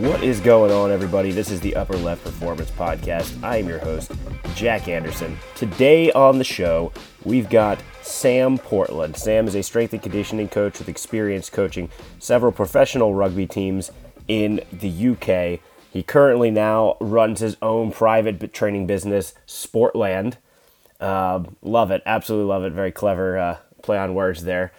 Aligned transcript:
What 0.00 0.22
is 0.22 0.40
going 0.40 0.72
on, 0.72 0.90
everybody? 0.90 1.30
This 1.30 1.50
is 1.50 1.60
the 1.60 1.76
Upper 1.76 1.94
Left 1.98 2.24
Performance 2.24 2.70
Podcast. 2.70 3.44
I 3.44 3.58
am 3.58 3.68
your 3.68 3.80
host, 3.80 4.10
Jack 4.54 4.88
Anderson. 4.88 5.36
Today 5.54 6.10
on 6.12 6.38
the 6.38 6.44
show, 6.44 6.90
we've 7.26 7.50
got 7.50 7.82
Sam 8.00 8.56
Portland. 8.56 9.14
Sam 9.18 9.46
is 9.46 9.54
a 9.54 9.62
strength 9.62 9.92
and 9.92 10.02
conditioning 10.02 10.48
coach 10.48 10.78
with 10.78 10.88
experience 10.88 11.50
coaching 11.50 11.90
several 12.18 12.50
professional 12.50 13.12
rugby 13.12 13.46
teams 13.46 13.90
in 14.26 14.64
the 14.72 15.08
UK. 15.10 15.60
He 15.92 16.02
currently 16.02 16.50
now 16.50 16.96
runs 16.98 17.40
his 17.40 17.58
own 17.60 17.92
private 17.92 18.54
training 18.54 18.86
business, 18.86 19.34
Sportland. 19.46 20.36
Uh, 20.98 21.44
love 21.60 21.90
it, 21.90 22.02
absolutely 22.06 22.48
love 22.48 22.64
it. 22.64 22.72
Very 22.72 22.90
clever 22.90 23.38
uh, 23.38 23.58
play 23.82 23.98
on 23.98 24.14
words 24.14 24.44
there. 24.44 24.72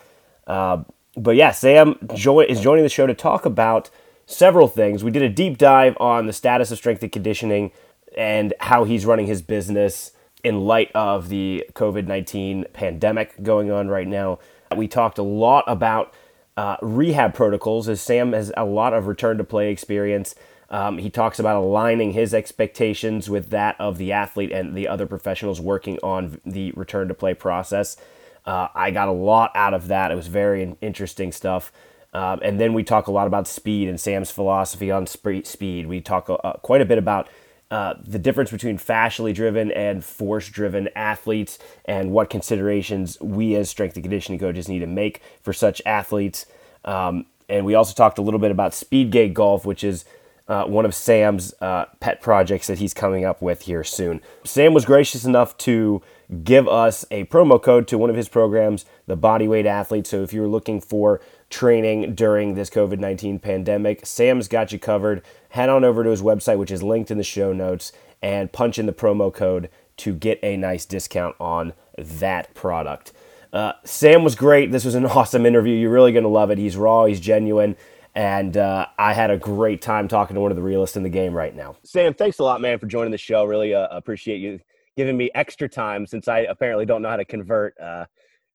Uh, 0.47 0.83
but 1.15 1.35
yeah, 1.35 1.51
Sam 1.51 1.99
is 2.11 2.59
joining 2.59 2.83
the 2.83 2.89
show 2.89 3.05
to 3.05 3.13
talk 3.13 3.45
about 3.45 3.91
several 4.31 4.67
things. 4.67 5.03
We 5.03 5.11
did 5.11 5.23
a 5.23 5.29
deep 5.29 5.57
dive 5.57 5.95
on 5.99 6.25
the 6.25 6.33
status 6.33 6.71
of 6.71 6.77
strength 6.77 7.03
and 7.03 7.11
conditioning 7.11 7.71
and 8.17 8.53
how 8.59 8.83
he's 8.83 9.05
running 9.05 9.27
his 9.27 9.41
business 9.41 10.11
in 10.43 10.61
light 10.61 10.91
of 10.95 11.29
the 11.29 11.65
COVID 11.73 12.07
19 12.07 12.65
pandemic 12.73 13.41
going 13.43 13.71
on 13.71 13.87
right 13.87 14.07
now. 14.07 14.39
We 14.75 14.87
talked 14.87 15.17
a 15.17 15.23
lot 15.23 15.65
about 15.67 16.13
uh, 16.57 16.77
rehab 16.81 17.33
protocols 17.33 17.87
as 17.87 18.01
Sam 18.01 18.33
has 18.33 18.51
a 18.57 18.65
lot 18.65 18.93
of 18.93 19.07
return 19.07 19.37
to 19.37 19.43
play 19.43 19.71
experience. 19.71 20.35
Um, 20.69 20.97
he 20.97 21.09
talks 21.09 21.37
about 21.37 21.57
aligning 21.57 22.13
his 22.13 22.33
expectations 22.33 23.29
with 23.29 23.49
that 23.49 23.75
of 23.79 23.97
the 23.97 24.13
athlete 24.13 24.51
and 24.51 24.73
the 24.73 24.87
other 24.87 25.05
professionals 25.05 25.59
working 25.59 25.99
on 26.01 26.39
the 26.45 26.71
return 26.71 27.09
to 27.09 27.13
play 27.13 27.33
process. 27.33 27.97
Uh, 28.45 28.69
I 28.73 28.91
got 28.91 29.09
a 29.09 29.13
lot 29.13 29.51
out 29.53 29.73
of 29.73 29.87
that. 29.87 30.11
It 30.11 30.15
was 30.15 30.27
very 30.27 30.75
interesting 30.81 31.31
stuff. 31.31 31.71
Um, 32.13 32.39
and 32.43 32.59
then 32.59 32.73
we 32.73 32.83
talk 32.83 33.07
a 33.07 33.11
lot 33.11 33.27
about 33.27 33.47
speed 33.47 33.87
and 33.87 33.99
Sam's 33.99 34.31
philosophy 34.31 34.91
on 34.91 35.07
sp- 35.07 35.45
speed. 35.45 35.87
We 35.87 36.01
talk 36.01 36.29
uh, 36.29 36.53
quite 36.61 36.81
a 36.81 36.85
bit 36.85 36.97
about 36.97 37.29
uh, 37.71 37.93
the 38.05 38.19
difference 38.19 38.51
between 38.51 38.77
fascially 38.77 39.33
driven 39.33 39.71
and 39.71 40.03
force 40.03 40.49
driven 40.49 40.89
athletes 40.93 41.57
and 41.85 42.11
what 42.11 42.29
considerations 42.29 43.19
we 43.21 43.55
as 43.55 43.69
strength 43.69 43.95
and 43.95 44.03
conditioning 44.03 44.39
coaches 44.39 44.67
need 44.67 44.79
to 44.79 44.87
make 44.87 45.21
for 45.41 45.53
such 45.53 45.81
athletes. 45.85 46.45
Um, 46.83 47.27
and 47.47 47.65
we 47.65 47.73
also 47.73 47.93
talked 47.93 48.17
a 48.17 48.21
little 48.21 48.41
bit 48.41 48.51
about 48.51 48.71
Speedgate 48.71 49.33
Golf, 49.33 49.65
which 49.65 49.85
is 49.85 50.03
uh, 50.49 50.65
one 50.65 50.83
of 50.83 50.93
Sam's 50.93 51.53
uh, 51.61 51.85
pet 52.01 52.19
projects 52.19 52.67
that 52.67 52.79
he's 52.79 52.93
coming 52.93 53.23
up 53.23 53.41
with 53.41 53.61
here 53.61 53.85
soon. 53.85 54.19
Sam 54.43 54.73
was 54.73 54.83
gracious 54.83 55.23
enough 55.23 55.57
to 55.59 56.01
give 56.43 56.67
us 56.67 57.05
a 57.09 57.23
promo 57.25 57.61
code 57.61 57.87
to 57.87 57.97
one 57.97 58.09
of 58.09 58.17
his 58.17 58.27
programs, 58.27 58.83
the 59.07 59.15
Bodyweight 59.15 59.65
Athlete. 59.65 60.07
So 60.07 60.23
if 60.23 60.33
you're 60.33 60.47
looking 60.47 60.81
for 60.81 61.21
training 61.51 62.15
during 62.15 62.55
this 62.55 62.69
COVID 62.69 62.99
19 62.99 63.39
pandemic, 63.39 64.05
Sam's 64.05 64.47
got 64.47 64.71
you 64.71 64.79
covered. 64.79 65.21
Head 65.49 65.69
on 65.69 65.83
over 65.83 66.03
to 66.03 66.09
his 66.09 66.21
website, 66.21 66.57
which 66.57 66.71
is 66.71 66.81
linked 66.81 67.11
in 67.11 67.17
the 67.17 67.23
show 67.23 67.53
notes, 67.53 67.91
and 68.21 68.51
punch 68.51 68.79
in 68.79 68.85
the 68.85 68.93
promo 68.93 69.33
code 69.33 69.69
to 69.97 70.13
get 70.13 70.39
a 70.41 70.57
nice 70.57 70.85
discount 70.85 71.35
on 71.39 71.73
that 71.97 72.53
product. 72.53 73.13
Uh, 73.53 73.73
Sam 73.83 74.23
was 74.23 74.35
great. 74.35 74.71
This 74.71 74.85
was 74.85 74.95
an 74.95 75.05
awesome 75.07 75.45
interview. 75.45 75.75
You're 75.75 75.91
really 75.91 76.11
going 76.11 76.23
to 76.23 76.29
love 76.29 76.51
it. 76.51 76.57
He's 76.57 76.77
raw, 76.77 77.05
he's 77.05 77.19
genuine, 77.19 77.75
and 78.15 78.55
uh, 78.57 78.87
I 78.97 79.13
had 79.13 79.29
a 79.29 79.37
great 79.37 79.81
time 79.81 80.07
talking 80.07 80.35
to 80.35 80.41
one 80.41 80.51
of 80.51 80.55
the 80.55 80.63
realists 80.63 80.97
in 80.97 81.03
the 81.03 81.09
game 81.09 81.33
right 81.33 81.55
now. 81.55 81.75
Sam, 81.83 82.13
thanks 82.13 82.39
a 82.39 82.43
lot, 82.43 82.61
man, 82.61 82.79
for 82.79 82.87
joining 82.87 83.11
the 83.11 83.17
show. 83.17 83.45
Really 83.45 83.73
uh, 83.73 83.87
appreciate 83.91 84.37
you 84.37 84.59
giving 84.97 85.17
me 85.17 85.29
extra 85.35 85.69
time 85.69 86.05
since 86.05 86.27
I 86.27 86.39
apparently 86.39 86.85
don't 86.85 87.01
know 87.01 87.09
how 87.09 87.17
to 87.17 87.25
convert. 87.25 87.75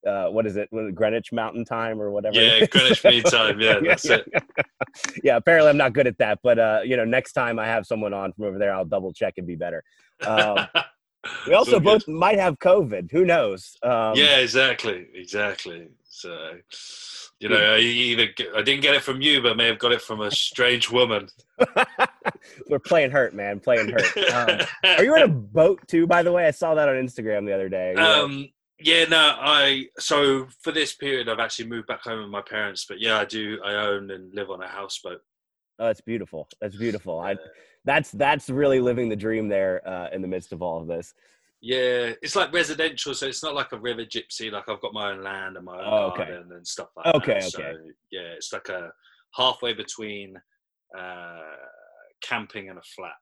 Uh, 0.07 0.17
uh, 0.17 0.31
what 0.31 0.47
is 0.47 0.57
it? 0.57 0.71
Greenwich 0.71 1.33
Mountain 1.33 1.65
Time 1.65 2.01
or 2.01 2.11
whatever. 2.11 2.41
Yeah, 2.41 2.67
Greenwich 2.71 3.05
Mean 3.05 3.23
Time. 3.23 3.61
Yeah, 3.61 3.81
that's 3.81 4.05
it. 4.07 4.27
yeah, 5.23 5.37
apparently 5.37 5.71
I'm 5.71 5.77
not 5.77 5.93
good 5.93 6.07
at 6.07 6.19
that, 6.19 6.39
but 6.43 6.59
uh, 6.59 6.81
you 6.85 6.97
know, 6.97 7.05
next 7.05 7.33
time 7.33 7.59
I 7.59 7.67
have 7.67 7.87
someone 7.87 8.15
on 8.15 8.33
from 8.33 8.45
over 8.45 8.59
there, 8.59 8.75
I'll 8.75 8.85
double 8.85 9.13
check 9.13 9.35
and 9.37 9.47
be 9.47 9.57
better. 9.57 9.83
Um, 10.27 10.67
we 11.47 11.55
also 11.55 11.81
both 11.81 12.07
might 12.09 12.39
have 12.39 12.59
COVID. 12.59 13.11
Who 13.11 13.25
knows? 13.25 13.77
Um, 13.83 14.15
yeah, 14.15 14.39
exactly, 14.39 15.07
exactly. 15.15 15.89
So, 16.09 16.53
you 17.41 17.49
know, 17.51 17.57
I 17.57 17.79
either 17.79 18.29
I 18.57 18.63
didn't 18.63 18.81
get 18.81 18.95
it 18.95 19.03
from 19.03 19.21
you, 19.21 19.43
but 19.43 19.53
I 19.53 19.55
may 19.55 19.67
have 19.67 19.79
got 19.79 19.93
it 19.93 20.01
from 20.01 20.23
a 20.23 20.31
strange 20.31 20.91
woman. 20.91 21.29
We're 22.71 22.79
playing 22.79 23.11
hurt, 23.11 23.35
man. 23.35 23.61
Playing 23.61 23.91
hurt. 23.91 24.17
Um, 24.33 24.67
are 24.85 25.05
you 25.05 25.15
in 25.17 25.23
a 25.23 25.29
boat 25.29 25.87
too? 25.89 26.07
By 26.07 26.23
the 26.23 26.33
way, 26.33 26.47
I 26.47 26.53
saw 26.53 26.75
that 26.75 26.89
on 26.89 26.95
Instagram 26.95 27.45
the 27.45 27.53
other 27.53 27.69
day. 27.69 27.95
Um, 27.95 28.49
yeah, 28.79 29.05
no, 29.05 29.37
I 29.39 29.87
so 29.99 30.47
for 30.61 30.73
this 30.73 30.95
period 30.95 31.29
I've 31.29 31.39
actually 31.39 31.69
moved 31.69 31.87
back 31.87 32.03
home 32.03 32.21
with 32.21 32.31
my 32.31 32.43
parents, 32.43 32.85
but 32.89 33.01
yeah, 33.01 33.19
I 33.19 33.25
do. 33.25 33.59
I 33.65 33.75
own 33.75 34.11
and 34.11 34.35
live 34.35 34.51
on 34.51 34.63
a 34.63 34.69
houseboat. 34.69 35.23
Oh, 35.79 35.87
that's 35.87 36.01
beautiful. 36.01 36.49
That's 36.61 36.77
beautiful. 36.77 37.21
I, 37.21 37.37
that's 37.85 38.11
that's 38.11 38.51
really 38.51 38.81
living 38.81 39.09
the 39.09 39.17
dream 39.17 39.49
there 39.49 39.87
uh, 39.89 40.09
in 40.13 40.23
the 40.23 40.29
midst 40.29 40.53
of 40.53 40.63
all 40.63 40.81
of 40.81 40.89
this. 40.89 41.15
Yeah, 41.63 42.13
it's 42.23 42.37
like 42.37 42.53
residential, 42.53 43.15
so 43.15 43.27
it's 43.27 43.43
not 43.43 43.55
like 43.55 43.73
a 43.73 43.79
river 43.79 44.05
gypsy. 44.05 44.53
Like 44.53 44.69
I've 44.69 44.81
got 44.81 44.93
my 44.93 45.13
own 45.13 45.23
land 45.23 45.57
and 45.57 45.65
my 45.65 45.79
own 45.79 45.85
oh, 45.87 46.11
okay. 46.11 46.27
garden 46.27 46.53
and 46.53 46.67
stuff 46.67 46.89
like 46.97 47.15
okay, 47.15 47.41
that. 47.41 47.55
Okay, 47.55 47.69
okay. 47.69 47.77
So, 47.77 47.91
yeah, 48.11 48.29
it's 48.37 48.53
like 48.53 48.69
a 48.69 48.91
halfway 49.35 49.73
between 49.73 50.37
uh, 50.99 51.41
camping 52.23 52.69
and 52.69 52.79
a 52.79 52.83
flat 52.95 53.15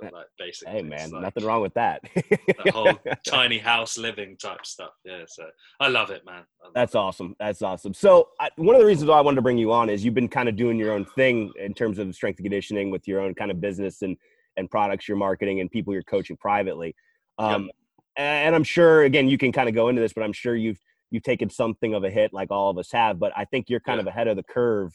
like 0.00 0.26
basically. 0.38 0.74
Hey 0.74 0.82
man, 0.82 1.10
like, 1.10 1.22
nothing 1.22 1.44
wrong 1.44 1.62
with 1.62 1.74
that. 1.74 2.02
the 2.14 2.70
whole 2.72 2.98
tiny 3.26 3.58
house 3.58 3.98
living 3.98 4.36
type 4.36 4.64
stuff. 4.64 4.92
Yeah, 5.04 5.24
so 5.26 5.44
I 5.80 5.88
love 5.88 6.10
it, 6.10 6.24
man. 6.24 6.44
Love 6.62 6.72
That's 6.74 6.94
it. 6.94 6.98
awesome. 6.98 7.36
That's 7.38 7.62
awesome. 7.62 7.94
So 7.94 8.28
I, 8.40 8.50
one 8.56 8.74
of 8.74 8.80
the 8.80 8.86
reasons 8.86 9.08
why 9.08 9.18
I 9.18 9.20
wanted 9.20 9.36
to 9.36 9.42
bring 9.42 9.58
you 9.58 9.72
on 9.72 9.90
is 9.90 10.04
you've 10.04 10.14
been 10.14 10.28
kind 10.28 10.48
of 10.48 10.56
doing 10.56 10.78
your 10.78 10.92
own 10.92 11.04
thing 11.04 11.52
in 11.60 11.74
terms 11.74 11.98
of 11.98 12.14
strength 12.14 12.38
and 12.38 12.44
conditioning 12.44 12.90
with 12.90 13.06
your 13.06 13.20
own 13.20 13.34
kind 13.34 13.50
of 13.50 13.60
business 13.60 14.02
and 14.02 14.16
and 14.56 14.70
products 14.70 15.08
you're 15.08 15.16
marketing 15.16 15.60
and 15.60 15.70
people 15.70 15.92
you're 15.94 16.02
coaching 16.02 16.36
privately. 16.36 16.94
Um, 17.38 17.64
yep. 17.64 17.74
And 18.16 18.54
I'm 18.54 18.64
sure, 18.64 19.04
again, 19.04 19.28
you 19.28 19.38
can 19.38 19.52
kind 19.52 19.68
of 19.68 19.74
go 19.74 19.88
into 19.88 20.02
this, 20.02 20.12
but 20.12 20.22
I'm 20.22 20.34
sure 20.34 20.54
you've 20.54 20.80
you've 21.10 21.22
taken 21.22 21.48
something 21.48 21.94
of 21.94 22.04
a 22.04 22.10
hit 22.10 22.32
like 22.32 22.50
all 22.50 22.70
of 22.70 22.78
us 22.78 22.90
have. 22.92 23.18
But 23.18 23.32
I 23.36 23.44
think 23.46 23.68
you're 23.68 23.80
kind 23.80 23.96
yeah. 23.96 24.02
of 24.02 24.06
ahead 24.08 24.28
of 24.28 24.36
the 24.36 24.42
curve 24.42 24.92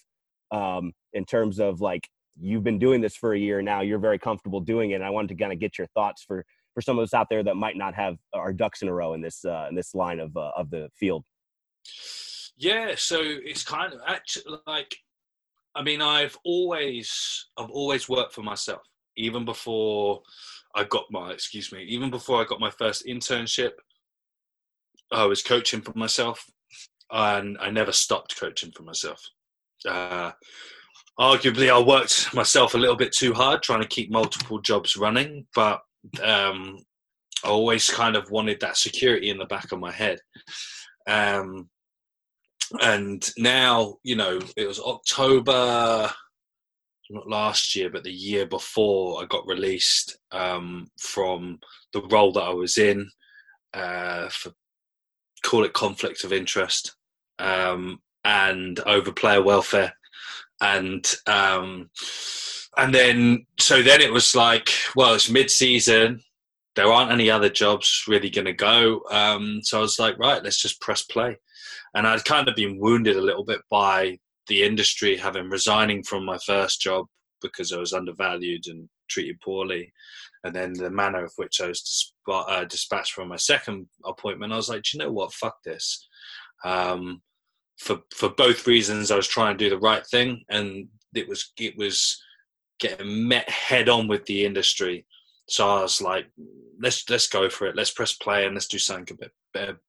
um, 0.51 0.93
in 1.13 1.25
terms 1.25 1.59
of 1.59 1.81
like 1.81 2.07
you've 2.39 2.63
been 2.63 2.79
doing 2.79 3.01
this 3.01 3.15
for 3.15 3.33
a 3.33 3.39
year 3.39 3.61
now. 3.61 3.81
You're 3.81 3.99
very 3.99 4.19
comfortable 4.19 4.59
doing 4.59 4.91
it. 4.91 4.95
And 4.95 5.03
I 5.03 5.09
wanted 5.09 5.29
to 5.29 5.35
kind 5.35 5.53
of 5.53 5.59
get 5.59 5.77
your 5.77 5.87
thoughts 5.87 6.23
for 6.23 6.45
for 6.73 6.81
some 6.81 6.99
of 6.99 7.03
us 7.03 7.13
out 7.15 7.27
there 7.27 7.41
that 7.41 7.55
might 7.55 7.75
not 7.75 7.95
have 7.95 8.17
our 8.33 8.53
ducks 8.53 8.83
in 8.83 8.87
a 8.87 8.93
row 8.93 9.13
in 9.13 9.21
this 9.21 9.43
uh, 9.43 9.65
in 9.69 9.75
this 9.75 9.95
line 9.95 10.19
of 10.19 10.37
uh, 10.37 10.51
of 10.55 10.69
the 10.69 10.89
field. 10.95 11.23
Yeah, 12.55 12.93
so 12.95 13.19
it's 13.21 13.63
kind 13.63 13.93
of 13.93 13.99
actually 14.07 14.59
like, 14.65 14.95
I 15.75 15.81
mean, 15.83 16.01
I've 16.01 16.37
always 16.43 17.47
I've 17.57 17.71
always 17.71 18.07
worked 18.07 18.33
for 18.33 18.43
myself, 18.43 18.81
even 19.15 19.43
before 19.43 20.21
I 20.75 20.83
got 20.83 21.05
my 21.09 21.31
excuse 21.31 21.71
me, 21.71 21.83
even 21.83 22.11
before 22.11 22.41
I 22.41 22.45
got 22.45 22.59
my 22.59 22.71
first 22.71 23.05
internship. 23.07 23.71
I 25.11 25.25
was 25.25 25.41
coaching 25.41 25.81
for 25.81 25.93
myself, 25.95 26.45
and 27.09 27.57
I 27.59 27.71
never 27.71 27.91
stopped 27.91 28.39
coaching 28.39 28.71
for 28.71 28.83
myself. 28.83 29.19
Uh, 29.87 30.31
arguably 31.19 31.71
I 31.71 31.79
worked 31.79 32.33
myself 32.33 32.73
a 32.73 32.77
little 32.77 32.95
bit 32.95 33.11
too 33.11 33.33
hard 33.33 33.63
trying 33.63 33.81
to 33.81 33.87
keep 33.87 34.11
multiple 34.11 34.59
jobs 34.59 34.95
running, 34.95 35.47
but 35.55 35.81
um, 36.23 36.77
I 37.43 37.49
always 37.49 37.89
kind 37.89 38.15
of 38.15 38.29
wanted 38.29 38.59
that 38.61 38.77
security 38.77 39.29
in 39.29 39.37
the 39.37 39.45
back 39.45 39.71
of 39.71 39.79
my 39.79 39.91
head. 39.91 40.19
Um, 41.07 41.69
and 42.81 43.27
now, 43.37 43.95
you 44.03 44.15
know, 44.15 44.39
it 44.55 44.67
was 44.67 44.79
October, 44.79 46.11
not 47.09 47.29
last 47.29 47.75
year, 47.75 47.89
but 47.89 48.03
the 48.03 48.11
year 48.11 48.45
before 48.45 49.21
I 49.21 49.25
got 49.25 49.47
released 49.47 50.17
um, 50.31 50.87
from 50.99 51.59
the 51.93 52.01
role 52.11 52.33
that 52.33 52.43
I 52.43 52.53
was 52.53 52.77
in 52.77 53.09
uh, 53.73 54.27
for 54.29 54.51
call 55.43 55.63
it 55.63 55.73
conflict 55.73 56.23
of 56.23 56.33
interest 56.33 56.95
um, 57.39 57.99
and 58.25 58.79
over 58.81 59.11
player 59.11 59.41
welfare 59.41 59.93
and 60.61 61.05
um, 61.27 61.89
and 62.77 62.93
then 62.93 63.45
so 63.59 63.81
then 63.81 64.01
it 64.01 64.11
was 64.11 64.35
like, 64.35 64.69
well, 64.95 65.13
it's 65.13 65.29
mid-season. 65.29 66.21
There 66.75 66.91
aren't 66.91 67.11
any 67.11 67.31
other 67.31 67.49
jobs 67.49 68.03
really 68.07 68.29
going 68.29 68.45
to 68.45 68.53
go. 68.53 69.01
Um, 69.09 69.61
so 69.63 69.79
I 69.79 69.81
was 69.81 69.97
like, 69.97 70.19
right, 70.19 70.43
let's 70.43 70.61
just 70.61 70.79
press 70.79 71.01
play. 71.01 71.35
And 71.95 72.05
I'd 72.05 72.23
kind 72.25 72.47
of 72.47 72.55
been 72.55 72.79
wounded 72.79 73.15
a 73.15 73.21
little 73.21 73.43
bit 73.43 73.61
by 73.71 74.19
the 74.47 74.63
industry, 74.63 75.17
having 75.17 75.49
resigning 75.49 76.03
from 76.03 76.23
my 76.23 76.37
first 76.45 76.79
job 76.79 77.07
because 77.41 77.73
I 77.73 77.79
was 77.79 77.93
undervalued 77.93 78.67
and 78.67 78.87
treated 79.09 79.39
poorly, 79.41 79.91
and 80.43 80.55
then 80.55 80.73
the 80.73 80.89
manner 80.89 81.23
of 81.23 81.33
which 81.37 81.61
I 81.61 81.67
was 81.67 81.81
disp- 81.81 82.13
uh, 82.27 82.65
dispatched 82.65 83.13
from 83.13 83.29
my 83.29 83.37
second 83.37 83.87
appointment. 84.05 84.53
I 84.53 84.57
was 84.57 84.69
like, 84.69 84.93
you 84.93 84.99
know 84.99 85.11
what, 85.11 85.33
fuck 85.33 85.55
this. 85.63 86.07
Um, 86.63 87.21
for 87.77 87.99
for 88.13 88.29
both 88.29 88.67
reasons, 88.67 89.11
I 89.11 89.15
was 89.15 89.27
trying 89.27 89.57
to 89.57 89.63
do 89.63 89.69
the 89.69 89.79
right 89.79 90.05
thing, 90.05 90.43
and 90.49 90.87
it 91.13 91.27
was 91.27 91.51
it 91.59 91.77
was 91.77 92.21
getting 92.79 93.27
met 93.27 93.49
head 93.49 93.89
on 93.89 94.07
with 94.07 94.25
the 94.25 94.45
industry. 94.45 95.05
So 95.49 95.67
I 95.67 95.81
was 95.81 96.01
like, 96.01 96.27
let's 96.81 97.09
let's 97.09 97.27
go 97.27 97.49
for 97.49 97.67
it. 97.67 97.75
Let's 97.75 97.91
press 97.91 98.13
play 98.13 98.45
and 98.45 98.55
let's 98.55 98.67
do 98.67 98.79
something 98.79 99.15
a 99.15 99.17
bit 99.17 99.31
better. 99.53 99.79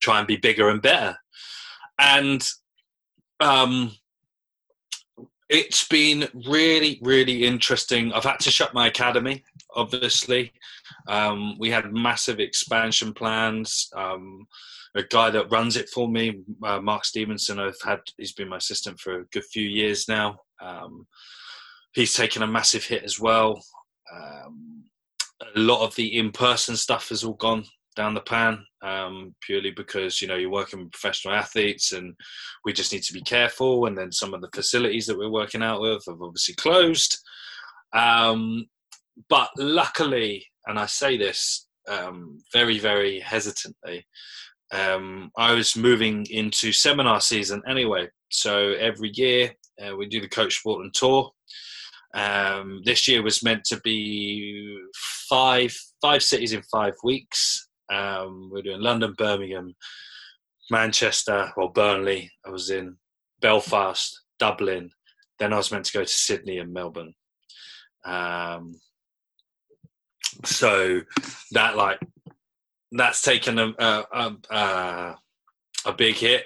Try 0.00 0.18
and 0.18 0.26
be 0.26 0.36
bigger 0.36 0.68
and 0.68 0.80
better. 0.80 1.16
And 1.98 2.46
um, 3.40 3.92
it's 5.48 5.86
been 5.88 6.28
really, 6.46 7.00
really 7.02 7.44
interesting. 7.44 8.12
I've 8.12 8.24
had 8.24 8.38
to 8.40 8.50
shut 8.50 8.72
my 8.72 8.86
academy, 8.86 9.42
obviously. 9.74 10.52
Um, 11.08 11.58
we 11.58 11.70
had 11.70 11.92
massive 11.92 12.38
expansion 12.38 13.12
plans. 13.12 13.90
Um, 13.96 14.46
a 14.96 15.02
guy 15.02 15.30
that 15.30 15.50
runs 15.50 15.76
it 15.76 15.88
for 15.88 16.08
me, 16.08 16.40
uh, 16.64 16.80
Mark 16.80 17.04
Stevenson, 17.04 17.60
I've 17.60 17.80
had, 17.84 18.00
he's 18.16 18.32
been 18.32 18.48
my 18.48 18.56
assistant 18.56 18.98
for 18.98 19.20
a 19.20 19.24
good 19.26 19.44
few 19.44 19.66
years 19.66 20.08
now. 20.08 20.38
Um, 20.60 21.06
he's 21.92 22.14
taken 22.14 22.42
a 22.42 22.46
massive 22.46 22.84
hit 22.84 23.04
as 23.04 23.20
well. 23.20 23.62
Um, 24.12 24.84
a 25.54 25.58
lot 25.58 25.84
of 25.84 25.94
the 25.94 26.18
in 26.18 26.32
person 26.32 26.76
stuff 26.76 27.08
has 27.08 27.24
all 27.24 27.34
gone 27.34 27.64
down 27.96 28.14
the 28.14 28.20
pan 28.20 28.64
um, 28.82 29.34
purely 29.40 29.70
because 29.70 30.22
you 30.22 30.28
know 30.28 30.36
you're 30.36 30.50
working 30.50 30.80
with 30.80 30.92
professional 30.92 31.34
athletes 31.34 31.92
and 31.92 32.14
we 32.64 32.72
just 32.72 32.92
need 32.92 33.02
to 33.02 33.12
be 33.12 33.22
careful 33.22 33.86
and 33.86 33.98
then 33.98 34.12
some 34.12 34.32
of 34.32 34.40
the 34.40 34.48
facilities 34.54 35.06
that 35.06 35.18
we're 35.18 35.30
working 35.30 35.62
out 35.62 35.80
with 35.80 36.02
have 36.06 36.22
obviously 36.22 36.54
closed 36.54 37.18
um, 37.92 38.66
but 39.28 39.50
luckily 39.58 40.44
and 40.66 40.78
i 40.78 40.86
say 40.86 41.16
this 41.16 41.66
um, 41.88 42.38
very 42.52 42.78
very 42.78 43.18
hesitantly 43.20 44.06
um, 44.72 45.30
i 45.36 45.52
was 45.52 45.76
moving 45.76 46.26
into 46.30 46.72
seminar 46.72 47.20
season 47.20 47.62
anyway 47.68 48.08
so 48.30 48.72
every 48.72 49.10
year 49.14 49.50
uh, 49.82 49.96
we 49.96 50.06
do 50.06 50.20
the 50.20 50.28
coach 50.28 50.62
Sportland 50.62 50.92
tour 50.92 51.30
um, 52.12 52.80
this 52.84 53.06
year 53.06 53.22
was 53.22 53.42
meant 53.42 53.64
to 53.64 53.80
be 53.80 54.78
five 55.28 55.74
five 56.00 56.22
cities 56.22 56.52
in 56.52 56.62
five 56.62 56.94
weeks 57.02 57.68
um, 57.90 58.50
we 58.52 58.60
are 58.60 58.62
doing 58.62 58.80
London, 58.80 59.14
Birmingham, 59.18 59.74
Manchester, 60.70 61.52
well, 61.56 61.68
Burnley. 61.68 62.30
I 62.46 62.50
was 62.50 62.70
in 62.70 62.96
Belfast, 63.40 64.22
Dublin. 64.38 64.90
Then 65.38 65.52
I 65.52 65.56
was 65.56 65.72
meant 65.72 65.86
to 65.86 65.92
go 65.92 66.04
to 66.04 66.08
Sydney 66.08 66.58
and 66.58 66.72
Melbourne. 66.72 67.14
Um, 68.04 68.74
so 70.44 71.00
that 71.52 71.76
like 71.76 71.98
that's 72.92 73.22
taken 73.22 73.58
a, 73.58 73.74
a, 73.78 74.36
a, 74.50 75.14
a 75.86 75.92
big 75.96 76.16
hit. 76.16 76.44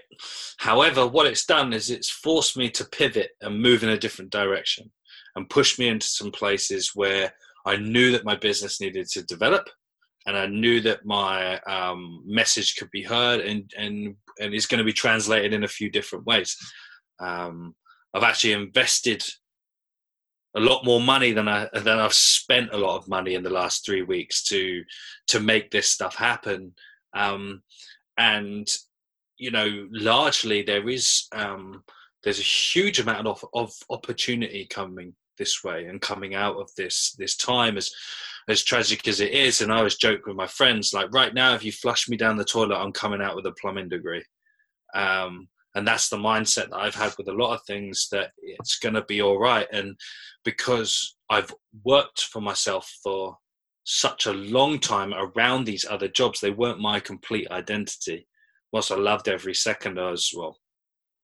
However, 0.58 1.06
what 1.06 1.26
it's 1.26 1.46
done 1.46 1.72
is 1.72 1.90
it's 1.90 2.10
forced 2.10 2.56
me 2.56 2.70
to 2.70 2.84
pivot 2.84 3.30
and 3.40 3.60
move 3.60 3.82
in 3.82 3.88
a 3.88 3.98
different 3.98 4.30
direction 4.30 4.90
and 5.36 5.50
push 5.50 5.78
me 5.78 5.88
into 5.88 6.06
some 6.06 6.30
places 6.30 6.92
where 6.94 7.32
I 7.66 7.76
knew 7.76 8.12
that 8.12 8.24
my 8.24 8.36
business 8.36 8.80
needed 8.80 9.08
to 9.08 9.22
develop 9.22 9.68
and 10.26 10.36
I 10.36 10.46
knew 10.46 10.80
that 10.82 11.04
my 11.04 11.58
um, 11.60 12.22
message 12.26 12.76
could 12.76 12.90
be 12.90 13.02
heard 13.02 13.40
and 13.40 13.70
and 13.76 14.16
and 14.40 14.54
is 14.54 14.66
going 14.66 14.78
to 14.78 14.84
be 14.84 14.92
translated 14.92 15.52
in 15.52 15.64
a 15.64 15.68
few 15.68 15.90
different 15.90 16.26
ways. 16.26 16.56
Um, 17.20 17.74
I've 18.14 18.22
actually 18.22 18.52
invested 18.52 19.24
a 20.56 20.60
lot 20.60 20.84
more 20.84 21.00
money 21.00 21.32
than 21.32 21.48
I 21.48 21.68
than 21.72 21.98
I've 21.98 22.14
spent 22.14 22.72
a 22.72 22.78
lot 22.78 22.96
of 22.96 23.08
money 23.08 23.34
in 23.34 23.42
the 23.42 23.50
last 23.50 23.84
three 23.84 24.02
weeks 24.02 24.42
to 24.44 24.82
to 25.28 25.40
make 25.40 25.70
this 25.70 25.88
stuff 25.88 26.14
happen. 26.14 26.74
Um, 27.14 27.62
and 28.16 28.66
you 29.36 29.50
know, 29.50 29.88
largely 29.90 30.62
there 30.62 30.88
is 30.88 31.26
um, 31.32 31.82
there's 32.22 32.38
a 32.38 32.42
huge 32.42 33.00
amount 33.00 33.26
of, 33.26 33.44
of 33.52 33.72
opportunity 33.90 34.66
coming 34.66 35.14
this 35.36 35.64
way 35.64 35.86
and 35.86 36.00
coming 36.00 36.34
out 36.34 36.56
of 36.56 36.70
this 36.76 37.14
this 37.18 37.36
time 37.36 37.76
as 37.76 37.90
as 38.48 38.62
tragic 38.62 39.08
as 39.08 39.20
it 39.20 39.32
is. 39.32 39.60
And 39.60 39.72
I 39.72 39.78
always 39.78 39.96
joke 39.96 40.26
with 40.26 40.36
my 40.36 40.46
friends, 40.46 40.92
like, 40.92 41.12
right 41.12 41.32
now, 41.32 41.54
if 41.54 41.64
you 41.64 41.72
flush 41.72 42.08
me 42.08 42.16
down 42.16 42.36
the 42.36 42.44
toilet, 42.44 42.76
I'm 42.76 42.92
coming 42.92 43.22
out 43.22 43.36
with 43.36 43.46
a 43.46 43.52
plumbing 43.52 43.88
degree. 43.88 44.22
Um, 44.94 45.48
and 45.74 45.86
that's 45.86 46.08
the 46.08 46.16
mindset 46.16 46.70
that 46.70 46.78
I've 46.78 46.94
had 46.94 47.14
with 47.18 47.28
a 47.28 47.32
lot 47.32 47.54
of 47.54 47.62
things 47.66 48.08
that 48.12 48.30
it's 48.40 48.78
going 48.78 48.94
to 48.94 49.04
be 49.04 49.20
all 49.20 49.38
right. 49.38 49.66
And 49.72 49.96
because 50.44 51.16
I've 51.28 51.52
worked 51.84 52.22
for 52.22 52.40
myself 52.40 52.90
for 53.02 53.36
such 53.84 54.26
a 54.26 54.32
long 54.32 54.78
time 54.78 55.12
around 55.12 55.64
these 55.64 55.84
other 55.88 56.08
jobs, 56.08 56.40
they 56.40 56.50
weren't 56.50 56.80
my 56.80 57.00
complete 57.00 57.50
identity. 57.50 58.28
Whilst 58.72 58.92
I 58.92 58.96
loved 58.96 59.28
every 59.28 59.54
second, 59.54 59.98
I 59.98 60.10
was, 60.10 60.32
well, 60.36 60.58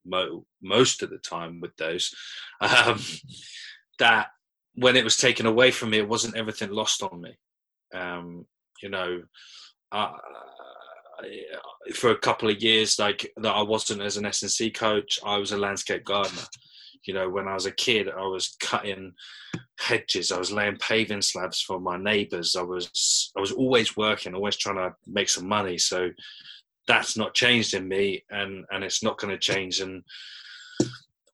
mo- 0.05 0.45
most 0.63 1.03
of 1.03 1.11
the 1.11 1.19
time 1.19 1.61
with 1.61 1.77
those, 1.77 2.13
um, 2.61 3.01
that 4.01 4.29
when 4.75 4.97
it 4.97 5.05
was 5.05 5.17
taken 5.17 5.47
away 5.47 5.71
from 5.71 5.91
me, 5.91 5.99
it 5.99 6.09
wasn't 6.09 6.37
everything 6.37 6.71
lost 6.71 7.03
on 7.03 7.21
me. 7.21 7.37
Um, 7.95 8.47
you 8.83 8.89
know, 8.89 9.23
uh, 9.93 10.13
Uh, 11.23 11.93
for 11.95 12.11
a 12.11 12.19
couple 12.19 12.49
of 12.49 12.63
years, 12.63 12.99
like 12.99 13.33
that, 13.37 13.55
I 13.55 13.63
wasn't 13.63 14.03
as 14.03 14.17
an 14.17 14.27
S&C 14.27 14.71
coach. 14.71 15.19
I 15.25 15.39
was 15.39 15.53
a 15.53 15.59
landscape 15.59 16.05
gardener. 16.05 16.43
You 17.05 17.15
know, 17.15 17.31
when 17.31 17.49
I 17.49 17.55
was 17.55 17.67
a 17.67 17.73
kid, 17.73 18.09
I 18.09 18.27
was 18.27 18.57
cutting 18.61 19.13
hedges. 19.79 20.31
I 20.31 20.39
was 20.39 20.53
laying 20.53 20.77
paving 20.77 21.23
slabs 21.23 21.61
for 21.61 21.81
my 21.81 21.97
neighbours. 21.97 22.57
I 22.57 22.63
was 22.63 23.33
I 23.37 23.41
was 23.41 23.53
always 23.53 23.97
working, 23.97 24.35
always 24.35 24.57
trying 24.57 24.77
to 24.77 24.95
make 25.07 25.29
some 25.29 25.49
money. 25.49 25.79
So 25.79 26.11
that's 26.87 27.17
not 27.17 27.35
changed 27.35 27.75
in 27.75 27.89
me, 27.89 28.25
and 28.31 28.65
and 28.71 28.85
it's 28.85 29.03
not 29.03 29.19
going 29.19 29.33
to 29.33 29.39
change. 29.39 29.81
And 29.81 30.03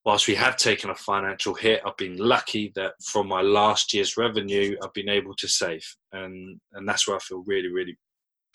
whilst 0.05 0.29
we 0.29 0.37
have 0.37 0.57
taken 0.57 0.91
a 0.91 0.95
financial 0.95 1.55
hit, 1.55 1.83
I've 1.85 1.97
been 1.97 2.17
lucky 2.17 2.73
that 2.77 2.93
from 3.03 3.27
my 3.27 3.43
last 3.43 3.93
year's 3.93 4.17
revenue, 4.17 4.77
I've 4.83 4.95
been 4.95 5.09
able 5.09 5.35
to 5.35 5.49
save, 5.49 5.85
and 6.13 6.61
and 6.75 6.89
that's 6.89 7.09
where 7.09 7.17
I 7.17 7.21
feel 7.21 7.43
really, 7.47 7.73
really 7.73 7.99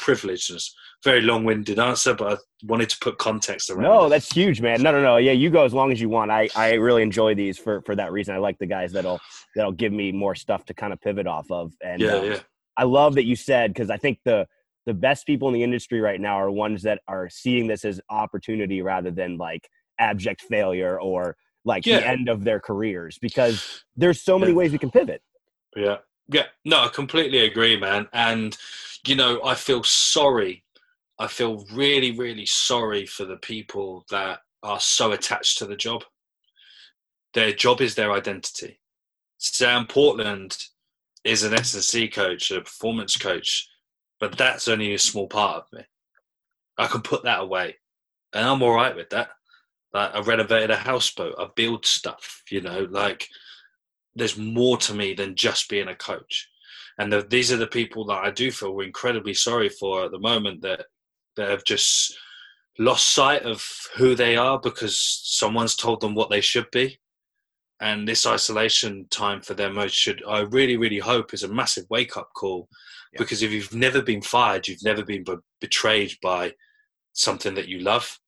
privileged. 0.02 0.52
It's 0.52 0.76
very 1.04 1.22
long-winded 1.22 1.80
answer, 1.80 2.14
but 2.14 2.34
I 2.34 2.38
wanted 2.66 2.90
to 2.90 2.98
put 3.00 3.18
context 3.18 3.70
around. 3.70 3.84
No, 3.84 4.06
it. 4.06 4.10
that's 4.10 4.32
huge, 4.32 4.60
man. 4.60 4.82
No, 4.82 4.92
no, 4.92 5.02
no. 5.02 5.18
Yeah, 5.18 5.32
you 5.32 5.50
go 5.50 5.64
as 5.64 5.74
long 5.74 5.92
as 5.92 6.02
you 6.02 6.10
want. 6.10 6.30
I 6.32 6.50
I 6.56 6.74
really 6.74 7.04
enjoy 7.04 7.34
these 7.36 7.58
for 7.58 7.82
for 7.84 7.96
that 7.96 8.12
reason. 8.12 8.36
I 8.36 8.40
like 8.40 8.58
the 8.60 8.66
guys 8.66 8.92
that'll 8.92 9.20
that'll 9.56 9.72
give 9.72 9.94
me 9.94 10.12
more 10.12 10.36
stuff 10.36 10.66
to 10.66 10.74
kind 10.74 10.92
of 10.92 11.00
pivot 11.00 11.28
off 11.28 11.50
of. 11.50 11.72
And 11.82 12.02
yeah, 12.02 12.16
um, 12.16 12.26
yeah. 12.26 12.40
I 12.76 12.84
love 12.84 13.16
that 13.16 13.26
you 13.26 13.36
said 13.36 13.74
because 13.74 13.90
I 13.90 13.98
think 13.98 14.20
the 14.26 14.48
the 14.86 14.94
best 14.94 15.26
people 15.26 15.48
in 15.48 15.54
the 15.54 15.64
industry 15.64 16.02
right 16.02 16.20
now 16.20 16.36
are 16.36 16.52
ones 16.52 16.84
that 16.84 17.02
are 17.08 17.30
seeing 17.30 17.68
this 17.68 17.86
as 17.86 18.02
opportunity 18.10 18.82
rather 18.82 19.12
than 19.12 19.38
like 19.38 19.70
abject 20.00 20.42
failure 20.42 21.00
or 21.00 21.38
like 21.64 21.86
yeah. 21.86 22.00
the 22.00 22.08
end 22.08 22.30
of 22.30 22.44
their 22.44 22.60
careers 22.60 23.20
because 23.22 23.84
there's 23.96 24.22
so 24.22 24.40
many 24.40 24.52
yeah. 24.52 24.58
ways 24.58 24.72
we 24.72 24.80
can 24.80 24.90
pivot. 24.90 25.22
Yeah. 25.76 25.98
Yeah. 26.28 26.46
No, 26.66 26.82
I 26.82 26.88
completely 26.88 27.40
agree, 27.40 27.80
man. 27.80 28.08
And, 28.14 28.58
you 29.06 29.16
know, 29.16 29.44
I 29.44 29.56
feel 29.56 29.84
sorry. 29.84 30.64
I 31.20 31.28
feel 31.28 31.66
really, 31.74 32.12
really 32.12 32.46
sorry 32.46 33.06
for 33.06 33.26
the 33.26 33.38
people 33.38 34.06
that 34.10 34.40
are 34.64 34.80
so 34.80 35.12
attached 35.12 35.58
to 35.60 35.66
the 35.66 35.76
job. 35.76 36.04
Their 37.34 37.52
job 37.52 37.82
is 37.82 37.96
their 37.96 38.12
identity. 38.12 38.80
Sam 39.38 39.88
Portland 39.88 40.58
is 41.24 41.44
an 41.44 41.54
S&C 41.54 42.08
coach, 42.10 42.52
a 42.52 42.62
performance 42.62 43.16
coach, 43.18 43.68
but 44.20 44.38
that's 44.38 44.68
only 44.68 44.94
a 44.94 45.00
small 45.00 45.28
part 45.28 45.58
of 45.58 45.64
me. 45.72 45.84
I 46.78 46.88
can 46.88 47.02
put 47.02 47.24
that 47.24 47.40
away, 47.40 47.78
and 48.34 48.48
I'm 48.48 48.62
all 48.62 48.74
right 48.74 48.96
with 48.96 49.10
that. 49.12 49.30
Like 49.94 50.14
I 50.16 50.22
renovated 50.22 50.72
a 50.72 50.78
houseboat. 50.78 51.36
I 51.38 51.48
build 51.56 51.86
stuff. 51.86 52.44
You 52.50 52.62
know, 52.62 52.88
like 52.90 53.28
there's 54.16 54.38
more 54.38 54.78
to 54.78 54.94
me 54.94 55.14
than 55.14 55.36
just 55.36 55.70
being 55.70 55.88
a 55.88 55.96
coach. 55.96 56.50
And 57.02 57.12
the, 57.12 57.24
these 57.24 57.52
are 57.52 57.58
the 57.58 57.66
people 57.66 58.06
that 58.06 58.24
I 58.24 58.30
do 58.30 58.52
feel 58.52 58.76
we're 58.76 58.86
incredibly 58.86 59.34
sorry 59.34 59.70
for 59.70 60.06
at 60.06 60.12
the 60.12 60.20
moment 60.20 60.62
that 60.62 60.86
that 61.36 61.50
have 61.50 61.64
just 61.64 62.16
lost 62.78 63.16
sight 63.16 63.42
of 63.42 63.66
who 63.98 64.14
they 64.14 64.36
are 64.38 64.60
because 64.60 65.00
someone's 65.24 65.76
told 65.76 66.02
them 66.02 66.14
what 66.14 66.30
they 66.30 66.42
should 66.42 66.70
be. 66.72 67.00
And 67.80 68.08
this 68.08 68.28
isolation 68.28 69.08
time 69.10 69.42
for 69.42 69.56
them, 69.56 69.80
I 69.80 69.88
should 69.88 70.22
I 70.28 70.42
really 70.42 70.78
really 70.78 71.00
hope 71.00 71.34
is 71.34 71.42
a 71.42 71.48
massive 71.48 71.86
wake 71.90 72.18
up 72.18 72.30
call. 72.36 72.70
Yeah. 73.14 73.18
Because 73.18 73.42
if 73.42 73.50
you've 73.50 73.74
never 73.74 74.04
been 74.04 74.22
fired, 74.22 74.68
you've 74.68 74.84
never 74.84 75.04
been 75.04 75.26
betrayed 75.60 76.14
by 76.22 76.54
something 77.14 77.56
that 77.56 77.68
you 77.68 77.80
love 77.80 78.20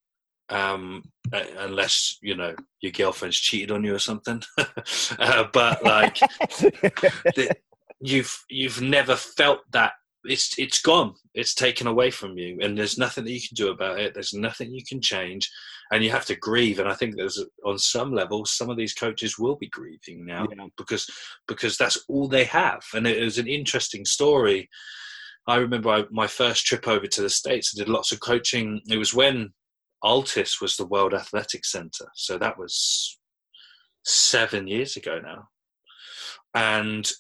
um, 0.50 1.04
unless 1.32 2.18
you 2.24 2.36
know 2.36 2.56
your 2.82 2.92
girlfriend's 2.92 3.38
cheated 3.38 3.70
on 3.70 3.84
you 3.84 3.94
or 3.94 4.00
something. 4.00 4.42
uh, 4.58 5.44
but 5.54 5.84
like, 5.84 6.16
the, 6.60 7.56
you've 8.04 8.44
you've 8.50 8.82
never 8.82 9.16
felt 9.16 9.60
that 9.72 9.94
it's 10.26 10.58
it's 10.58 10.82
gone. 10.82 11.16
It's 11.34 11.54
taken 11.54 11.88
away 11.88 12.12
from 12.12 12.38
you, 12.38 12.60
and 12.62 12.78
there's 12.78 12.98
nothing 12.98 13.24
that 13.24 13.32
you 13.32 13.42
can 13.42 13.56
do 13.56 13.70
about 13.70 14.00
it. 14.00 14.14
There's 14.14 14.34
nothing 14.34 14.72
you 14.72 14.84
can 14.88 15.02
change, 15.02 15.50
and 15.92 16.04
you 16.04 16.12
have 16.12 16.26
to 16.26 16.36
grieve. 16.36 16.80
And 16.80 16.88
I 16.88 16.94
think 16.94 17.16
there's 17.16 17.44
on 17.66 17.80
some 17.80 18.14
level, 18.14 18.46
some 18.46 18.70
of 18.70 18.78
these 18.78 18.94
coaches 18.94 19.40
will 19.40 19.56
be 19.56 19.70
grieving 19.70 20.26
now 20.26 20.46
yeah. 20.50 20.66
because 20.78 21.10
because 21.48 21.78
that's 21.78 22.04
all 22.08 22.28
they 22.28 22.46
have. 22.46 22.84
And 22.94 23.08
it 23.08 23.24
was 23.24 23.38
an 23.38 23.48
interesting 23.48 24.06
story. 24.06 24.70
I 25.48 25.58
remember 25.58 25.90
I, 25.90 26.04
my 26.12 26.28
first 26.28 26.66
trip 26.66 26.88
over 26.88 27.08
to 27.08 27.22
the 27.22 27.30
States. 27.30 27.74
I 27.76 27.80
did 27.80 27.90
lots 27.90 28.12
of 28.12 28.22
coaching. 28.22 28.82
It 28.90 28.98
was 28.98 29.14
when 29.14 29.54
Altis 30.02 30.62
was 30.62 30.78
the 30.78 30.86
World 30.86 31.14
Athletics 31.14 31.72
Center. 31.72 32.08
So 32.16 32.38
that 32.38 32.58
was 32.58 33.18
seven 34.06 34.68
years 34.68 34.96
ago 34.96 35.20
now. 35.22 35.48
And 36.54 37.12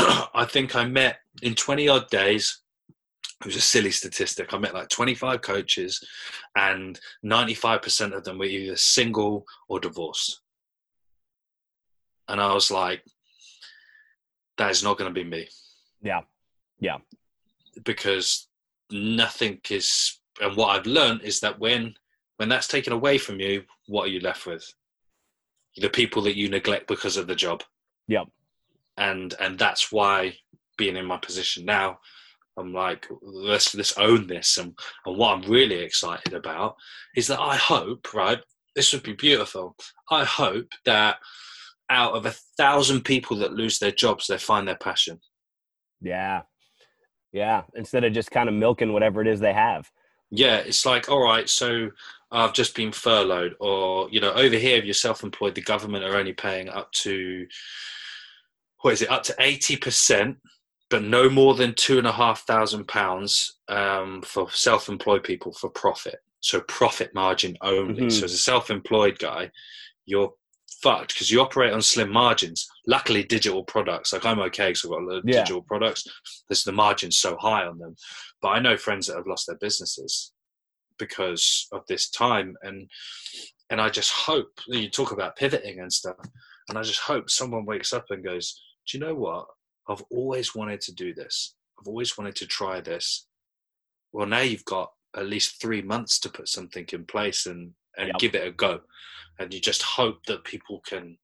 I 0.34 0.46
think 0.48 0.74
I 0.76 0.84
met 0.84 1.18
in 1.42 1.54
20 1.54 1.88
odd 1.88 2.08
days, 2.10 2.60
it 3.40 3.46
was 3.46 3.56
a 3.56 3.60
silly 3.60 3.90
statistic. 3.90 4.52
I 4.52 4.58
met 4.58 4.74
like 4.74 4.88
25 4.88 5.40
coaches, 5.40 6.02
and 6.56 7.00
95% 7.24 8.12
of 8.12 8.24
them 8.24 8.38
were 8.38 8.44
either 8.44 8.76
single 8.76 9.46
or 9.68 9.80
divorced. 9.80 10.40
and 12.28 12.40
I 12.40 12.52
was 12.54 12.70
like, 12.70 13.02
that 14.58 14.70
is 14.70 14.84
not 14.84 14.98
going 14.98 15.12
to 15.12 15.24
be 15.24 15.28
me. 15.28 15.48
Yeah, 16.02 16.20
yeah. 16.78 16.98
Because 17.84 18.48
nothing 18.90 19.60
is, 19.70 20.20
and 20.40 20.56
what 20.56 20.76
I've 20.76 20.86
learned 20.86 21.22
is 21.22 21.40
that 21.40 21.58
when 21.58 21.94
when 22.36 22.48
that's 22.48 22.68
taken 22.68 22.92
away 22.94 23.18
from 23.18 23.38
you, 23.38 23.64
what 23.86 24.04
are 24.04 24.10
you 24.10 24.20
left 24.20 24.46
with? 24.46 24.64
The 25.76 25.90
people 25.90 26.22
that 26.22 26.36
you 26.38 26.48
neglect 26.48 26.86
because 26.88 27.18
of 27.18 27.26
the 27.26 27.34
job. 27.34 27.62
Yep. 28.08 28.28
And 29.00 29.34
and 29.40 29.58
that's 29.58 29.90
why 29.90 30.34
being 30.76 30.96
in 30.96 31.06
my 31.06 31.16
position 31.16 31.64
now, 31.64 31.98
I'm 32.58 32.72
like, 32.72 33.08
let's 33.22 33.74
let's 33.74 33.96
own 33.96 34.26
this. 34.26 34.58
And 34.58 34.78
and 35.06 35.16
what 35.16 35.32
I'm 35.32 35.50
really 35.50 35.76
excited 35.76 36.34
about 36.34 36.76
is 37.16 37.26
that 37.28 37.40
I 37.40 37.56
hope, 37.56 38.12
right, 38.14 38.38
this 38.76 38.92
would 38.92 39.02
be 39.02 39.14
beautiful. 39.14 39.74
I 40.10 40.24
hope 40.24 40.68
that 40.84 41.16
out 41.88 42.12
of 42.12 42.26
a 42.26 42.34
thousand 42.56 43.04
people 43.04 43.36
that 43.38 43.54
lose 43.54 43.78
their 43.78 43.90
jobs, 43.90 44.26
they 44.26 44.38
find 44.38 44.68
their 44.68 44.76
passion. 44.76 45.18
Yeah. 46.00 46.42
Yeah. 47.32 47.62
Instead 47.74 48.04
of 48.04 48.12
just 48.12 48.30
kind 48.30 48.48
of 48.48 48.54
milking 48.54 48.92
whatever 48.92 49.20
it 49.22 49.28
is 49.28 49.40
they 49.40 49.52
have. 49.52 49.90
Yeah. 50.30 50.58
It's 50.58 50.86
like, 50.86 51.08
all 51.08 51.22
right, 51.22 51.48
so 51.48 51.90
I've 52.30 52.52
just 52.52 52.76
been 52.76 52.92
furloughed, 52.92 53.56
or, 53.58 54.08
you 54.10 54.20
know, 54.20 54.32
over 54.32 54.54
here, 54.56 54.76
if 54.76 54.84
you're 54.84 54.94
self 54.94 55.24
employed, 55.24 55.56
the 55.56 55.62
government 55.62 56.04
are 56.04 56.16
only 56.16 56.32
paying 56.32 56.68
up 56.68 56.92
to, 56.92 57.46
what 58.82 58.92
is 58.92 59.02
it, 59.02 59.10
up 59.10 59.22
to 59.24 59.34
80%, 59.34 60.36
but 60.88 61.02
no 61.02 61.30
more 61.30 61.54
than 61.54 61.74
two 61.74 61.98
and 61.98 62.06
a 62.06 62.12
half 62.12 62.46
thousand 62.46 62.88
pounds 62.88 63.58
um, 63.68 64.22
for 64.22 64.50
self 64.50 64.88
employed 64.88 65.22
people 65.22 65.52
for 65.52 65.70
profit. 65.70 66.18
So 66.40 66.60
profit 66.62 67.14
margin 67.14 67.56
only. 67.62 68.02
Mm-hmm. 68.02 68.08
So 68.10 68.24
as 68.24 68.32
a 68.32 68.38
self 68.38 68.70
employed 68.70 69.18
guy, 69.18 69.50
you're 70.06 70.32
fucked 70.82 71.14
because 71.14 71.30
you 71.30 71.40
operate 71.40 71.72
on 71.72 71.82
slim 71.82 72.10
margins. 72.10 72.68
Luckily, 72.86 73.22
digital 73.22 73.62
products 73.64 74.12
like 74.12 74.24
I'm 74.24 74.40
okay 74.40 74.70
because 74.70 74.84
I've 74.84 74.90
got 74.90 75.02
a 75.02 75.04
lot 75.04 75.18
of 75.18 75.24
yeah. 75.26 75.40
digital 75.40 75.62
products. 75.62 76.06
There's 76.48 76.64
the 76.64 76.72
margins 76.72 77.18
so 77.18 77.36
high 77.36 77.64
on 77.64 77.78
them, 77.78 77.94
but 78.42 78.48
I 78.48 78.60
know 78.60 78.76
friends 78.76 79.06
that 79.06 79.16
have 79.16 79.26
lost 79.26 79.46
their 79.46 79.58
businesses 79.58 80.32
because 80.98 81.68
of 81.72 81.82
this 81.88 82.10
time, 82.10 82.56
and 82.62 82.88
and 83.70 83.80
I 83.80 83.90
just 83.90 84.12
hope 84.12 84.48
you 84.66 84.88
talk 84.90 85.12
about 85.12 85.36
pivoting 85.36 85.80
and 85.80 85.92
stuff, 85.92 86.16
and 86.68 86.78
I 86.78 86.82
just 86.82 87.00
hope 87.00 87.30
someone 87.30 87.66
wakes 87.66 87.92
up 87.92 88.06
and 88.10 88.24
goes, 88.24 88.60
"Do 88.90 88.98
you 88.98 89.04
know 89.04 89.14
what? 89.14 89.46
I've 89.88 90.04
always 90.10 90.54
wanted 90.54 90.80
to 90.82 90.94
do 90.94 91.14
this. 91.14 91.54
I've 91.78 91.88
always 91.88 92.16
wanted 92.16 92.36
to 92.36 92.46
try 92.46 92.80
this. 92.80 93.26
Well, 94.12 94.26
now 94.26 94.40
you've 94.40 94.64
got 94.64 94.92
at 95.16 95.26
least 95.26 95.60
three 95.60 95.82
months 95.82 96.18
to 96.20 96.28
put 96.28 96.48
something 96.48 96.86
in 96.92 97.04
place 97.04 97.46
and 97.46 97.72
and 97.96 98.08
yep. 98.08 98.18
give 98.18 98.34
it 98.34 98.46
a 98.46 98.52
go." 98.52 98.80
and 99.40 99.52
you 99.52 99.60
just 99.60 99.82
hope 99.82 100.24
that 100.26 100.44
people 100.44 100.80
can 100.86 101.16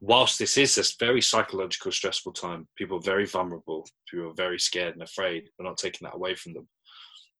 whilst 0.00 0.38
this 0.38 0.56
is 0.56 0.78
a 0.78 1.04
very 1.04 1.20
psychological 1.20 1.92
stressful 1.92 2.32
time 2.32 2.66
people 2.76 2.98
are 2.98 3.02
very 3.02 3.26
vulnerable 3.26 3.86
people 4.10 4.30
are 4.30 4.34
very 4.34 4.58
scared 4.58 4.94
and 4.94 5.02
afraid 5.02 5.48
we're 5.58 5.66
not 5.66 5.76
taking 5.76 6.04
that 6.04 6.14
away 6.14 6.34
from 6.34 6.52
them 6.52 6.66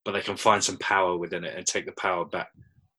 but 0.05 0.13
they 0.13 0.21
can 0.21 0.37
find 0.37 0.63
some 0.63 0.77
power 0.79 1.17
within 1.17 1.45
it 1.45 1.57
and 1.57 1.67
take 1.67 1.87
the 1.87 1.93
power 1.93 2.25
back 2.25 2.49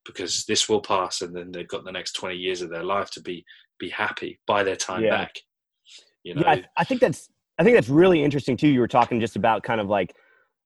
because 0.06 0.44
this 0.46 0.68
will 0.68 0.82
pass 0.82 1.22
and 1.22 1.36
then 1.36 1.52
they've 1.52 1.68
got 1.68 1.86
the 1.86 1.92
next 1.92 2.14
20 2.14 2.36
years 2.36 2.62
of 2.62 2.70
their 2.70 2.84
life 2.84 3.10
to 3.12 3.22
be 3.22 3.46
be 3.80 3.90
happy 3.90 4.40
buy 4.48 4.64
their 4.64 4.76
time 4.76 5.04
yeah. 5.04 5.10
back 5.12 5.36
you 6.28 6.36
know 6.36 6.42
yeah, 6.42 6.52
I, 6.52 6.66
I 6.78 6.84
think 6.84 7.02
that's 7.02 7.30
i 7.58 7.64
think 7.64 7.76
that's 7.76 7.90
really 7.90 8.24
interesting 8.24 8.58
too 8.58 8.68
you 8.68 8.80
were 8.80 8.88
talking 8.88 9.20
just 9.20 9.36
about 9.36 9.64
kind 9.64 9.82
of 9.82 9.88
like 9.88 10.16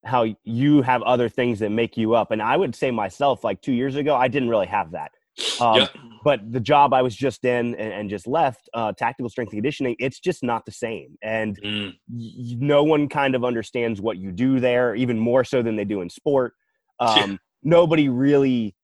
how 0.04 0.26
you 0.44 0.82
have 0.82 1.02
other 1.04 1.30
things 1.30 1.60
that 1.60 1.70
make 1.70 1.96
you 1.98 2.14
up 2.16 2.32
and 2.32 2.42
i 2.42 2.58
would 2.58 2.76
say 2.76 2.92
myself 2.92 3.44
like 3.44 3.62
two 3.62 3.74
years 3.74 3.96
ago 3.96 4.16
i 4.16 4.28
didn't 4.28 4.50
really 4.50 4.68
have 4.68 4.92
that 4.92 5.12
um. 5.60 5.88
But 6.24 6.52
the 6.52 6.60
job 6.60 6.94
I 6.94 7.02
was 7.02 7.16
just 7.16 7.46
in 7.46 7.74
and, 7.76 7.94
and 7.94 8.10
just 8.10 8.28
left, 8.28 8.70
uh, 8.74 8.94
tactical 8.94 9.30
strength 9.30 9.54
and 9.54 9.58
conditioning, 9.58 9.96
it's 10.00 10.20
just 10.20 10.44
not 10.44 10.66
the 10.66 10.72
same. 10.72 11.18
And 11.24 11.60
mm. 11.64 11.94
y- 12.10 12.56
no 12.60 12.84
one 12.84 13.10
kind 13.10 13.34
of 13.34 13.44
understands 13.44 14.00
what 14.02 14.18
you 14.18 14.32
do 14.32 14.60
there, 14.60 14.94
even 14.94 15.18
more 15.18 15.44
so 15.44 15.64
than 15.64 15.76
they 15.76 15.86
do 15.86 16.02
in 16.02 16.10
sport. 16.10 16.54
Um, 17.00 17.32
yeah. 17.32 17.38
Nobody 17.64 18.10
really 18.10 18.76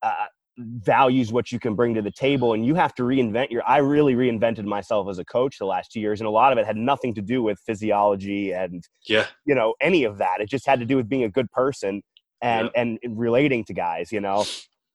uh, 0.00 0.26
values 0.58 1.32
what 1.32 1.50
you 1.50 1.58
can 1.58 1.74
bring 1.74 1.94
to 1.94 2.02
the 2.02 2.10
table, 2.10 2.52
and 2.52 2.64
you 2.64 2.74
have 2.74 2.94
to 2.94 3.02
reinvent 3.02 3.50
your. 3.50 3.66
I 3.68 3.78
really 3.78 4.14
reinvented 4.14 4.64
myself 4.64 5.08
as 5.08 5.18
a 5.18 5.24
coach 5.24 5.58
the 5.58 5.66
last 5.66 5.92
two 5.92 6.00
years, 6.00 6.20
and 6.20 6.28
a 6.28 6.30
lot 6.30 6.52
of 6.52 6.58
it 6.58 6.66
had 6.66 6.76
nothing 6.76 7.14
to 7.14 7.22
do 7.22 7.42
with 7.42 7.58
physiology 7.66 8.52
and 8.52 8.82
yeah, 9.06 9.26
you 9.44 9.54
know, 9.54 9.74
any 9.80 10.04
of 10.04 10.18
that. 10.18 10.40
It 10.40 10.48
just 10.48 10.66
had 10.66 10.80
to 10.80 10.86
do 10.86 10.96
with 10.96 11.08
being 11.08 11.24
a 11.24 11.28
good 11.28 11.50
person 11.50 12.02
and 12.42 12.70
yeah. 12.74 12.80
and 12.80 12.98
relating 13.08 13.64
to 13.64 13.74
guys, 13.74 14.12
you 14.12 14.20
know, 14.20 14.44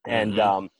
and 0.06 0.32
mm-hmm. 0.32 0.40
um 0.40 0.70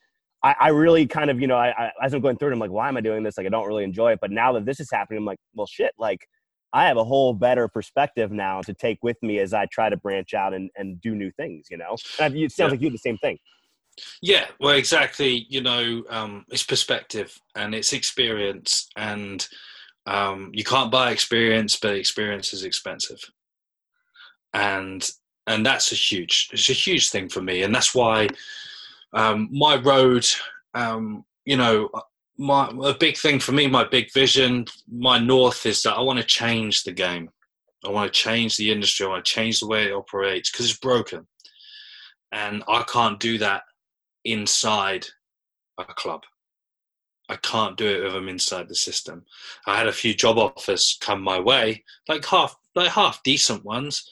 I, 0.42 0.54
I 0.58 0.68
really 0.68 1.06
kind 1.06 1.30
of, 1.30 1.40
you 1.40 1.46
know, 1.46 1.56
I, 1.56 1.68
I, 1.68 1.92
as 2.02 2.14
I'm 2.14 2.20
going 2.20 2.38
through 2.38 2.48
it, 2.48 2.52
I'm 2.52 2.58
like, 2.58 2.70
why 2.70 2.88
am 2.88 2.96
I 2.96 3.02
doing 3.02 3.22
this? 3.22 3.36
Like, 3.36 3.46
I 3.46 3.50
don't 3.50 3.66
really 3.66 3.84
enjoy 3.84 4.12
it. 4.12 4.20
But 4.20 4.30
now 4.30 4.52
that 4.54 4.64
this 4.64 4.80
is 4.80 4.90
happening, 4.90 5.18
I'm 5.18 5.24
like, 5.26 5.38
well, 5.54 5.66
shit, 5.66 5.92
like, 5.98 6.26
I 6.72 6.86
have 6.86 6.96
a 6.96 7.04
whole 7.04 7.34
better 7.34 7.68
perspective 7.68 8.30
now 8.30 8.62
to 8.62 8.72
take 8.72 8.98
with 9.02 9.16
me 9.22 9.38
as 9.38 9.52
I 9.52 9.66
try 9.66 9.90
to 9.90 9.96
branch 9.96 10.32
out 10.34 10.54
and, 10.54 10.70
and 10.76 11.00
do 11.00 11.14
new 11.14 11.30
things, 11.32 11.66
you 11.70 11.76
know? 11.76 11.96
And 12.18 12.34
it 12.34 12.52
sounds 12.52 12.68
yeah. 12.68 12.72
like 12.72 12.80
you 12.80 12.88
do 12.88 12.92
the 12.92 12.98
same 12.98 13.18
thing. 13.18 13.38
Yeah, 14.22 14.46
well, 14.60 14.74
exactly. 14.76 15.46
You 15.48 15.62
know, 15.62 16.04
um, 16.10 16.44
it's 16.48 16.62
perspective 16.62 17.38
and 17.54 17.74
it's 17.74 17.92
experience, 17.92 18.88
and 18.96 19.46
um, 20.06 20.50
you 20.52 20.64
can't 20.64 20.90
buy 20.90 21.10
experience, 21.10 21.76
but 21.76 21.94
experience 21.94 22.52
is 22.52 22.64
expensive, 22.64 23.20
and 24.52 25.08
and 25.46 25.64
that's 25.66 25.92
a 25.92 25.96
huge, 25.96 26.48
it's 26.52 26.68
a 26.68 26.74
huge 26.74 27.10
thing 27.10 27.28
for 27.28 27.42
me, 27.42 27.62
and 27.62 27.74
that's 27.74 27.94
why 27.94 28.28
um, 29.12 29.48
my 29.50 29.76
road, 29.76 30.26
um, 30.74 31.24
you 31.44 31.56
know, 31.56 31.88
my 32.38 32.70
a 32.84 32.94
big 32.94 33.16
thing 33.16 33.38
for 33.40 33.52
me, 33.52 33.66
my 33.66 33.84
big 33.84 34.12
vision, 34.12 34.66
my 34.90 35.18
north 35.18 35.66
is 35.66 35.82
that 35.82 35.94
I 35.94 36.00
want 36.00 36.18
to 36.18 36.24
change 36.24 36.84
the 36.84 36.92
game. 36.92 37.30
I 37.84 37.88
want 37.90 38.12
to 38.12 38.18
change 38.20 38.56
the 38.56 38.70
industry. 38.70 39.06
I 39.06 39.10
want 39.10 39.24
to 39.24 39.32
change 39.32 39.60
the 39.60 39.66
way 39.66 39.86
it 39.86 39.92
operates 39.92 40.50
because 40.50 40.70
it's 40.70 40.78
broken, 40.78 41.26
and 42.32 42.62
I 42.68 42.82
can't 42.84 43.18
do 43.18 43.38
that 43.38 43.62
inside 44.24 45.06
a 45.78 45.84
club. 45.84 46.22
I 47.28 47.36
can't 47.36 47.76
do 47.76 47.86
it 47.86 48.04
if 48.04 48.12
I'm 48.12 48.28
inside 48.28 48.68
the 48.68 48.74
system. 48.74 49.24
I 49.66 49.78
had 49.78 49.86
a 49.86 49.92
few 49.92 50.14
job 50.14 50.36
offers 50.36 50.98
come 51.00 51.22
my 51.22 51.38
way, 51.38 51.84
like 52.08 52.24
half, 52.26 52.56
like 52.74 52.90
half 52.90 53.22
decent 53.22 53.64
ones, 53.64 54.04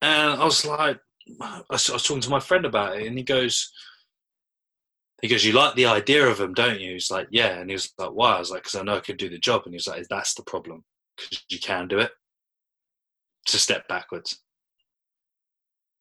and 0.00 0.40
I 0.40 0.44
was 0.44 0.64
like, 0.64 0.98
I 1.40 1.62
was, 1.70 1.86
talking 1.86 2.20
to 2.22 2.30
my 2.30 2.40
friend 2.40 2.64
about 2.64 2.96
it, 2.96 3.06
and 3.06 3.16
he 3.16 3.22
goes, 3.22 3.70
he 5.20 5.28
goes, 5.28 5.44
"You 5.44 5.52
like 5.52 5.76
the 5.76 5.86
idea 5.86 6.26
of 6.26 6.38
them, 6.38 6.52
don't 6.54 6.80
you?" 6.80 6.94
He's 6.94 7.10
like, 7.10 7.28
"Yeah," 7.30 7.60
and 7.60 7.70
he 7.70 7.74
was 7.74 7.92
like, 7.96 8.10
"Why?" 8.10 8.36
I 8.36 8.38
was 8.40 8.50
like, 8.50 8.64
"Because 8.64 8.74
I 8.74 8.82
know 8.82 8.96
I 8.96 9.00
could 9.00 9.18
do 9.18 9.28
the 9.28 9.38
job." 9.38 9.62
And 9.64 9.72
he 9.72 9.76
was 9.76 9.86
like, 9.86 10.04
"That's 10.10 10.34
the 10.34 10.42
problem, 10.42 10.84
because 11.16 11.44
you 11.48 11.60
can 11.60 11.86
do 11.88 12.00
it." 12.00 12.10
A 13.54 13.58
step 13.58 13.86
backwards. 13.86 14.40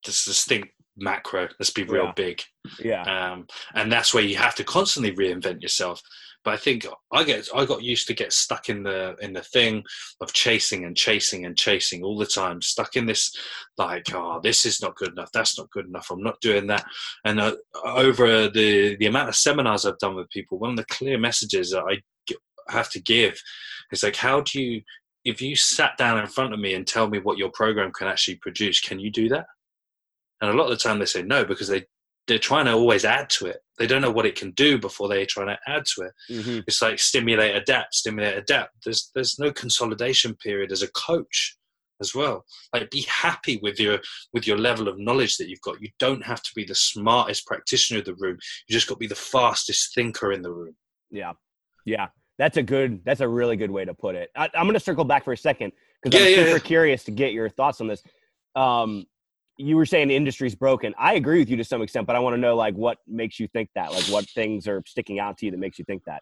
Just, 0.03 0.25
just 0.25 0.47
think 0.47 0.73
macro. 1.01 1.47
Let's 1.59 1.71
be 1.71 1.83
real 1.83 2.05
yeah. 2.05 2.13
big. 2.15 2.41
Yeah. 2.79 3.03
Um, 3.03 3.47
and 3.73 3.91
that's 3.91 4.13
where 4.13 4.23
you 4.23 4.35
have 4.37 4.55
to 4.55 4.63
constantly 4.63 5.13
reinvent 5.13 5.61
yourself. 5.61 6.01
But 6.43 6.55
I 6.55 6.57
think 6.57 6.87
I 7.11 7.23
get 7.23 7.47
I 7.53 7.65
got 7.65 7.83
used 7.83 8.07
to 8.07 8.15
get 8.15 8.33
stuck 8.33 8.69
in 8.69 8.81
the 8.81 9.15
in 9.21 9.31
the 9.33 9.43
thing 9.43 9.83
of 10.21 10.33
chasing 10.33 10.85
and 10.85 10.97
chasing 10.97 11.45
and 11.45 11.55
chasing 11.55 12.03
all 12.03 12.17
the 12.17 12.25
time, 12.25 12.61
stuck 12.63 12.95
in 12.95 13.05
this 13.05 13.31
like 13.77 14.07
oh 14.13 14.39
this 14.41 14.65
is 14.65 14.81
not 14.81 14.95
good 14.95 15.11
enough, 15.11 15.29
that's 15.31 15.57
not 15.57 15.69
good 15.69 15.85
enough, 15.85 16.07
I'm 16.09 16.23
not 16.23 16.41
doing 16.41 16.65
that. 16.67 16.83
And 17.25 17.39
uh, 17.39 17.55
over 17.85 18.49
the 18.49 18.95
the 18.97 19.05
amount 19.05 19.29
of 19.29 19.35
seminars 19.35 19.85
I've 19.85 19.99
done 19.99 20.15
with 20.15 20.31
people, 20.31 20.57
one 20.57 20.71
of 20.71 20.77
the 20.77 20.85
clear 20.85 21.19
messages 21.19 21.71
that 21.71 21.83
I 21.83 22.01
have 22.69 22.89
to 22.91 23.01
give 23.01 23.39
is 23.91 24.01
like 24.01 24.15
how 24.15 24.41
do 24.41 24.59
you 24.61 24.81
if 25.23 25.41
you 25.41 25.55
sat 25.55 25.97
down 25.97 26.17
in 26.19 26.27
front 26.27 26.53
of 26.53 26.59
me 26.59 26.73
and 26.73 26.87
tell 26.87 27.07
me 27.07 27.19
what 27.19 27.37
your 27.37 27.51
program 27.51 27.91
can 27.91 28.07
actually 28.07 28.35
produce, 28.37 28.79
can 28.79 28.99
you 28.99 29.11
do 29.11 29.29
that? 29.29 29.45
And 30.41 30.49
a 30.49 30.53
lot 30.53 30.65
of 30.65 30.71
the 30.71 30.77
time 30.77 30.99
they 30.99 31.05
say 31.05 31.21
no 31.21 31.45
because 31.45 31.67
they 31.67 31.85
they're 32.27 32.39
trying 32.39 32.65
to 32.65 32.73
always 32.73 33.03
add 33.03 33.29
to 33.29 33.47
it. 33.47 33.57
They 33.77 33.87
don't 33.87 34.01
know 34.01 34.11
what 34.11 34.25
it 34.25 34.35
can 34.35 34.51
do 34.51 34.77
before 34.77 35.07
they're 35.07 35.25
trying 35.25 35.47
to 35.47 35.59
add 35.67 35.85
to 35.95 36.03
it. 36.03 36.11
Mm-hmm. 36.29 36.59
It's 36.67 36.81
like 36.81 36.99
stimulate, 36.99 37.55
adapt, 37.55 37.95
stimulate, 37.95 38.37
adapt. 38.37 38.75
There's 38.85 39.09
there's 39.13 39.39
no 39.39 39.51
consolidation 39.51 40.35
period 40.35 40.71
as 40.71 40.81
a 40.81 40.91
coach 40.91 41.57
as 41.99 42.13
well. 42.13 42.45
Like 42.73 42.91
be 42.91 43.05
happy 43.07 43.59
with 43.61 43.79
your 43.79 43.99
with 44.33 44.45
your 44.45 44.57
level 44.57 44.87
of 44.87 44.99
knowledge 44.99 45.37
that 45.37 45.49
you've 45.49 45.61
got. 45.61 45.81
You 45.81 45.89
don't 45.99 46.23
have 46.23 46.41
to 46.43 46.51
be 46.55 46.63
the 46.63 46.75
smartest 46.75 47.45
practitioner 47.45 47.99
in 47.99 48.05
the 48.05 48.15
room. 48.15 48.37
You 48.67 48.73
just 48.73 48.87
got 48.87 48.95
to 48.95 48.99
be 48.99 49.07
the 49.07 49.15
fastest 49.15 49.93
thinker 49.95 50.31
in 50.31 50.41
the 50.41 50.51
room. 50.51 50.75
Yeah, 51.09 51.33
yeah. 51.85 52.07
That's 52.37 52.57
a 52.57 52.63
good. 52.63 53.05
That's 53.05 53.21
a 53.21 53.27
really 53.27 53.55
good 53.55 53.71
way 53.71 53.85
to 53.85 53.93
put 53.93 54.15
it. 54.15 54.29
I, 54.35 54.45
am 54.55 54.65
going 54.65 54.73
to 54.73 54.79
circle 54.79 55.03
back 55.03 55.23
for 55.23 55.33
a 55.33 55.37
second 55.37 55.73
because 56.01 56.19
yeah, 56.19 56.25
I'm 56.25 56.31
yeah, 56.31 56.37
super 56.37 56.51
yeah. 56.51 56.59
curious 56.59 57.03
to 57.05 57.11
get 57.11 57.33
your 57.33 57.49
thoughts 57.49 57.81
on 57.81 57.87
this. 57.87 58.03
Um, 58.55 59.05
you 59.61 59.77
were 59.77 59.85
saying 59.85 60.07
the 60.07 60.15
industry's 60.15 60.55
broken. 60.55 60.93
I 60.97 61.13
agree 61.13 61.39
with 61.39 61.49
you 61.49 61.57
to 61.57 61.63
some 61.63 61.81
extent, 61.81 62.07
but 62.07 62.15
I 62.15 62.19
want 62.19 62.33
to 62.33 62.39
know 62.39 62.55
like 62.55 62.73
what 62.75 62.97
makes 63.07 63.39
you 63.39 63.47
think 63.47 63.69
that? 63.75 63.91
Like 63.91 64.05
what 64.05 64.27
things 64.29 64.67
are 64.67 64.83
sticking 64.85 65.19
out 65.19 65.37
to 65.39 65.45
you 65.45 65.51
that 65.51 65.59
makes 65.59 65.79
you 65.79 65.85
think 65.85 66.03
that? 66.05 66.21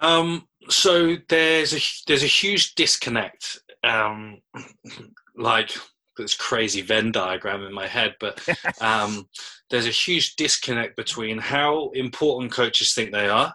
Um, 0.00 0.46
so 0.68 1.16
there's 1.28 1.72
a 1.74 1.80
there's 2.06 2.22
a 2.22 2.26
huge 2.26 2.74
disconnect. 2.74 3.60
Um, 3.82 4.40
like 5.36 5.70
this 6.16 6.34
crazy 6.34 6.80
Venn 6.80 7.12
diagram 7.12 7.64
in 7.64 7.72
my 7.72 7.86
head, 7.86 8.14
but 8.20 8.46
um, 8.80 9.28
there's 9.70 9.86
a 9.86 9.90
huge 9.90 10.36
disconnect 10.36 10.96
between 10.96 11.38
how 11.38 11.90
important 11.90 12.52
coaches 12.52 12.94
think 12.94 13.12
they 13.12 13.28
are 13.28 13.54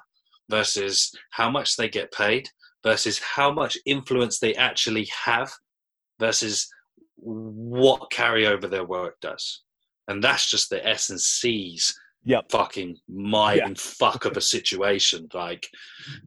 versus 0.49 1.13
how 1.31 1.49
much 1.49 1.77
they 1.77 1.87
get 1.87 2.11
paid 2.11 2.49
versus 2.83 3.19
how 3.19 3.51
much 3.51 3.77
influence 3.85 4.39
they 4.39 4.55
actually 4.55 5.07
have 5.25 5.51
versus 6.19 6.69
what 7.21 8.11
carryover 8.11 8.69
their 8.69 8.85
work 8.85 9.19
does. 9.21 9.63
And 10.07 10.23
that's 10.23 10.49
just 10.49 10.69
the 10.69 10.85
S 10.87 11.09
and 11.09 11.21
C's 11.21 11.93
yep. 12.23 12.45
fucking 12.51 12.97
mind 13.07 13.57
yeah. 13.57 13.73
fuck 13.75 14.25
of 14.25 14.37
a 14.37 14.41
situation. 14.41 15.27
Like 15.33 15.67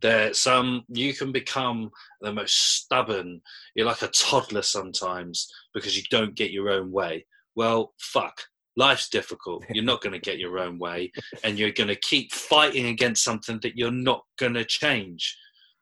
there 0.00 0.32
some 0.34 0.84
you 0.88 1.14
can 1.14 1.32
become 1.32 1.90
the 2.20 2.32
most 2.32 2.56
stubborn, 2.76 3.40
you're 3.74 3.86
like 3.86 4.02
a 4.02 4.08
toddler 4.08 4.62
sometimes 4.62 5.48
because 5.74 5.96
you 5.96 6.02
don't 6.10 6.34
get 6.34 6.50
your 6.50 6.70
own 6.70 6.90
way. 6.90 7.26
Well, 7.54 7.92
fuck. 7.98 8.40
Life's 8.74 9.10
difficult. 9.10 9.64
You're 9.70 9.84
not 9.84 10.00
going 10.00 10.14
to 10.14 10.18
get 10.18 10.38
your 10.38 10.58
own 10.58 10.78
way, 10.78 11.12
and 11.44 11.58
you're 11.58 11.72
going 11.72 11.88
to 11.88 11.96
keep 11.96 12.32
fighting 12.32 12.86
against 12.86 13.22
something 13.22 13.60
that 13.62 13.76
you're 13.76 13.90
not 13.90 14.22
going 14.38 14.54
to 14.54 14.64
change. 14.64 15.36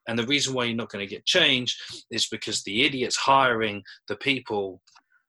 And 0.08 0.18
the 0.18 0.26
reason 0.26 0.54
why 0.54 0.64
you're 0.64 0.74
not 0.74 0.90
going 0.90 1.06
to 1.06 1.14
get 1.14 1.24
change 1.24 1.78
is 2.10 2.26
because 2.26 2.64
the 2.64 2.82
idiots 2.82 3.14
hiring 3.14 3.84
the 4.08 4.16
people 4.16 4.82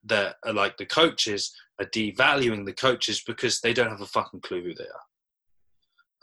that 0.05 0.35
are 0.45 0.53
like 0.53 0.77
the 0.77 0.85
coaches 0.85 1.53
are 1.79 1.85
devaluing 1.85 2.65
the 2.65 2.73
coaches 2.73 3.23
because 3.25 3.59
they 3.59 3.73
don't 3.73 3.89
have 3.89 4.01
a 4.01 4.05
fucking 4.07 4.41
clue 4.41 4.63
who 4.63 4.73
they 4.73 4.87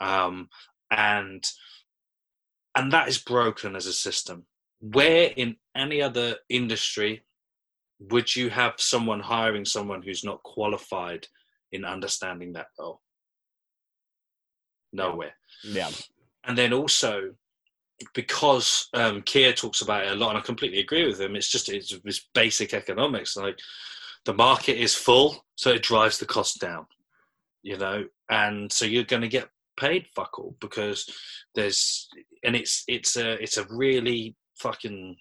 are. 0.01 0.25
Um, 0.25 0.49
and 0.91 1.43
and 2.75 2.91
that 2.91 3.07
is 3.07 3.17
broken 3.17 3.75
as 3.75 3.85
a 3.85 3.93
system. 3.93 4.45
Where 4.79 5.31
in 5.35 5.57
any 5.75 6.01
other 6.01 6.37
industry 6.49 7.23
would 7.99 8.33
you 8.35 8.49
have 8.49 8.75
someone 8.77 9.19
hiring 9.19 9.65
someone 9.65 10.01
who's 10.01 10.23
not 10.23 10.41
qualified 10.43 11.27
in 11.71 11.83
understanding 11.83 12.53
that 12.53 12.67
role? 12.77 13.01
Nowhere. 14.93 15.33
Yeah. 15.63 15.89
And 16.45 16.57
then 16.57 16.73
also, 16.73 17.33
because 18.13 18.89
um, 18.93 19.21
Keir 19.21 19.53
talks 19.53 19.81
about 19.81 20.05
it 20.05 20.11
a 20.11 20.15
lot, 20.15 20.29
and 20.29 20.37
I 20.37 20.41
completely 20.41 20.79
agree 20.79 21.05
with 21.05 21.19
him. 21.19 21.35
It's 21.35 21.49
just 21.49 21.69
it's, 21.69 21.93
it's 22.05 22.27
basic 22.33 22.73
economics. 22.73 23.35
Like 23.35 23.59
the 24.25 24.33
market 24.33 24.77
is 24.77 24.95
full, 24.95 25.45
so 25.55 25.71
it 25.71 25.83
drives 25.83 26.17
the 26.17 26.25
cost 26.25 26.59
down. 26.59 26.85
You 27.61 27.77
know, 27.77 28.05
and 28.29 28.71
so 28.71 28.85
you're 28.85 29.03
going 29.03 29.21
to 29.21 29.27
get 29.27 29.49
paid 29.77 30.05
fuck 30.13 30.37
all 30.37 30.55
because 30.59 31.09
there's 31.55 32.09
and 32.43 32.55
it's 32.55 32.83
it's 32.87 33.15
a 33.15 33.41
it's 33.41 33.57
a 33.57 33.67
really 33.69 34.35
fucking 34.55 35.15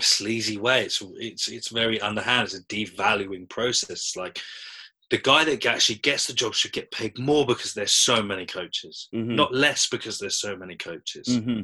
sleazy 0.00 0.58
way. 0.58 0.84
It's 0.84 1.02
it's 1.16 1.48
it's 1.48 1.68
very 1.68 2.00
underhand. 2.00 2.44
It's 2.44 2.58
a 2.58 2.64
devaluing 2.64 3.48
process. 3.48 4.14
Like 4.16 4.40
the 5.10 5.18
guy 5.18 5.44
that 5.44 5.64
actually 5.64 5.96
gets 5.96 6.26
the 6.26 6.34
job 6.34 6.54
should 6.54 6.72
get 6.72 6.90
paid 6.90 7.18
more 7.18 7.46
because 7.46 7.72
there's 7.72 7.92
so 7.92 8.22
many 8.22 8.44
coaches, 8.44 9.08
mm-hmm. 9.14 9.34
not 9.34 9.54
less 9.54 9.88
because 9.88 10.18
there's 10.18 10.40
so 10.40 10.56
many 10.56 10.76
coaches. 10.76 11.26
Mm-hmm. 11.28 11.62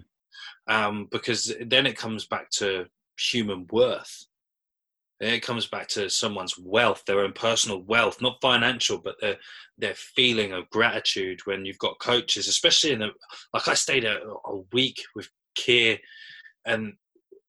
Um, 0.66 1.08
because 1.10 1.52
then 1.60 1.86
it 1.86 1.98
comes 1.98 2.26
back 2.26 2.50
to 2.52 2.86
human 3.18 3.66
worth. 3.70 4.26
Then 5.20 5.34
it 5.34 5.42
comes 5.42 5.66
back 5.66 5.88
to 5.88 6.08
someone's 6.08 6.58
wealth, 6.58 7.04
their 7.06 7.20
own 7.20 7.32
personal 7.32 7.82
wealth, 7.82 8.20
not 8.20 8.40
financial, 8.40 8.98
but 8.98 9.16
their 9.20 9.36
their 9.78 9.94
feeling 9.94 10.52
of 10.52 10.68
gratitude 10.70 11.40
when 11.44 11.64
you've 11.64 11.78
got 11.78 11.98
coaches, 12.00 12.48
especially 12.48 12.92
in 12.92 13.00
the 13.00 13.10
like 13.52 13.68
I 13.68 13.74
stayed 13.74 14.04
a, 14.04 14.20
a 14.46 14.56
week 14.72 15.02
with 15.14 15.28
Keir 15.54 15.98
and 16.64 16.94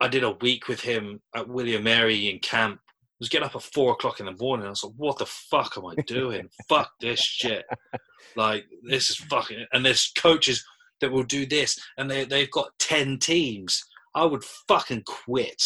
I 0.01 0.09
did 0.09 0.23
a 0.23 0.31
week 0.31 0.67
with 0.67 0.81
him 0.81 1.21
at 1.33 1.47
William 1.47 1.83
Mary 1.83 2.29
in 2.29 2.39
camp 2.39 2.79
was 3.19 3.29
getting 3.29 3.45
up 3.45 3.55
at 3.55 3.61
four 3.61 3.93
o'clock 3.93 4.19
in 4.19 4.25
the 4.25 4.35
morning. 4.39 4.67
I 4.67 4.69
was 4.69 4.83
like, 4.83 4.93
what 4.97 5.17
the 5.17 5.25
fuck 5.25 5.77
am 5.77 5.85
I 5.85 5.95
doing? 6.07 6.49
fuck 6.69 6.91
this 6.99 7.19
shit. 7.19 7.65
Like, 8.35 8.65
this 8.83 9.09
is 9.09 9.15
fucking. 9.15 9.65
And 9.71 9.85
there's 9.85 10.11
coaches 10.17 10.63
that 11.01 11.11
will 11.11 11.23
do 11.23 11.45
this, 11.45 11.79
and 11.97 12.09
they, 12.09 12.25
they've 12.25 12.51
got 12.51 12.77
10 12.79 13.19
teams. 13.19 13.81
I 14.13 14.25
would 14.25 14.43
fucking 14.67 15.03
quit 15.05 15.61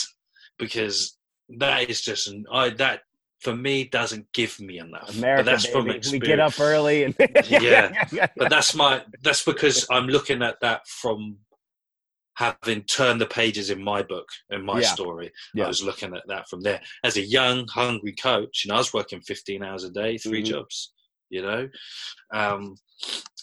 because 0.58 1.18
that 1.58 1.90
is 1.90 2.02
just, 2.02 2.32
I, 2.52 2.70
that 2.72 3.02
for 3.40 3.56
me 3.56 3.86
doesn't 3.86 4.28
give 4.34 4.60
me 4.60 4.80
enough. 4.80 5.16
America, 5.18 5.44
but 5.44 5.52
that's 5.52 5.66
baby. 5.66 5.74
from 5.74 5.90
experience. 5.90 6.12
We 6.12 6.20
get 6.20 6.40
up 6.40 6.60
early 6.60 7.04
and 7.04 7.16
yeah, 7.50 8.06
but 8.38 8.50
that's 8.50 8.76
my 8.76 9.02
that's 9.24 9.44
because 9.44 9.88
I'm 9.90 10.08
looking 10.08 10.42
at 10.42 10.60
that 10.62 10.88
from 10.88 11.38
having 12.40 12.82
turned 12.84 13.20
the 13.20 13.26
pages 13.26 13.70
in 13.70 13.84
my 13.84 14.02
book 14.02 14.26
and 14.50 14.66
my 14.66 14.80
yeah. 14.80 14.88
story. 14.88 15.30
Yeah. 15.54 15.66
I 15.66 15.68
was 15.68 15.84
looking 15.84 16.16
at 16.16 16.24
that 16.30 16.48
from 16.48 16.62
there. 16.62 16.80
As 17.04 17.18
a 17.18 17.22
young, 17.22 17.68
hungry 17.68 18.14
coach, 18.14 18.64
you 18.64 18.70
know, 18.70 18.76
I 18.76 18.78
was 18.78 18.94
working 18.94 19.20
15 19.20 19.62
hours 19.62 19.84
a 19.84 19.90
day, 19.90 20.18
3 20.18 20.38
mm-hmm. 20.42 20.50
jobs, 20.50 20.94
you 21.30 21.42
know? 21.42 21.68
Um, 22.34 22.78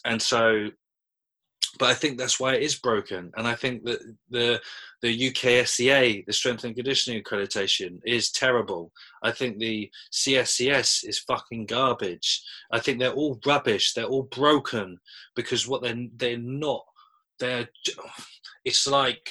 and 0.07 0.21
so, 0.21 0.71
but 1.79 1.91
I 1.91 1.95
think 1.95 2.17
that's 2.17 2.41
why 2.41 2.55
it 2.55 2.63
is 2.63 2.77
broken. 2.77 3.33
And 3.37 3.47
I 3.47 3.55
think 3.55 3.85
that 3.85 4.01
the, 4.31 4.63
the 5.03 5.31
UKSCA, 5.31 6.25
the 6.25 6.33
strength 6.33 6.65
and 6.65 6.75
conditioning 6.75 7.23
accreditation, 7.23 7.99
is 8.07 8.31
terrible. 8.31 8.93
I 9.23 9.31
think 9.31 9.59
the 9.59 9.91
CSCS 10.11 11.07
is 11.07 11.19
fucking 11.19 11.67
garbage. 11.67 12.43
I 12.73 12.81
think 12.81 12.99
they're 12.99 13.13
all 13.13 13.39
rubbish. 13.45 13.93
They're 13.93 14.07
all 14.07 14.23
broken 14.23 14.97
because 15.35 15.69
what 15.69 15.83
they're, 15.83 16.07
they're 16.17 16.39
not, 16.39 16.87
they're, 17.39 17.69
it's 18.65 18.87
like 18.87 19.31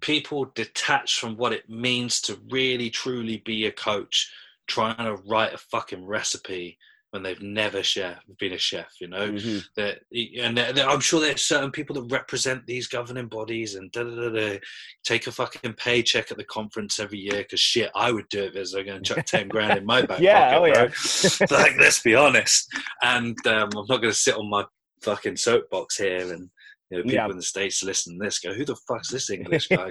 people 0.00 0.50
detach 0.54 1.18
from 1.18 1.36
what 1.36 1.52
it 1.52 1.68
means 1.68 2.20
to 2.22 2.38
really 2.50 2.90
truly 2.90 3.42
be 3.44 3.66
a 3.66 3.72
coach 3.72 4.30
trying 4.68 4.96
to 4.96 5.16
write 5.26 5.54
a 5.54 5.58
fucking 5.58 6.06
recipe 6.06 6.78
when 7.10 7.22
they've 7.22 7.40
never 7.40 7.82
chef, 7.82 8.18
been 8.38 8.52
a 8.52 8.58
chef, 8.58 8.92
you 9.00 9.08
know. 9.08 9.30
Mm-hmm. 9.30 9.58
That 9.76 10.00
and 10.42 10.56
they're, 10.56 10.72
they're, 10.74 10.88
I'm 10.88 11.00
sure 11.00 11.20
there's 11.20 11.42
certain 11.42 11.70
people 11.70 11.94
that 11.94 12.12
represent 12.12 12.66
these 12.66 12.86
governing 12.86 13.28
bodies 13.28 13.76
and 13.76 13.90
da 13.92 14.04
da 14.04 14.14
da. 14.14 14.28
da, 14.28 14.58
Take 15.04 15.26
a 15.26 15.32
fucking 15.32 15.72
paycheck 15.74 16.30
at 16.30 16.36
the 16.36 16.44
conference 16.44 17.00
every 17.00 17.18
year 17.18 17.38
because 17.38 17.60
shit, 17.60 17.90
I 17.94 18.12
would 18.12 18.28
do 18.28 18.44
it 18.44 18.56
if 18.56 18.72
they're 18.72 18.84
going 18.84 19.02
to 19.02 19.14
chuck 19.14 19.24
ten 19.26 19.48
grand 19.48 19.78
in 19.78 19.86
my 19.86 20.02
back 20.02 20.20
yeah, 20.20 20.58
pocket, 20.58 20.76
oh, 20.76 21.46
yeah. 21.50 21.56
like, 21.56 21.78
let's 21.78 22.02
be 22.02 22.14
honest. 22.14 22.68
And 23.02 23.34
um, 23.46 23.70
I'm 23.74 23.86
not 23.88 24.02
going 24.02 24.02
to 24.02 24.14
sit 24.14 24.36
on 24.36 24.50
my 24.50 24.64
fucking 25.02 25.36
soapbox 25.36 25.96
here 25.96 26.32
and 26.32 26.50
you 26.90 26.98
know, 26.98 27.02
people 27.02 27.14
yeah. 27.14 27.30
in 27.30 27.36
the 27.36 27.42
states 27.42 27.82
listen 27.82 28.18
to 28.18 28.24
this 28.24 28.38
go, 28.38 28.54
"Who 28.54 28.64
the 28.64 28.76
fuck's 28.88 29.10
this 29.10 29.28
English 29.30 29.68
guy?" 29.70 29.90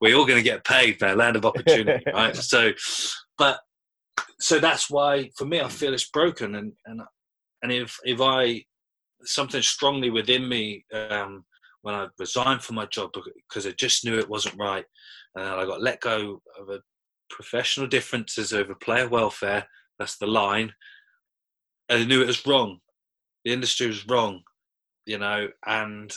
We're 0.00 0.16
all 0.16 0.26
going 0.26 0.38
to 0.38 0.42
get 0.42 0.64
paid, 0.64 1.00
man. 1.00 1.16
Land 1.16 1.36
of 1.36 1.46
opportunity, 1.46 2.04
right? 2.14 2.36
So, 2.36 2.72
but 3.38 3.60
so 4.38 4.58
that's 4.58 4.90
why 4.90 5.30
for 5.38 5.46
me, 5.46 5.60
I 5.60 5.68
feel 5.68 5.94
it's 5.94 6.10
broken, 6.10 6.56
and 6.56 6.72
and 6.84 7.00
and 7.62 7.72
if 7.72 7.98
if 8.04 8.20
I 8.20 8.64
something 9.24 9.62
strongly 9.62 10.10
within 10.10 10.46
me 10.46 10.84
um, 10.92 11.44
when 11.82 11.94
I 11.94 12.08
resigned 12.18 12.62
from 12.62 12.76
my 12.76 12.86
job 12.86 13.12
because 13.48 13.66
I 13.66 13.70
just 13.72 14.04
knew 14.04 14.18
it 14.18 14.28
wasn't 14.28 14.58
right, 14.58 14.84
and 15.36 15.44
I 15.44 15.64
got 15.64 15.82
let 15.82 16.00
go 16.00 16.42
of 16.60 16.68
a 16.68 16.80
professional 17.30 17.86
differences 17.86 18.52
over 18.52 18.74
player 18.74 19.08
welfare. 19.08 19.66
That's 19.98 20.18
the 20.18 20.26
line. 20.26 20.72
And 21.88 22.02
I 22.02 22.04
knew 22.04 22.22
it 22.22 22.26
was 22.26 22.46
wrong. 22.46 22.78
The 23.44 23.52
industry 23.52 23.86
was 23.86 24.06
wrong 24.06 24.42
you 25.10 25.18
know, 25.18 25.48
and 25.66 26.12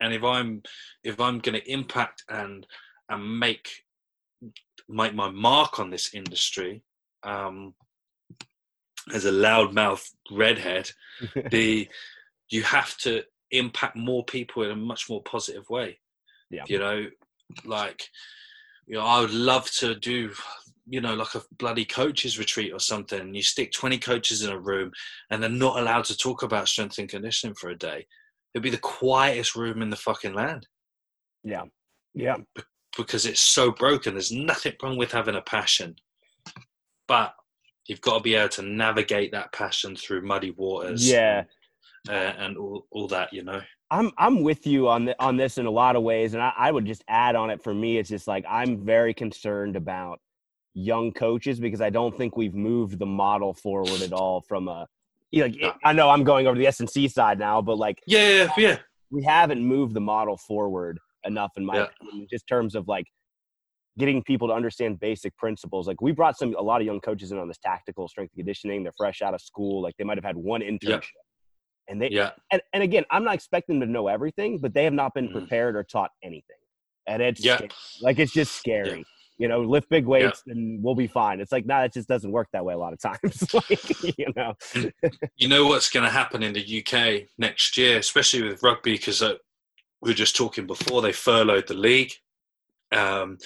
and 0.00 0.12
if 0.12 0.24
I'm 0.24 0.62
if 1.04 1.20
I'm 1.20 1.38
going 1.38 1.60
to 1.60 1.72
impact 1.72 2.24
and 2.28 2.66
and 3.08 3.38
make 3.38 3.84
make 4.88 5.14
my 5.14 5.30
mark 5.30 5.78
on 5.78 5.90
this 5.90 6.14
industry 6.14 6.82
um, 7.22 7.74
as 9.12 9.24
a 9.24 9.30
loudmouth 9.30 10.04
redhead, 10.32 10.90
the 11.50 11.88
you 12.50 12.62
have 12.64 12.96
to 12.98 13.22
impact 13.52 13.96
more 13.96 14.24
people 14.24 14.64
in 14.64 14.70
a 14.70 14.76
much 14.76 15.08
more 15.08 15.22
positive 15.22 15.70
way. 15.70 16.00
Yeah, 16.50 16.64
you 16.66 16.78
know, 16.80 17.06
like 17.64 18.08
you 18.86 18.96
know, 18.96 19.04
I 19.04 19.20
would 19.20 19.32
love 19.32 19.70
to 19.78 19.94
do 19.94 20.32
you 20.88 21.00
know, 21.00 21.14
like 21.14 21.34
a 21.34 21.42
bloody 21.58 21.84
coaches 21.84 22.38
retreat 22.38 22.72
or 22.72 22.80
something. 22.80 23.34
You 23.34 23.42
stick 23.42 23.72
20 23.72 23.98
coaches 23.98 24.42
in 24.42 24.50
a 24.50 24.58
room 24.58 24.90
and 25.30 25.42
they're 25.42 25.50
not 25.50 25.78
allowed 25.78 26.04
to 26.06 26.16
talk 26.16 26.42
about 26.42 26.68
strength 26.68 26.98
and 26.98 27.08
conditioning 27.08 27.54
for 27.54 27.70
a 27.70 27.76
day. 27.76 28.06
It'd 28.54 28.62
be 28.62 28.70
the 28.70 28.78
quietest 28.78 29.54
room 29.54 29.82
in 29.82 29.90
the 29.90 29.96
fucking 29.96 30.34
land. 30.34 30.66
Yeah. 31.44 31.64
Yeah. 32.14 32.36
because 32.96 33.26
it's 33.26 33.40
so 33.40 33.70
broken. 33.70 34.14
There's 34.14 34.32
nothing 34.32 34.72
wrong 34.82 34.96
with 34.96 35.12
having 35.12 35.36
a 35.36 35.42
passion. 35.42 35.96
But 37.06 37.34
you've 37.86 38.00
got 38.00 38.18
to 38.18 38.22
be 38.22 38.34
able 38.34 38.48
to 38.50 38.62
navigate 38.62 39.32
that 39.32 39.52
passion 39.52 39.94
through 39.94 40.22
muddy 40.22 40.50
waters. 40.50 41.08
Yeah. 41.08 41.44
And, 42.08 42.16
uh, 42.16 42.32
and 42.38 42.56
all, 42.56 42.86
all 42.90 43.08
that, 43.08 43.32
you 43.32 43.44
know. 43.44 43.60
I'm 43.90 44.12
I'm 44.18 44.42
with 44.42 44.66
you 44.66 44.88
on 44.88 45.06
the, 45.06 45.16
on 45.22 45.38
this 45.38 45.56
in 45.56 45.64
a 45.64 45.70
lot 45.70 45.96
of 45.96 46.02
ways, 46.02 46.34
and 46.34 46.42
I, 46.42 46.52
I 46.56 46.70
would 46.70 46.84
just 46.84 47.02
add 47.08 47.34
on 47.36 47.48
it 47.48 47.62
for 47.62 47.72
me. 47.72 47.96
It's 47.96 48.10
just 48.10 48.28
like 48.28 48.44
I'm 48.46 48.84
very 48.84 49.14
concerned 49.14 49.76
about 49.76 50.20
young 50.78 51.12
coaches 51.12 51.58
because 51.58 51.80
I 51.80 51.90
don't 51.90 52.16
think 52.16 52.36
we've 52.36 52.54
moved 52.54 52.98
the 52.98 53.06
model 53.06 53.52
forward 53.52 54.00
at 54.02 54.12
all 54.12 54.40
from 54.42 54.68
a 54.68 54.86
like 55.32 55.56
I 55.84 55.92
know 55.92 56.08
I'm 56.08 56.24
going 56.24 56.46
over 56.46 56.56
the 56.56 56.66
S 56.66 56.80
and 56.80 56.88
C 56.88 57.08
side 57.08 57.38
now, 57.38 57.60
but 57.60 57.76
like 57.76 58.00
yeah, 58.06 58.48
yeah, 58.56 58.78
we 59.10 59.22
haven't 59.24 59.62
moved 59.62 59.94
the 59.94 60.00
model 60.00 60.36
forward 60.36 60.98
enough 61.24 61.52
in 61.56 61.66
my 61.66 61.76
yeah. 61.76 61.86
opinion, 62.00 62.26
just 62.30 62.46
terms 62.46 62.74
of 62.74 62.86
like 62.88 63.06
getting 63.98 64.22
people 64.22 64.46
to 64.48 64.54
understand 64.54 65.00
basic 65.00 65.36
principles. 65.36 65.88
Like 65.88 66.00
we 66.00 66.12
brought 66.12 66.38
some 66.38 66.54
a 66.56 66.62
lot 66.62 66.80
of 66.80 66.86
young 66.86 67.00
coaches 67.00 67.32
in 67.32 67.38
on 67.38 67.48
this 67.48 67.58
tactical 67.58 68.08
strength 68.08 68.32
conditioning. 68.34 68.84
They're 68.84 68.92
fresh 68.96 69.20
out 69.20 69.34
of 69.34 69.40
school, 69.42 69.82
like 69.82 69.94
they 69.98 70.04
might 70.04 70.16
have 70.16 70.24
had 70.24 70.36
one 70.36 70.60
internship. 70.62 71.02
And 71.88 72.00
they 72.00 72.10
Yeah. 72.10 72.30
and, 72.52 72.62
and 72.72 72.82
again, 72.82 73.04
I'm 73.10 73.24
not 73.24 73.34
expecting 73.34 73.80
them 73.80 73.88
to 73.88 73.92
know 73.92 74.06
everything, 74.08 74.58
but 74.58 74.72
they 74.72 74.84
have 74.84 74.92
not 74.92 75.12
been 75.14 75.28
Mhm. 75.28 75.32
prepared 75.32 75.74
or 75.74 75.82
taught 75.82 76.10
anything. 76.22 76.56
And 77.06 77.20
it's 77.22 77.44
Yeah. 77.44 77.56
scary. 77.56 77.70
like 78.00 78.18
it's 78.18 78.32
just 78.32 78.54
scary. 78.54 79.04
You 79.38 79.48
know, 79.48 79.60
lift 79.60 79.88
big 79.88 80.04
weights 80.04 80.42
and 80.46 80.82
we'll 80.82 80.96
be 80.96 81.06
fine. 81.06 81.40
It's 81.40 81.52
like, 81.52 81.64
nah, 81.64 81.84
it 81.84 81.92
just 81.92 82.08
doesn't 82.08 82.32
work 82.32 82.48
that 82.52 82.64
way 82.64 82.74
a 82.74 82.78
lot 82.78 82.92
of 82.92 83.00
times. 83.22 83.54
like, 83.54 84.18
you 84.18 84.26
know. 84.34 84.54
You 85.36 85.48
know 85.48 85.66
what's 85.66 85.90
going 85.90 86.04
to 86.04 86.10
happen 86.10 86.42
in 86.42 86.52
the 86.52 86.84
UK 86.84 87.28
next 87.38 87.76
year, 87.76 87.98
especially 87.98 88.42
with 88.42 88.62
rugby, 88.62 88.92
because 88.92 89.22
uh, 89.22 89.34
we 90.00 90.10
were 90.10 90.14
just 90.14 90.36
talking 90.36 90.66
before 90.66 91.02
they 91.02 91.12
furloughed 91.12 91.68
the 91.68 91.74
league. 91.74 92.12
Um, 92.92 93.38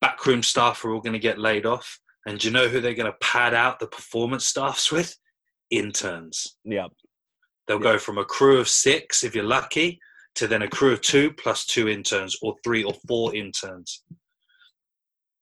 backroom 0.00 0.42
staff 0.42 0.84
are 0.84 0.92
all 0.92 1.00
going 1.00 1.12
to 1.14 1.18
get 1.18 1.38
laid 1.38 1.66
off, 1.66 1.98
and 2.26 2.38
do 2.38 2.48
you 2.48 2.52
know 2.52 2.68
who 2.68 2.80
they're 2.80 2.94
going 2.94 3.10
to 3.10 3.18
pad 3.20 3.54
out 3.54 3.78
the 3.78 3.86
performance 3.86 4.46
staffs 4.46 4.92
with? 4.92 5.16
Interns. 5.70 6.56
Yeah. 6.64 6.88
They'll 7.66 7.78
go 7.78 7.98
from 7.98 8.18
a 8.18 8.24
crew 8.24 8.58
of 8.58 8.68
six, 8.68 9.24
if 9.24 9.34
you're 9.34 9.44
lucky, 9.44 10.00
to 10.34 10.46
then 10.46 10.62
a 10.62 10.68
crew 10.68 10.92
of 10.92 11.00
two 11.00 11.32
plus 11.32 11.64
two 11.64 11.88
interns, 11.88 12.36
or 12.42 12.56
three 12.64 12.82
or 12.82 12.94
four 13.06 13.34
interns. 13.34 14.02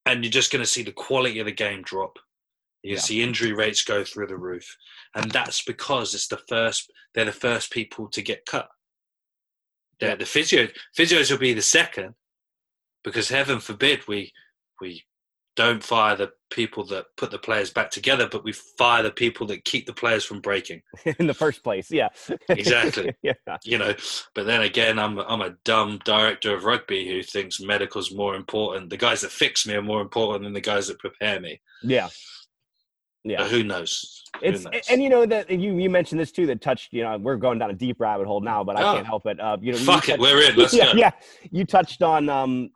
And 0.05 0.23
you're 0.23 0.31
just 0.31 0.51
going 0.51 0.63
to 0.63 0.69
see 0.69 0.83
the 0.83 0.91
quality 0.91 1.39
of 1.39 1.45
the 1.45 1.51
game 1.51 1.81
drop. 1.83 2.17
You 2.83 2.95
Yeah. 2.95 2.99
see 2.99 3.21
injury 3.21 3.53
rates 3.53 3.83
go 3.83 4.03
through 4.03 4.27
the 4.27 4.37
roof, 4.37 4.75
and 5.13 5.29
that's 5.31 5.61
because 5.63 6.15
it's 6.15 6.27
the 6.27 6.37
first. 6.49 6.91
They're 7.13 7.25
the 7.25 7.31
first 7.31 7.71
people 7.71 8.07
to 8.09 8.21
get 8.23 8.45
cut. 8.47 8.69
They're 9.99 10.09
Yeah. 10.09 10.15
The 10.15 10.25
physio 10.25 10.67
physios 10.97 11.29
will 11.29 11.37
be 11.37 11.53
the 11.53 11.61
second, 11.61 12.15
because 13.03 13.29
heaven 13.29 13.59
forbid 13.59 14.07
we 14.07 14.33
we 14.79 15.05
don't 15.57 15.83
fire 15.83 16.15
the 16.15 16.31
people 16.49 16.85
that 16.85 17.05
put 17.17 17.29
the 17.31 17.37
players 17.37 17.69
back 17.71 17.91
together, 17.91 18.27
but 18.31 18.43
we 18.43 18.51
fire 18.53 19.03
the 19.03 19.11
people 19.11 19.45
that 19.47 19.65
keep 19.65 19.85
the 19.85 19.93
players 19.93 20.23
from 20.23 20.39
breaking. 20.41 20.81
In 21.19 21.27
the 21.27 21.33
first 21.33 21.61
place. 21.63 21.91
Yeah. 21.91 22.07
Exactly. 22.49 23.13
yeah. 23.23 23.33
you 23.65 23.77
know 23.77 23.93
but 24.33 24.45
then 24.45 24.61
again 24.61 24.97
i'm 24.99 25.19
i'm 25.19 25.41
a 25.41 25.51
dumb 25.65 25.99
director 26.05 26.55
of 26.55 26.63
rugby 26.63 27.07
who 27.07 27.21
thinks 27.21 27.59
medical's 27.61 28.13
more 28.13 28.35
important 28.35 28.89
the 28.89 28.97
guys 28.97 29.21
that 29.21 29.31
fix 29.31 29.65
me 29.67 29.73
are 29.73 29.81
more 29.81 30.01
important 30.01 30.43
than 30.43 30.53
the 30.53 30.61
guys 30.61 30.87
that 30.87 30.99
prepare 30.99 31.39
me 31.39 31.59
Yeah. 31.83 32.09
Yeah. 33.23 33.37
but 33.39 33.51
who 33.51 33.63
knows 33.63 34.23
Who 34.39 34.47
It's 34.47 34.63
knows? 34.63 34.81
and 34.89 35.01
you 35.03 35.09
know 35.09 35.25
that 35.25 35.49
you 35.49 35.77
you 35.77 35.89
mentioned 35.89 36.19
this 36.19 36.31
too 36.31 36.45
that 36.47 36.61
touched 36.61 36.91
you 36.93 37.03
know 37.03 37.17
we're 37.17 37.35
going 37.37 37.59
down 37.59 37.69
a 37.69 37.73
deep 37.73 37.99
rabbit 37.99 38.25
hole 38.27 38.41
now 38.41 38.63
but 38.63 38.75
I 38.77 38.81
Oh. 38.83 38.93
can't 38.95 39.05
help 39.05 39.25
it 39.27 39.39
uh 39.39 39.57
you 39.61 39.73
know 39.73 39.77
you 39.77 39.85
fuck 39.85 40.09
it 40.09 40.19
we're 40.19 40.41
in 40.49 40.55
let's 40.55 40.73
yeah, 40.79 40.93
go 40.93 40.97
yeah 40.97 41.11
you 41.51 41.65
touched 41.65 42.01
on 42.01 42.29
um 42.29 42.71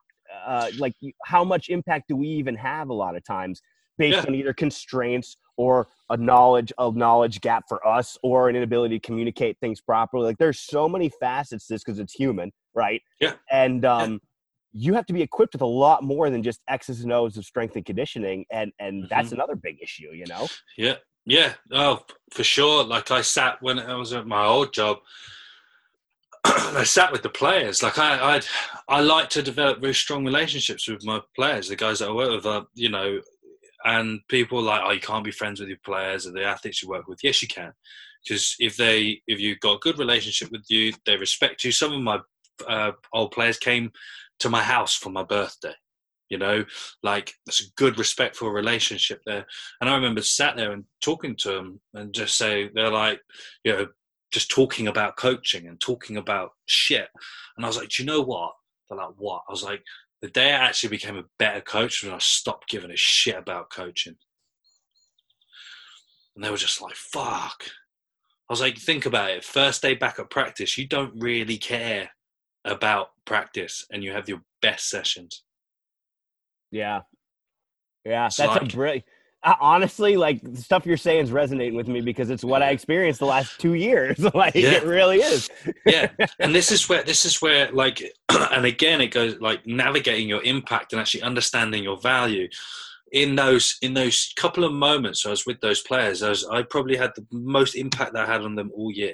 uh 0.45 0.69
like 0.77 0.93
how 1.25 1.43
much 1.43 1.69
impact 1.69 2.07
do 2.07 2.15
we 2.15 2.27
even 2.27 2.55
have 2.55 2.89
a 2.89 2.93
lot 2.93 3.15
of 3.15 3.23
times 3.23 3.61
based 3.97 4.17
Yeah. 4.17 4.25
on 4.27 4.35
either 4.35 4.53
constraints 4.53 5.37
or 5.57 5.87
a 6.09 6.17
knowledge 6.17 6.71
a 6.77 6.91
knowledge 6.91 7.41
gap 7.41 7.63
for 7.69 7.85
us 7.87 8.17
or 8.23 8.49
an 8.49 8.55
inability 8.55 8.99
to 8.99 9.05
communicate 9.07 9.57
things 9.59 9.81
properly 9.81 10.25
like 10.25 10.37
there's 10.37 10.59
so 10.59 10.87
many 10.89 11.09
facets 11.19 11.67
to 11.67 11.73
this 11.73 11.83
because 11.83 11.99
it's 11.99 12.13
human 12.13 12.51
right 12.73 13.01
Yeah. 13.21 13.33
and 13.51 13.85
um 13.85 14.19
you 14.77 14.93
have 14.93 15.05
to 15.05 15.13
be 15.13 15.21
equipped 15.21 15.53
with 15.53 15.61
a 15.61 15.65
lot 15.65 16.03
more 16.03 16.29
than 16.29 16.43
just 16.43 16.59
X's 16.67 17.01
and 17.01 17.13
O's 17.13 17.37
of 17.37 17.45
strength 17.45 17.77
and 17.77 17.85
conditioning, 17.85 18.45
and 18.51 18.73
and 18.77 19.07
that's 19.09 19.27
Mm-hmm. 19.29 19.35
another 19.35 19.55
big 19.55 19.81
issue, 19.81 20.09
you 20.11 20.25
know. 20.27 20.45
yeah 20.77 20.95
yeah 21.25 21.53
oh 21.71 22.01
for 22.31 22.43
sure 22.43 22.83
like 22.83 23.09
i 23.09 23.21
sat 23.21 23.59
when 23.61 23.79
i 23.79 23.95
was 23.95 24.13
at 24.13 24.27
my 24.27 24.45
old 24.45 24.71
job 24.73 24.97
I 26.45 26.83
sat 26.83 27.11
with 27.11 27.23
the 27.23 27.29
players. 27.29 27.81
Like 27.81 27.97
I, 27.97 28.35
I'd, 28.35 28.45
I 28.87 29.01
like 29.01 29.29
to 29.31 29.41
develop 29.41 29.81
very 29.81 29.93
strong 29.93 30.25
relationships 30.25 30.87
with 30.87 31.05
my 31.05 31.21
players, 31.35 31.67
the 31.67 31.75
guys 31.75 31.99
that 31.99 32.09
I 32.09 32.13
work 32.13 32.31
with. 32.31 32.45
Uh, 32.45 32.65
you 32.73 32.89
know, 32.89 33.19
and 33.83 34.19
people 34.27 34.61
like, 34.61 34.81
oh, 34.83 34.91
you 34.91 34.99
can't 34.99 35.23
be 35.23 35.31
friends 35.31 35.59
with 35.59 35.69
your 35.69 35.79
players 35.83 36.25
or 36.25 36.31
the 36.31 36.43
athletes 36.43 36.81
you 36.81 36.89
work 36.89 37.07
with. 37.07 37.19
Yes, 37.23 37.41
you 37.41 37.47
can, 37.47 37.71
because 38.23 38.55
if 38.59 38.77
they, 38.77 39.21
if 39.27 39.39
you've 39.39 39.59
got 39.59 39.75
a 39.75 39.79
good 39.79 39.99
relationship 39.99 40.51
with 40.51 40.65
you, 40.69 40.93
they 41.05 41.17
respect 41.17 41.63
you. 41.63 41.71
Some 41.71 41.93
of 41.93 42.01
my 42.01 42.19
uh, 42.67 42.91
old 43.13 43.31
players 43.31 43.57
came 43.57 43.91
to 44.39 44.49
my 44.49 44.61
house 44.61 44.95
for 44.95 45.09
my 45.09 45.23
birthday. 45.23 45.73
You 46.29 46.39
know, 46.39 46.65
like 47.03 47.33
it's 47.45 47.61
a 47.61 47.71
good, 47.77 47.99
respectful 47.99 48.49
relationship 48.49 49.21
there. 49.27 49.45
And 49.79 49.89
I 49.89 49.93
remember 49.93 50.23
sat 50.23 50.55
there 50.55 50.71
and 50.71 50.85
talking 50.99 51.35
to 51.41 51.51
them 51.51 51.79
and 51.93 52.11
just 52.11 52.35
say, 52.35 52.69
they're 52.73 52.89
like, 52.89 53.21
you 53.63 53.73
know, 53.73 53.87
just 54.35 54.51
talking 54.51 54.87
about 54.87 55.15
coaching 55.17 55.65
and 55.67 55.79
talking 55.79 56.17
about 56.17 56.51
shit. 56.65 57.07
And 57.55 57.65
I 57.65 57.69
was 57.69 57.77
like, 57.77 57.89
do 57.89 58.03
you 58.03 58.07
know 58.07 58.21
what? 58.21 58.51
They're 58.89 58.97
like, 58.99 59.15
what? 59.17 59.41
I 59.47 59.51
was 59.51 59.63
like, 59.63 59.81
the 60.21 60.27
day 60.29 60.49
I 60.53 60.57
actually 60.67 60.89
became 60.89 61.15
a 61.17 61.23
better 61.39 61.61
coach 61.61 62.03
when 62.03 62.13
I 62.13 62.17
stopped 62.19 62.69
giving 62.69 62.91
a 62.91 62.97
shit 62.97 63.37
about 63.37 63.71
coaching. 63.71 64.15
And 66.35 66.43
they 66.43 66.49
were 66.51 66.57
just 66.57 66.81
like, 66.81 66.95
fuck. 66.95 67.63
I 68.49 68.53
was 68.53 68.59
like, 68.61 68.77
think 68.77 69.05
about 69.05 69.31
it. 69.31 69.43
First 69.45 69.81
day 69.81 69.95
back 69.95 70.19
at 70.19 70.29
practice, 70.29 70.77
you 70.77 70.85
don't 70.87 71.13
really 71.19 71.57
care 71.57 72.11
about 72.65 73.07
practice 73.25 73.85
and 73.91 74.03
you 74.03 74.11
have 74.11 74.27
your 74.27 74.41
best 74.61 74.89
sessions. 74.89 75.43
Yeah, 76.71 77.01
yeah, 78.03 78.25
It's 78.27 78.35
that's 78.37 78.49
like- 78.51 78.73
a 78.73 78.75
brilliant. 78.75 79.05
Honestly, 79.59 80.17
like 80.17 80.41
the 80.41 80.61
stuff 80.61 80.85
you're 80.85 80.97
saying 80.97 81.23
is 81.25 81.31
resonating 81.31 81.75
with 81.75 81.87
me 81.87 82.01
because 82.01 82.29
it's 82.29 82.43
what 82.43 82.61
I 82.63 82.71
experienced 82.71 83.19
the 83.19 83.25
last 83.27 83.59
two 83.59 83.73
years. 83.75 84.17
like 84.33 84.55
Yeah. 84.55 84.71
it 84.71 84.83
really 84.85 85.19
is. 85.19 85.49
yeah 85.85 86.09
and 86.39 86.53
this 86.55 86.71
is 86.71 86.89
where 86.89 87.03
this 87.03 87.25
is 87.25 87.41
where 87.41 87.71
like 87.71 88.01
and 88.29 88.65
again 88.65 89.01
it 89.01 89.07
goes 89.07 89.39
like 89.39 89.65
navigating 89.67 90.27
your 90.27 90.41
impact 90.43 90.93
and 90.93 90.99
actually 90.99 91.21
understanding 91.21 91.83
your 91.83 91.97
value 92.01 92.47
in 93.11 93.35
those 93.35 93.77
in 93.83 93.93
those 93.93 94.33
couple 94.35 94.63
of 94.63 94.73
moments 94.73 95.25
i 95.25 95.29
was 95.29 95.45
with 95.45 95.59
those 95.61 95.81
players 95.81 96.23
i 96.23 96.29
was 96.29 96.45
i 96.47 96.61
probably 96.63 96.97
had 96.97 97.11
the 97.15 97.25
most 97.31 97.75
impact 97.75 98.13
that 98.13 98.27
i 98.27 98.31
had 98.31 98.41
on 98.41 98.55
them 98.55 98.71
all 98.75 98.91
year 98.91 99.13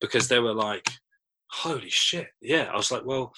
because 0.00 0.28
they 0.28 0.38
were 0.38 0.54
like 0.54 0.88
holy 1.50 1.90
shit 1.90 2.28
yeah 2.40 2.70
i 2.72 2.76
was 2.76 2.90
like 2.92 3.04
well 3.04 3.32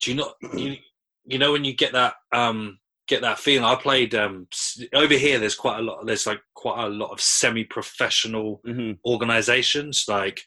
do 0.00 0.10
you 0.10 0.16
not 0.16 0.34
you, 0.54 0.76
you 1.24 1.38
know 1.38 1.52
when 1.52 1.64
you 1.64 1.74
get 1.74 1.92
that 1.92 2.14
um 2.32 2.78
get 3.08 3.22
that 3.22 3.38
feeling. 3.38 3.64
I 3.64 3.74
played 3.74 4.14
um 4.14 4.46
over 4.94 5.14
here 5.14 5.38
there's 5.38 5.54
quite 5.54 5.78
a 5.78 5.82
lot 5.82 6.06
there's 6.06 6.26
like 6.26 6.40
quite 6.54 6.84
a 6.84 6.88
lot 6.88 7.10
of 7.10 7.20
semi-professional 7.20 8.60
hmm 8.64 8.92
organizations. 9.04 10.04
Like 10.08 10.42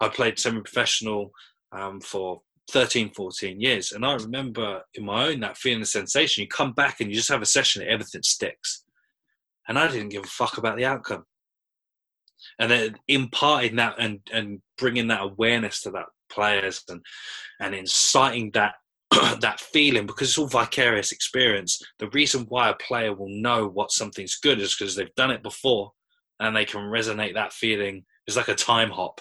i 0.00 0.08
played 0.08 0.38
semi-professional 0.38 1.30
um, 1.72 2.00
for 2.00 2.42
13 2.70 3.10
14 3.10 3.60
years. 3.60 3.92
And 3.92 4.04
i 4.04 4.14
remember 4.14 4.82
in 4.94 5.04
my 5.04 5.28
own 5.28 5.40
that 5.40 5.58
feeling 5.58 5.82
of 5.82 5.88
sensation. 5.88 6.42
You 6.42 6.48
come 6.48 6.72
back 6.72 7.00
and 7.00 7.10
you 7.10 7.16
just 7.16 7.30
have 7.30 7.42
a 7.42 7.46
session 7.46 7.82
and 7.82 7.90
everything 7.90 8.22
sticks. 8.22 8.84
And 9.68 9.78
i 9.78 9.86
didn't 9.88 10.10
give 10.10 10.24
a 10.24 10.28
fuck 10.28 10.58
about 10.58 10.76
the 10.76 10.86
outcome. 10.86 11.24
And 12.58 12.70
then 12.70 12.96
imparting 13.06 13.76
that 13.76 13.96
and 13.98 14.20
and 14.32 14.60
bringing 14.78 15.08
that 15.08 15.22
awareness 15.22 15.82
to 15.82 15.90
that 15.90 16.06
players 16.30 16.82
and 16.88 17.04
and 17.60 17.74
inciting 17.74 18.50
that 18.54 18.74
that 19.40 19.60
feeling 19.60 20.06
because 20.06 20.28
it's 20.28 20.38
all 20.38 20.46
vicarious 20.46 21.12
experience. 21.12 21.80
The 21.98 22.10
reason 22.10 22.46
why 22.48 22.68
a 22.68 22.74
player 22.74 23.14
will 23.14 23.28
know 23.28 23.66
what 23.68 23.92
something's 23.92 24.36
good 24.36 24.60
is 24.60 24.74
because 24.76 24.94
they've 24.94 25.14
done 25.14 25.30
it 25.30 25.42
before 25.42 25.92
and 26.40 26.54
they 26.54 26.64
can 26.64 26.80
resonate 26.82 27.34
that 27.34 27.52
feeling. 27.52 28.04
It's 28.26 28.36
like 28.36 28.48
a 28.48 28.54
time 28.54 28.90
hop. 28.90 29.20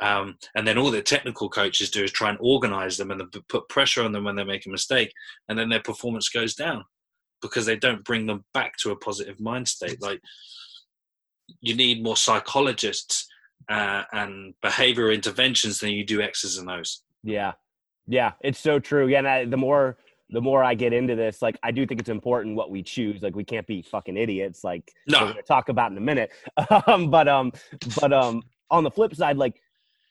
Um, 0.00 0.36
and 0.54 0.66
then 0.66 0.76
all 0.78 0.90
the 0.90 1.02
technical 1.02 1.48
coaches 1.48 1.90
do 1.90 2.04
is 2.04 2.12
try 2.12 2.28
and 2.28 2.38
organize 2.40 2.96
them 2.96 3.10
and 3.10 3.22
put 3.48 3.68
pressure 3.68 4.04
on 4.04 4.12
them 4.12 4.24
when 4.24 4.36
they 4.36 4.44
make 4.44 4.66
a 4.66 4.70
mistake 4.70 5.10
and 5.48 5.58
then 5.58 5.70
their 5.70 5.80
performance 5.80 6.28
goes 6.28 6.54
down 6.54 6.84
because 7.40 7.64
they 7.64 7.76
don't 7.76 8.04
bring 8.04 8.26
them 8.26 8.44
back 8.52 8.76
to 8.78 8.90
a 8.90 8.96
positive 8.96 9.40
mind 9.40 9.68
state. 9.68 10.02
Like 10.02 10.20
you 11.60 11.74
need 11.74 12.02
more 12.02 12.16
psychologists 12.16 13.26
uh, 13.68 14.02
and 14.12 14.54
behavior 14.62 15.10
interventions 15.10 15.80
than 15.80 15.90
you 15.90 16.04
do 16.04 16.20
x's 16.20 16.58
and 16.58 16.70
o's. 16.70 17.02
Yeah, 17.22 17.52
yeah, 18.06 18.32
it's 18.40 18.58
so 18.58 18.78
true. 18.78 19.06
Yeah, 19.08 19.18
and 19.18 19.28
I, 19.28 19.44
the 19.44 19.56
more 19.56 19.96
the 20.30 20.40
more 20.40 20.64
I 20.64 20.74
get 20.74 20.92
into 20.92 21.14
this, 21.14 21.40
like 21.40 21.56
I 21.62 21.70
do 21.70 21.86
think 21.86 22.00
it's 22.00 22.08
important 22.10 22.56
what 22.56 22.70
we 22.70 22.82
choose. 22.82 23.22
Like 23.22 23.36
we 23.36 23.44
can't 23.44 23.66
be 23.66 23.82
fucking 23.82 24.16
idiots. 24.16 24.64
Like 24.64 24.92
No. 25.06 25.20
we're 25.22 25.28
gonna 25.28 25.42
talk 25.42 25.68
about 25.68 25.92
in 25.92 25.96
a 25.98 26.00
minute. 26.00 26.30
um, 26.86 27.10
but 27.10 27.28
um, 27.28 27.52
but 28.00 28.12
um, 28.12 28.42
on 28.70 28.82
the 28.84 28.90
flip 28.90 29.14
side, 29.14 29.36
like 29.36 29.60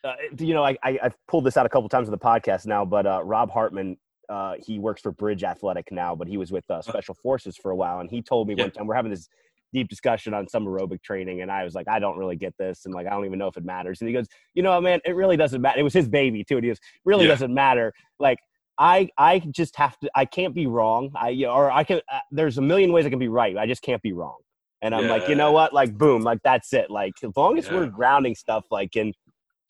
uh, 0.03 0.13
you 0.39 0.53
know, 0.53 0.63
I, 0.63 0.77
I 0.83 0.99
I've 1.03 1.15
pulled 1.27 1.43
this 1.45 1.57
out 1.57 1.65
a 1.65 1.69
couple 1.69 1.89
times 1.89 2.07
on 2.07 2.11
the 2.11 2.17
podcast 2.17 2.65
now. 2.65 2.85
But 2.85 3.05
uh, 3.05 3.21
Rob 3.23 3.49
Hartman, 3.51 3.97
uh, 4.29 4.55
he 4.63 4.79
works 4.79 5.01
for 5.01 5.11
Bridge 5.11 5.43
Athletic 5.43 5.91
now, 5.91 6.15
but 6.15 6.27
he 6.27 6.37
was 6.37 6.51
with 6.51 6.63
uh, 6.69 6.81
Special 6.81 7.15
Forces 7.15 7.57
for 7.57 7.71
a 7.71 7.75
while, 7.75 7.99
and 7.99 8.09
he 8.09 8.21
told 8.21 8.47
me 8.47 8.55
Yeah. 8.55 8.65
one 8.65 8.71
time 8.71 8.87
we're 8.87 8.95
having 8.95 9.11
this 9.11 9.27
deep 9.75 9.87
discussion 9.89 10.33
on 10.33 10.47
some 10.47 10.65
aerobic 10.65 11.03
training, 11.03 11.41
and 11.41 11.51
I 11.51 11.63
was 11.63 11.75
like, 11.75 11.87
I 11.87 11.99
don't 11.99 12.17
really 12.17 12.35
get 12.35 12.55
this, 12.57 12.85
and 12.85 12.93
like 12.93 13.05
I 13.05 13.11
don't 13.11 13.25
even 13.25 13.37
know 13.37 13.47
if 13.47 13.57
it 13.57 13.65
matters. 13.65 14.01
And 14.01 14.07
he 14.07 14.13
goes, 14.13 14.27
you 14.55 14.63
know, 14.63 14.79
man, 14.81 14.99
it 15.05 15.15
really 15.15 15.37
doesn't 15.37 15.61
matter. 15.61 15.79
It 15.79 15.83
was 15.83 15.93
his 15.93 16.07
baby 16.09 16.43
too, 16.43 16.55
and 16.57 16.63
he 16.63 16.69
goes, 16.71 16.79
really 17.03 17.25
Yeah. 17.25 17.31
doesn't 17.33 17.53
matter. 17.53 17.93
Like 18.19 18.39
I 18.77 19.09
I 19.17 19.39
just 19.39 19.75
have 19.77 19.97
to. 19.99 20.09
I 20.15 20.25
can't 20.25 20.53
be 20.53 20.67
wrong. 20.67 21.11
I 21.15 21.45
or 21.45 21.71
I 21.71 21.83
can. 21.83 22.01
Uh, 22.11 22.19
there's 22.31 22.57
a 22.57 22.61
million 22.61 22.91
ways 22.91 23.05
I 23.05 23.09
can 23.09 23.19
be 23.19 23.27
right. 23.29 23.55
I 23.57 23.67
just 23.67 23.81
can't 23.81 24.01
be 24.01 24.13
wrong. 24.13 24.37
And 24.81 24.93
I'm 24.93 25.07
like, 25.07 25.27
you 25.29 25.35
know 25.35 25.51
what? 25.51 25.73
Like, 25.73 25.97
boom, 25.97 26.21
like 26.21 26.39
that's 26.43 26.71
it. 26.73 26.91
Like, 26.91 27.13
as 27.23 27.31
long 27.35 27.57
as 27.57 27.71
we're 27.71 27.87
grounding 27.87 28.35
stuff 28.35 28.65
like 28.69 28.95
in 28.95 29.13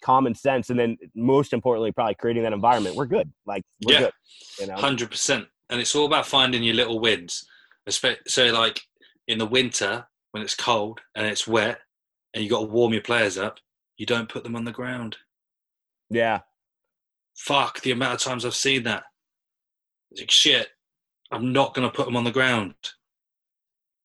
common 0.02 0.36
sense, 0.36 0.70
and 0.72 0.78
then 0.80 0.98
most 1.16 1.54
importantly, 1.54 1.92
probably 1.92 2.16
creating 2.16 2.44
that 2.44 2.52
environment, 2.54 2.96
we're 2.96 3.06
good. 3.06 3.32
Like, 3.46 3.64
we're 3.86 3.94
Yeah. 3.94 4.00
good. 4.00 4.12
You 4.60 4.68
know? 4.68 4.76
Hundred 4.76 5.12
percent, 5.12 5.48
and 5.70 5.80
it's 5.80 5.96
all 5.96 6.06
about 6.06 6.26
finding 6.26 6.64
your 6.64 6.76
little 6.76 7.00
wins. 7.00 7.48
So, 7.88 8.46
like 8.52 8.82
in 9.28 9.38
the 9.38 9.46
winter 9.46 10.06
when 10.32 10.44
it's 10.44 10.56
cold 10.56 11.00
and 11.16 11.26
it's 11.26 11.48
wet, 11.48 11.80
and 12.34 12.44
you've 12.44 12.52
got 12.52 12.60
to 12.62 12.66
warm 12.68 12.94
your 12.94 13.02
players 13.02 13.38
up. 13.38 13.60
you 13.98 14.06
don't 14.06 14.28
put 14.30 14.44
them 14.44 14.56
on 14.56 14.66
the 14.66 14.72
ground. 14.74 15.16
Yeah. 16.10 16.42
Fuck 17.38 17.82
the 17.82 17.92
amount 17.92 18.14
of 18.16 18.20
times 18.20 18.46
I've 18.46 18.56
seen 18.56 18.84
that. 18.84 19.04
Like 20.18 20.30
shit, 20.32 20.68
I'm 21.32 21.52
not 21.54 21.74
gonna 21.74 21.90
put 21.90 22.06
them 22.06 22.16
on 22.18 22.24
the 22.26 22.32
ground 22.32 22.74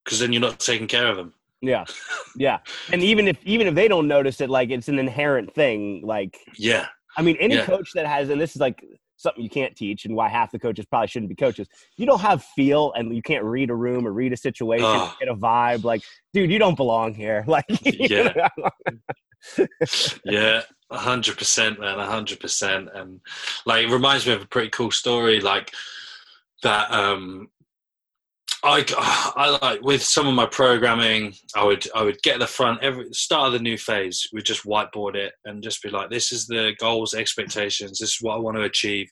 because 0.04 0.20
then 0.20 0.32
you're 0.32 0.40
not 0.40 0.60
taking 0.60 0.86
care 0.86 1.08
of 1.08 1.16
them. 1.16 1.34
Yeah. 1.60 1.84
Yeah. 2.36 2.58
and 2.92 3.02
even 3.02 3.28
if 3.28 3.36
even 3.44 3.66
if 3.66 3.74
they 3.74 3.88
don't 3.88 4.08
notice 4.08 4.40
it, 4.40 4.48
like 4.50 4.70
it's 4.70 4.88
an 4.88 4.98
inherent 4.98 5.54
thing. 5.54 6.02
Like 6.04 6.38
Yeah, 6.56 6.86
I 7.16 7.22
mean, 7.22 7.36
any 7.40 7.56
Yeah. 7.56 7.66
coach 7.66 7.90
that 7.94 8.06
has, 8.06 8.30
and 8.30 8.40
this 8.40 8.54
is 8.56 8.60
like 8.60 8.82
something 9.20 9.42
you 9.42 9.50
can't 9.50 9.76
teach, 9.76 10.04
and 10.04 10.14
why 10.16 10.28
half 10.28 10.50
the 10.50 10.58
coaches 10.58 10.86
probably 10.86 11.08
shouldn't 11.08 11.28
be 11.28 11.34
coaches. 11.34 11.68
You 11.96 12.06
don't 12.06 12.20
have 12.20 12.42
feel, 12.42 12.92
and 12.94 13.14
you 13.14 13.22
can't 13.22 13.44
read 13.44 13.70
a 13.70 13.74
room 13.74 14.06
or 14.06 14.12
read 14.12 14.32
a 14.32 14.36
situation, 14.36 14.86
Oh. 14.88 15.14
get 15.20 15.28
a 15.28 15.34
vibe. 15.34 15.84
Like, 15.84 16.02
dude, 16.32 16.50
you 16.50 16.58
don't 16.58 16.76
belong 16.76 17.14
here. 17.14 17.44
Like, 17.50 17.64
Yeah. 17.84 18.48
yeah, 20.24 20.62
a 20.90 20.98
hundred 20.98 21.38
percent, 21.38 21.80
man, 21.80 21.98
a 21.98 22.06
hundred 22.06 22.40
percent. 22.40 22.88
And 22.94 23.20
like, 23.66 23.84
it 23.86 23.90
reminds 23.90 24.26
me 24.26 24.32
of 24.32 24.42
a 24.42 24.46
pretty 24.46 24.70
cool 24.70 24.90
story, 24.90 25.40
like 25.40 25.72
that. 26.62 26.90
Um, 26.90 27.48
I, 28.62 28.84
I 29.36 29.58
like 29.62 29.82
with 29.82 30.02
some 30.02 30.26
of 30.26 30.34
my 30.34 30.46
programming, 30.46 31.34
I 31.54 31.64
would 31.64 31.86
I 31.94 32.02
would 32.02 32.20
get 32.22 32.38
the 32.38 32.46
front 32.46 32.82
every 32.82 33.06
start 33.12 33.48
of 33.48 33.52
the 33.54 33.58
new 33.58 33.78
phase. 33.78 34.26
We 34.32 34.42
just 34.42 34.64
whiteboard 34.64 35.14
it 35.14 35.32
and 35.44 35.62
just 35.62 35.82
be 35.82 35.90
like, 35.90 36.10
this 36.10 36.32
is 36.32 36.46
the 36.46 36.74
goals, 36.78 37.14
expectations. 37.14 37.98
This 37.98 38.10
is 38.10 38.18
what 38.20 38.34
I 38.34 38.40
want 38.40 38.56
to 38.56 38.64
achieve. 38.64 39.10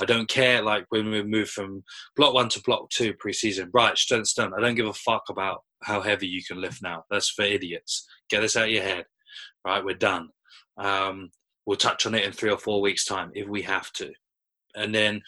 I 0.00 0.04
don't 0.04 0.28
care. 0.28 0.62
Like 0.62 0.86
when 0.90 1.10
we 1.10 1.22
move 1.22 1.48
from 1.48 1.82
block 2.16 2.34
one 2.34 2.48
to 2.50 2.62
block 2.62 2.90
two 2.90 3.14
preseason, 3.14 3.70
right? 3.72 3.96
Strength 3.96 4.34
done. 4.34 4.52
I 4.56 4.60
don't 4.60 4.74
give 4.74 4.86
a 4.86 4.92
fuck 4.92 5.24
about 5.28 5.62
how 5.82 6.00
heavy 6.00 6.26
you 6.26 6.42
can 6.46 6.60
lift 6.60 6.82
now. 6.82 7.04
That's 7.10 7.30
for 7.30 7.44
idiots. 7.44 8.06
Get 8.28 8.40
this 8.40 8.56
out 8.56 8.64
of 8.64 8.70
your 8.70 8.82
head. 8.82 9.04
Right, 9.64 9.84
we're 9.84 9.94
done. 9.94 10.30
Um, 10.78 11.30
we'll 11.66 11.76
touch 11.76 12.06
on 12.06 12.14
it 12.14 12.24
in 12.24 12.32
three 12.32 12.50
or 12.50 12.58
four 12.58 12.80
weeks' 12.80 13.04
time 13.04 13.30
if 13.34 13.46
we 13.46 13.62
have 13.62 13.92
to, 13.92 14.10
and 14.74 14.94
then 14.94 15.20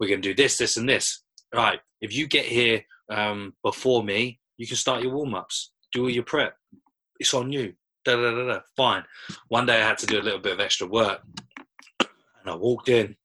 we're 0.00 0.08
to 0.08 0.16
do 0.16 0.34
this, 0.34 0.56
this, 0.56 0.76
and 0.76 0.88
this. 0.88 1.22
Right. 1.54 1.80
If 2.00 2.14
you 2.14 2.26
get 2.26 2.46
here 2.46 2.82
um, 3.10 3.54
before 3.62 4.02
me, 4.02 4.40
you 4.56 4.66
can 4.66 4.76
start 4.76 5.02
your 5.02 5.14
warm 5.14 5.34
ups, 5.34 5.72
do 5.92 6.02
all 6.02 6.10
your 6.10 6.22
prep. 6.22 6.56
It's 7.18 7.34
on 7.34 7.52
you. 7.52 7.74
Da, 8.04 8.16
da, 8.16 8.34
da, 8.34 8.46
da. 8.46 8.60
Fine. 8.76 9.04
One 9.48 9.66
day 9.66 9.80
I 9.80 9.86
had 9.86 9.98
to 9.98 10.06
do 10.06 10.20
a 10.20 10.22
little 10.22 10.40
bit 10.40 10.52
of 10.52 10.60
extra 10.60 10.86
work, 10.86 11.20
and 12.00 12.46
I 12.46 12.54
walked 12.54 12.88
in, 12.88 13.16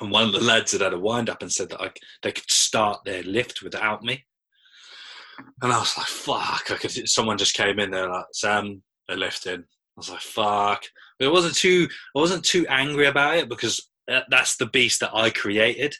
and 0.00 0.10
one 0.10 0.24
of 0.24 0.32
the 0.32 0.40
lads 0.40 0.72
had 0.72 0.80
had 0.80 0.94
a 0.94 0.98
wind 0.98 1.28
up 1.28 1.42
and 1.42 1.52
said 1.52 1.68
that 1.70 1.80
I, 1.80 1.90
they 2.22 2.32
could 2.32 2.50
start 2.50 3.00
their 3.04 3.22
lift 3.22 3.62
without 3.62 4.02
me. 4.02 4.24
And 5.62 5.72
I 5.72 5.78
was 5.78 5.96
like, 5.96 6.06
"Fuck!" 6.06 6.70
I 6.70 6.76
could. 6.76 7.08
Someone 7.08 7.38
just 7.38 7.54
came 7.54 7.78
in 7.78 7.90
there 7.90 8.08
like, 8.08 8.26
"Sam, 8.32 8.82
they're 9.08 9.16
lifting." 9.16 9.60
I 9.60 9.96
was 9.96 10.10
like, 10.10 10.20
"Fuck!" 10.20 10.84
But 11.18 11.26
it 11.26 11.32
wasn't 11.32 11.56
too. 11.56 11.88
I 12.16 12.18
wasn't 12.18 12.44
too 12.44 12.66
angry 12.68 13.06
about 13.06 13.36
it 13.36 13.48
because 13.48 13.88
that's 14.06 14.56
the 14.56 14.66
beast 14.66 15.00
that 15.00 15.14
I 15.14 15.30
created 15.30 15.94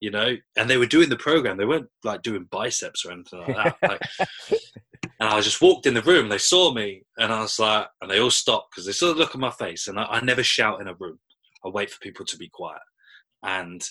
you 0.00 0.10
know 0.10 0.36
and 0.56 0.70
they 0.70 0.76
were 0.76 0.86
doing 0.86 1.08
the 1.08 1.16
program. 1.16 1.56
They 1.56 1.64
weren't 1.64 1.88
like 2.04 2.22
doing 2.22 2.48
biceps 2.50 3.04
or 3.04 3.12
anything 3.12 3.40
like 3.40 3.56
that. 3.56 3.76
Like, 3.82 4.02
and 5.20 5.28
i 5.28 5.40
just 5.40 5.60
walked 5.60 5.86
in 5.86 5.94
the 5.94 6.02
room 6.02 6.28
they 6.28 6.38
saw 6.38 6.72
me 6.72 7.02
and 7.18 7.32
i 7.32 7.40
was 7.40 7.58
like 7.58 7.86
and 8.00 8.10
they 8.10 8.20
all 8.20 8.30
stopped 8.30 8.70
because 8.70 8.86
they 8.86 8.92
saw 8.92 9.08
the 9.08 9.18
look 9.18 9.34
on 9.34 9.40
my 9.40 9.50
face 9.50 9.88
and 9.88 9.98
I, 9.98 10.04
I 10.04 10.20
never 10.20 10.42
shout 10.42 10.80
in 10.80 10.88
a 10.88 10.94
room. 10.94 11.18
I 11.64 11.68
wait 11.68 11.90
for 11.90 11.98
people 12.00 12.24
to 12.26 12.36
be 12.36 12.48
quiet. 12.48 12.82
And 13.42 13.82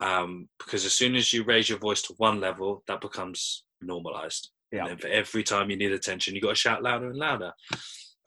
um, 0.00 0.48
because 0.58 0.86
as 0.86 0.94
soon 0.94 1.14
as 1.14 1.32
you 1.32 1.44
raise 1.44 1.68
your 1.68 1.78
voice 1.78 2.00
to 2.02 2.14
one 2.16 2.40
level 2.40 2.82
that 2.88 3.00
becomes 3.00 3.64
normalized. 3.82 4.50
Yeah. 4.72 4.86
and 4.86 5.04
every 5.04 5.42
time 5.42 5.68
you 5.68 5.76
need 5.76 5.90
attention 5.92 6.36
you 6.36 6.40
got 6.40 6.50
to 6.50 6.54
shout 6.54 6.82
louder 6.82 7.10
and 7.10 7.18
louder. 7.18 7.52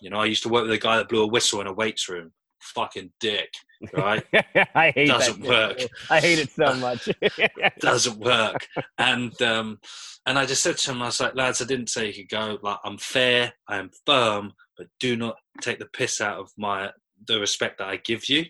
You 0.02 0.10
know 0.10 0.20
i 0.20 0.26
used 0.26 0.44
to 0.44 0.50
work 0.50 0.64
with 0.64 0.74
a 0.74 0.78
guy 0.78 0.98
that 0.98 1.10
blew 1.10 1.24
a 1.24 1.28
whistle 1.28 1.62
in 1.62 1.68
a 1.68 1.74
weights 1.74 2.10
room. 2.10 2.32
Fucking 2.62 3.12
dick 3.20 3.50
right 3.93 4.24
I 4.76 4.91
hate 4.91 5.08
Doesn't 5.08 5.41
that. 5.41 5.50
work. 5.50 5.89
I 6.10 6.19
hate 6.19 6.39
it 6.39 6.52
so 6.52 6.74
much. 6.76 7.10
doesn't 7.80 8.19
work. 8.19 8.67
And 8.98 9.39
um, 9.41 9.80
and 10.26 10.39
I 10.39 10.46
just 10.46 10.63
said 10.63 10.78
to 10.78 10.91
him, 10.91 11.02
I 11.02 11.06
was 11.08 11.19
like, 11.19 11.36
lads, 11.36 11.62
I 11.62 11.65
didn't 11.65 11.89
say 11.89 12.08
you 12.08 12.13
could 12.13 12.30
go. 12.30 12.58
Like, 12.62 12.78
I'm 12.86 12.98
fair, 12.98 13.54
I 13.67 13.78
am 13.78 13.91
firm, 14.06 14.54
but 14.78 14.88
do 15.00 15.15
not 15.15 15.36
take 15.62 15.80
the 15.80 15.88
piss 15.93 16.22
out 16.22 16.39
of 16.39 16.50
my 16.58 16.91
the 17.28 17.39
respect 17.39 17.80
that 17.80 17.88
I 17.88 17.98
give 17.98 18.30
you. 18.30 18.46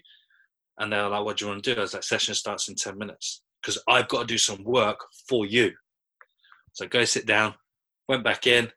And 0.80 0.92
they 0.92 0.98
were 0.98 1.10
like, 1.10 1.26
what 1.26 1.38
do 1.38 1.46
you 1.46 1.52
want 1.52 1.64
to 1.64 1.74
do? 1.74 1.80
I 1.80 1.84
was 1.84 1.94
like, 1.94 2.04
session 2.04 2.36
starts 2.36 2.68
in 2.70 2.76
ten 2.76 2.98
minutes 2.98 3.42
because 3.62 3.82
I've 3.88 4.08
got 4.08 4.22
to 4.22 4.28
do 4.28 4.38
some 4.38 4.64
work 4.64 5.00
for 5.28 5.46
you. 5.46 5.72
So 6.74 6.88
go 6.88 7.06
sit 7.06 7.26
down. 7.26 7.56
Went 8.10 8.24
back 8.24 8.48
in, 8.48 8.70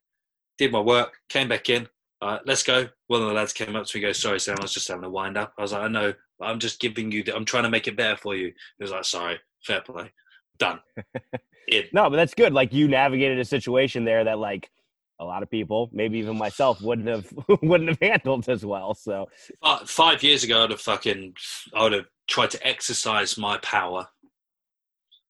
did 0.56 0.70
my 0.70 0.80
work, 0.80 1.14
came 1.28 1.48
back 1.48 1.68
in. 1.68 1.88
All 2.22 2.30
right, 2.30 2.40
let's 2.46 2.62
go. 2.62 2.88
One 3.08 3.22
of 3.22 3.28
the 3.28 3.34
lads 3.34 3.52
came 3.52 3.74
up 3.76 3.86
to 3.86 3.98
me, 3.98 4.04
and 4.04 4.08
goes, 4.08 4.22
"Sorry, 4.22 4.38
Sam, 4.40 4.56
I 4.58 4.62
was 4.62 4.72
just 4.72 4.88
having 4.88 5.04
a 5.04 5.10
wind 5.10 5.36
up." 5.36 5.52
I 5.58 5.62
was 5.62 5.72
like, 5.72 5.82
"I 5.82 5.88
know, 5.88 6.14
but 6.38 6.46
I'm 6.46 6.58
just 6.58 6.80
giving 6.80 7.10
you. 7.12 7.22
The, 7.22 7.34
I'm 7.34 7.44
trying 7.44 7.64
to 7.64 7.70
make 7.70 7.88
it 7.88 7.96
better 7.96 8.16
for 8.16 8.34
you." 8.34 8.46
He 8.46 8.84
was 8.84 8.90
like, 8.90 9.04
"Sorry, 9.04 9.38
fair 9.64 9.80
play, 9.80 10.12
done." 10.58 10.80
In. 11.68 11.82
no, 11.92 12.08
but 12.08 12.14
that's 12.14 12.34
good. 12.34 12.52
Like 12.52 12.72
you 12.72 12.86
navigated 12.86 13.40
a 13.40 13.44
situation 13.44 14.04
there 14.04 14.22
that 14.22 14.38
like 14.38 14.70
a 15.18 15.24
lot 15.24 15.42
of 15.42 15.50
people, 15.50 15.90
maybe 15.92 16.18
even 16.18 16.36
myself, 16.38 16.80
wouldn't 16.80 17.08
have 17.08 17.32
wouldn't 17.62 17.88
have 17.90 17.98
handled 18.00 18.48
as 18.48 18.64
well. 18.64 18.94
So 18.94 19.26
Fi- 19.62 19.84
Five 19.84 20.22
years 20.22 20.44
ago, 20.44 20.62
I'd 20.62 20.70
have 20.70 20.80
fucking, 20.80 21.34
I 21.74 21.82
would 21.82 21.92
have 21.92 22.06
tried 22.28 22.50
to 22.52 22.66
exercise 22.66 23.36
my 23.36 23.58
power. 23.58 24.08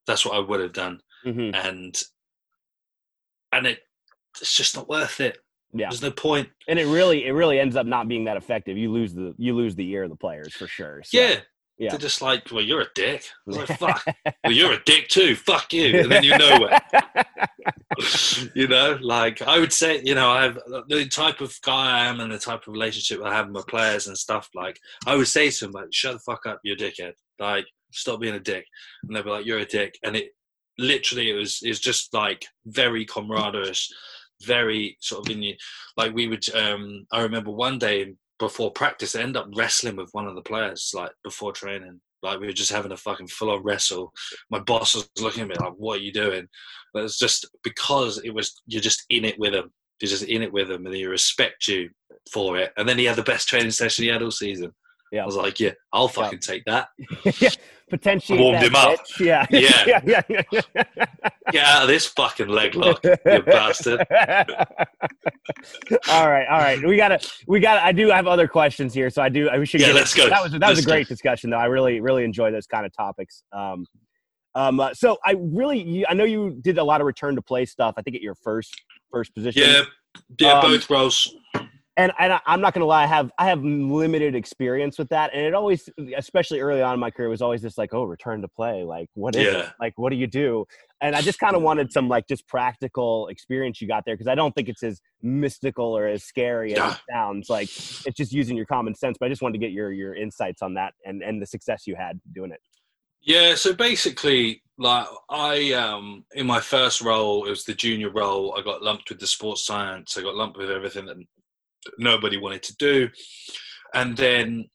That's 0.07 0.25
what 0.27 0.37
I 0.37 0.41
would 0.41 0.61
have 0.61 0.73
done, 0.73 1.01
mhm. 1.25 1.55
and 1.55 2.01
and 3.53 3.67
it, 3.67 3.81
it's 4.41 4.55
just 4.55 4.77
not 4.77 4.89
worth 4.89 5.21
it. 5.21 5.39
Yeah, 5.79 5.89
There's 5.91 6.03
no 6.03 6.11
point. 6.11 6.49
and 6.69 6.79
it 6.79 6.87
really 6.87 7.27
it 7.27 7.33
really 7.33 7.59
ends 7.61 7.77
up 7.77 7.87
not 7.87 8.09
being 8.09 8.25
that 8.25 8.37
effective. 8.37 8.77
You 8.77 8.93
lose 8.93 9.15
the 9.15 9.35
you 9.39 9.55
lose 9.55 9.75
the 9.75 9.89
ear 9.91 10.05
of 10.05 10.11
the 10.11 10.17
players 10.17 10.55
for 10.55 10.67
sure. 10.67 11.03
So, 11.05 11.19
Yeah, 11.19 11.37
Yeah. 11.79 11.91
They're 11.91 11.99
just 11.99 12.23
like, 12.23 12.51
well, 12.53 12.63
you're 12.63 12.83
a 12.83 12.89
dick. 12.95 13.25
Like, 13.47 13.69
fuck. 13.79 14.05
well, 14.45 14.53
you're 14.53 14.73
a 14.73 14.83
dick 14.85 15.09
too. 15.09 15.37
Fuck 15.37 15.73
you. 15.73 16.01
And 16.01 16.11
then 16.11 16.25
you 16.25 16.37
know 16.37 16.69
it. 16.71 17.27
you 18.55 18.67
know, 18.69 18.99
like 19.01 19.43
I 19.43 19.59
would 19.59 19.73
say, 19.73 20.01
you 20.05 20.15
know, 20.15 20.31
I 20.31 20.43
have 20.43 20.59
the 20.89 21.07
type 21.09 21.41
of 21.41 21.57
guy 21.63 22.01
I 22.01 22.07
am 22.07 22.21
and 22.21 22.33
the 22.33 22.39
type 22.39 22.67
of 22.67 22.73
relationship 22.73 23.23
I 23.25 23.35
have 23.35 23.47
with 23.47 23.55
my 23.55 23.63
players 23.69 24.07
and 24.07 24.17
stuff. 24.17 24.49
Like, 24.55 24.79
I 25.07 25.17
would 25.17 25.29
say 25.29 25.51
to 25.51 25.65
them, 25.65 25.73
like, 25.73 25.87
shut 25.93 26.15
the 26.15 26.19
fuck 26.21 26.47
up, 26.47 26.61
you're 26.63 26.77
a 26.77 26.79
dickhead. 26.79 27.13
Like, 27.39 27.67
stop 27.93 28.21
being 28.21 28.35
a 28.35 28.41
dick. 28.41 28.67
And 29.05 29.17
they'd 29.17 29.25
be 29.25 29.31
like, 29.31 29.47
you're 29.47 29.59
a 29.59 29.65
dick. 29.67 29.99
And 30.05 30.17
it 30.17 30.31
literally, 30.79 31.31
it 31.31 31.35
was, 31.35 31.61
it 31.63 31.69
was 31.69 31.81
just 31.81 32.13
like 32.13 32.47
very 32.67 33.05
camaraderie, 33.05 33.73
very 34.43 34.97
sort 35.01 35.27
of 35.27 35.35
in 35.35 35.43
you. 35.43 35.55
Like, 35.97 36.15
we 36.15 36.29
would, 36.29 36.45
um, 36.55 37.07
I 37.13 37.23
remember 37.23 37.51
one 37.51 37.79
day 37.79 38.15
before 38.39 38.71
practice, 38.71 39.15
I 39.15 39.23
ended 39.23 39.37
up 39.37 39.49
wrestling 39.55 39.97
with 39.97 40.11
one 40.13 40.27
of 40.27 40.35
the 40.35 40.43
players, 40.43 40.93
like 40.95 41.13
before 41.25 41.53
training. 41.53 42.01
Like 42.23 42.41
we 42.41 42.47
were 42.47 42.53
just 42.53 42.73
having 42.73 42.93
a 42.93 42.97
fucking 42.97 43.29
full 43.29 43.51
on 43.51 43.63
wrestle. 43.63 44.13
My 44.51 44.59
boss 44.59 44.95
was 44.95 45.09
looking 45.21 45.43
at 45.43 45.49
me 45.49 45.55
like, 45.61 45.75
"What 45.77 45.99
are 45.99 46.03
you 46.03 46.13
doing?" 46.13 46.49
But 46.93 47.05
it's 47.05 47.19
just 47.19 47.47
because 47.63 48.19
it 48.25 48.31
was 48.31 48.61
you're 48.67 48.83
just 48.83 49.05
in 49.11 49.25
it 49.25 49.39
with 49.39 49.55
him. 49.55 49.73
You're 50.01 50.09
just 50.09 50.25
in 50.25 50.43
it 50.43 50.53
with 50.53 50.71
him, 50.71 50.87
and 50.87 50.95
he 50.95 51.07
respect 51.07 51.69
you 51.69 51.91
for 52.33 52.59
it. 52.59 52.73
And 52.77 52.89
then 52.89 52.99
he 52.99 53.05
had 53.05 53.17
the 53.17 53.23
best 53.23 53.49
training 53.49 53.71
session 53.71 54.05
he 54.05 54.11
had 54.11 54.23
all 54.23 54.31
season. 54.31 54.73
Yeah. 55.13 55.23
I 55.23 55.27
was 55.27 55.37
like, 55.37 55.61
"Yeah, 55.61 55.73
I'll 55.93 56.09
fucking 56.09 56.41
take 56.41 56.65
that." 56.65 56.89
yeah, 57.41 57.51
potentially 57.89 58.39
Warmed 58.39 58.63
that 58.63 58.67
him 58.67 58.77
up. 58.77 58.99
Yeah, 59.21 59.47
Yeah. 59.51 60.01
yeah, 60.07 60.23
yeah, 60.29 60.43
yeah. 60.51 60.63
Get 61.51 61.65
out 61.65 61.83
of 61.83 61.89
this 61.89 62.07
fucking 62.07 62.49
leg 62.49 62.75
lock, 62.75 63.05
you 63.05 63.43
bastard. 63.43 64.01
all 66.09 66.29
right, 66.29 66.47
all 66.49 66.59
right. 66.59 66.85
We 66.85 66.97
gotta, 66.97 67.21
we 67.47 67.61
gotta. 67.61 67.85
I 67.85 67.93
do 67.93 68.09
have 68.09 68.27
other 68.27 68.49
questions 68.49 68.93
here, 68.93 69.11
so 69.11 69.23
I 69.23 69.29
do. 69.29 69.49
I 69.49 69.59
we 69.59 69.67
should. 69.67 69.81
Yeah, 69.81 69.89
get 69.89 69.97
let's 69.97 70.15
go. 70.15 70.29
That 70.29 70.43
was 70.43 70.53
that 70.53 70.61
was 70.61 70.79
Let's 70.79 70.87
a 70.87 70.91
great 70.91 71.09
discussion, 71.09 71.51
though. 71.51 71.59
I 71.59 71.67
really, 71.67 72.01
really 72.01 72.25
enjoy 72.25 72.51
those 72.51 72.67
kind 72.67 72.85
of 72.85 72.93
topics. 72.95 73.43
Um, 73.53 73.87
um. 74.55 74.81
uh, 74.81 74.95
so 74.95 75.19
I 75.25 75.37
really, 75.39 75.83
you, 75.83 76.07
I 76.09 76.15
know 76.15 76.25
you 76.25 76.59
did 76.61 76.79
a 76.79 76.85
lot 76.85 77.01
of 77.01 77.07
return 77.07 77.37
to 77.37 77.43
play 77.43 77.65
stuff. 77.67 77.95
I 77.97 78.03
think 78.03 78.17
at 78.17 78.23
your 78.23 78.35
first 78.35 78.75
first 79.11 79.35
position. 79.35 79.63
Yeah, 79.63 79.83
yeah, 80.39 80.59
Um, 80.59 80.73
both 80.73 80.91
roles. 80.91 81.35
And 81.97 82.13
and 82.19 82.33
I- 82.35 82.41
I'm 82.47 82.61
not 82.61 82.75
gonna 82.75 82.87
lie, 82.87 83.05
I 83.05 83.07
have 83.07 83.31
I 83.39 83.47
have 83.47 83.63
limited 83.63 84.35
experience 84.35 84.99
with 84.99 85.09
that, 85.11 85.33
and 85.35 85.43
it 85.43 85.55
always, 85.55 85.89
especially 86.17 86.61
early 86.61 86.83
on 86.83 86.95
in 86.95 87.01
my 87.01 87.11
career, 87.11 87.29
was 87.29 87.43
always 87.43 87.63
just 87.63 87.79
like, 87.79 87.95
oh, 87.95 88.05
return 88.05 88.43
to 88.43 88.49
play, 88.49 88.83
like 88.85 89.09
what 89.15 89.35
is 89.37 89.47
it? 89.47 89.53
Yeah. 89.53 89.71
Like 89.81 89.95
what 89.97 90.11
do 90.11 90.17
you 90.17 90.27
do? 90.27 90.67
And 91.01 91.15
I 91.15 91.21
just 91.23 91.39
kind 91.39 91.55
of 91.57 91.63
wanted 91.63 91.93
some 91.93 92.09
like 92.09 92.27
just 92.29 92.47
practical 92.49 93.29
experience 93.29 93.81
you 93.81 93.89
got 93.89 94.05
there 94.07 94.15
because 94.15 94.29
I 94.29 94.35
don't 94.35 94.55
think 94.55 94.69
it's 94.69 94.83
as 94.83 95.01
mystical 95.23 95.97
or 95.97 96.07
as 96.07 96.25
scary 96.25 96.73
as 96.73 96.79
Yeah. 96.79 96.93
it 96.93 96.99
sounds. 97.13 97.51
Like 97.51 97.69
it's 97.69 98.17
just 98.17 98.33
using 98.33 98.57
your 98.57 98.67
common 98.67 98.95
sense. 98.95 99.17
But 99.19 99.27
I 99.27 99.29
just 99.29 99.43
wanted 99.43 99.55
to 99.55 99.59
get 99.67 99.73
your 99.73 99.93
your 99.93 100.15
insights 100.15 100.63
on 100.63 100.75
that 100.75 100.95
and 101.05 101.23
and 101.23 101.41
the 101.41 101.47
success 101.47 101.87
you 101.87 101.97
had 101.97 102.21
doing 102.35 102.51
it. 102.51 102.61
Yeah, 103.23 103.57
so 103.57 103.75
basically, 103.75 104.63
like 104.79 105.07
I 105.31 105.73
um 105.73 106.25
in 106.35 106.47
my 106.47 106.61
first 106.61 107.01
role, 107.01 107.45
it 107.47 107.51
was 107.51 107.65
the 107.65 107.75
junior 107.75 108.11
role. 108.11 108.55
I 108.57 108.63
got 108.63 108.83
lumped 108.83 109.09
with 109.09 109.19
the 109.19 109.27
sports 109.27 109.65
science. 109.65 110.17
I 110.17 110.23
got 110.23 110.37
lumped 110.37 110.59
with 110.59 110.71
everything 110.71 111.07
that 111.07 111.17
nobody 111.99 112.37
wanted 112.37 112.63
to 112.65 112.77
do, 112.77 113.09
and 113.95 114.17
then 114.17 114.69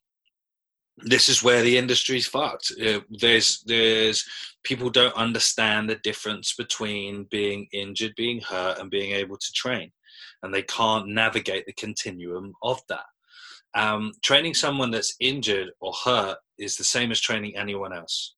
this 1.03 1.29
is 1.29 1.43
where 1.43 1.61
the 1.61 1.77
industry's 1.77 2.27
fucked. 2.27 2.71
Uh, 2.83 2.99
there's 3.09 3.63
there's 3.65 4.25
people 4.63 4.89
don't 4.89 5.15
understand 5.15 5.89
the 5.89 5.95
difference 5.95 6.53
between 6.53 7.25
being 7.31 7.67
injured, 7.73 8.13
being 8.15 8.41
hurt, 8.41 8.79
and 8.79 8.91
being 8.91 9.13
able 9.13 9.37
to 9.37 9.53
train, 9.53 9.91
and 10.43 10.53
they 10.53 10.63
can't 10.63 11.07
navigate 11.07 11.65
the 11.65 11.73
continuum 11.73 12.53
of 12.61 12.81
that. 12.89 13.05
Um, 13.73 14.11
training 14.21 14.53
someone 14.53 14.91
that's 14.91 15.15
injured 15.19 15.71
or 15.79 15.93
hurt 16.05 16.37
is 16.57 16.75
the 16.75 16.83
same 16.83 17.11
as 17.11 17.21
training 17.21 17.55
anyone 17.55 17.93
else. 17.93 18.35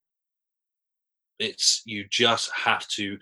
It's 1.40 1.82
you 1.86 2.06
just 2.10 2.52
have 2.52 2.88
to 2.90 3.18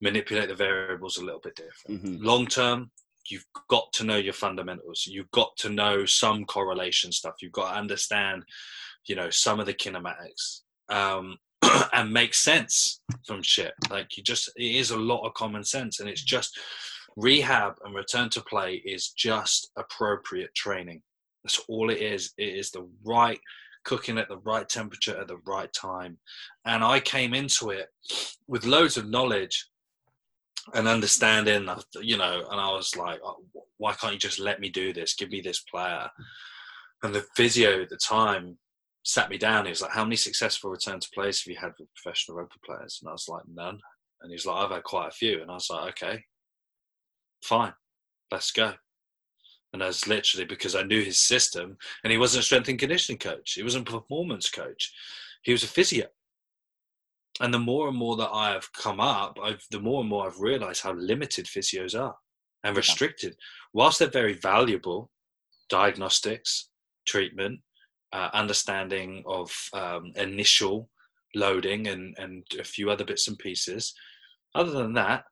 manipulate 0.00 0.48
the 0.48 0.54
variables 0.54 1.16
a 1.16 1.24
little 1.24 1.40
bit 1.40 1.54
different. 1.56 2.04
Mm-hmm. 2.04 2.24
Long 2.24 2.46
term, 2.46 2.90
you've 3.32 3.46
got 3.68 3.92
to 3.94 4.04
know 4.04 4.16
your 4.16 4.34
fundamentals. 4.34 5.06
You've 5.06 5.30
got 5.30 5.56
to 5.58 5.70
know 5.70 6.04
some 6.04 6.44
correlation 6.44 7.10
stuff. 7.10 7.36
You've 7.40 7.52
got 7.52 7.72
to 7.72 7.78
understand, 7.78 8.44
you 9.06 9.16
know, 9.16 9.30
some 9.30 9.58
of 9.58 9.66
the 9.66 9.74
kinematics. 9.74 10.60
Um, 10.88 11.36
and 11.92 12.12
make 12.12 12.34
sense 12.34 13.00
from 13.26 13.42
shit. 13.42 13.72
Like 13.88 14.16
you 14.16 14.22
just, 14.22 14.50
it 14.56 14.76
is 14.76 14.90
a 14.90 14.96
lot 14.96 15.26
of 15.26 15.34
common 15.34 15.64
sense, 15.64 16.00
and 16.00 16.08
it's 16.08 16.22
just 16.22 16.58
rehab 17.16 17.74
and 17.84 17.94
return 17.94 18.28
to 18.30 18.40
play 18.42 18.82
is 18.84 19.10
just 19.10 19.70
appropriate 19.76 20.54
training. 20.54 21.02
That's 21.44 21.60
all 21.68 21.90
it 21.90 22.00
is. 22.00 22.32
It 22.36 22.54
is 22.54 22.70
the 22.70 22.88
right 23.04 23.40
cooking 23.84 24.18
at 24.18 24.28
the 24.28 24.38
right 24.38 24.68
temperature 24.68 25.18
at 25.20 25.28
the 25.28 25.40
right 25.46 25.72
time. 25.72 26.18
And 26.64 26.84
I 26.84 27.00
came 27.00 27.34
into 27.34 27.70
it 27.70 27.88
with 28.46 28.64
loads 28.64 28.96
of 28.96 29.08
knowledge 29.08 29.66
and 30.74 30.86
understanding, 30.86 31.68
you 32.00 32.16
know, 32.16 32.46
and 32.50 32.60
I 32.60 32.70
was 32.72 32.96
like, 32.96 33.20
oh, 33.24 33.38
why 33.78 33.94
can't 33.94 34.12
you 34.12 34.18
just 34.18 34.38
let 34.38 34.60
me 34.60 34.68
do 34.68 34.92
this? 34.92 35.14
Give 35.14 35.30
me 35.30 35.40
this 35.40 35.60
player. 35.60 36.08
And 37.02 37.14
the 37.14 37.24
physio 37.34 37.82
at 37.82 37.88
the 37.88 37.96
time 37.96 38.58
sat 39.04 39.30
me 39.30 39.38
down. 39.38 39.64
He 39.64 39.70
was 39.70 39.82
like, 39.82 39.90
How 39.90 40.04
many 40.04 40.16
successful 40.16 40.70
return 40.70 41.00
to 41.00 41.10
plays 41.12 41.42
have 41.42 41.52
you 41.52 41.58
had 41.58 41.72
with 41.78 41.88
professional 41.94 42.36
rugby 42.38 42.56
players? 42.64 43.00
And 43.02 43.08
I 43.08 43.12
was 43.12 43.28
like, 43.28 43.42
None. 43.52 43.80
And 44.20 44.30
he's 44.30 44.46
like, 44.46 44.56
I've 44.56 44.70
had 44.70 44.84
quite 44.84 45.08
a 45.08 45.12
few. 45.12 45.42
And 45.42 45.50
I 45.50 45.54
was 45.54 45.68
like, 45.70 45.90
Okay, 45.90 46.24
fine, 47.42 47.72
let's 48.30 48.52
go. 48.52 48.74
And 49.72 49.82
was 49.82 50.06
literally 50.06 50.44
because 50.44 50.76
I 50.76 50.82
knew 50.82 51.02
his 51.02 51.18
system 51.18 51.78
and 52.04 52.12
he 52.12 52.18
wasn't 52.18 52.42
a 52.42 52.44
strength 52.44 52.68
and 52.68 52.78
conditioning 52.78 53.18
coach, 53.18 53.54
he 53.54 53.62
wasn't 53.62 53.88
a 53.88 53.92
performance 53.92 54.50
coach, 54.50 54.92
he 55.42 55.52
was 55.52 55.64
a 55.64 55.68
physio. 55.68 56.06
And 57.40 57.52
the 57.52 57.58
more 57.58 57.88
and 57.88 57.96
more 57.96 58.16
that 58.16 58.30
I 58.30 58.52
have 58.52 58.72
come 58.72 59.00
up, 59.00 59.38
I've, 59.42 59.64
the 59.70 59.80
more 59.80 60.00
and 60.00 60.10
more 60.10 60.26
I've 60.26 60.40
realized 60.40 60.82
how 60.82 60.92
limited 60.92 61.46
physios 61.46 61.98
are 61.98 62.14
and 62.64 62.76
restricted. 62.76 63.36
Whilst 63.72 63.98
they're 63.98 64.08
very 64.08 64.34
valuable, 64.34 65.10
diagnostics, 65.68 66.68
treatment, 67.06 67.60
uh, 68.12 68.28
understanding 68.34 69.24
of 69.26 69.50
um, 69.72 70.12
initial 70.16 70.90
loading 71.34 71.88
and, 71.88 72.14
and 72.18 72.44
a 72.60 72.64
few 72.64 72.90
other 72.90 73.04
bits 73.04 73.28
and 73.28 73.38
pieces. 73.38 73.94
Other 74.54 74.72
than 74.72 74.92
that, 74.94 75.24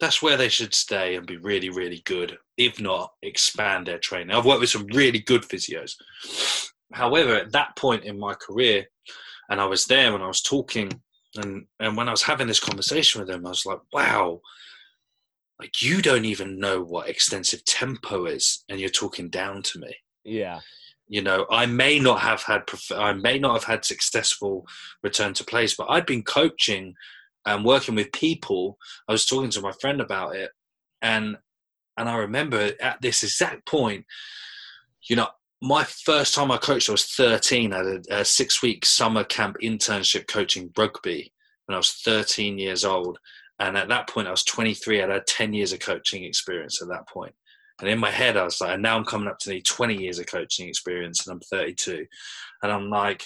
that's 0.00 0.22
where 0.22 0.36
they 0.36 0.48
should 0.48 0.74
stay 0.74 1.16
and 1.16 1.26
be 1.26 1.38
really, 1.38 1.70
really 1.70 2.02
good. 2.04 2.38
If 2.56 2.80
not, 2.80 3.10
expand 3.22 3.86
their 3.86 3.98
training. 3.98 4.34
I've 4.34 4.44
worked 4.44 4.60
with 4.60 4.70
some 4.70 4.86
really 4.86 5.18
good 5.18 5.42
physios. 5.42 5.94
However, 6.92 7.34
at 7.34 7.52
that 7.52 7.76
point 7.76 8.04
in 8.04 8.18
my 8.18 8.34
career, 8.34 8.86
and 9.50 9.60
I 9.60 9.64
was 9.64 9.86
there 9.86 10.12
when 10.12 10.22
I 10.22 10.28
was 10.28 10.42
talking, 10.42 11.02
and, 11.36 11.66
and 11.78 11.96
when 11.96 12.08
I 12.08 12.12
was 12.12 12.22
having 12.22 12.46
this 12.46 12.60
conversation 12.60 13.20
with 13.20 13.30
him, 13.30 13.46
I 13.46 13.50
was 13.50 13.66
like, 13.66 13.80
wow, 13.92 14.40
like 15.60 15.82
you 15.82 16.00
don't 16.00 16.24
even 16.24 16.58
know 16.58 16.82
what 16.82 17.08
extensive 17.08 17.64
tempo 17.64 18.26
is, 18.26 18.64
and 18.68 18.80
you're 18.80 18.88
talking 18.88 19.28
down 19.28 19.62
to 19.62 19.78
me. 19.78 19.94
Yeah 20.24 20.60
you 21.08 21.22
know 21.22 21.46
i 21.50 21.66
may 21.66 21.98
not 21.98 22.20
have 22.20 22.42
had 22.42 22.62
i 22.94 23.12
may 23.12 23.38
not 23.38 23.54
have 23.54 23.64
had 23.64 23.84
successful 23.84 24.66
return 25.02 25.32
to 25.32 25.42
place 25.42 25.74
but 25.74 25.88
i'd 25.90 26.06
been 26.06 26.22
coaching 26.22 26.94
and 27.46 27.64
working 27.64 27.94
with 27.94 28.12
people 28.12 28.78
i 29.08 29.12
was 29.12 29.26
talking 29.26 29.50
to 29.50 29.60
my 29.60 29.72
friend 29.80 30.00
about 30.00 30.36
it 30.36 30.50
and 31.02 31.36
and 31.96 32.08
i 32.08 32.16
remember 32.16 32.72
at 32.80 33.00
this 33.00 33.22
exact 33.22 33.66
point 33.66 34.04
you 35.08 35.16
know 35.16 35.28
my 35.60 35.84
first 35.84 36.34
time 36.34 36.50
i 36.50 36.56
coached 36.56 36.88
i 36.88 36.92
was 36.92 37.04
13 37.04 37.72
i 37.72 37.76
had 37.78 37.86
a, 37.86 38.20
a 38.20 38.24
six 38.24 38.62
week 38.62 38.84
summer 38.84 39.24
camp 39.24 39.56
internship 39.62 40.26
coaching 40.28 40.70
rugby 40.76 41.32
when 41.66 41.74
i 41.74 41.78
was 41.78 41.92
13 42.04 42.58
years 42.58 42.84
old 42.84 43.18
and 43.58 43.76
at 43.76 43.88
that 43.88 44.08
point 44.08 44.28
i 44.28 44.30
was 44.30 44.44
23 44.44 45.02
i 45.02 45.12
had 45.12 45.26
10 45.26 45.52
years 45.52 45.72
of 45.72 45.80
coaching 45.80 46.24
experience 46.24 46.80
at 46.80 46.88
that 46.88 47.08
point. 47.08 47.34
and 47.80 47.88
in 47.88 47.98
my 47.98 48.10
head, 48.10 48.36
I 48.36 48.44
was 48.44 48.60
like, 48.60 48.74
and 48.74 48.82
now 48.82 48.96
I'm 48.96 49.04
coming 49.04 49.28
up 49.28 49.38
to 49.40 49.50
the 49.50 49.62
20 49.62 49.96
years 49.96 50.18
of 50.18 50.26
coaching 50.26 50.68
experience 50.68 51.26
and 51.26 51.34
I'm 51.34 51.40
32. 51.40 52.06
And 52.62 52.72
I'm 52.72 52.90
like, 52.90 53.24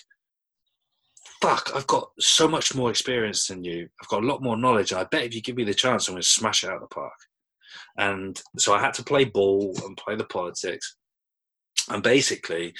fuck, 1.40 1.70
I've 1.74 1.86
got 1.86 2.10
so 2.20 2.46
much 2.46 2.74
more 2.74 2.90
experience 2.90 3.46
than 3.46 3.64
you. 3.64 3.88
I've 4.00 4.08
got 4.08 4.22
a 4.22 4.26
lot 4.26 4.42
more 4.42 4.56
knowledge. 4.56 4.92
And 4.92 5.00
I 5.00 5.04
bet 5.04 5.24
if 5.24 5.34
you 5.34 5.42
give 5.42 5.56
me 5.56 5.64
the 5.64 5.74
chance, 5.74 6.06
I'm 6.06 6.14
going 6.14 6.22
to 6.22 6.28
smash 6.28 6.64
it 6.64 6.68
out 6.68 6.76
of 6.76 6.82
the 6.82 6.86
park. 6.86 7.12
And 7.96 8.40
so 8.58 8.74
I 8.74 8.80
had 8.80 8.94
to 8.94 9.02
play 9.02 9.24
ball 9.24 9.74
and 9.84 9.96
play 9.96 10.16
the 10.16 10.24
politics. 10.24 10.96
And 11.88 12.02
basically, 12.02 12.74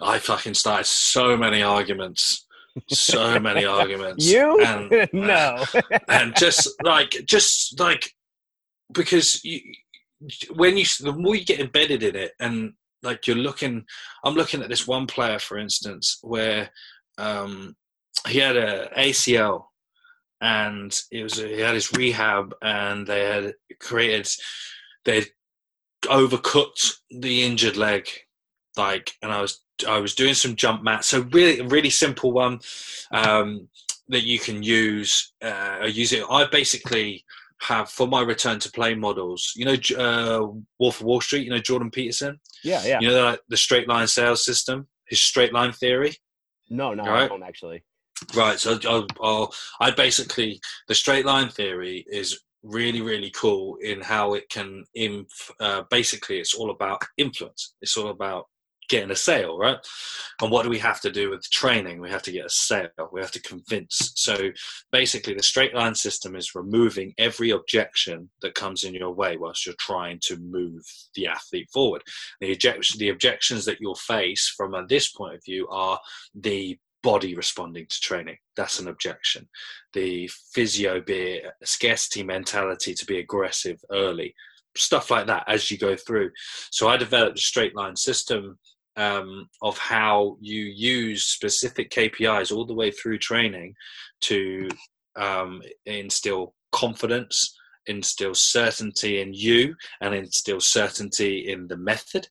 I 0.00 0.18
fucking 0.18 0.54
started 0.54 0.86
so 0.86 1.36
many 1.36 1.62
arguments 1.62 2.46
so 2.88 3.38
many 3.38 3.64
arguments. 3.80 4.26
You 4.26 4.60
and, 4.60 5.08
no, 5.12 5.64
and 6.08 6.34
just 6.36 6.68
like 6.82 7.10
just 7.24 7.78
like 7.78 8.12
because 8.92 9.42
you 9.44 9.60
when 10.54 10.76
you 10.76 10.84
the 11.00 11.12
more 11.12 11.34
you 11.34 11.44
get 11.44 11.60
embedded 11.60 12.02
in 12.02 12.16
it 12.16 12.32
and 12.38 12.72
like 13.02 13.26
you're 13.26 13.34
looking 13.34 13.84
i'm 14.24 14.34
looking 14.34 14.62
at 14.62 14.68
this 14.68 14.86
one 14.86 15.06
player 15.06 15.40
for 15.40 15.58
instance 15.58 16.18
where 16.22 16.70
um 17.18 17.74
he 18.28 18.38
had 18.38 18.56
a 18.56 18.88
acl 18.96 19.64
and 20.40 21.00
it 21.10 21.24
was 21.24 21.40
a, 21.40 21.48
he 21.48 21.60
had 21.60 21.74
his 21.74 21.92
rehab 21.92 22.54
and 22.62 23.06
they 23.06 23.24
had 23.24 23.54
created 23.80 24.28
they 25.04 25.24
overcooked 26.04 26.98
the 27.10 27.42
injured 27.42 27.76
leg 27.76 28.08
like 28.76 29.12
and 29.22 29.32
i 29.32 29.40
was 29.40 29.62
i 29.88 29.98
was 29.98 30.14
doing 30.14 30.34
some 30.34 30.56
jump 30.56 30.82
mats 30.82 31.08
so 31.08 31.22
really 31.32 31.60
really 31.62 31.90
simple 31.90 32.32
one 32.32 32.58
um 33.12 33.68
that 34.08 34.24
you 34.24 34.38
can 34.38 34.62
use 34.62 35.32
uh 35.42 35.86
use 35.86 36.12
it 36.12 36.24
i 36.30 36.46
basically 36.46 37.24
have 37.62 37.88
for 37.88 38.06
my 38.06 38.20
return 38.20 38.58
to 38.58 38.70
play 38.70 38.94
models. 38.94 39.52
You 39.54 39.64
know, 39.66 39.76
uh, 39.96 40.46
Wolf 40.78 41.00
of 41.00 41.06
Wall 41.06 41.20
Street. 41.20 41.44
You 41.44 41.50
know 41.50 41.58
Jordan 41.58 41.90
Peterson. 41.90 42.40
Yeah, 42.64 42.84
yeah. 42.84 43.00
You 43.00 43.08
know 43.08 43.24
like 43.24 43.40
the 43.48 43.56
straight 43.56 43.88
line 43.88 44.08
sales 44.08 44.44
system, 44.44 44.88
his 45.06 45.20
straight 45.20 45.52
line 45.52 45.72
theory. 45.72 46.14
No, 46.68 46.94
no, 46.94 47.04
right? 47.04 47.24
I 47.24 47.28
don't 47.28 47.42
actually. 47.42 47.84
Right. 48.34 48.58
So 48.58 48.78
I'll, 48.88 49.06
I'll, 49.20 49.54
I 49.80 49.90
basically 49.90 50.60
the 50.88 50.94
straight 50.94 51.26
line 51.26 51.48
theory 51.48 52.04
is 52.10 52.40
really 52.62 53.00
really 53.00 53.30
cool 53.30 53.76
in 53.82 54.00
how 54.00 54.34
it 54.34 54.48
can 54.48 54.84
inf- 54.94 55.50
uh, 55.58 55.82
basically 55.90 56.38
it's 56.38 56.54
all 56.54 56.70
about 56.70 57.02
influence. 57.16 57.74
It's 57.80 57.96
all 57.96 58.08
about 58.08 58.46
getting 58.92 59.10
a 59.10 59.16
sale, 59.16 59.58
right? 59.58 59.78
And 60.40 60.50
what 60.50 60.64
do 60.64 60.68
we 60.68 60.78
have 60.78 61.00
to 61.00 61.10
do 61.10 61.30
with 61.30 61.50
training? 61.50 61.98
We 61.98 62.10
have 62.10 62.22
to 62.24 62.30
get 62.30 62.44
a 62.44 62.50
sale. 62.50 62.88
We 63.10 63.22
have 63.22 63.30
to 63.32 63.40
convince. 63.40 64.12
So 64.16 64.50
basically, 64.92 65.32
the 65.34 65.42
straight 65.42 65.74
line 65.74 65.94
system 65.94 66.36
is 66.36 66.54
removing 66.54 67.14
every 67.16 67.50
objection 67.50 68.28
that 68.42 68.54
comes 68.54 68.84
in 68.84 68.94
your 68.94 69.12
way 69.12 69.38
whilst 69.38 69.64
you're 69.64 69.74
trying 69.80 70.20
to 70.24 70.36
move 70.36 70.82
the 71.14 71.26
athlete 71.26 71.70
forward. 71.72 72.02
The, 72.40 72.52
objection, 72.52 72.98
the 72.98 73.08
objections 73.08 73.64
that 73.64 73.80
you'll 73.80 73.94
face 73.94 74.52
from 74.54 74.74
a, 74.74 74.86
this 74.86 75.10
point 75.10 75.36
of 75.36 75.44
view 75.44 75.66
are 75.68 75.98
the 76.34 76.78
body 77.02 77.34
responding 77.34 77.86
to 77.88 78.00
training. 78.00 78.36
That's 78.56 78.78
an 78.78 78.88
objection. 78.88 79.48
The 79.94 80.30
physio, 80.52 81.00
be 81.00 81.40
scarcity 81.64 82.22
mentality 82.22 82.92
to 82.94 83.06
be 83.06 83.18
aggressive 83.18 83.80
early 83.90 84.34
stuff 84.76 85.10
like 85.10 85.26
that 85.26 85.44
as 85.48 85.70
you 85.70 85.78
go 85.78 85.96
through. 85.96 86.30
So 86.70 86.88
I 86.88 86.96
developed 86.96 87.38
a 87.38 87.42
straight 87.42 87.76
line 87.76 87.96
system 87.96 88.58
um, 88.96 89.48
of 89.62 89.78
how 89.78 90.36
you 90.40 90.64
use 90.64 91.24
specific 91.24 91.90
KPIs 91.90 92.54
all 92.54 92.66
the 92.66 92.74
way 92.74 92.90
through 92.90 93.18
training 93.18 93.74
to 94.22 94.68
um, 95.16 95.62
instill 95.86 96.54
confidence, 96.72 97.56
instill 97.86 98.34
certainty 98.34 99.20
in 99.20 99.32
you, 99.32 99.74
and 100.00 100.14
instill 100.14 100.60
certainty 100.60 101.50
in 101.50 101.68
the 101.68 101.76
method. 101.76 102.28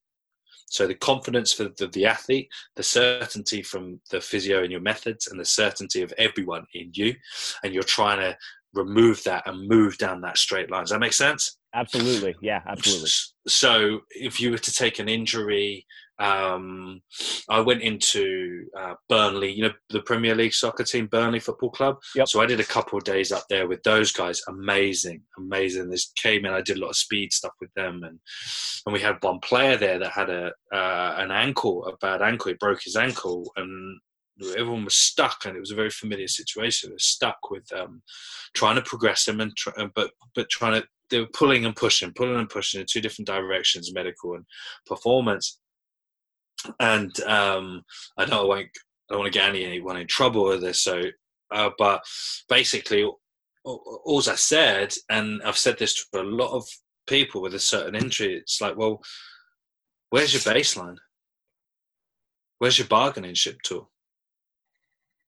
So 0.67 0.87
the 0.87 0.95
confidence 0.95 1.51
for 1.51 1.65
the, 1.65 1.87
the, 1.87 2.05
athlete, 2.05 2.47
the 2.77 2.83
certainty 2.83 3.61
from 3.61 3.99
the 4.09 4.21
physio 4.21 4.63
in 4.63 4.71
your 4.71 4.79
methods, 4.79 5.27
and 5.27 5.39
the 5.39 5.45
certainty 5.45 6.01
of 6.01 6.13
everyone 6.17 6.65
in 6.73 6.91
you, 6.93 7.13
and 7.63 7.73
you're 7.73 7.83
trying 7.83 8.19
to 8.19 8.37
remove 8.73 9.21
that 9.23 9.43
and 9.47 9.67
move 9.67 9.97
down 9.97 10.21
that 10.21 10.37
straight 10.37 10.71
line. 10.71 10.83
Does 10.83 10.91
that 10.91 10.99
make 10.99 11.13
sense? 11.13 11.57
Absolutely. 11.73 12.35
Yeah, 12.41 12.61
absolutely. 12.67 13.09
So 13.47 14.01
if 14.11 14.39
you 14.39 14.51
were 14.51 14.57
to 14.57 14.73
take 14.73 14.99
an 14.99 15.09
injury 15.09 15.85
um, 16.21 17.01
I 17.49 17.59
went 17.61 17.81
into 17.81 18.67
uh, 18.77 18.93
Burnley, 19.09 19.51
you 19.51 19.63
know, 19.63 19.73
the 19.89 20.03
Premier 20.03 20.35
League 20.35 20.53
soccer 20.53 20.83
team, 20.83 21.07
Burnley 21.07 21.39
Football 21.39 21.71
Club. 21.71 21.97
Yep. 22.15 22.27
So 22.27 22.41
I 22.41 22.45
did 22.45 22.59
a 22.59 22.65
couple 22.65 22.99
of 22.99 23.03
days 23.03 23.31
up 23.31 23.45
there 23.49 23.67
with 23.67 23.81
those 23.81 24.11
guys. 24.11 24.39
Amazing, 24.47 25.23
amazing. 25.39 25.89
This 25.89 26.13
came 26.15 26.45
in. 26.45 26.53
I 26.53 26.61
did 26.61 26.77
a 26.77 26.79
lot 26.79 26.89
of 26.89 26.95
speed 26.95 27.33
stuff 27.33 27.53
with 27.59 27.73
them, 27.73 28.03
and 28.03 28.19
and 28.85 28.93
we 28.93 28.99
had 28.99 29.17
one 29.21 29.39
player 29.39 29.77
there 29.77 29.97
that 29.97 30.11
had 30.11 30.29
a 30.29 30.51
uh, 30.71 31.15
an 31.17 31.31
ankle, 31.31 31.85
a 31.87 31.97
bad 31.97 32.21
ankle. 32.21 32.49
He 32.49 32.57
broke 32.59 32.83
his 32.83 32.95
ankle, 32.95 33.51
and 33.55 33.99
everyone 34.55 34.85
was 34.85 34.95
stuck, 34.95 35.45
and 35.45 35.57
it 35.57 35.59
was 35.59 35.71
a 35.71 35.75
very 35.75 35.89
familiar 35.89 36.27
situation. 36.27 36.89
They 36.89 36.95
were 36.95 36.99
stuck 36.99 37.49
with 37.49 37.65
um, 37.73 38.03
trying 38.53 38.75
to 38.75 38.83
progress 38.83 39.27
him, 39.27 39.41
and 39.41 39.55
try, 39.57 39.73
but 39.95 40.11
but 40.35 40.49
trying 40.49 40.81
to 40.81 40.87
they 41.09 41.19
were 41.19 41.27
pulling 41.33 41.65
and 41.65 41.75
pushing, 41.75 42.13
pulling 42.13 42.39
and 42.39 42.49
pushing 42.49 42.79
in 42.79 42.87
two 42.87 43.01
different 43.01 43.27
directions, 43.27 43.91
medical 43.91 44.35
and 44.35 44.45
performance 44.85 45.59
and 46.79 47.19
um, 47.21 47.83
I 48.17 48.23
I 48.23 48.43
won't. 48.43 48.69
I 49.09 49.13
don't 49.13 49.19
want 49.19 49.33
to 49.33 49.39
get 49.39 49.49
anyone 49.53 49.97
in 49.97 50.07
trouble 50.07 50.45
with 50.45 50.61
this. 50.61 50.79
So, 50.79 51.03
uh, 51.51 51.71
but 51.77 52.01
basically, 52.47 53.03
all 53.63 54.19
I 54.19 54.35
said, 54.35 54.93
and 55.09 55.41
I've 55.43 55.57
said 55.57 55.77
this 55.77 55.93
to 56.11 56.21
a 56.21 56.23
lot 56.23 56.53
of 56.53 56.65
people 57.07 57.41
with 57.41 57.53
a 57.53 57.59
certain 57.59 57.95
injury, 57.95 58.35
it's 58.35 58.61
like, 58.61 58.77
well, 58.77 59.01
where's 60.09 60.33
your 60.33 60.41
baseline? 60.53 60.97
Where's 62.59 62.77
your 62.77 62.87
bargaining 62.87 63.33
chip 63.33 63.61
tool? 63.63 63.89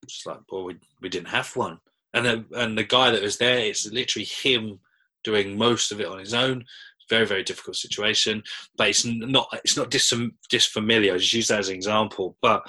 It's 0.04 0.26
like, 0.26 0.40
well, 0.52 0.66
we, 0.66 0.76
we 1.02 1.10
didn't 1.10 1.30
have 1.30 1.56
one. 1.56 1.80
And 2.14 2.46
and 2.56 2.78
the 2.78 2.84
guy 2.84 3.10
that 3.10 3.24
was 3.24 3.38
there, 3.38 3.58
it's 3.58 3.92
literally 3.92 4.26
him 4.26 4.80
doing 5.24 5.58
most 5.58 5.92
of 5.92 6.00
it 6.00 6.08
on 6.08 6.20
his 6.20 6.34
own. 6.34 6.64
Very, 7.10 7.26
very 7.26 7.44
difficult 7.44 7.76
situation, 7.76 8.44
but 8.78 8.90
it's 8.90 9.06
not 9.06 9.48
it's 9.64 9.78
not 9.78 9.92
dis, 9.92 10.14
disfamiliar. 10.50 11.18
Just 11.18 11.34
use 11.34 11.48
that 11.48 11.60
as 11.60 11.70
an 11.70 11.76
example. 11.76 12.38
But 12.42 12.64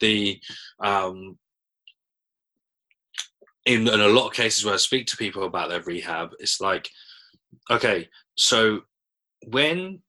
the 0.00 0.40
um, 0.80 1.38
in, 3.68 3.86
in 3.86 4.00
a 4.00 4.08
lot 4.08 4.28
of 4.28 4.32
cases 4.32 4.64
where 4.64 4.74
I 4.74 4.78
speak 4.78 5.06
to 5.08 5.16
people 5.16 5.44
about 5.44 5.68
their 5.68 5.82
rehab, 5.82 6.30
it's 6.38 6.58
like, 6.58 6.88
okay, 7.70 8.08
so 8.34 8.80
when 9.46 10.00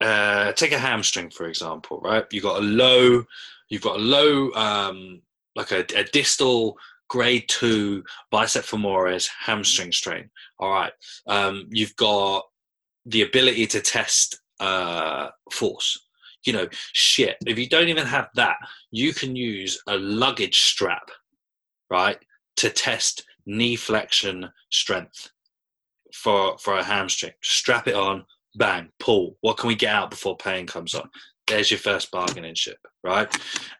uh, 0.00 0.52
take 0.52 0.72
a 0.72 0.78
hamstring 0.78 1.30
for 1.30 1.48
example, 1.48 2.00
right? 2.02 2.24
You've 2.30 2.44
got 2.44 2.62
a 2.62 2.64
low, 2.64 3.24
you've 3.68 3.82
got 3.82 3.96
a 3.96 4.02
low, 4.02 4.52
um, 4.52 5.22
like 5.56 5.72
a, 5.72 5.84
a 5.96 6.04
distal 6.04 6.78
grade 7.08 7.48
two 7.48 8.04
bicep 8.30 8.64
femoris 8.64 9.28
hamstring 9.40 9.90
strain. 9.90 10.30
All 10.60 10.70
right, 10.70 10.92
um, 11.26 11.66
you've 11.70 11.96
got 11.96 12.44
the 13.06 13.22
ability 13.22 13.66
to 13.68 13.80
test 13.80 14.40
uh, 14.60 15.28
force. 15.52 15.98
You 16.44 16.52
know, 16.52 16.68
shit. 16.92 17.36
If 17.46 17.58
you 17.58 17.68
don't 17.68 17.88
even 17.88 18.06
have 18.06 18.28
that, 18.34 18.56
you 18.90 19.12
can 19.12 19.36
use 19.36 19.82
a 19.86 19.96
luggage 19.96 20.60
strap, 20.62 21.10
right? 21.90 22.18
to 22.58 22.70
test 22.70 23.24
knee 23.46 23.76
flexion 23.76 24.50
strength 24.70 25.30
for 26.12 26.58
for 26.58 26.76
a 26.76 26.84
hamstring. 26.84 27.32
Strap 27.42 27.86
it 27.86 27.94
on, 27.94 28.24
bang, 28.56 28.88
pull. 28.98 29.36
What 29.40 29.56
can 29.58 29.68
we 29.68 29.76
get 29.76 29.94
out 29.94 30.10
before 30.10 30.36
pain 30.36 30.66
comes 30.66 30.94
on? 30.94 31.08
There's 31.48 31.70
your 31.70 31.78
first 31.78 32.10
bargaining 32.10 32.54
chip, 32.54 32.78
right? 33.02 33.28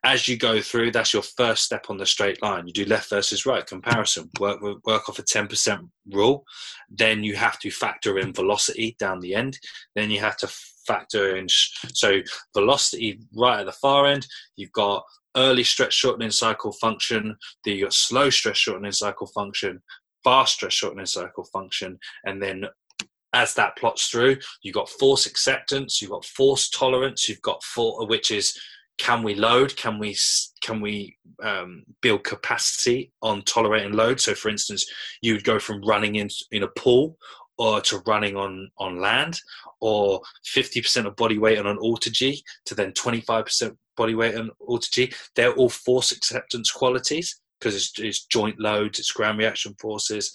As 0.03 0.27
you 0.27 0.37
go 0.37 0.61
through, 0.61 0.93
that's 0.93 1.13
your 1.13 1.23
first 1.23 1.65
step 1.65 1.87
on 1.91 1.99
the 1.99 2.07
straight 2.07 2.43
line. 2.43 2.67
You 2.67 2.73
do 2.73 2.85
left 2.87 3.11
versus 3.11 3.45
right 3.47 3.67
comparison. 3.67 4.31
Work 4.41 4.63
work 4.63 5.09
off 5.09 5.19
a 5.19 5.23
ten 5.23 5.47
percent 5.47 5.83
rule. 6.11 6.45
Then 6.89 7.23
you 7.23 7.37
have 7.37 7.59
to 7.61 7.71
factor 7.71 8.19
in 8.19 8.33
velocity 8.33 8.97
down 8.99 9.21
the 9.21 9.35
end. 9.35 9.59
Then 9.95 10.11
you 10.11 10.21
have 10.21 10.37
to 10.39 10.49
factor 10.87 11.37
in 11.37 11.47
so 11.49 12.21
velocity 12.55 13.21
right 13.37 13.61
at 13.61 13.67
the 13.67 13.73
far 13.73 14.07
end. 14.07 14.27
You've 14.57 14.73
got 14.73 15.05
early 15.37 15.65
stretch 15.65 15.93
shortening 15.93 16.31
cycle 16.31 16.73
function, 16.73 17.37
the 17.65 17.85
slow 17.91 18.31
stretch 18.31 18.57
shortening 18.57 18.93
cycle 18.93 19.27
function, 19.27 19.81
fast 20.25 20.55
stretch 20.55 20.73
shortening 20.73 21.07
cycle 21.07 21.45
function, 21.45 21.99
and 22.25 22.43
then 22.43 22.65
as 23.33 23.55
that 23.55 23.77
plots 23.77 24.09
through, 24.09 24.39
you've 24.63 24.75
got 24.75 24.89
force 24.89 25.27
acceptance, 25.27 26.01
you've 26.01 26.11
got 26.11 26.25
force 26.25 26.69
tolerance, 26.71 27.29
you've 27.29 27.43
got 27.43 27.63
for 27.63 28.07
which 28.07 28.31
is 28.31 28.59
can 28.99 29.23
we 29.23 29.35
load? 29.35 29.77
Can 29.77 29.99
we 29.99 30.17
can 30.61 30.81
we 30.81 31.17
um, 31.43 31.85
build 32.03 32.25
capacity 32.25 33.13
on 33.23 33.43
tolerating 33.43 33.93
load? 33.93 34.21
So, 34.21 34.35
for 34.35 34.49
instance, 34.49 34.85
you 35.23 35.35
would 35.35 35.45
go 35.45 35.59
from 35.59 35.83
running 35.83 36.17
in 36.17 36.29
in 36.51 36.65
a 36.65 36.69
pool 36.69 37.17
or 37.59 37.81
to 37.83 38.03
running 38.07 38.37
on 38.37 38.71
on 38.79 39.01
land, 39.01 39.41
or 39.81 40.21
50% 40.55 41.07
of 41.07 41.17
body 41.17 41.39
weight 41.39 41.59
on 41.59 41.67
an 41.67 41.79
AlterG 41.79 42.41
to 42.67 42.75
then 42.75 42.93
25% 42.93 43.77
body 43.97 44.15
weight 44.15 44.35
and 44.35 44.51
AlterG. 44.69 45.15
They're 45.35 45.55
all 45.55 45.69
force 45.69 46.13
acceptance 46.13 46.71
qualities 46.71 47.41
because 47.59 47.75
it's, 47.75 47.93
it's, 47.99 48.25
joint 48.27 48.59
loads, 48.61 48.99
it's 48.99 49.11
ground 49.11 49.39
reaction 49.39 49.75
forces. 49.81 50.33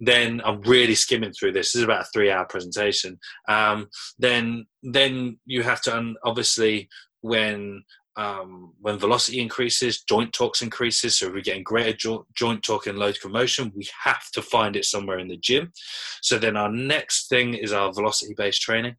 Then 0.00 0.40
I'm 0.44 0.62
really 0.62 0.94
skimming 0.94 1.32
through 1.32 1.52
this. 1.52 1.72
This 1.72 1.80
is 1.80 1.84
about 1.84 2.02
a 2.02 2.08
three-hour 2.12 2.46
presentation. 2.46 3.18
Um, 3.48 3.88
then 4.18 4.66
then 4.82 5.38
you 5.44 5.62
have 5.62 5.82
to 5.82 6.14
obviously 6.24 6.88
when 7.20 7.84
um, 8.16 8.72
when 8.80 8.98
velocity 8.98 9.40
increases, 9.40 10.02
joint 10.02 10.32
torques 10.32 10.62
increases. 10.62 11.18
So 11.18 11.26
if 11.26 11.32
we're 11.32 11.42
getting 11.42 11.62
greater 11.62 11.96
jo- 11.96 12.26
joint 12.34 12.62
torque 12.62 12.86
and 12.86 12.98
load 12.98 13.20
commotion. 13.20 13.72
We 13.74 13.88
have 14.04 14.30
to 14.32 14.42
find 14.42 14.76
it 14.76 14.84
somewhere 14.84 15.18
in 15.18 15.28
the 15.28 15.36
gym. 15.36 15.72
So 16.20 16.38
then 16.38 16.56
our 16.56 16.70
next 16.70 17.28
thing 17.28 17.54
is 17.54 17.72
our 17.72 17.92
velocity-based 17.92 18.60
training, 18.60 18.96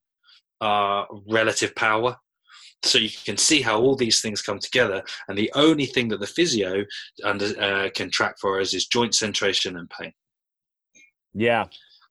uh, 0.61 1.05
relative 1.29 1.75
power. 1.75 2.17
So 2.83 2.97
you 2.97 3.09
can 3.25 3.37
see 3.37 3.61
how 3.61 3.79
all 3.79 3.95
these 3.95 4.21
things 4.21 4.41
come 4.41 4.57
together, 4.57 5.03
and 5.27 5.37
the 5.37 5.51
only 5.53 5.85
thing 5.85 6.07
that 6.07 6.19
the 6.19 6.25
physio 6.25 6.83
under, 7.23 7.45
uh, 7.61 7.89
can 7.93 8.09
track 8.09 8.35
for 8.41 8.59
us 8.59 8.73
is 8.73 8.87
joint 8.87 9.13
centration 9.13 9.77
and 9.77 9.87
pain. 9.89 10.13
Yeah, 11.33 11.65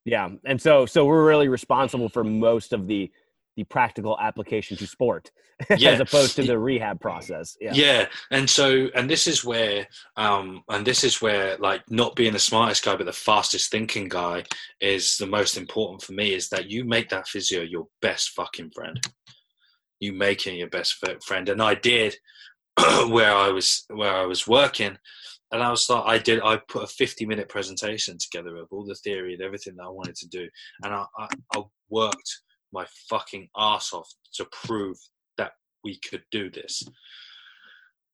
yeah, 0.05 0.29
and 0.45 0.61
so 0.61 0.87
so 0.87 1.05
we're 1.05 1.27
really 1.27 1.49
responsible 1.49 2.09
for 2.09 2.25
most 2.25 2.73
of 2.73 2.87
the 2.87 3.11
the 3.57 3.65
practical 3.65 4.19
application 4.19 4.77
to 4.77 4.87
sport 4.87 5.31
yeah. 5.77 5.91
as 5.91 6.01
opposed 6.01 6.37
to 6.37 6.43
the 6.43 6.59
rehab 6.59 7.01
process. 7.01 7.57
Yeah. 7.61 7.73
Yeah. 7.75 8.07
And 8.31 8.49
so 8.49 8.89
and 8.95 9.09
this 9.09 9.27
is 9.27 9.45
where 9.45 9.87
um 10.17 10.63
and 10.69 10.87
this 10.87 11.05
is 11.05 11.21
where 11.21 11.57
like 11.59 11.83
not 11.91 12.17
being 12.17 12.33
the 12.33 12.39
smartest 12.39 12.85
guy 12.85 12.97
but 12.97 13.07
the 13.07 13.13
fastest 13.13 13.71
thinking 13.71 14.09
guy 14.09 14.45
is 14.81 15.17
the 15.17 15.27
most 15.27 15.57
important 15.57 16.03
for 16.03 16.13
me 16.13 16.33
is 16.33 16.49
that 16.51 16.71
you 16.71 16.85
make 16.85 17.09
that 17.11 17.29
physio 17.29 17.63
your 17.63 17.89
best 18.01 18.31
fucking 18.31 18.71
friend. 18.71 18.99
You 19.99 20.13
make 20.13 20.47
him 20.47 20.55
your 20.55 20.71
best 20.71 21.05
friend. 21.25 21.49
And 21.49 21.63
i 21.63 21.75
did 21.75 22.17
where 23.09 23.35
i 23.35 23.49
was 23.49 23.85
where 23.89 24.17
i 24.17 24.25
was 24.25 24.47
working 24.47 24.97
and 25.53 25.63
I 25.63 25.71
was 25.71 25.89
like, 25.91 26.05
I 26.07 26.19
did, 26.19 26.41
I 26.43 26.59
put 26.69 26.85
a 26.85 26.87
50 26.87 27.27
minute 27.27 27.49
presentation 27.49 28.17
together 28.19 28.57
of 28.57 28.69
all 28.71 28.85
the 28.85 28.95
theory 28.95 29.35
and 29.35 29.43
everything 29.43 29.77
that 29.77 29.85
I 29.85 29.91
wanted 29.91 30.17
to 30.17 30.29
do. 30.29 30.49
And 30.85 30.95
I, 30.95 31.05
I, 31.19 31.29
I 31.55 31.63
worked 31.89 32.41
my 32.73 32.87
fucking 33.09 33.49
ass 33.57 33.93
off 33.93 34.09
to 34.35 34.47
prove 34.53 34.97
that 35.39 35.53
we 35.83 35.99
could 36.09 36.23
do 36.31 36.51
this. 36.51 36.85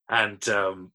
And 0.09 0.49
um, 0.49 0.93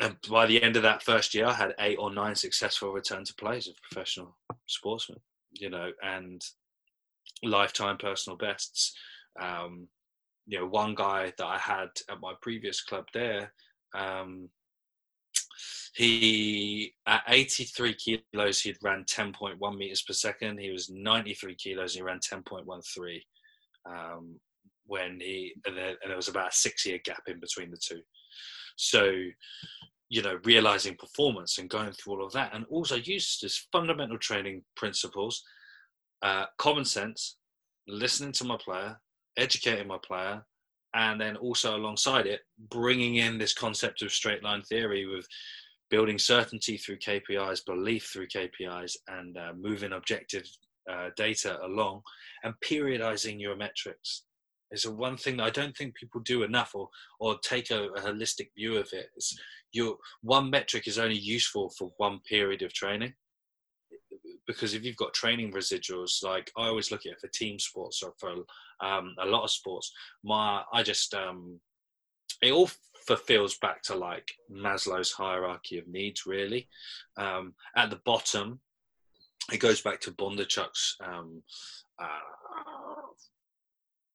and 0.00 0.16
by 0.28 0.46
the 0.46 0.62
end 0.62 0.76
of 0.76 0.82
that 0.82 1.02
first 1.02 1.34
year, 1.34 1.46
I 1.46 1.52
had 1.52 1.74
eight 1.78 1.98
or 1.98 2.12
nine 2.12 2.34
successful 2.34 2.92
return 2.92 3.24
to 3.24 3.34
plays 3.34 3.68
of 3.68 3.74
professional 3.82 4.36
sportsmen. 4.66 5.18
You 5.52 5.70
know, 5.70 5.90
and 6.02 6.42
lifetime 7.42 7.96
personal 7.98 8.36
bests. 8.36 8.94
Um, 9.40 9.88
you 10.46 10.58
know, 10.58 10.66
one 10.66 10.94
guy 10.94 11.32
that 11.38 11.46
I 11.46 11.58
had 11.58 11.88
at 12.10 12.20
my 12.20 12.34
previous 12.40 12.82
club 12.82 13.06
there, 13.14 13.52
um, 13.94 14.48
he 15.94 16.92
at 17.06 17.22
83 17.28 17.94
kilos 17.94 18.60
he'd 18.60 18.76
ran 18.82 19.04
10.1 19.04 19.76
meters 19.76 20.02
per 20.02 20.12
second. 20.12 20.58
He 20.58 20.70
was 20.70 20.90
93 20.90 21.54
kilos. 21.56 21.94
and 21.94 22.00
He 22.00 22.02
ran 22.02 22.18
10.13 22.18 23.20
um, 23.86 24.38
when 24.86 25.20
he 25.20 25.54
and 25.66 25.76
there, 25.76 25.96
and 26.02 26.10
there 26.10 26.16
was 26.16 26.28
about 26.28 26.52
a 26.52 26.56
six 26.56 26.86
year 26.86 26.98
gap 27.04 27.22
in 27.26 27.40
between 27.40 27.70
the 27.70 27.78
two. 27.78 28.00
So 28.76 29.12
you 30.08 30.22
know 30.22 30.38
realizing 30.44 30.96
performance 30.96 31.58
and 31.58 31.70
going 31.70 31.92
through 31.92 32.14
all 32.14 32.24
of 32.24 32.32
that 32.32 32.54
and 32.54 32.64
also 32.70 32.96
use 32.96 33.38
just 33.38 33.68
fundamental 33.72 34.18
training 34.18 34.62
principles 34.76 35.42
uh, 36.22 36.44
common 36.58 36.84
sense 36.84 37.36
listening 37.88 38.32
to 38.32 38.44
my 38.44 38.56
player 38.56 38.96
educating 39.36 39.88
my 39.88 39.98
player 40.06 40.44
and 40.94 41.20
then 41.20 41.36
also 41.36 41.76
alongside 41.76 42.26
it 42.26 42.40
bringing 42.70 43.16
in 43.16 43.36
this 43.36 43.52
concept 43.52 44.02
of 44.02 44.12
straight 44.12 44.42
line 44.42 44.62
theory 44.62 45.06
with 45.06 45.26
building 45.90 46.18
certainty 46.18 46.76
through 46.76 46.98
KPIs, 46.98 47.64
belief 47.64 48.10
through 48.12 48.28
KPIs, 48.28 48.96
and 49.08 49.36
uh, 49.36 49.52
moving 49.56 49.92
objective 49.92 50.44
uh, 50.90 51.10
data 51.16 51.58
along, 51.64 52.02
and 52.42 52.54
periodizing 52.64 53.40
your 53.40 53.56
metrics 53.56 54.24
is 54.70 54.88
one 54.88 55.16
thing 55.16 55.36
that 55.36 55.44
I 55.44 55.50
don't 55.50 55.76
think 55.76 55.94
people 55.94 56.20
do 56.22 56.42
enough, 56.42 56.72
or 56.74 56.88
or 57.20 57.38
take 57.38 57.70
a, 57.70 57.84
a 57.90 58.00
holistic 58.00 58.48
view 58.56 58.76
of 58.76 58.88
it. 58.92 59.06
It's 59.16 59.38
your 59.72 59.96
one 60.22 60.50
metric 60.50 60.88
is 60.88 60.98
only 60.98 61.18
useful 61.18 61.70
for 61.78 61.92
one 61.98 62.20
period 62.28 62.62
of 62.62 62.72
training, 62.72 63.14
because 64.46 64.74
if 64.74 64.84
you've 64.84 64.96
got 64.96 65.14
training 65.14 65.52
residuals, 65.52 66.22
like 66.22 66.50
I 66.56 66.66
always 66.66 66.90
look 66.90 67.06
at 67.06 67.12
it 67.12 67.20
for 67.20 67.28
team 67.28 67.58
sports 67.58 68.02
or 68.02 68.12
for 68.18 68.34
um, 68.82 69.14
a 69.20 69.26
lot 69.26 69.44
of 69.44 69.50
sports, 69.50 69.92
my 70.22 70.62
I 70.72 70.82
just 70.82 71.14
um, 71.14 71.60
it 72.42 72.52
all 72.52 72.70
fulfills 73.06 73.56
back 73.58 73.82
to 73.82 73.94
like 73.94 74.30
Maslow's 74.50 75.12
hierarchy 75.12 75.78
of 75.78 75.88
needs, 75.88 76.26
really. 76.26 76.68
Um, 77.16 77.54
at 77.76 77.90
the 77.90 78.00
bottom, 78.04 78.60
it 79.52 79.58
goes 79.58 79.80
back 79.80 80.00
to 80.00 80.10
Bondarchuk's 80.12 80.96
um, 81.04 81.42
uh, 82.00 82.06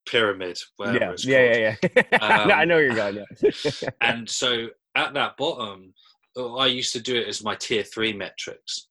pyramid. 0.07 0.59
Yeah. 0.79 1.13
yeah, 1.19 1.55
yeah, 1.55 1.75
yeah, 2.11 2.17
um, 2.19 2.51
I 2.51 2.65
know 2.65 2.77
you're 2.77 2.95
going. 2.95 3.25
Yeah. 3.41 3.89
and 4.01 4.29
so 4.29 4.67
at 4.95 5.13
that 5.13 5.37
bottom, 5.37 5.93
I 6.37 6.67
used 6.67 6.93
to 6.93 7.01
do 7.01 7.15
it 7.15 7.27
as 7.27 7.43
my 7.43 7.55
tier 7.55 7.83
three 7.83 8.13
metrics. 8.13 8.87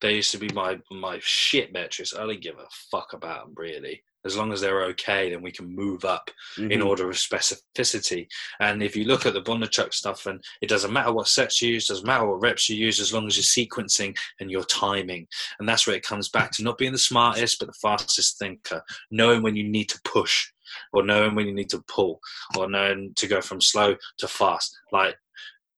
They 0.00 0.14
used 0.14 0.32
to 0.32 0.38
be 0.38 0.48
my 0.54 0.78
my 0.90 1.18
shit 1.22 1.72
metrics. 1.72 2.14
I 2.16 2.26
didn't 2.26 2.42
give 2.42 2.56
a 2.56 2.66
fuck 2.90 3.12
about 3.12 3.46
them 3.46 3.54
really. 3.56 4.02
As 4.24 4.36
long 4.36 4.52
as 4.52 4.60
they're 4.60 4.82
okay, 4.84 5.30
then 5.30 5.42
we 5.42 5.50
can 5.50 5.74
move 5.74 6.04
up 6.04 6.30
Mhm. 6.56 6.72
in 6.72 6.82
order 6.82 7.08
of 7.08 7.16
specificity. 7.16 8.26
And 8.60 8.82
if 8.82 8.94
you 8.94 9.04
look 9.04 9.24
at 9.26 9.34
the 9.34 9.42
Bondarchuk 9.42 9.94
stuff, 9.94 10.26
and 10.26 10.44
it 10.60 10.68
doesn't 10.68 10.92
matter 10.92 11.12
what 11.12 11.28
sets 11.28 11.62
you 11.62 11.72
use, 11.72 11.86
doesn't 11.86 12.06
matter 12.06 12.26
what 12.26 12.40
reps 12.42 12.68
you 12.68 12.76
use, 12.76 13.00
as 13.00 13.12
long 13.12 13.26
as 13.26 13.36
you're 13.36 13.66
sequencing 13.66 14.16
and 14.38 14.50
your 14.50 14.64
timing. 14.64 15.26
And 15.58 15.68
that's 15.68 15.86
where 15.86 15.96
it 15.96 16.02
comes 16.04 16.28
back 16.28 16.52
to 16.52 16.62
not 16.62 16.78
being 16.78 16.92
the 16.92 16.98
smartest, 16.98 17.58
but 17.58 17.66
the 17.66 17.72
fastest 17.80 18.38
thinker, 18.38 18.82
knowing 19.10 19.42
when 19.42 19.56
you 19.56 19.64
need 19.64 19.88
to 19.90 20.00
push, 20.04 20.48
or 20.92 21.02
knowing 21.02 21.34
when 21.34 21.46
you 21.46 21.54
need 21.54 21.70
to 21.70 21.82
pull, 21.88 22.20
or 22.56 22.68
knowing 22.68 23.12
to 23.14 23.26
go 23.26 23.40
from 23.40 23.60
slow 23.60 23.96
to 24.18 24.28
fast. 24.28 24.76
Like 24.92 25.16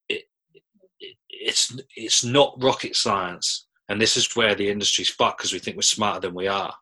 it, 0.08 0.24
it 1.00 1.16
it's 1.28 1.76
it's 1.96 2.24
not 2.24 2.60
rocket 2.62 2.96
science. 2.96 3.66
And 3.88 4.00
this 4.00 4.16
is 4.16 4.34
where 4.36 4.54
the 4.54 4.70
industry's 4.70 5.10
fucked 5.10 5.38
because 5.38 5.52
we 5.52 5.58
think 5.58 5.76
we're 5.76 5.82
smarter 5.82 6.20
than 6.20 6.34
we 6.34 6.46
are. 6.48 6.74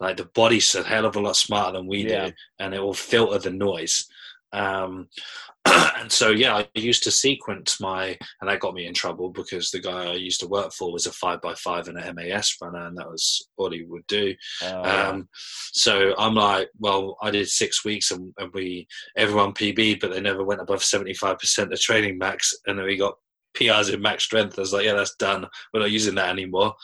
Like 0.00 0.16
the 0.16 0.26
body's 0.26 0.74
a 0.74 0.82
hell 0.82 1.06
of 1.06 1.16
a 1.16 1.20
lot 1.20 1.36
smarter 1.36 1.78
than 1.78 1.86
we 1.86 2.06
Yeah. 2.06 2.26
do, 2.28 2.32
and 2.58 2.74
it 2.74 2.80
will 2.80 2.94
filter 2.94 3.38
the 3.38 3.50
noise. 3.50 4.06
Um, 4.52 5.08
and 5.66 6.10
so, 6.10 6.30
yeah, 6.30 6.54
I 6.56 6.68
used 6.74 7.02
to 7.04 7.10
sequence 7.10 7.80
my, 7.80 8.16
and 8.40 8.48
that 8.48 8.60
got 8.60 8.74
me 8.74 8.86
in 8.86 8.94
trouble 8.94 9.30
because 9.30 9.70
the 9.70 9.80
guy 9.80 10.12
I 10.12 10.14
used 10.14 10.40
to 10.40 10.46
work 10.46 10.72
for 10.72 10.92
was 10.92 11.06
a 11.06 11.12
five 11.12 11.40
by 11.42 11.54
five 11.54 11.88
and 11.88 11.98
an 11.98 12.14
MAS 12.14 12.56
runner, 12.62 12.86
and 12.86 12.96
that 12.96 13.10
was 13.10 13.48
what 13.56 13.72
he 13.72 13.82
would 13.82 14.06
do. 14.06 14.34
Oh, 14.62 14.82
Um, 14.84 15.28
so 15.72 16.14
I'm 16.16 16.34
like, 16.34 16.70
well, 16.78 17.16
I 17.20 17.30
did 17.32 17.48
six 17.48 17.84
weeks 17.84 18.12
and, 18.12 18.32
and 18.38 18.52
we 18.54 18.86
everyone 19.16 19.52
PB, 19.52 20.00
but 20.00 20.12
they 20.12 20.20
never 20.20 20.44
went 20.44 20.60
above 20.60 20.80
75% 20.80 21.72
of 21.72 21.80
training 21.80 22.16
max, 22.16 22.54
and 22.66 22.78
then 22.78 22.86
we 22.86 22.96
got 22.96 23.16
PRs 23.58 23.92
in 23.92 24.00
max 24.00 24.22
strength. 24.24 24.58
I 24.58 24.62
was 24.62 24.72
like, 24.72 24.84
yeah, 24.84 24.94
that's 24.94 25.16
done. 25.16 25.46
We're 25.74 25.80
not 25.80 25.90
using 25.90 26.14
that 26.14 26.30
anymore. 26.30 26.74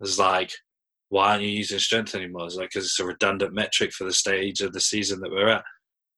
It's 0.00 0.18
like, 0.18 0.52
why 1.10 1.32
aren't 1.32 1.42
you 1.42 1.50
using 1.50 1.78
strength 1.78 2.14
anymore? 2.14 2.46
It's 2.46 2.54
like 2.56 2.70
because 2.70 2.86
it's 2.86 3.00
a 3.00 3.04
redundant 3.04 3.52
metric 3.52 3.92
for 3.92 4.04
the 4.04 4.12
stage 4.12 4.62
of 4.62 4.72
the 4.72 4.80
season 4.80 5.20
that 5.20 5.30
we're 5.30 5.48
at. 5.48 5.64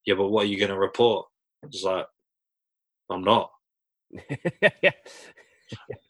Yeah, 0.07 0.15
but 0.15 0.29
what 0.29 0.45
are 0.45 0.49
you 0.49 0.59
going 0.59 0.71
to 0.71 0.79
report? 0.79 1.27
It's 1.63 1.83
like, 1.83 2.07
I'm 3.11 3.25
not. 3.25 3.51
yeah. 4.83 4.91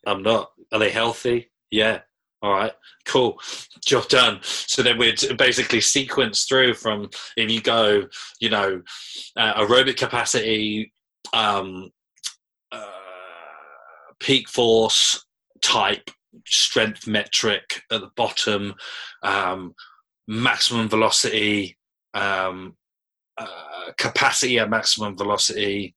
I'm 0.06 0.22
not. 0.22 0.50
Are 0.72 0.80
they 0.80 0.90
healthy? 0.90 1.52
Yeah. 1.70 2.00
All 2.42 2.50
right. 2.52 2.72
Cool. 3.06 3.38
Job 3.84 4.08
done. 4.08 4.40
So 4.42 4.82
then 4.82 4.98
we'd 4.98 5.20
basically 5.38 5.80
sequence 5.80 6.44
through 6.44 6.74
from 6.74 7.08
if 7.36 7.50
you 7.50 7.60
go, 7.60 8.02
you 8.40 8.50
know, 8.50 8.82
uh, 9.36 9.62
aerobic 9.62 9.96
capacity, 9.96 10.92
um, 11.32 11.90
uh, 12.72 12.84
peak 14.18 14.48
force 14.48 15.24
type, 15.60 16.10
strength 16.46 17.06
metric 17.06 17.82
at 17.90 18.00
the 18.00 18.10
bottom, 18.16 18.74
um, 19.22 19.74
maximum 20.26 20.88
velocity, 20.88 21.76
um, 22.14 22.76
uh, 23.38 23.92
capacity 23.98 24.58
at 24.58 24.70
maximum 24.70 25.16
velocity, 25.16 25.94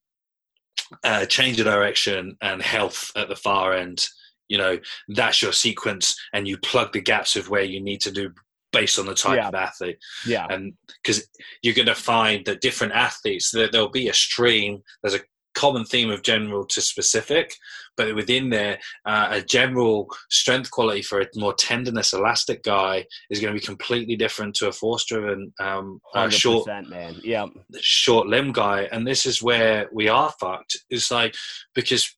uh, 1.03 1.25
change 1.25 1.59
of 1.59 1.65
direction, 1.65 2.37
and 2.41 2.61
health 2.61 3.11
at 3.15 3.27
the 3.29 3.35
far 3.35 3.73
end. 3.73 4.05
You 4.47 4.57
know, 4.59 4.79
that's 5.09 5.41
your 5.41 5.53
sequence, 5.53 6.15
and 6.33 6.47
you 6.47 6.57
plug 6.57 6.93
the 6.93 7.01
gaps 7.01 7.35
of 7.35 7.49
where 7.49 7.63
you 7.63 7.81
need 7.81 8.01
to 8.01 8.11
do 8.11 8.31
based 8.71 8.99
on 8.99 9.05
the 9.05 9.15
type 9.15 9.37
Yeah. 9.37 9.47
of 9.47 9.55
athlete 9.55 9.97
yeah. 10.25 10.47
and 10.49 10.73
because 11.01 11.25
you're 11.61 11.73
going 11.73 11.85
to 11.85 11.95
find 11.95 12.45
that 12.45 12.59
different 12.59 12.91
athletes 12.91 13.51
there, 13.51 13.69
there'll 13.71 13.87
be 13.87 14.09
a 14.09 14.13
stream 14.13 14.81
there's 15.01 15.15
a 15.15 15.21
common 15.55 15.85
theme 15.85 16.09
of 16.09 16.21
general 16.21 16.65
to 16.65 16.81
specific 16.81 17.53
but 17.97 18.13
within 18.15 18.49
there 18.49 18.79
uh, 19.05 19.27
a 19.31 19.41
general 19.41 20.07
strength 20.29 20.69
quality 20.71 21.01
for 21.01 21.21
a 21.21 21.27
more 21.35 21.53
tendinous 21.53 22.13
elastic 22.13 22.63
guy 22.63 23.05
is 23.29 23.39
going 23.39 23.53
to 23.53 23.59
be 23.59 23.65
completely 23.65 24.15
different 24.15 24.55
to 24.55 24.67
a 24.67 24.71
force 24.71 25.05
driven 25.05 25.53
um, 25.59 25.99
uh, 26.13 26.29
short 26.29 26.67
man. 26.89 27.15
Yeah. 27.23 27.47
short 27.79 28.27
limb 28.27 28.51
guy. 28.51 28.87
And 28.91 29.07
this 29.07 29.25
is 29.25 29.41
where 29.41 29.89
we 29.93 30.07
are 30.09 30.33
fucked. 30.39 30.77
It's 30.89 31.11
like 31.11 31.35
because 31.73 32.13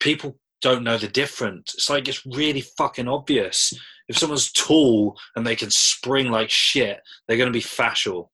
people 0.00 0.38
don't 0.60 0.84
know 0.84 0.98
the 0.98 1.08
difference. 1.08 1.74
It's 1.74 1.90
like 1.90 2.08
it's 2.08 2.24
really 2.26 2.60
fucking 2.60 3.08
obvious. 3.08 3.72
If 4.08 4.18
someone's 4.18 4.52
tall 4.52 5.16
and 5.36 5.46
they 5.46 5.56
can 5.56 5.70
spring 5.70 6.30
like 6.30 6.50
shit 6.50 7.00
they're 7.26 7.36
going 7.36 7.52
to 7.52 7.58
be 7.58 7.64
fascial 7.64 8.28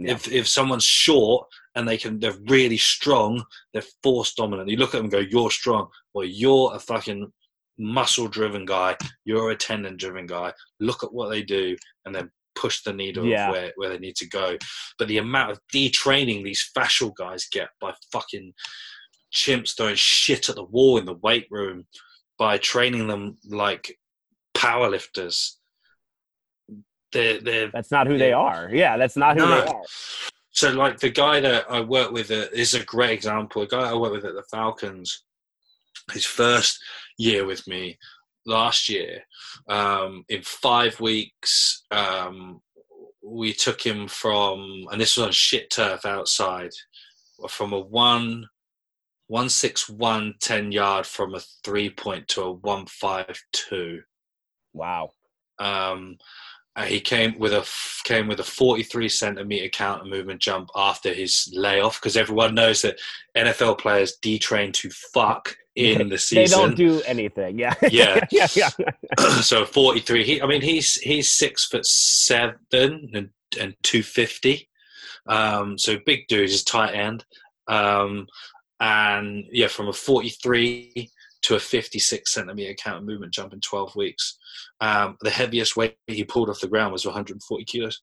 Yeah. 0.00 0.12
if 0.12 0.30
if 0.32 0.48
someone's 0.48 0.84
short 0.84 1.46
and 1.74 1.86
they 1.86 1.96
can 1.98 2.18
they're 2.18 2.36
really 2.48 2.78
strong 2.78 3.44
they're 3.72 3.84
force 4.02 4.34
dominant. 4.34 4.68
You 4.68 4.76
look 4.76 4.94
at 4.94 4.98
them 4.98 5.04
and 5.06 5.12
go 5.12 5.18
you're 5.18 5.50
strong. 5.50 5.88
Well 6.14 6.24
you're 6.24 6.74
a 6.74 6.78
fucking 6.78 7.30
muscle 7.78 8.28
driven 8.28 8.64
guy. 8.64 8.96
You're 9.24 9.50
a 9.50 9.56
tendon 9.56 9.96
driven 9.96 10.26
guy. 10.26 10.52
Look 10.80 11.02
at 11.04 11.12
what 11.12 11.28
they 11.30 11.42
do 11.42 11.76
and 12.04 12.14
then 12.14 12.30
push 12.54 12.82
the 12.82 12.92
needle 12.92 13.24
Yeah. 13.24 13.48
of 13.48 13.52
where, 13.52 13.72
where 13.76 13.88
they 13.90 13.98
need 13.98 14.16
to 14.16 14.28
go. 14.28 14.56
But 14.98 15.08
the 15.08 15.18
amount 15.18 15.52
of 15.52 15.60
detraining 15.72 16.44
these 16.44 16.70
fascial 16.76 17.14
guys 17.14 17.46
get 17.50 17.68
by 17.80 17.94
fucking 18.12 18.52
chimps 19.32 19.76
throwing 19.76 19.94
shit 19.94 20.48
at 20.48 20.56
the 20.56 20.64
wall 20.64 20.98
in 20.98 21.06
the 21.06 21.14
weight 21.14 21.46
room 21.50 21.86
by 22.38 22.58
training 22.58 23.06
them 23.06 23.38
like 23.48 23.96
powerlifters 24.56 25.56
they're, 27.12 27.40
they're 27.40 27.70
That's 27.72 27.90
not 27.90 28.06
who 28.06 28.18
they 28.18 28.32
are. 28.32 28.70
Yeah, 28.72 28.96
that's 28.96 29.16
not 29.16 29.38
who 29.38 29.46
No. 29.46 29.48
they 29.60 29.66
are. 29.66 29.82
so, 30.52 30.70
like 30.72 30.98
the 30.98 31.10
guy 31.10 31.40
that 31.40 31.70
I 31.70 31.80
work 31.80 32.10
with 32.12 32.30
uh, 32.30 32.46
is 32.52 32.74
a 32.74 32.84
great 32.84 33.10
example. 33.12 33.62
A 33.62 33.66
guy 33.66 33.90
I 33.90 33.94
work 33.94 34.12
with 34.12 34.24
at 34.24 34.34
the 34.34 34.44
Falcons, 34.50 35.24
his 36.12 36.24
first 36.26 36.78
year 37.18 37.44
with 37.46 37.66
me 37.66 37.98
last 38.46 38.88
year, 38.88 39.22
um, 39.68 40.24
in 40.28 40.42
five 40.42 40.98
weeks, 41.00 41.82
um, 41.90 42.60
we 43.22 43.52
took 43.52 43.84
him 43.84 44.08
from, 44.08 44.86
and 44.90 45.00
this 45.00 45.16
was 45.16 45.26
on 45.26 45.32
shit 45.32 45.70
turf 45.70 46.04
outside, 46.06 46.70
from 47.48 47.72
a 47.72 47.78
one, 47.78 48.46
one 49.26 49.48
six 49.48 49.88
one 49.88 50.34
ten 50.40 50.72
yard 50.72 51.06
from 51.06 51.34
a 51.34 51.40
three 51.64 51.90
point 51.90 52.26
to 52.28 52.42
a 52.42 52.52
one 52.52 52.86
five 52.86 53.40
two. 53.52 54.00
Wow. 54.72 55.10
Um, 55.58 56.16
uh, 56.80 56.84
he 56.84 57.00
came 57.00 57.38
with 57.38 57.52
a 57.52 57.66
came 58.04 58.26
with 58.26 58.40
a 58.40 58.44
43 58.44 59.08
centimeter 59.08 59.68
counter 59.68 60.06
movement 60.06 60.40
jump 60.40 60.70
after 60.74 61.12
his 61.12 61.52
layoff 61.54 62.00
because 62.00 62.16
everyone 62.16 62.54
knows 62.54 62.82
that 62.82 62.98
NFL 63.36 63.78
players 63.78 64.16
detrain 64.22 64.72
to 64.72 64.90
fuck 65.12 65.56
in 65.76 66.08
the 66.08 66.18
season. 66.18 66.58
They 66.58 66.66
don't 66.66 66.76
do 66.76 67.02
anything. 67.02 67.58
Yeah. 67.58 67.74
Yeah. 67.90 68.20
yeah. 68.30 68.46
Yeah. 68.56 68.70
so 69.42 69.66
43. 69.66 70.24
He, 70.24 70.42
I 70.42 70.46
mean, 70.46 70.62
he's 70.62 70.94
he's 70.94 71.30
six 71.30 71.66
foot 71.66 71.84
seven 71.84 73.10
and 73.14 73.28
and 73.60 73.74
250. 73.82 74.68
Um, 75.26 75.76
so 75.76 75.98
big 76.06 76.28
dude, 76.28 76.48
he's 76.48 76.64
tight 76.64 76.94
end. 76.94 77.24
Um, 77.68 78.26
and 78.80 79.44
yeah, 79.52 79.68
from 79.68 79.88
a 79.88 79.92
43 79.92 81.10
to 81.42 81.54
a 81.54 81.60
56 81.60 82.32
centimeter 82.32 82.74
counter 82.74 83.04
movement 83.04 83.32
jump 83.32 83.52
in 83.52 83.60
12 83.60 83.96
weeks. 83.96 84.38
Um, 84.80 85.16
the 85.20 85.30
heaviest 85.30 85.76
weight 85.76 85.96
he 86.06 86.24
pulled 86.24 86.50
off 86.50 86.60
the 86.60 86.68
ground 86.68 86.92
was 86.92 87.04
140 87.04 87.64
kilos. 87.64 88.02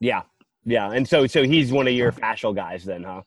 Yeah. 0.00 0.22
Yeah. 0.64 0.90
And 0.90 1.08
so, 1.08 1.26
so 1.26 1.42
he's 1.44 1.72
one 1.72 1.86
of 1.86 1.94
your 1.94 2.12
fascial 2.12 2.54
guys 2.54 2.84
then, 2.84 3.04
huh? 3.04 3.22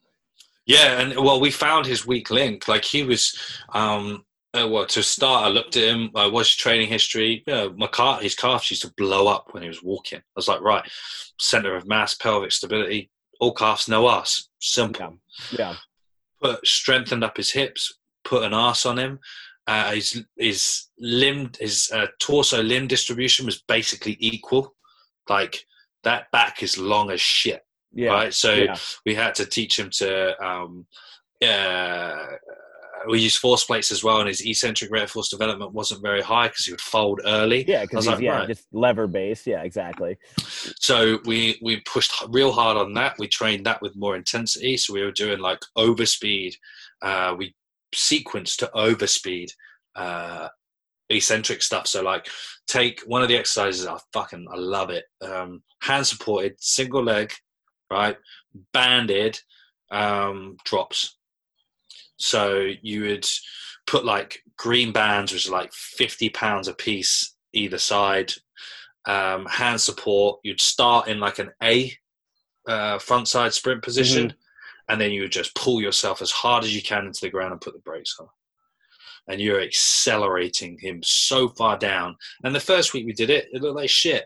Yeah, 0.69 0.99
and 0.99 1.15
well, 1.15 1.39
we 1.39 1.49
found 1.49 1.87
his 1.87 2.05
weak 2.05 2.29
link. 2.29 2.67
Like 2.67 2.85
he 2.85 3.01
was, 3.01 3.35
um, 3.73 4.23
uh, 4.53 4.67
well, 4.67 4.85
to 4.85 5.01
start, 5.01 5.45
I 5.45 5.49
looked 5.49 5.75
at 5.75 5.83
him. 5.83 6.11
I 6.15 6.27
watched 6.27 6.59
training 6.59 6.89
history. 6.89 7.43
You 7.47 7.53
know, 7.53 7.73
my 7.75 7.87
car, 7.87 8.21
his 8.21 8.35
calves 8.35 8.69
used 8.69 8.83
to 8.83 8.93
blow 8.95 9.27
up 9.27 9.47
when 9.51 9.63
he 9.63 9.69
was 9.69 9.81
walking. 9.81 10.19
I 10.19 10.35
was 10.35 10.47
like, 10.47 10.61
right, 10.61 10.87
center 11.39 11.75
of 11.75 11.87
mass, 11.87 12.13
pelvic 12.13 12.51
stability, 12.51 13.09
all 13.39 13.53
calves, 13.53 13.87
no 13.87 14.07
ass. 14.09 14.49
Simple. 14.59 15.17
Yeah. 15.51 15.57
Yeah. 15.57 15.75
Put 16.41 16.67
strengthened 16.67 17.23
up 17.23 17.37
his 17.37 17.51
hips, 17.51 17.98
put 18.23 18.43
an 18.43 18.53
ass 18.53 18.85
on 18.85 18.97
him. 18.97 19.19
Uh, 19.67 19.91
his 19.91 20.23
his 20.37 20.87
limb, 20.99 21.51
his 21.59 21.89
uh, 21.93 22.07
torso 22.19 22.61
limb 22.63 22.87
distribution 22.87 23.45
was 23.45 23.61
basically 23.67 24.17
equal. 24.19 24.73
Like 25.29 25.63
that 26.03 26.31
back 26.31 26.63
is 26.63 26.77
long 26.77 27.11
as 27.11 27.21
shit 27.21 27.61
Yeah. 27.93 28.09
right? 28.11 28.33
So 28.33 28.53
Yeah. 28.53 28.75
we 29.05 29.13
had 29.15 29.35
to 29.35 29.45
teach 29.45 29.77
him 29.77 29.89
to. 29.97 30.43
Um, 30.43 30.87
uh, 31.45 32.25
we 33.07 33.19
used 33.21 33.37
force 33.37 33.63
plates 33.63 33.91
as 33.91 34.03
well, 34.03 34.19
and 34.19 34.27
his 34.27 34.45
eccentric 34.45 34.91
rate 34.91 35.03
of 35.03 35.11
force 35.11 35.29
development 35.29 35.71
wasn't 35.71 36.01
very 36.01 36.21
high 36.21 36.47
because 36.49 36.65
he 36.65 36.73
would 36.73 36.81
fold 36.81 37.21
early. 37.25 37.63
Yeah. 37.65 37.83
Because 37.83 38.07
like, 38.07 38.19
yeah, 38.19 38.39
right. 38.39 38.47
just 38.47 38.65
lever 38.73 39.07
base. 39.07 39.45
Yeah. 39.47 39.61
Exactly. 39.61 40.17
So 40.79 41.19
we 41.25 41.59
we 41.61 41.79
pushed 41.81 42.11
real 42.29 42.51
hard 42.51 42.75
on 42.75 42.93
that. 42.95 43.15
We 43.19 43.27
trained 43.27 43.65
that 43.67 43.81
with 43.81 43.95
more 43.95 44.15
intensity. 44.15 44.75
So 44.77 44.93
we 44.93 45.03
were 45.03 45.11
doing 45.11 45.39
like 45.39 45.59
overspeed. 45.77 46.55
Uh, 47.01 47.35
we 47.37 47.55
sequenced 47.95 48.57
to 48.57 48.71
overspeed 48.75 49.51
uh, 49.95 50.47
eccentric 51.09 51.61
stuff. 51.61 51.87
So 51.87 52.03
like 52.03 52.27
take 52.67 53.01
one 53.07 53.21
of 53.21 53.29
the 53.29 53.37
exercises. 53.37 53.87
I 53.87 53.97
fucking 54.13 54.47
I 54.51 54.57
love 54.57 54.89
it. 54.89 55.05
Um, 55.21 55.63
hand 55.81 56.05
supported, 56.05 56.55
single 56.59 57.03
leg, 57.03 57.33
right, 57.89 58.17
banded 58.73 59.39
um, 59.91 60.57
drops. 60.65 61.17
So 62.17 62.69
you 62.81 63.01
would 63.03 63.27
put 63.87 64.05
like 64.05 64.43
green 64.57 64.91
bands, 64.91 65.31
which 65.31 65.47
are 65.47 65.51
like 65.51 65.73
fifty 65.73 66.29
pounds 66.29 66.67
a 66.67 66.73
piece 66.73 67.35
either 67.53 67.79
side. 67.79 68.33
um, 69.05 69.45
hand 69.45 69.81
support. 69.81 70.39
You'd 70.43 70.61
start 70.61 71.07
in 71.07 71.19
like 71.19 71.39
an 71.39 71.51
A 71.63 71.91
uh, 72.67 72.99
front 72.99 73.27
side 73.27 73.53
sprint 73.53 73.81
position, 73.81 74.33
and 74.89 74.99
then 74.99 75.11
you 75.11 75.21
would 75.21 75.31
just 75.31 75.55
pull 75.55 75.81
yourself 75.81 76.21
as 76.21 76.31
hard 76.31 76.63
as 76.63 76.75
you 76.75 76.81
can 76.81 77.05
into 77.05 77.21
the 77.21 77.29
ground 77.29 77.51
and 77.53 77.61
put 77.61 77.73
the 77.73 77.79
brakes 77.79 78.15
on. 78.19 78.27
And 79.27 79.39
you're 79.39 79.61
accelerating 79.61 80.77
him 80.79 81.01
so 81.03 81.49
far 81.49 81.77
down. 81.77 82.15
And 82.43 82.53
the 82.55 82.59
first 82.59 82.93
week 82.93 83.05
we 83.05 83.13
did 83.13 83.29
it, 83.29 83.47
it 83.53 83.61
looked 83.61 83.75
like 83.77 83.89
shit. 83.89 84.25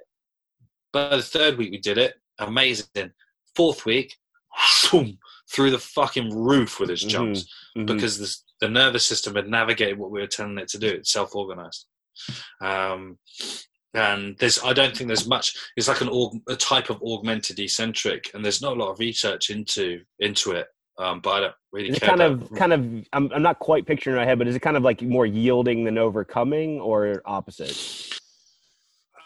But 0.93 1.17
the 1.17 1.21
third 1.21 1.57
week 1.57 1.71
we 1.71 1.79
did 1.79 1.97
it, 1.97 2.15
amazing. 2.39 3.11
Fourth 3.55 3.85
week, 3.85 4.15
boom, 4.91 5.17
through 5.51 5.71
the 5.71 5.79
fucking 5.79 6.33
roof 6.33 6.79
with 6.79 6.89
his 6.89 7.03
jumps 7.03 7.45
Mhm. 7.77 7.85
because 7.85 8.17
the, 8.17 8.65
the 8.65 8.69
nervous 8.71 9.05
system 9.05 9.35
had 9.35 9.47
navigated 9.47 9.97
what 9.97 10.11
we 10.11 10.21
were 10.21 10.27
telling 10.27 10.57
it 10.57 10.69
to 10.69 10.79
do. 10.79 10.87
It's 10.87 11.11
self-organized. 11.11 11.85
Um, 12.61 13.17
and 13.93 14.37
there's, 14.39 14.59
I 14.63 14.73
don't 14.73 14.95
think 14.95 15.07
there's 15.07 15.27
much. 15.27 15.55
It's 15.77 15.87
like 15.87 16.01
an 16.01 16.09
a 16.47 16.55
type 16.55 16.89
of 16.89 17.01
augmented 17.01 17.59
eccentric, 17.59 18.31
and 18.33 18.43
there's 18.43 18.61
not 18.61 18.75
a 18.77 18.79
lot 18.79 18.91
of 18.91 18.99
research 18.99 19.49
into 19.49 20.01
into 20.19 20.51
it. 20.51 20.67
Um, 20.99 21.21
but 21.21 21.29
I 21.31 21.39
don't 21.39 21.55
really 21.71 21.89
Is 21.89 21.97
it 21.97 22.03
kind 22.03 22.21
of, 22.21 22.51
kind 22.53 22.71
of? 22.71 22.81
I'm, 23.13 23.31
I'm 23.33 23.41
not 23.41 23.57
quite 23.57 23.87
picturing 23.87 24.15
in 24.15 24.21
my 24.21 24.25
head, 24.25 24.37
but 24.37 24.47
is 24.47 24.55
it 24.55 24.61
kind 24.61 24.77
of 24.77 24.83
like 24.83 25.01
more 25.01 25.25
yielding 25.25 25.83
than 25.85 25.97
overcoming, 25.97 26.79
or 26.79 27.21
opposite? 27.25 28.19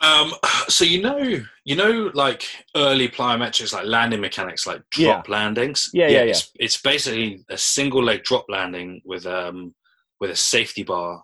Um, 0.01 0.33
so 0.67 0.85
you 0.85 1.01
know, 1.01 1.43
you 1.65 1.75
know, 1.75 2.11
like 2.13 2.47
early 2.75 3.09
plyometrics, 3.09 3.73
like 3.73 3.85
landing 3.85 4.21
mechanics, 4.21 4.67
like 4.67 4.81
drop 4.91 5.27
landings. 5.27 5.89
Yeah, 5.93 6.07
yeah, 6.07 6.21
It's, 6.21 6.51
it's 6.55 6.81
basically 6.81 7.43
a 7.49 7.57
single 7.57 8.03
leg 8.03 8.23
drop 8.23 8.45
landing 8.47 9.01
with 9.03 9.25
um 9.25 9.73
with 10.19 10.31
a 10.31 10.35
safety 10.35 10.83
bar 10.83 11.23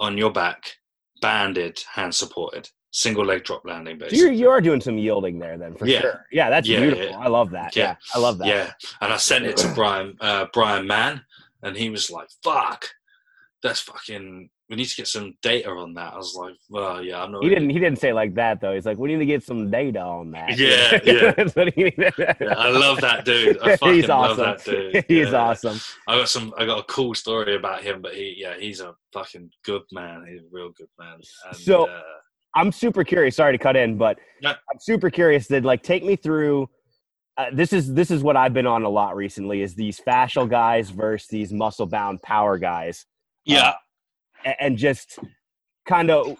on 0.00 0.18
your 0.18 0.32
back, 0.32 0.74
banded, 1.22 1.82
hand 1.94 2.14
supported, 2.14 2.68
single 2.90 3.24
leg 3.24 3.44
drop 3.44 3.64
landing. 3.64 3.98
So 4.10 4.14
you're, 4.14 4.30
you 4.32 4.50
are 4.50 4.60
doing 4.60 4.82
some 4.82 4.98
yielding 4.98 5.38
there, 5.38 5.56
then 5.56 5.74
for 5.76 5.86
Yeah. 5.86 6.00
sure. 6.02 6.26
Yeah, 6.30 6.50
that's 6.50 6.68
Yeah, 6.68 6.80
beautiful. 6.80 7.06
yeah. 7.06 7.18
I 7.18 7.28
love 7.28 7.50
that. 7.52 7.74
Yeah. 7.74 7.82
Yeah. 7.84 7.96
I 8.14 8.18
love 8.18 8.36
that. 8.38 8.46
yeah. 8.48 8.72
And 9.00 9.10
I 9.12 9.16
sent 9.16 9.46
it 9.46 9.56
to 9.58 9.68
Bryan 9.74 10.16
uh, 10.20 10.46
Bryan 10.52 10.86
Mann, 10.86 11.24
and 11.62 11.74
he 11.76 11.88
was 11.88 12.10
like, 12.10 12.28
"Fuck, 12.44 12.90
that's 13.62 13.80
fucking." 13.80 14.50
We 14.72 14.76
need 14.76 14.86
to 14.86 14.96
get 14.96 15.06
some 15.06 15.34
data 15.42 15.68
on 15.68 15.92
that. 15.94 16.14
I 16.14 16.16
was 16.16 16.34
like, 16.34 16.54
"Well, 16.70 17.04
yeah, 17.04 17.22
I'm 17.22 17.30
not." 17.30 17.42
He 17.42 17.48
really- 17.50 17.60
didn't. 17.60 17.70
He 17.70 17.78
didn't 17.78 17.98
say 17.98 18.14
like 18.14 18.34
that 18.36 18.62
though. 18.62 18.72
He's 18.72 18.86
like, 18.86 18.96
we 18.96 19.08
need 19.12 19.18
to 19.18 19.26
get 19.26 19.42
some 19.44 19.70
data 19.70 20.00
on 20.00 20.30
that. 20.30 20.56
Yeah, 20.58 20.98
yeah. 21.04 21.34
Yeah, 22.40 22.54
I 22.56 22.70
love 22.70 22.98
that 23.02 23.26
dude. 23.26 23.58
I 23.60 23.76
fucking 23.76 23.94
He's 23.96 24.08
love 24.08 24.38
awesome. 24.40 24.44
that 24.44 24.64
dude. 24.64 25.04
He's 25.08 25.30
Yeah. 25.30 25.36
awesome. 25.36 25.78
I 26.08 26.16
got 26.16 26.30
some. 26.30 26.54
I 26.56 26.64
got 26.64 26.78
a 26.78 26.84
cool 26.84 27.12
story 27.14 27.54
about 27.54 27.82
him, 27.82 28.00
but 28.00 28.14
he, 28.14 28.34
yeah, 28.38 28.54
he's 28.58 28.80
a 28.80 28.94
fucking 29.12 29.50
good 29.62 29.82
man. 29.92 30.24
He's 30.26 30.40
a 30.40 30.46
real 30.50 30.70
good 30.70 30.88
man. 30.98 31.16
And, 31.48 31.56
So- 31.56 31.88
uh, 31.90 32.00
I'm 32.54 32.72
super 32.72 33.04
curious. 33.04 33.36
Sorry 33.36 33.52
to 33.52 33.62
cut 33.62 33.76
in, 33.76 33.98
but 33.98 34.18
Yeah. 34.40 34.52
I'm 34.72 34.78
super 34.80 35.10
curious. 35.10 35.48
That 35.48 35.64
like 35.64 35.82
take 35.82 36.02
me 36.02 36.16
through. 36.16 36.70
Uh, 37.36 37.46
this 37.52 37.74
is 37.74 37.92
this 37.92 38.10
is 38.10 38.22
what 38.22 38.38
I've 38.38 38.54
been 38.54 38.66
on 38.66 38.84
a 38.84 38.88
lot 38.90 39.16
recently. 39.16 39.60
Is 39.60 39.74
these 39.74 40.00
fascial 40.00 40.48
guys 40.48 40.88
versus 40.88 41.28
these 41.28 41.52
muscle 41.52 41.86
bound 41.86 42.22
power 42.22 42.56
guys, 42.58 43.04
yeah, 43.44 43.70
A- 43.70 43.74
and 44.44 44.76
just 44.76 45.18
kind 45.86 46.10
of. 46.10 46.36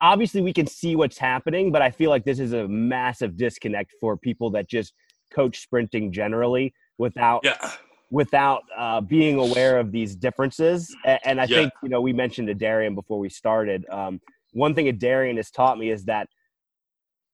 Obviously, 0.00 0.42
we 0.42 0.52
can 0.52 0.66
see 0.66 0.96
what's 0.96 1.16
happening, 1.16 1.72
but 1.72 1.80
I 1.80 1.90
feel 1.90 2.10
like 2.10 2.24
this 2.24 2.38
is 2.38 2.52
a 2.52 2.68
massive 2.68 3.36
disconnect 3.36 3.92
for 4.00 4.16
people 4.18 4.50
that 4.50 4.68
just 4.68 4.92
coach 5.32 5.60
sprinting 5.62 6.12
generally 6.12 6.74
without 6.98 7.42
yeah, 7.44 7.70
without 8.10 8.62
uh, 8.76 9.00
being 9.00 9.38
aware 9.38 9.78
of 9.78 9.92
these 9.92 10.14
differences. 10.16 10.94
A- 11.06 11.26
And 11.26 11.40
I 11.40 11.46
Yeah. 11.46 11.58
think, 11.58 11.72
you 11.82 11.88
know, 11.88 12.00
we 12.00 12.12
mentioned 12.12 12.48
to 12.48 12.54
Darian 12.54 12.94
before 12.94 13.18
we 13.18 13.28
started. 13.28 13.86
Um, 13.90 14.20
one 14.52 14.74
thing 14.74 14.86
that 14.86 14.98
Darian 14.98 15.36
has 15.36 15.50
taught 15.50 15.78
me 15.78 15.90
is 15.90 16.04
that 16.04 16.28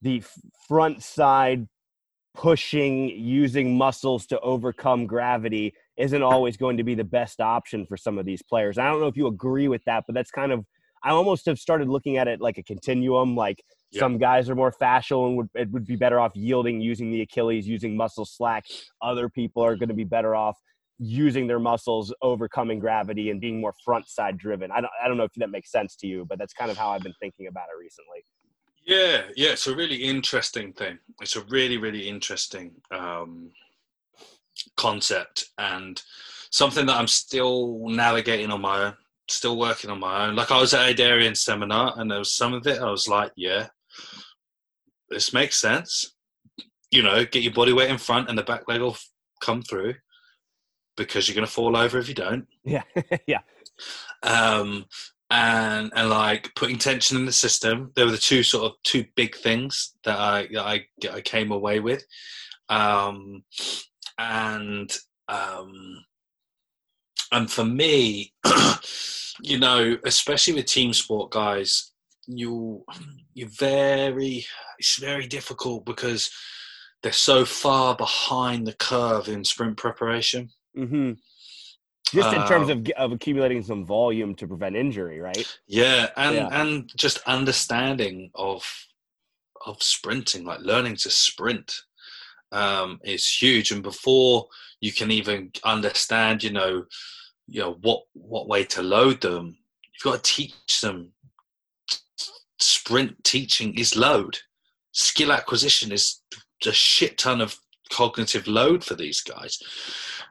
the 0.02 0.22
front 0.68 1.02
side 1.02 1.68
pushing, 2.34 3.08
using 3.08 3.76
muscles 3.76 4.26
to 4.26 4.40
overcome 4.40 5.06
gravity 5.06 5.74
isn't 5.96 6.22
always 6.22 6.56
going 6.56 6.76
to 6.76 6.84
be 6.84 6.94
the 6.94 7.04
best 7.04 7.40
option 7.40 7.84
for 7.86 7.96
some 7.96 8.18
of 8.18 8.24
these 8.24 8.42
players. 8.42 8.78
I 8.78 8.88
don't 8.88 9.00
know 9.00 9.08
if 9.08 9.16
you 9.16 9.26
agree 9.26 9.68
with 9.68 9.84
that, 9.84 10.04
but 10.06 10.14
that's 10.14 10.30
kind 10.30 10.52
of, 10.52 10.64
I 11.02 11.10
almost 11.10 11.46
have 11.46 11.58
started 11.58 11.88
looking 11.88 12.16
at 12.16 12.28
it 12.28 12.40
like 12.40 12.58
a 12.58 12.62
continuum. 12.62 13.36
Like 13.36 13.62
Yeah. 13.90 14.00
some 14.00 14.18
guys 14.18 14.48
are 14.48 14.54
more 14.54 14.72
fascial 14.72 15.26
and 15.26 15.36
would, 15.36 15.48
it 15.54 15.70
would 15.70 15.84
be 15.86 15.96
better 15.96 16.20
off 16.20 16.32
yielding, 16.36 16.80
using 16.80 17.10
the 17.10 17.22
Achilles, 17.22 17.66
using 17.66 17.96
muscle 17.96 18.24
slack. 18.24 18.64
Other 19.02 19.28
people 19.28 19.64
are 19.64 19.76
going 19.76 19.88
to 19.88 19.94
be 19.94 20.04
better 20.04 20.34
off 20.34 20.56
using 20.98 21.46
their 21.46 21.58
muscles, 21.58 22.12
overcoming 22.22 22.78
gravity, 22.78 23.30
and 23.30 23.40
being 23.40 23.60
more 23.60 23.74
front 23.84 24.06
side 24.08 24.36
driven. 24.36 24.70
I 24.70 24.80
don't, 24.82 24.92
I 25.02 25.08
don't 25.08 25.16
know 25.16 25.24
if 25.24 25.32
that 25.36 25.50
makes 25.50 25.72
sense 25.72 25.96
to 25.96 26.06
you, 26.06 26.26
but 26.28 26.38
that's 26.38 26.52
kind 26.52 26.70
of 26.70 26.76
how 26.76 26.90
I've 26.90 27.02
been 27.02 27.14
thinking 27.18 27.46
about 27.46 27.68
it 27.74 27.78
recently. 27.80 28.24
Yeah, 28.90 29.22
yeah. 29.36 29.50
It's 29.50 29.68
a 29.68 29.74
really 29.74 29.96
interesting 29.96 30.72
thing. 30.72 30.98
It's 31.20 31.36
a 31.36 31.44
really, 31.44 31.76
really 31.76 32.08
interesting 32.08 32.72
um, 32.90 33.52
concept 34.76 35.46
and 35.58 36.02
something 36.50 36.86
that 36.86 36.96
I'm 36.96 37.06
still 37.06 37.78
navigating 37.88 38.50
on 38.50 38.60
my 38.60 38.86
own. 38.86 38.94
Still 39.28 39.56
working 39.56 39.90
on 39.90 40.00
my 40.00 40.26
own. 40.26 40.34
Like 40.34 40.50
I 40.50 40.60
was 40.60 40.74
at 40.74 40.88
a 40.88 40.94
Darian 40.94 41.36
seminar, 41.36 41.94
and 41.96 42.10
there 42.10 42.18
was 42.18 42.34
some 42.34 42.52
of 42.52 42.66
it. 42.66 42.80
I 42.80 42.90
was 42.90 43.06
like, 43.06 43.30
yeah, 43.36 43.68
this 45.08 45.32
makes 45.32 45.60
sense. 45.60 46.16
You 46.90 47.04
know, 47.04 47.24
get 47.24 47.44
your 47.44 47.52
body 47.52 47.72
weight 47.72 47.90
in 47.90 47.98
front, 47.98 48.28
and 48.28 48.36
the 48.36 48.42
back 48.42 48.66
leg 48.66 48.80
will 48.80 48.96
come 49.40 49.62
through 49.62 49.94
because 50.96 51.28
you're 51.28 51.36
going 51.36 51.46
to 51.46 51.52
fall 51.52 51.76
over 51.76 51.98
if 51.98 52.08
you 52.08 52.14
don't. 52.14 52.48
Yeah, 52.64 52.82
yeah, 53.28 53.42
um, 54.24 54.86
and 55.30 55.92
and 55.94 56.10
like 56.10 56.52
putting 56.56 56.78
tension 56.78 57.16
in 57.16 57.24
the 57.24 57.32
system. 57.32 57.92
They 57.94 58.04
were 58.04 58.10
the 58.10 58.18
two 58.18 58.42
sort 58.42 58.64
of 58.64 58.72
two 58.82 59.04
big 59.14 59.36
things 59.36 59.94
that 60.04 60.18
I 60.18 60.48
that 60.52 60.64
I, 60.64 60.86
I 61.12 61.20
came 61.20 61.52
away 61.52 61.80
with, 61.80 62.04
um, 62.68 63.44
and 64.18 64.90
um, 65.28 66.04
and 67.32 67.50
for 67.50 67.64
me, 67.64 68.32
you 69.42 69.58
know, 69.58 69.96
especially 70.04 70.54
with 70.54 70.66
team 70.66 70.92
sport 70.92 71.30
guys, 71.30 71.92
you 72.26 72.84
you 73.34 73.48
very 73.48 74.44
it's 74.78 74.98
very 74.98 75.26
difficult 75.26 75.84
because 75.84 76.30
they're 77.02 77.12
so 77.12 77.44
far 77.44 77.96
behind 77.96 78.66
the 78.66 78.74
curve 78.74 79.28
in 79.28 79.44
sprint 79.44 79.76
preparation. 79.76 80.50
hmm 80.74 81.12
Just 82.12 82.32
in 82.32 82.44
terms 82.46 82.70
Um, 82.70 82.78
of 82.78 82.88
of 82.96 83.12
accumulating 83.12 83.62
some 83.62 83.84
volume 83.84 84.34
to 84.36 84.46
prevent 84.46 84.76
injury, 84.76 85.20
right? 85.20 85.46
Yeah, 85.66 86.10
and 86.16 86.34
Yeah. 86.36 86.48
and 86.60 86.90
just 86.96 87.18
understanding 87.26 88.30
of 88.34 88.64
of 89.66 89.82
sprinting, 89.82 90.44
like 90.44 90.60
learning 90.60 90.96
to 90.96 91.10
sprint, 91.10 91.82
um, 92.50 92.98
is 93.04 93.28
huge. 93.28 93.70
And 93.70 93.82
before 93.82 94.48
you 94.80 94.92
can 94.92 95.10
even 95.10 95.52
understand, 95.64 96.42
you 96.42 96.50
know, 96.50 96.86
you 97.46 97.60
know 97.60 97.74
what 97.82 98.04
what 98.14 98.48
way 98.48 98.64
to 98.64 98.82
load 98.82 99.20
them, 99.20 99.58
you've 99.92 100.02
got 100.02 100.24
to 100.24 100.32
teach 100.34 100.80
them. 100.80 101.12
Sprint 102.58 103.22
teaching 103.24 103.78
is 103.78 103.96
load. 103.96 104.38
Skill 104.92 105.32
acquisition 105.32 105.92
is 105.92 106.22
a 106.66 106.72
shit 106.72 107.16
ton 107.18 107.40
of 107.40 107.58
cognitive 107.90 108.46
load 108.46 108.84
for 108.84 108.94
these 108.94 109.20
guys, 109.20 109.58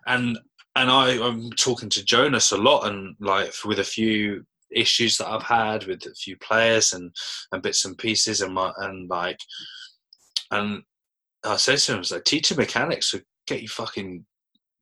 and 0.05 0.37
and 0.79 0.89
I, 0.89 1.25
I'm 1.25 1.51
talking 1.51 1.89
to 1.89 2.03
Jonas 2.05 2.51
a 2.51 2.57
lot, 2.57 2.87
and 2.87 3.15
like 3.19 3.53
with 3.65 3.79
a 3.79 3.83
few 3.83 4.45
issues 4.71 5.17
that 5.17 5.27
I've 5.27 5.43
had 5.43 5.85
with 5.85 6.05
a 6.05 6.13
few 6.13 6.37
players 6.37 6.93
and 6.93 7.13
and 7.51 7.61
bits 7.61 7.85
and 7.85 7.97
pieces, 7.97 8.41
and 8.41 8.53
my 8.53 8.71
and 8.77 9.09
like, 9.09 9.39
and 10.51 10.83
I 11.43 11.57
said 11.57 11.79
to 11.79 11.91
him, 11.91 11.95
I 11.97 11.99
was 11.99 12.11
like, 12.11 12.23
teaching 12.23 12.57
mechanics 12.57 13.13
would 13.13 13.25
get 13.47 13.61
you 13.61 13.67
fucking 13.67 14.25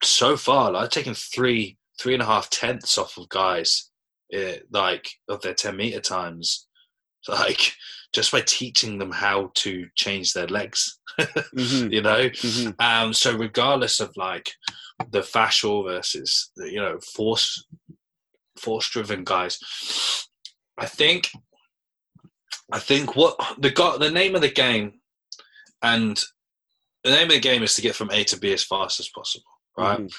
so 0.02 0.36
far. 0.36 0.72
Like, 0.72 0.84
I've 0.84 0.90
taken 0.90 1.14
three 1.14 1.76
three 2.00 2.14
and 2.14 2.22
a 2.22 2.26
half 2.26 2.48
tenths 2.50 2.96
off 2.96 3.18
of 3.18 3.28
guys, 3.28 3.90
uh, 4.36 4.58
like 4.70 5.10
of 5.28 5.42
their 5.42 5.54
ten 5.54 5.76
meter 5.76 6.00
times, 6.00 6.68
like 7.28 7.72
just 8.14 8.32
by 8.32 8.40
teaching 8.40 8.98
them 8.98 9.10
how 9.10 9.50
to 9.54 9.86
change 9.96 10.32
their 10.32 10.46
legs. 10.46 10.98
Mhm, 11.56 11.92
you 11.92 12.00
know, 12.00 12.28
mhm. 12.28 12.74
um, 12.80 13.12
so 13.12 13.36
regardless 13.36 13.98
of 13.98 14.16
like 14.16 14.52
the 15.10 15.20
fascial 15.20 15.84
versus 15.84 16.50
the, 16.56 16.70
you 16.70 16.80
know 16.80 16.98
force 17.00 17.64
force 18.56 18.88
driven 18.90 19.24
guys, 19.24 19.58
I 20.76 20.86
think 20.86 21.30
I 22.72 22.78
think 22.78 23.16
what 23.16 23.36
the 23.58 23.70
got 23.70 24.00
the 24.00 24.10
name 24.10 24.34
of 24.34 24.42
the 24.42 24.50
game 24.50 25.00
and 25.82 26.22
the 27.04 27.10
name 27.10 27.28
of 27.28 27.34
the 27.34 27.40
game 27.40 27.62
is 27.62 27.74
to 27.74 27.82
get 27.82 27.94
from 27.94 28.10
A 28.10 28.24
to 28.24 28.38
B 28.38 28.52
as 28.52 28.64
fast 28.64 29.00
as 29.00 29.08
possible, 29.08 29.46
right? 29.76 30.00
Mhm. 30.00 30.14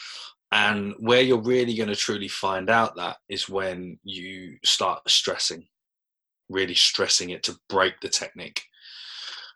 And 0.52 0.96
where 0.98 1.22
you're 1.22 1.42
really 1.42 1.76
going 1.76 1.90
to 1.90 1.96
truly 1.96 2.28
find 2.28 2.70
out 2.72 2.96
that 2.96 3.18
is 3.28 3.48
when 3.48 4.00
you 4.04 4.58
start 4.66 5.08
stressing, 5.08 5.68
really 6.48 6.74
stressing 6.74 7.30
it 7.30 7.44
to 7.44 7.60
break 7.68 8.00
the 8.02 8.10
technique. 8.10 8.64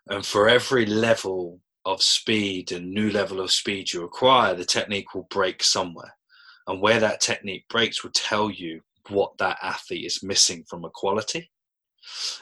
And 0.06 0.24
for 0.24 0.48
every 0.48 0.86
level 0.86 1.60
of 1.86 2.02
speed 2.02 2.72
and 2.72 2.92
new 2.92 3.10
level 3.10 3.40
of 3.40 3.52
speed 3.52 3.92
you 3.92 4.04
acquire, 4.04 4.54
the 4.54 4.64
technique 4.64 5.14
will 5.14 5.26
break 5.30 5.62
somewhere. 5.62 6.14
And 6.66 6.80
where 6.80 7.00
that 7.00 7.20
technique 7.20 7.66
breaks 7.68 8.02
will 8.02 8.12
tell 8.12 8.50
you 8.50 8.80
what 9.08 9.36
that 9.38 9.58
athlete 9.62 10.06
is 10.06 10.22
missing 10.22 10.64
from 10.68 10.84
a 10.84 10.90
quality. 10.90 11.50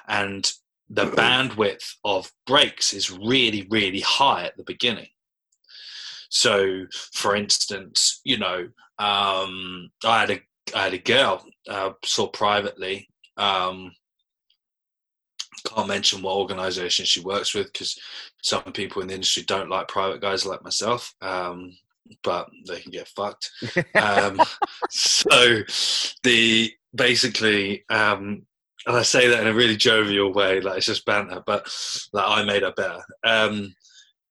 And 0.06 0.50
the 0.88 1.06
bandwidth 1.06 1.96
of 2.04 2.30
breaks 2.46 2.92
is 2.92 3.10
really, 3.10 3.66
really 3.70 4.00
high 4.00 4.44
at 4.44 4.56
the 4.56 4.64
beginning. 4.64 5.08
So, 6.28 6.86
for 7.12 7.34
instance, 7.34 8.20
you 8.24 8.38
know, 8.38 8.68
um, 8.98 9.90
I 10.04 10.20
had 10.20 10.30
a 10.30 10.40
I 10.74 10.84
had 10.84 10.94
a 10.94 10.98
girl 10.98 11.44
uh, 11.68 11.90
saw 12.04 12.28
privately. 12.28 13.08
Um, 13.36 13.92
can't 15.74 15.88
mention 15.88 16.22
what 16.22 16.36
organization 16.36 17.04
she 17.04 17.20
works 17.20 17.54
with 17.54 17.72
because 17.72 17.98
some 18.42 18.62
people 18.72 19.02
in 19.02 19.08
the 19.08 19.14
industry 19.14 19.42
don't 19.44 19.70
like 19.70 19.88
private 19.88 20.20
guys 20.20 20.46
like 20.46 20.62
myself. 20.62 21.14
Um, 21.20 21.76
but 22.22 22.48
they 22.66 22.80
can 22.80 22.90
get 22.90 23.08
fucked. 23.08 23.50
Um, 23.94 24.40
so 24.90 25.60
the 26.22 26.72
basically, 26.94 27.84
um, 27.88 28.46
and 28.86 28.96
I 28.96 29.02
say 29.02 29.28
that 29.28 29.40
in 29.40 29.46
a 29.46 29.54
really 29.54 29.76
jovial 29.76 30.32
way, 30.32 30.60
like 30.60 30.78
it's 30.78 30.86
just 30.86 31.06
banter, 31.06 31.42
but 31.46 31.72
like 32.12 32.24
I 32.26 32.44
made 32.44 32.62
her 32.62 32.72
better. 32.72 33.02
Um, 33.24 33.74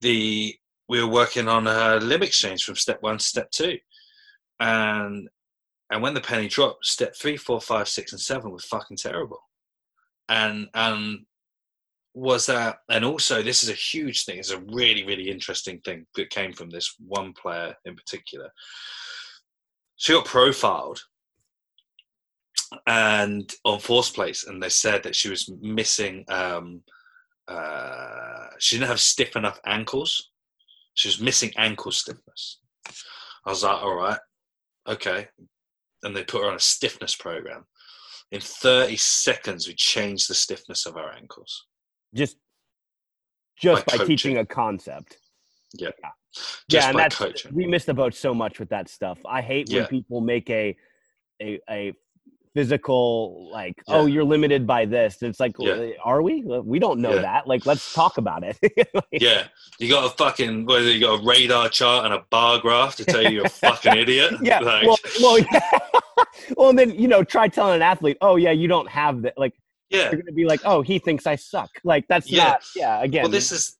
the 0.00 0.54
we 0.88 1.02
were 1.02 1.10
working 1.10 1.48
on 1.48 1.66
a 1.66 1.96
limb 1.96 2.22
exchange 2.22 2.64
from 2.64 2.76
step 2.76 3.02
one 3.02 3.18
to 3.18 3.24
step 3.24 3.50
two, 3.50 3.78
and 4.60 5.28
and 5.90 6.02
when 6.02 6.14
the 6.14 6.20
penny 6.20 6.48
dropped, 6.48 6.84
step 6.84 7.14
three, 7.16 7.36
four, 7.36 7.60
five, 7.60 7.88
six, 7.88 8.12
and 8.12 8.20
seven 8.20 8.50
were 8.50 8.58
fucking 8.58 8.98
terrible, 8.98 9.40
and 10.28 10.68
and 10.74 11.24
was 12.14 12.46
that 12.46 12.78
and 12.90 13.04
also 13.04 13.42
this 13.42 13.62
is 13.62 13.70
a 13.70 13.74
huge 13.74 14.24
thing 14.24 14.38
it's 14.38 14.50
a 14.50 14.60
really 14.72 15.04
really 15.04 15.30
interesting 15.30 15.78
thing 15.80 16.06
that 16.14 16.28
came 16.28 16.52
from 16.52 16.68
this 16.68 16.94
one 17.06 17.32
player 17.32 17.74
in 17.84 17.94
particular. 17.94 18.50
She 19.96 20.12
got 20.12 20.24
profiled 20.24 21.00
and 22.86 23.52
on 23.64 23.78
force 23.78 24.10
plates 24.10 24.46
and 24.46 24.62
they 24.62 24.68
said 24.68 25.02
that 25.02 25.16
she 25.16 25.28
was 25.30 25.50
missing 25.60 26.24
um 26.28 26.82
uh 27.48 28.46
she 28.58 28.76
didn't 28.76 28.88
have 28.88 29.00
stiff 29.00 29.34
enough 29.36 29.60
ankles. 29.64 30.30
She 30.94 31.08
was 31.08 31.20
missing 31.20 31.52
ankle 31.56 31.92
stiffness. 31.92 32.58
I 33.46 33.50
was 33.50 33.62
like 33.62 33.82
all 33.82 33.94
right 33.94 34.18
okay. 34.86 35.28
And 36.02 36.14
they 36.14 36.24
put 36.24 36.42
her 36.42 36.50
on 36.50 36.56
a 36.56 36.60
stiffness 36.60 37.14
program. 37.14 37.64
In 38.32 38.40
30 38.40 38.96
seconds 38.96 39.66
we 39.66 39.74
changed 39.74 40.28
the 40.28 40.34
stiffness 40.34 40.84
of 40.84 40.96
our 40.96 41.12
ankles 41.12 41.66
just 42.14 42.36
just 43.58 43.86
By 43.86 43.98
by, 43.98 44.04
teaching 44.04 44.38
a 44.38 44.46
concept. 44.46 45.18
Yeah. 45.74 45.90
yeah, 46.02 46.10
just 46.34 46.62
yeah 46.68 46.88
and 46.88 46.94
by 46.94 47.02
that's 47.02 47.16
coaching 47.16 47.54
we 47.54 47.66
missed 47.66 47.86
the 47.86 47.94
boat 47.94 48.14
so 48.14 48.34
much 48.34 48.58
with 48.58 48.68
that 48.70 48.88
stuff. 48.88 49.18
I 49.26 49.40
hate 49.40 49.70
Yeah. 49.70 49.80
when 49.80 49.86
people 49.88 50.20
make 50.20 50.50
a 50.50 50.76
a 51.40 51.60
a 51.70 51.92
physical 52.54 53.50
like 53.50 53.74
Yeah. 53.88 53.94
oh 53.96 54.06
you're 54.06 54.24
limited 54.24 54.66
by 54.66 54.84
this 54.84 55.22
it's 55.22 55.40
like 55.40 55.54
Yeah. 55.58 55.92
are 56.04 56.20
we 56.20 56.42
we 56.42 56.78
don't 56.78 57.00
know 57.00 57.14
Yeah. 57.14 57.22
that 57.22 57.46
like 57.48 57.64
let's 57.64 57.94
talk 57.94 58.18
about 58.18 58.42
it 58.44 58.58
Yeah, 59.12 59.44
you 59.78 59.88
got 59.88 60.04
a 60.04 60.10
fucking 60.16 60.66
whether 60.66 60.90
you 60.90 61.00
got 61.00 61.20
a 61.20 61.24
radar 61.24 61.70
chart 61.70 62.04
and 62.04 62.12
a 62.12 62.22
bar 62.28 62.58
graph 62.58 62.96
to 62.96 63.06
tell 63.06 63.22
you 63.22 63.30
you're 63.30 63.46
a 63.46 63.48
fucking 63.48 63.96
idiot. 63.96 64.34
yeah 64.42 64.58
Like, 64.60 64.86
well, 64.86 64.98
well, 65.22 65.38
well 66.58 66.68
and 66.68 66.78
then 66.78 66.90
you 66.90 67.08
know 67.08 67.24
try 67.24 67.48
telling 67.48 67.76
an 67.76 67.82
athlete 67.82 68.18
oh 68.20 68.36
yeah 68.36 68.50
you 68.50 68.68
don't 68.68 68.88
have 68.88 69.22
that 69.22 69.38
like 69.38 69.54
yeah. 69.92 70.08
they're 70.10 70.22
gonna 70.22 70.32
be 70.32 70.44
like 70.44 70.60
oh 70.64 70.82
he 70.82 70.98
thinks 70.98 71.26
i 71.26 71.36
suck 71.36 71.70
like 71.84 72.06
that's 72.08 72.30
Yeah. 72.30 72.44
not 72.44 72.62
yeah 72.74 73.02
again 73.02 73.22
Well, 73.24 73.30
this 73.32 73.52
is 73.52 73.76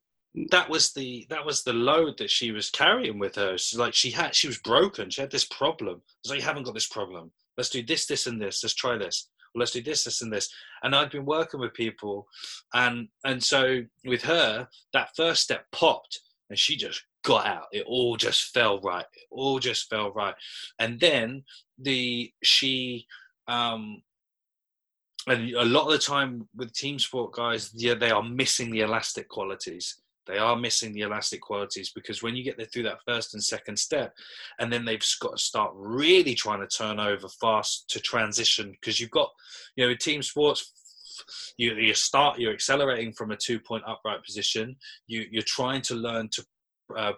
that 0.51 0.69
was 0.69 0.93
the 0.93 1.27
that 1.29 1.45
was 1.45 1.63
the 1.63 1.73
load 1.73 2.17
that 2.19 2.31
she 2.31 2.53
was 2.53 2.71
carrying 2.71 3.19
with 3.19 3.35
her. 3.35 3.59
So 3.59 3.79
like 3.79 3.95
she 3.95 4.11
had 4.11 4.35
she 4.35 4.47
was 4.47 4.59
broken. 4.59 5.11
She 5.11 5.21
had 5.21 5.31
this 5.31 5.45
problem. 5.45 6.01
It's 6.21 6.31
like 6.31 6.39
you 6.41 6.45
haven't 6.45 6.63
got 6.65 6.75
this 6.75 6.89
problem. 6.89 7.31
Let's 7.59 7.69
do 7.69 7.83
this, 7.83 8.07
this, 8.07 8.27
and 8.27 8.41
this. 8.41 8.63
Let's 8.63 8.75
try 8.75 8.97
this. 8.97 9.29
Well, 9.55 9.61
let's 9.61 9.73
do 9.73 9.83
this, 9.83 10.05
this, 10.05 10.23
and 10.23 10.33
this. 10.33 10.49
And 10.83 10.95
I'd 10.97 11.11
been 11.11 11.27
working 11.27 11.61
with 11.61 11.75
people, 11.75 12.27
and 12.73 13.09
and 13.25 13.43
so 13.43 13.83
with 14.07 14.23
her, 14.23 14.67
that 14.95 15.11
first 15.17 15.43
step 15.43 15.67
popped, 15.71 16.21
and 16.49 16.59
she 16.59 16.77
just 16.77 17.05
got 17.25 17.47
out. 17.47 17.67
It 17.73 17.85
all 17.87 18.17
just 18.17 18.55
fell 18.55 18.81
right. 18.81 19.05
It 19.15 19.27
all 19.31 19.59
just 19.59 19.91
fell 19.91 20.13
right. 20.13 20.35
And 20.79 20.99
then 20.99 21.45
the 21.79 22.33
she 22.43 23.07
um 23.49 24.03
and 25.27 25.55
a 25.55 25.65
lot 25.65 25.87
of 25.87 25.93
the 25.93 25.99
time 25.99 26.49
with 26.57 26.73
team 26.73 26.99
sport 26.99 27.33
guys, 27.33 27.71
yeah, 27.75 27.95
they 27.95 28.11
are 28.11 28.23
missing 28.23 28.71
the 28.71 28.81
elastic 28.81 29.29
qualities. 29.29 30.01
They 30.27 30.39
are 30.39 30.57
missing 30.57 30.93
the 30.93 31.01
elastic 31.01 31.41
qualities 31.41 31.91
because 31.95 32.23
when 32.23 32.37
you 32.37 32.45
get 32.45 32.57
there 32.57 32.67
through 32.67 32.85
that 32.85 33.01
first 33.07 33.35
and 33.35 33.43
second 33.43 33.77
step, 33.79 34.15
and 34.61 34.73
then 34.73 34.85
they've 34.85 35.05
got 35.21 35.37
to 35.37 35.43
start 35.43 35.73
really 35.75 36.35
trying 36.35 36.61
to 36.61 36.67
turn 36.67 37.01
over 37.01 37.29
fast 37.29 37.89
to 37.91 38.01
transition 38.01 38.71
because 38.71 39.01
you've 39.01 39.11
got, 39.11 39.31
you 39.77 39.87
know, 39.87 39.95
team 39.95 40.23
sports, 40.23 40.73
you, 41.57 41.75
you 41.75 41.95
start, 41.95 42.39
you're 42.39 42.53
accelerating 42.53 43.13
from 43.13 43.33
a 43.33 43.37
two 43.37 43.59
point 43.59 43.83
upright 43.87 44.25
position. 44.25 44.77
You, 45.07 45.27
you're 45.31 45.43
trying 45.47 45.83
to 45.83 45.95
learn 45.95 46.29
to 46.33 46.45
uh, 46.97 47.13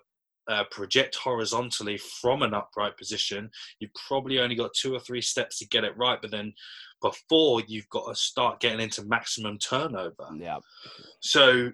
uh, 0.49 0.65
project 0.71 1.15
horizontally 1.17 1.99
from 1.99 2.43
an 2.43 2.55
upright 2.55 2.97
position. 2.97 3.51
You've 3.79 3.95
probably 4.09 4.39
only 4.39 4.55
got 4.55 4.75
two 4.75 4.95
or 4.95 5.01
three 5.01 5.23
steps 5.23 5.59
to 5.59 5.69
get 5.69 5.85
it 5.85 5.97
right, 5.97 6.21
but 6.21 6.31
then 6.31 6.53
before 7.01 7.63
you've 7.67 7.89
got 7.89 8.09
to 8.09 8.15
start 8.15 8.61
getting 8.61 8.81
into 8.81 9.05
maximum 9.05 9.59
turnover. 9.59 10.29
yeah 10.37 10.59
So 11.21 11.71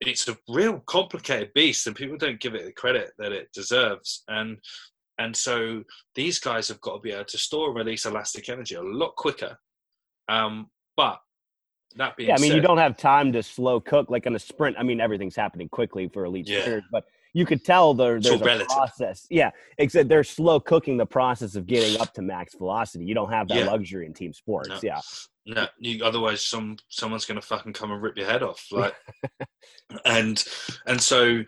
it's 0.00 0.28
a 0.28 0.36
real 0.48 0.80
complicated 0.80 1.50
beast, 1.54 1.86
and 1.86 1.96
people 1.96 2.16
don't 2.16 2.40
give 2.40 2.54
it 2.54 2.64
the 2.64 2.72
credit 2.72 3.12
that 3.18 3.32
it 3.32 3.52
deserves. 3.52 4.22
And 4.28 4.58
and 5.18 5.36
so 5.36 5.84
these 6.14 6.38
guys 6.38 6.68
have 6.68 6.80
got 6.80 6.94
to 6.94 7.00
be 7.00 7.12
able 7.12 7.26
to 7.26 7.38
store 7.38 7.68
and 7.68 7.76
release 7.76 8.06
elastic 8.06 8.48
energy 8.48 8.74
a 8.74 8.82
lot 8.82 9.14
quicker. 9.16 9.58
Um, 10.30 10.70
but 10.96 11.20
that 11.96 12.16
being 12.16 12.30
yeah, 12.30 12.36
I 12.36 12.38
mean, 12.38 12.50
said, 12.52 12.56
you 12.56 12.62
don't 12.62 12.78
have 12.78 12.96
time 12.96 13.32
to 13.32 13.42
slow 13.42 13.80
cook 13.80 14.08
like 14.08 14.24
in 14.24 14.34
a 14.34 14.38
sprint. 14.38 14.76
I 14.78 14.82
mean, 14.82 15.00
everything's 15.00 15.36
happening 15.36 15.68
quickly 15.68 16.08
for 16.08 16.24
elite 16.24 16.48
Yeah. 16.48 16.60
sprinters, 16.60 16.84
but 16.90 17.04
you 17.32 17.46
could 17.46 17.64
tell 17.64 17.94
there, 17.94 18.20
there's 18.20 18.40
a 18.40 18.64
process. 18.64 19.26
Yeah, 19.30 19.50
except 19.78 20.08
they're 20.08 20.24
slow 20.24 20.60
cooking 20.60 20.96
the 20.96 21.06
process 21.06 21.54
of 21.56 21.66
getting 21.66 22.00
up 22.00 22.12
to 22.14 22.22
max 22.22 22.54
velocity. 22.54 23.04
You 23.04 23.14
don't 23.14 23.30
have 23.30 23.48
that 23.48 23.58
Yeah. 23.58 23.66
luxury 23.66 24.06
in 24.06 24.14
team 24.14 24.32
sports. 24.32 24.68
No. 24.68 24.78
Yeah, 24.82 25.00
No, 25.46 25.66
you, 25.78 26.04
otherwise 26.04 26.44
some 26.44 26.76
someone's 26.88 27.24
gonna 27.24 27.40
fucking 27.40 27.72
come 27.72 27.92
and 27.92 28.02
rip 28.02 28.16
your 28.16 28.26
head 28.26 28.42
off. 28.42 28.66
Like, 28.70 28.94
and 30.04 30.42
and 30.86 31.00
so 31.00 31.44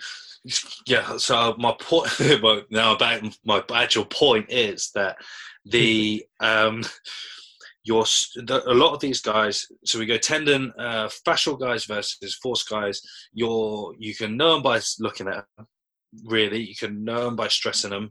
yeah. 0.87 1.17
So 1.19 1.55
my 1.59 1.75
point, 1.81 2.11
well, 2.43 2.63
now 2.71 2.95
about 2.95 3.23
my 3.45 3.63
actual 3.75 4.05
point 4.05 4.47
is 4.51 4.91
that 4.95 5.17
the 5.65 6.25
um 6.41 6.85
your 7.85 8.05
the, 8.37 8.63
a 8.67 8.75
lot 8.75 8.95
of 8.95 9.01
these 9.01 9.21
guys. 9.21 9.67
So 9.85 9.99
we 9.99 10.07
go 10.07 10.19
tendon, 10.19 10.73
uh, 10.79 11.09
fascial 11.27 11.59
guys 11.59 11.85
versus 11.85 12.35
force 12.43 12.63
guys. 12.63 13.01
You're 13.33 13.95
you 13.99 14.15
can 14.15 14.37
know 14.37 14.55
them 14.55 14.63
by 14.63 14.81
looking 15.01 15.29
at 15.29 15.45
them. 15.57 15.67
Really, 16.25 16.63
you 16.63 16.77
can 16.77 17.05
know 17.05 17.25
them 17.25 17.37
by 17.37 17.49
stressing 17.49 17.91
them. 17.91 18.11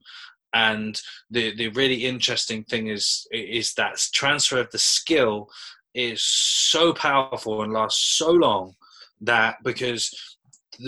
And 0.53 0.99
the 1.29 1.55
the 1.55 1.69
really 1.69 2.05
interesting 2.05 2.63
thing 2.65 2.87
is 2.87 3.25
is 3.31 3.73
that 3.75 4.05
transfer 4.13 4.59
of 4.59 4.71
the 4.71 4.79
skill 4.79 5.49
is 5.93 6.21
so 6.21 6.93
powerful 6.93 7.63
and 7.63 7.73
lasts 7.73 8.17
so 8.17 8.31
long 8.31 8.73
that 9.21 9.57
because 9.63 10.13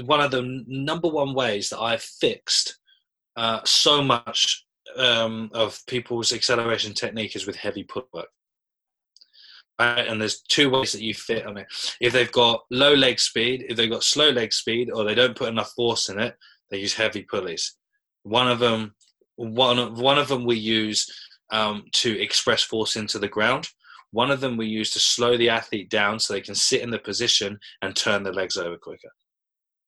one 0.06 0.22
of 0.22 0.32
the 0.32 0.64
number 0.68 1.08
one 1.08 1.34
ways 1.34 1.70
that 1.70 1.80
I've 1.80 2.02
fixed 2.02 2.80
uh, 3.36 3.60
so 3.64 4.02
much 4.02 4.66
um, 4.98 5.50
of 5.54 5.80
people's 5.88 6.34
acceleration 6.34 6.94
technique 6.94 7.36
is 7.36 7.46
with 7.46 7.56
heavy 7.56 7.84
put 7.84 8.06
work. 8.14 8.30
Right? 9.80 10.08
And 10.08 10.22
there's 10.22 10.42
two 10.42 10.70
ways 10.70 10.92
that 10.94 11.02
you 11.02 11.14
fit 11.14 11.46
on 11.46 11.58
it. 11.58 11.68
If 12.00 12.14
they've 12.14 12.32
got 12.32 12.64
low 12.70 12.94
leg 12.94 13.20
speed, 13.20 13.66
if 13.70 13.78
they've 13.78 13.90
got 13.90 14.04
slow 14.04 14.30
leg 14.30 14.54
speed, 14.54 14.92
or 14.92 15.04
they 15.04 15.16
don't 15.16 15.36
put 15.36 15.50
enough 15.50 15.72
force 15.72 16.10
in 16.10 16.20
it, 16.20 16.36
they 16.70 16.80
use 16.80 16.94
heavy 16.94 17.24
pulleys. 17.24 17.76
One 18.24 18.50
of 18.50 18.60
them, 18.60 18.96
one 19.36 19.80
of, 19.80 20.00
one 20.00 20.18
of 20.18 20.28
them 20.28 20.46
we 20.46 20.58
use 20.58 21.08
um, 21.52 21.86
to 21.94 22.20
express 22.22 22.64
force 22.64 22.96
into 22.96 23.20
the 23.20 23.28
ground. 23.28 23.68
One 24.12 24.30
of 24.30 24.42
them 24.42 24.58
we 24.58 24.68
use 24.68 24.92
to 24.92 25.00
slow 25.00 25.38
the 25.38 25.50
athlete 25.50 25.90
down 25.90 26.20
so 26.20 26.34
they 26.34 26.42
can 26.42 26.56
sit 26.56 26.82
in 26.82 26.92
the 26.92 27.00
position 27.00 27.58
and 27.82 27.96
turn 27.96 28.24
their 28.24 28.34
legs 28.34 28.58
over 28.58 28.78
quicker 28.78 29.10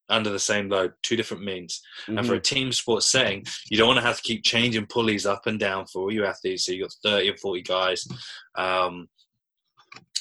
under 0.08 0.30
the 0.30 0.38
same 0.38 0.68
load. 0.68 0.92
Two 1.02 1.16
different 1.16 1.44
means. 1.44 1.80
And 2.06 2.26
for 2.26 2.34
a 2.34 2.40
team 2.40 2.72
sports 2.72 3.06
setting, 3.06 3.44
you 3.70 3.76
don't 3.76 3.88
want 3.88 3.98
to 3.98 4.06
have 4.06 4.16
to 4.16 4.22
keep 4.22 4.44
changing 4.44 4.86
pulleys 4.86 5.26
up 5.26 5.46
and 5.46 5.58
down 5.58 5.86
for 5.86 6.02
all 6.02 6.12
your 6.12 6.26
athletes. 6.26 6.64
So 6.64 6.72
you've 6.72 6.88
got 6.88 7.10
30 7.10 7.30
or 7.30 7.36
40 7.36 7.62
guys. 7.62 8.06
Um, 8.54 9.08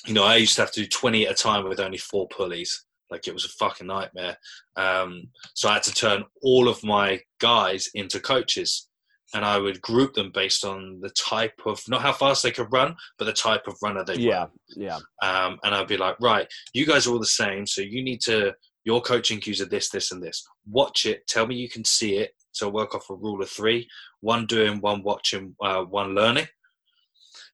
you 0.06 0.14
know, 0.14 0.24
I 0.24 0.38
used 0.38 0.56
to 0.56 0.62
have 0.62 0.72
to 0.74 0.82
do 0.82 0.88
20 0.88 1.28
at 1.28 1.32
a 1.32 1.36
time 1.36 1.68
with 1.68 1.80
only 1.80 1.98
four 1.98 2.28
pulleys. 2.30 2.86
Like 3.12 3.28
it 3.28 3.34
was 3.34 3.46
a 3.46 3.50
fucking 3.50 3.88
nightmare. 3.88 4.38
Um, 4.76 5.30
so 5.54 5.70
I 5.70 5.74
had 5.74 5.84
to 5.84 5.94
turn 5.94 6.24
all 6.42 6.68
of 6.68 6.84
my 6.84 7.22
guys 7.40 7.90
into 7.94 8.20
coaches. 8.20 8.88
And 9.34 9.44
I 9.44 9.58
would 9.58 9.82
group 9.82 10.14
them 10.14 10.32
based 10.34 10.64
on 10.64 11.00
the 11.02 11.10
type 11.10 11.60
of, 11.66 11.82
not 11.90 12.02
how 12.02 12.14
fast 12.14 12.44
they 12.44 12.52
could 12.52 12.72
run, 12.72 12.96
but 13.18 13.26
the 13.26 13.34
type 13.34 13.68
of 13.68 13.76
runner 13.82 14.04
they 14.06 14.14
were 14.14 14.20
yeah, 14.20 14.46
yeah. 14.78 15.00
um, 15.24 15.58
and 15.64 15.74
I'd 15.76 15.88
be 15.88 15.98
like, 15.98 16.16
right, 16.22 16.48
you 16.74 16.86
guys 16.86 17.06
are 17.06 17.12
all 17.12 17.20
the 17.20 17.26
same, 17.26 17.66
so 17.66 17.82
you 17.82 18.04
need 18.04 18.22
to 18.22 18.54
your 18.86 19.02
coaching 19.02 19.40
cues 19.40 19.60
are 19.60 19.66
this, 19.66 19.90
this, 19.90 20.12
and 20.12 20.24
this. 20.24 20.48
Watch 20.70 21.06
it. 21.06 21.28
Tell 21.28 21.46
me 21.48 21.56
you 21.56 21.68
can 21.68 21.84
see 21.84 22.18
it. 22.18 22.32
So 22.52 22.70
work 22.70 22.96
off 22.96 23.10
a 23.10 23.16
rule 23.16 23.42
of 23.42 23.50
three: 23.50 23.90
one 24.22 24.46
doing, 24.46 24.80
one 24.80 25.04
watching, 25.04 25.56
uh, 25.62 25.82
one 25.84 26.16
learning. 26.16 26.48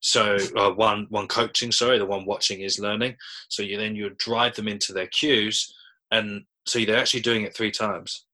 So 0.01 0.37
uh, 0.57 0.71
one 0.71 1.05
one 1.09 1.27
coaching, 1.27 1.71
sorry, 1.71 1.97
the 1.99 2.05
one 2.05 2.25
watching 2.25 2.61
is 2.61 2.79
learning. 2.79 3.15
So 3.49 3.63
you 3.63 3.77
then 3.77 3.95
you 3.95 4.03
would 4.05 4.17
drive 4.17 4.55
them 4.55 4.67
into 4.67 4.93
their 4.93 5.07
cues, 5.07 5.73
and 6.11 6.43
so 6.65 6.79
they're 6.79 6.97
actually 6.97 7.21
doing 7.21 7.43
it 7.43 7.55
three 7.55 7.71
times. 7.71 8.25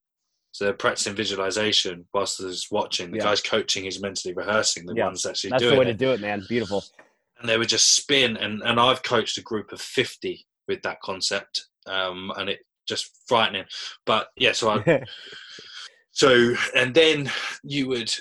So 0.54 0.66
they're 0.66 0.74
practicing 0.74 1.14
visualization 1.14 2.08
whilst 2.14 2.40
there's 2.40 2.68
watching. 2.72 3.12
The 3.12 3.18
Yeah. 3.18 3.24
guy's 3.26 3.42
coaching 3.42 3.86
is 3.86 4.02
mentally 4.02 4.34
rehearsing. 4.34 4.86
The 4.86 4.96
Yeah. 4.96 5.06
one's 5.06 5.26
actually 5.26 5.52
That's 5.52 5.62
doing 5.62 5.74
the 5.76 5.80
way 5.80 5.86
it 5.86 5.92
to 5.92 5.98
do 5.98 6.12
it, 6.14 6.20
man. 6.22 6.46
Beautiful. 6.50 6.84
and 7.40 7.48
they 7.48 7.58
would 7.60 7.70
just 7.70 7.94
spin 7.96 8.36
and, 8.38 8.64
and 8.64 8.80
i've 8.80 9.04
coached 9.04 9.38
a 9.38 9.42
group 9.44 9.72
of 9.72 9.80
50 9.80 10.44
with 10.68 10.82
that 10.82 11.00
concept 11.02 11.68
um, 11.86 12.32
and 12.36 12.50
it 12.50 12.62
just 12.88 13.12
frightening 13.28 13.66
but 14.08 14.30
yeah 14.38 14.54
so 14.54 14.70
i 14.72 15.04
so 16.12 16.56
and 16.76 16.96
then 16.96 17.30
you 17.64 17.88
would 17.88 18.12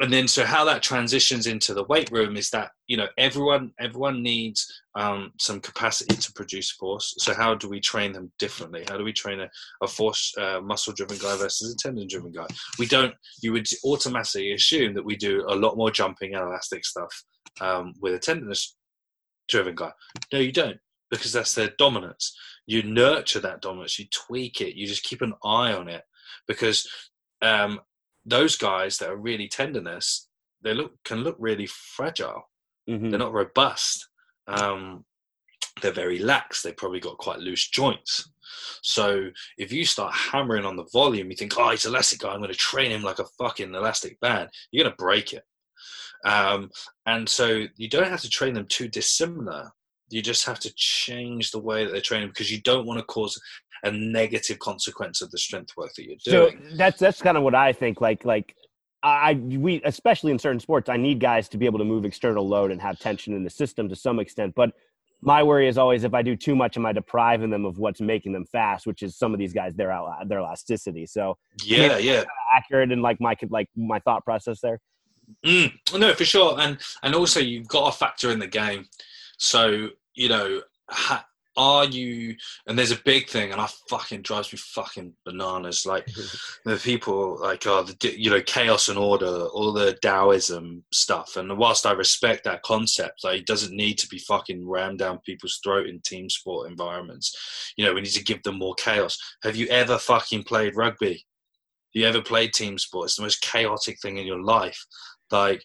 and 0.00 0.12
then 0.12 0.28
so 0.28 0.44
how 0.44 0.64
that 0.64 0.82
transitions 0.82 1.46
into 1.46 1.74
the 1.74 1.84
weight 1.84 2.10
room 2.10 2.36
is 2.36 2.50
that 2.50 2.70
you 2.86 2.96
know 2.96 3.08
everyone 3.18 3.72
everyone 3.80 4.22
needs 4.22 4.80
um, 4.94 5.32
some 5.38 5.60
capacity 5.60 6.16
to 6.16 6.32
produce 6.32 6.70
force. 6.70 7.14
So 7.18 7.34
how 7.34 7.54
do 7.54 7.68
we 7.68 7.80
train 7.80 8.12
them 8.12 8.30
differently? 8.38 8.84
How 8.88 8.96
do 8.96 9.04
we 9.04 9.12
train 9.12 9.40
a, 9.40 9.48
a 9.82 9.88
force 9.88 10.34
uh, 10.38 10.60
muscle 10.60 10.92
driven 10.92 11.18
guy 11.18 11.36
versus 11.36 11.72
a 11.72 11.76
tendon 11.76 12.06
driven 12.08 12.32
guy? 12.32 12.46
We 12.78 12.86
don't 12.86 13.14
you 13.42 13.52
would 13.52 13.68
automatically 13.84 14.52
assume 14.52 14.94
that 14.94 15.04
we 15.04 15.16
do 15.16 15.44
a 15.48 15.54
lot 15.54 15.76
more 15.76 15.90
jumping 15.90 16.34
and 16.34 16.44
elastic 16.44 16.84
stuff 16.84 17.24
um, 17.60 17.94
with 18.00 18.14
a 18.14 18.18
tendon 18.18 18.52
driven 19.48 19.74
guy. 19.74 19.92
No 20.32 20.38
you 20.38 20.52
don't 20.52 20.78
because 21.10 21.32
that's 21.32 21.54
their 21.54 21.72
dominance. 21.78 22.36
You 22.66 22.82
nurture 22.82 23.40
that 23.40 23.62
dominance. 23.62 23.98
You 23.98 24.06
tweak 24.12 24.60
it. 24.60 24.76
You 24.76 24.86
just 24.86 25.04
keep 25.04 25.22
an 25.22 25.34
eye 25.44 25.72
on 25.72 25.88
it. 25.88 26.02
Because 26.46 26.88
um, 27.42 27.80
those 28.28 28.56
guys 28.56 28.98
that 28.98 29.10
are 29.10 29.16
really 29.16 29.48
tendinous, 29.48 30.28
they 30.62 30.74
look 30.74 30.92
can 31.04 31.18
look 31.18 31.36
really 31.38 31.66
fragile. 31.66 32.50
Mhm. 32.88 33.10
They're 33.10 33.18
not 33.18 33.32
robust. 33.32 34.08
Um, 34.46 35.04
they're 35.82 35.92
very 35.92 36.18
lax. 36.18 36.62
They've 36.62 36.76
probably 36.76 37.00
got 37.00 37.18
quite 37.18 37.38
loose 37.38 37.68
joints. 37.68 38.30
So 38.82 39.28
if 39.58 39.70
you 39.72 39.84
start 39.84 40.14
hammering 40.14 40.64
on 40.64 40.76
the 40.76 40.86
volume, 40.92 41.30
you 41.30 41.36
think, 41.36 41.54
oh, 41.58 41.70
he's 41.70 41.84
an 41.84 41.92
elastic 41.92 42.20
guy. 42.20 42.32
I'm 42.32 42.40
going 42.40 42.50
to 42.50 42.56
train 42.56 42.90
him 42.90 43.02
like 43.02 43.18
a 43.18 43.26
fucking 43.38 43.74
elastic 43.74 44.18
band. 44.20 44.50
You're 44.70 44.84
going 44.84 44.92
to 44.92 44.96
break 44.96 45.32
it. 45.32 45.44
Um, 46.24 46.70
and 47.06 47.28
so 47.28 47.66
you 47.76 47.88
don't 47.88 48.08
have 48.08 48.22
to 48.22 48.30
train 48.30 48.54
them 48.54 48.66
too 48.66 48.88
dissimilar. 48.88 49.70
You 50.10 50.22
just 50.22 50.44
have 50.46 50.58
to 50.60 50.72
change 50.74 51.50
the 51.50 51.58
way 51.58 51.84
that 51.84 51.92
they're 51.92 52.00
training 52.00 52.28
because 52.28 52.50
you 52.50 52.60
don't 52.62 52.86
want 52.86 52.98
to 52.98 53.04
cause 53.04 53.40
a 53.84 53.90
negative 53.90 54.58
consequence 54.58 55.20
of 55.20 55.30
the 55.30 55.38
strength 55.38 55.76
work 55.76 55.94
that 55.94 56.04
you're 56.04 56.16
doing. 56.24 56.62
So 56.70 56.76
that's 56.76 56.98
that's 56.98 57.22
kind 57.22 57.36
of 57.36 57.42
what 57.42 57.54
I 57.54 57.72
think. 57.72 58.00
Like 58.00 58.24
like 58.24 58.54
I 59.02 59.34
we 59.34 59.80
especially 59.84 60.32
in 60.32 60.38
certain 60.38 60.60
sports, 60.60 60.88
I 60.88 60.96
need 60.96 61.20
guys 61.20 61.48
to 61.50 61.58
be 61.58 61.66
able 61.66 61.78
to 61.78 61.84
move 61.84 62.04
external 62.04 62.46
load 62.46 62.70
and 62.70 62.80
have 62.80 62.98
tension 62.98 63.34
in 63.34 63.44
the 63.44 63.50
system 63.50 63.88
to 63.88 63.96
some 63.96 64.18
extent. 64.18 64.54
But 64.56 64.72
my 65.20 65.42
worry 65.42 65.68
is 65.68 65.78
always 65.78 66.04
if 66.04 66.14
I 66.14 66.22
do 66.22 66.36
too 66.36 66.54
much, 66.54 66.76
am 66.76 66.86
I 66.86 66.92
depriving 66.92 67.50
them 67.50 67.64
of 67.64 67.78
what's 67.78 68.00
making 68.00 68.32
them 68.32 68.44
fast, 68.46 68.86
which 68.86 69.02
is 69.02 69.16
some 69.16 69.32
of 69.32 69.38
these 69.38 69.52
guys 69.52 69.74
their 69.74 69.90
el- 69.90 70.16
their 70.26 70.40
elasticity. 70.40 71.06
So 71.06 71.36
yeah, 71.64 71.98
yeah. 71.98 72.24
accurate 72.54 72.92
and 72.92 73.02
like 73.02 73.20
my 73.20 73.36
like 73.50 73.68
my 73.76 73.98
thought 74.00 74.24
process 74.24 74.60
there. 74.60 74.80
Mm, 75.44 75.72
no, 75.98 76.14
for 76.14 76.24
sure, 76.24 76.58
and 76.58 76.78
and 77.02 77.14
also 77.14 77.40
you've 77.40 77.68
got 77.68 77.92
to 77.92 77.98
factor 77.98 78.30
in 78.30 78.38
the 78.38 78.46
game. 78.46 78.86
So 79.38 79.90
you 80.14 80.28
know, 80.28 80.62
ha, 80.88 81.24
are 81.56 81.84
you? 81.84 82.36
And 82.66 82.78
there's 82.78 82.92
a 82.92 83.02
big 83.04 83.28
thing, 83.28 83.50
and 83.52 83.60
I 83.60 83.68
fucking 83.90 84.22
drives 84.22 84.52
me 84.52 84.58
fucking 84.58 85.12
bananas. 85.24 85.84
Like 85.84 86.06
the 86.64 86.76
people, 86.76 87.38
like 87.40 87.66
oh, 87.66 87.82
the 87.82 88.14
you 88.16 88.30
know, 88.30 88.40
chaos 88.40 88.88
and 88.88 88.98
order, 88.98 89.46
all 89.46 89.72
the 89.72 89.98
Taoism 90.00 90.84
stuff. 90.92 91.36
And 91.36 91.58
whilst 91.58 91.84
I 91.84 91.92
respect 91.92 92.44
that 92.44 92.62
concept, 92.62 93.24
like 93.24 93.40
it 93.40 93.46
doesn't 93.46 93.76
need 93.76 93.98
to 93.98 94.08
be 94.08 94.18
fucking 94.18 94.68
rammed 94.68 95.00
down 95.00 95.18
people's 95.26 95.60
throat 95.62 95.88
in 95.88 96.00
team 96.00 96.30
sport 96.30 96.70
environments. 96.70 97.72
You 97.76 97.84
know, 97.84 97.94
we 97.94 98.02
need 98.02 98.10
to 98.10 98.24
give 98.24 98.42
them 98.44 98.58
more 98.58 98.74
chaos. 98.76 99.18
Have 99.42 99.56
you 99.56 99.66
ever 99.68 99.98
fucking 99.98 100.44
played 100.44 100.76
rugby? 100.76 101.24
you 101.98 102.06
ever 102.06 102.22
played 102.22 102.52
team 102.52 102.78
sport? 102.78 103.06
It's 103.06 103.16
the 103.16 103.22
most 103.22 103.42
chaotic 103.42 103.98
thing 104.00 104.18
in 104.18 104.26
your 104.26 104.42
life. 104.42 104.86
Like 105.30 105.62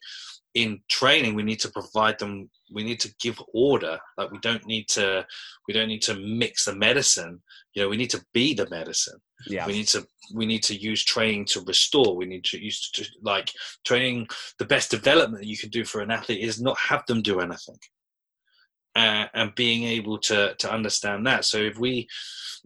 in 0.53 0.81
training, 0.89 1.33
we 1.33 1.43
need 1.43 1.59
to 1.61 1.71
provide 1.71 2.19
them. 2.19 2.49
We 2.71 2.83
need 2.83 2.99
to 3.01 3.13
give 3.19 3.41
order. 3.53 3.97
Like 4.17 4.31
we 4.31 4.39
don't 4.39 4.65
need 4.65 4.87
to. 4.89 5.25
We 5.67 5.73
don't 5.73 5.87
need 5.87 6.03
to 6.03 6.15
mix 6.15 6.65
the 6.65 6.75
medicine. 6.75 7.41
You 7.73 7.83
know, 7.83 7.89
we 7.89 7.97
need 7.97 8.11
to 8.11 8.23
be 8.33 8.53
the 8.53 8.69
medicine. 8.69 9.19
Yeah. 9.47 9.65
We 9.65 9.73
need 9.73 9.87
to. 9.87 10.05
We 10.33 10.45
need 10.45 10.63
to 10.63 10.75
use 10.75 11.03
training 11.03 11.45
to 11.45 11.61
restore. 11.61 12.15
We 12.15 12.25
need 12.25 12.43
to 12.45 12.63
use 12.63 12.91
to, 12.91 13.05
like 13.21 13.51
training. 13.85 14.27
The 14.59 14.65
best 14.65 14.91
development 14.91 15.45
you 15.45 15.57
can 15.57 15.69
do 15.69 15.83
for 15.85 16.01
an 16.01 16.11
athlete 16.11 16.43
is 16.43 16.61
not 16.61 16.77
have 16.77 17.05
them 17.07 17.21
do 17.21 17.39
anything. 17.39 17.79
Uh, 18.95 19.25
and 19.33 19.55
being 19.55 19.85
able 19.85 20.19
to 20.19 20.55
to 20.59 20.71
understand 20.71 21.25
that. 21.25 21.45
So 21.45 21.57
if 21.57 21.79
we 21.79 22.07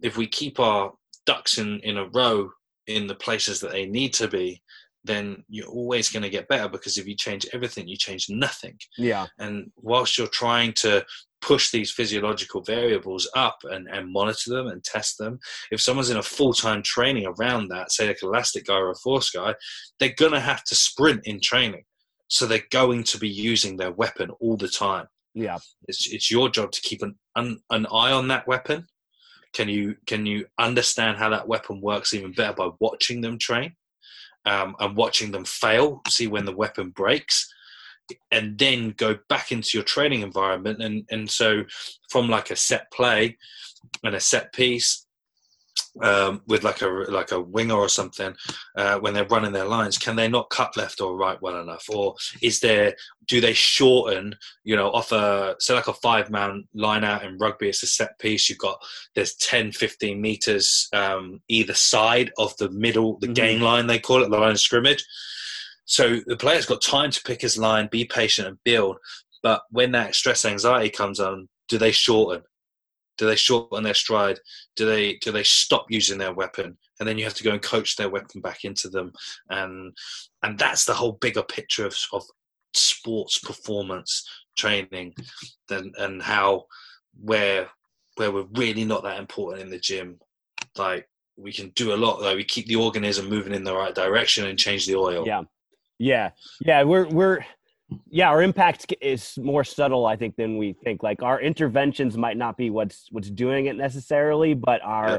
if 0.02 0.18
we 0.18 0.26
keep 0.26 0.60
our 0.60 0.92
ducks 1.24 1.56
in 1.56 1.80
in 1.80 1.96
a 1.96 2.08
row 2.08 2.50
in 2.86 3.06
the 3.06 3.14
places 3.14 3.60
that 3.60 3.70
they 3.70 3.86
need 3.86 4.12
to 4.14 4.28
be, 4.28 4.62
then 5.08 5.42
you're 5.48 5.66
always 5.66 6.10
going 6.10 6.22
to 6.22 6.30
get 6.30 6.46
better 6.46 6.68
because 6.68 6.98
if 6.98 7.06
you 7.08 7.16
change 7.16 7.46
everything, 7.52 7.88
you 7.88 7.96
change 7.96 8.26
nothing. 8.28 8.76
Yeah. 8.96 9.26
And 9.38 9.72
whilst 9.76 10.16
you're 10.16 10.28
trying 10.28 10.74
to 10.74 11.04
push 11.40 11.70
these 11.70 11.90
physiological 11.90 12.62
variables 12.62 13.28
up 13.34 13.56
and, 13.64 13.88
and 13.88 14.12
monitor 14.12 14.50
them 14.50 14.68
and 14.68 14.84
test 14.84 15.18
them, 15.18 15.40
if 15.70 15.80
someone's 15.80 16.10
in 16.10 16.18
a 16.18 16.22
full 16.22 16.52
time 16.52 16.82
training 16.82 17.26
around 17.26 17.68
that, 17.68 17.90
say 17.90 18.06
like 18.06 18.18
an 18.22 18.28
elastic 18.28 18.66
guy 18.66 18.74
or 18.74 18.90
a 18.90 18.96
force 18.96 19.30
guy, 19.30 19.54
they're 19.98 20.14
going 20.16 20.32
to 20.32 20.40
have 20.40 20.62
to 20.64 20.76
sprint 20.76 21.22
in 21.24 21.40
training. 21.40 21.84
So 22.28 22.44
they're 22.46 22.62
going 22.70 23.04
to 23.04 23.18
be 23.18 23.28
using 23.28 23.78
their 23.78 23.92
weapon 23.92 24.30
all 24.40 24.58
the 24.58 24.68
time. 24.68 25.06
Yeah. 25.34 25.56
It's, 25.88 26.12
it's 26.12 26.30
your 26.30 26.50
job 26.50 26.72
to 26.72 26.80
keep 26.82 27.02
an, 27.02 27.16
an, 27.34 27.58
an 27.70 27.86
eye 27.86 28.12
on 28.12 28.28
that 28.28 28.46
weapon 28.46 28.86
can 29.54 29.66
you 29.66 29.96
can 30.06 30.26
you 30.26 30.44
understand 30.58 31.16
how 31.16 31.30
that 31.30 31.48
weapon 31.48 31.80
works 31.80 32.12
even 32.12 32.32
better 32.32 32.52
by 32.52 32.68
watching 32.80 33.22
them 33.22 33.38
train 33.38 33.74
um, 34.46 34.76
and 34.80 34.96
watching 34.96 35.30
them 35.30 35.44
fail 35.44 36.00
see 36.08 36.26
when 36.26 36.44
the 36.44 36.56
weapon 36.56 36.90
breaks 36.90 37.52
and 38.30 38.58
then 38.58 38.94
go 38.96 39.18
back 39.28 39.52
into 39.52 39.70
your 39.74 39.84
training 39.84 40.22
environment. 40.22 40.82
And 40.82 41.04
and 41.10 41.30
so 41.30 41.64
from 42.10 42.28
like 42.28 42.50
a 42.50 42.56
set 42.56 42.90
play 42.92 43.36
and 44.02 44.14
a 44.14 44.20
set 44.20 44.52
piece 44.52 45.06
um, 46.02 46.42
with 46.46 46.64
like 46.64 46.82
a 46.82 46.86
like 46.86 47.32
a 47.32 47.40
winger 47.40 47.74
or 47.74 47.88
something 47.88 48.34
uh, 48.76 48.98
when 48.98 49.14
they're 49.14 49.26
running 49.26 49.52
their 49.52 49.64
lines 49.64 49.98
can 49.98 50.16
they 50.16 50.28
not 50.28 50.50
cut 50.50 50.76
left 50.76 51.00
or 51.00 51.16
right 51.16 51.40
well 51.42 51.60
enough? 51.60 51.84
Or 51.88 52.14
is 52.42 52.60
there 52.60 52.94
do 53.26 53.40
they 53.40 53.52
shorten 53.54 54.34
you 54.64 54.76
know 54.76 54.90
off 54.90 55.12
a 55.12 55.56
so 55.58 55.74
like 55.74 55.88
a 55.88 55.92
five 55.92 56.30
man 56.30 56.64
line 56.74 57.04
out 57.04 57.24
in 57.24 57.38
rugby 57.38 57.68
it's 57.68 57.82
a 57.82 57.86
set 57.86 58.18
piece 58.18 58.48
you've 58.48 58.58
got 58.58 58.78
there's 59.14 59.34
10 59.36 59.72
15 59.72 60.20
meters 60.20 60.88
um, 60.92 61.40
either 61.48 61.74
side 61.74 62.32
of 62.38 62.56
the 62.58 62.70
middle 62.70 63.18
the 63.18 63.26
Mhm. 63.28 63.34
game 63.34 63.60
line 63.60 63.86
they 63.86 63.98
call 63.98 64.22
it 64.22 64.30
the 64.30 64.38
line 64.38 64.52
of 64.52 64.60
scrimmage. 64.60 65.04
So 65.84 66.20
the 66.26 66.36
player's 66.36 66.66
got 66.66 66.82
time 66.82 67.10
to 67.10 67.22
pick 67.22 67.40
his 67.40 67.56
line 67.58 67.88
be 67.90 68.04
patient 68.04 68.46
and 68.48 68.58
build 68.64 68.98
but 69.42 69.62
when 69.70 69.92
that 69.92 70.14
stress 70.14 70.44
anxiety 70.44 70.90
comes 70.90 71.18
on 71.20 71.48
do 71.68 71.78
they 71.78 71.92
shorten 71.92 72.42
do 73.18 73.26
they 73.26 73.36
shorten 73.36 73.82
their 73.82 73.94
stride 73.94 74.38
do 74.76 74.86
they 74.86 75.14
do 75.16 75.30
they 75.30 75.42
stop 75.42 75.86
using 75.90 76.18
their 76.18 76.32
weapon 76.32 76.76
and 76.98 77.08
then 77.08 77.18
you 77.18 77.24
have 77.24 77.34
to 77.34 77.44
go 77.44 77.52
and 77.52 77.62
coach 77.62 77.96
their 77.96 78.08
weapon 78.08 78.40
back 78.40 78.64
into 78.64 78.88
them 78.88 79.12
and 79.50 79.96
and 80.42 80.58
that's 80.58 80.84
the 80.84 80.94
whole 80.94 81.12
bigger 81.12 81.42
picture 81.42 81.86
of, 81.86 81.96
of 82.12 82.22
sports 82.74 83.38
performance 83.38 84.28
training 84.56 85.14
and 85.70 85.94
and 85.98 86.22
how 86.22 86.64
where 87.20 87.68
where 88.16 88.32
we're 88.32 88.46
really 88.54 88.84
not 88.84 89.02
that 89.02 89.18
important 89.18 89.62
in 89.62 89.70
the 89.70 89.78
gym 89.78 90.18
like 90.76 91.08
we 91.38 91.52
can 91.52 91.70
do 91.70 91.94
a 91.94 91.96
lot 91.96 92.20
like 92.20 92.36
we 92.36 92.44
keep 92.44 92.66
the 92.66 92.76
organism 92.76 93.28
moving 93.28 93.54
in 93.54 93.64
the 93.64 93.74
right 93.74 93.94
direction 93.94 94.46
and 94.46 94.58
change 94.58 94.86
the 94.86 94.96
oil 94.96 95.24
Yeah. 95.26 95.42
Yeah. 95.98 96.30
Yeah. 96.60 96.82
We're, 96.82 97.08
we're, 97.08 97.44
yeah, 98.10 98.28
our 98.28 98.42
impact 98.42 98.94
is 99.00 99.38
more 99.38 99.64
subtle, 99.64 100.06
I 100.06 100.16
think, 100.16 100.36
than 100.36 100.58
we 100.58 100.74
think. 100.84 101.02
Like 101.02 101.22
our 101.22 101.40
interventions 101.40 102.16
might 102.16 102.36
not 102.36 102.56
be 102.56 102.70
what's 102.70 103.08
what's 103.10 103.30
doing 103.30 103.66
it 103.66 103.76
necessarily, 103.76 104.54
but 104.54 104.82
are 104.82 105.08
Yeah. 105.10 105.18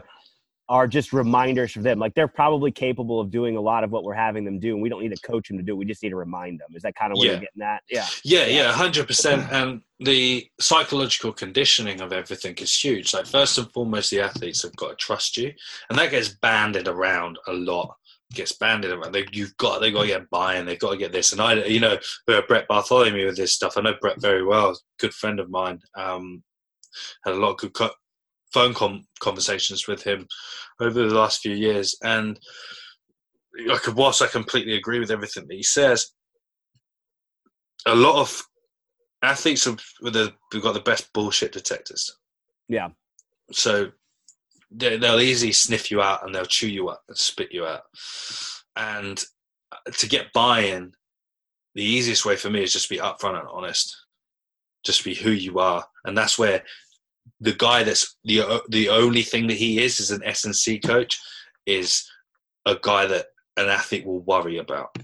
are 0.70 0.88
just 0.88 1.12
reminders 1.14 1.72
for 1.72 1.82
them. 1.82 1.98
Like 1.98 2.14
they're 2.14 2.28
probably 2.28 2.72
capable 2.72 3.20
of 3.20 3.32
doing 3.32 3.58
a 3.58 3.62
lot 3.62 3.84
of 3.84 3.90
what 3.92 4.04
we're 4.04 4.14
having 4.14 4.46
them 4.46 4.60
do, 4.60 4.74
and 4.76 4.84
we 4.84 4.90
don't 4.90 5.02
need 5.02 5.16
to 5.16 5.22
coach 5.22 5.48
them 5.48 5.58
to 5.58 5.64
do. 5.64 5.74
it. 5.74 5.78
We 5.78 5.86
just 5.86 6.04
need 6.04 6.10
to 6.12 6.16
remind 6.16 6.60
them. 6.60 6.68
Is 6.76 6.84
that 6.84 6.94
kind 6.96 7.12
of 7.12 7.18
what 7.18 7.26
Yeah. 7.26 7.32
you're 7.32 7.40
getting 7.42 7.64
at? 7.64 7.82
Yeah. 7.90 8.06
Yeah, 8.24 8.46
yeah, 8.46 8.72
hundred 8.72 9.08
percent. 9.08 9.52
And 9.52 9.82
the 10.00 10.48
psychological 10.60 11.34
conditioning 11.34 12.02
of 12.02 12.14
everything 12.14 12.56
is 12.60 12.72
huge. 12.84 13.16
Like 13.16 13.26
first 13.26 13.58
and 13.58 13.72
foremost, 13.72 14.12
the 14.12 14.22
athletes 14.22 14.62
have 14.62 14.76
got 14.76 14.90
to 14.90 14.96
trust 14.96 15.38
you, 15.38 15.54
and 15.90 15.98
that 15.98 16.12
gets 16.12 16.30
banded 16.30 16.88
around 16.88 17.40
a 17.48 17.54
lot. 17.54 17.96
Gets 18.34 18.54
banded 18.54 18.92
around. 18.92 19.12
They, 19.12 19.26
you've 19.32 19.58
got 19.58 19.82
They've 19.82 19.94
got 19.94 20.04
to 20.04 20.08
get 20.08 20.30
buy-in. 20.30 20.66
They've 20.66 20.78
got 20.78 20.92
to 20.92 20.98
get 20.98 21.12
this. 21.12 21.32
And 21.32 21.42
I, 21.42 21.56
you 21.66 21.80
know, 21.80 21.98
uh, 22.28 22.42
Brett 22.48 22.68
Bartholomew 22.68 23.26
with 23.26 23.38
this 23.38 23.54
stuff. 23.54 23.76
I 23.76 23.82
know 23.82 23.96
Brett 24.00 24.22
very 24.22 24.46
well. 24.46 24.80
Good 25.00 25.14
friend 25.14 25.40
of 25.40 25.50
mine. 25.50 25.80
Um, 25.96 26.44
had 27.26 27.34
a 27.34 27.38
lot 27.38 27.52
of 27.52 27.58
good 27.58 27.74
co- 27.74 27.92
phone 28.54 28.74
com- 28.74 29.06
conversations 29.20 29.88
with 29.88 30.04
him 30.04 30.28
over 30.80 31.08
the 31.08 31.14
last 31.14 31.42
few 31.42 31.56
years, 31.56 31.98
and 32.04 32.40
I 33.72 33.78
could, 33.78 33.96
whilst 33.96 34.22
I 34.22 34.28
completely 34.28 34.76
agree 34.76 35.00
with 35.00 35.12
everything 35.12 35.48
that 35.48 35.56
he 35.56 35.64
says, 35.64 36.12
a 37.86 37.96
lot 37.96 38.20
of 38.20 38.44
athletes 39.22 39.66
the 39.66 40.34
we've 40.54 40.64
got 40.64 40.74
the 40.74 40.80
best 40.80 41.12
bullshit 41.14 41.52
detectors. 41.52 42.16
Yeah. 42.68 42.90
So 43.52 43.92
they, 44.72 44.98
they'll 44.98 45.20
easily 45.20 45.52
sniff 45.52 45.92
you 45.92 46.02
out 46.02 46.26
and 46.26 46.34
they'll 46.34 46.46
chew 46.46 46.68
you 46.68 46.90
up 46.90 47.04
and 47.08 47.18
spit 47.18 47.52
you 47.52 47.66
out. 47.66 47.84
And 48.76 49.24
to 49.98 50.08
get 50.08 50.34
buy-in, 50.34 50.94
the 51.76 51.84
easiest 51.84 52.26
way 52.26 52.36
for 52.36 52.50
me 52.50 52.64
is 52.64 52.74
just 52.74 52.88
to 52.88 52.96
be 52.96 53.02
upfront 53.02 53.40
and 53.40 53.48
honest. 53.50 53.96
Just 54.84 55.04
be 55.04 55.14
who 55.14 55.32
you 55.32 55.60
are, 55.60 55.86
and 56.06 56.18
that's 56.18 56.40
where 56.40 56.64
the 57.42 57.54
guy 57.54 57.84
that's 57.84 58.16
the 58.24 58.62
the 58.70 58.88
only 58.90 59.24
thing 59.24 59.48
that 59.48 59.58
he 59.58 59.84
is 59.84 60.00
is 60.00 60.12
an 60.12 60.24
S 60.24 60.46
and 60.46 60.56
C 60.56 60.80
coach 60.80 61.20
is 61.66 62.10
a 62.66 62.78
guy 62.82 63.06
that 63.06 63.28
an 63.58 63.68
athlete 63.68 64.06
will 64.06 64.22
worry 64.22 64.58
about. 64.58 64.96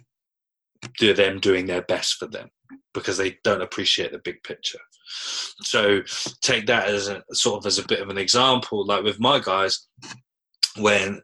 Do 0.97 1.13
them 1.13 1.39
doing 1.39 1.66
their 1.66 1.82
best 1.82 2.16
for 2.16 2.28
them 2.28 2.49
because 2.93 3.18
they 3.18 3.38
don't 3.43 3.61
appreciate 3.61 4.11
the 4.11 4.20
big 4.20 4.43
picture. 4.43 4.80
So 5.61 6.01
take 6.41 6.66
that 6.68 6.88
as 6.88 7.07
a 7.07 7.24
sort 7.32 7.59
of 7.59 7.66
as 7.66 7.80
a 7.80 7.88
bit 7.88 8.01
of 8.01 8.09
an 8.09 8.18
example. 8.18 8.86
Like 8.86 9.03
with 9.03 9.20
my 9.20 9.39
guys, 9.39 9.88
when 10.78 11.22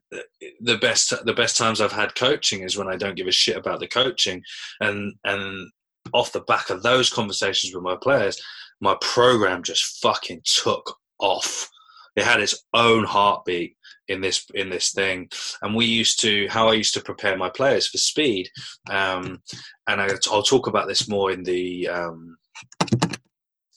the 0.62 0.78
best 0.78 1.14
the 1.26 1.34
best 1.34 1.58
times 1.58 1.82
I've 1.82 1.92
had 1.92 2.16
coaching 2.16 2.62
is 2.62 2.78
when 2.78 2.88
I 2.88 2.96
don't 2.96 3.16
give 3.16 3.28
a 3.28 3.32
shit 3.32 3.58
about 3.58 3.80
the 3.80 3.88
coaching, 3.88 4.44
and 4.80 5.14
and 5.24 5.70
off 6.14 6.32
the 6.32 6.42
back 6.42 6.70
of 6.70 6.84
those 6.84 7.10
conversations 7.10 7.74
with 7.74 7.84
my 7.84 7.96
players, 8.02 8.42
my 8.80 8.96
program 9.02 9.64
just 9.64 10.02
fucking 10.02 10.42
took 10.44 10.98
off. 11.20 11.70
It 12.16 12.24
had 12.24 12.42
its 12.42 12.66
own 12.74 13.04
heartbeat 13.04 13.78
in 14.08 14.22
this 14.22 14.46
in 14.54 14.70
this 14.70 14.92
thing, 14.92 15.30
and 15.62 15.76
we 15.76 15.86
used 15.86 16.20
to 16.22 16.48
how 16.50 16.70
I 16.70 16.74
used 16.74 16.94
to 16.96 17.02
prepare 17.02 17.38
my 17.38 17.50
players 17.50 17.88
for 17.88 17.98
speed, 17.98 18.50
um, 18.90 19.42
and 19.88 20.02
I, 20.02 20.08
will 20.30 20.44
talk 20.44 20.68
about 20.68 20.88
this 20.88 21.08
more 21.08 21.32
in 21.32 21.44
the 21.44 21.88
um, 21.88 22.38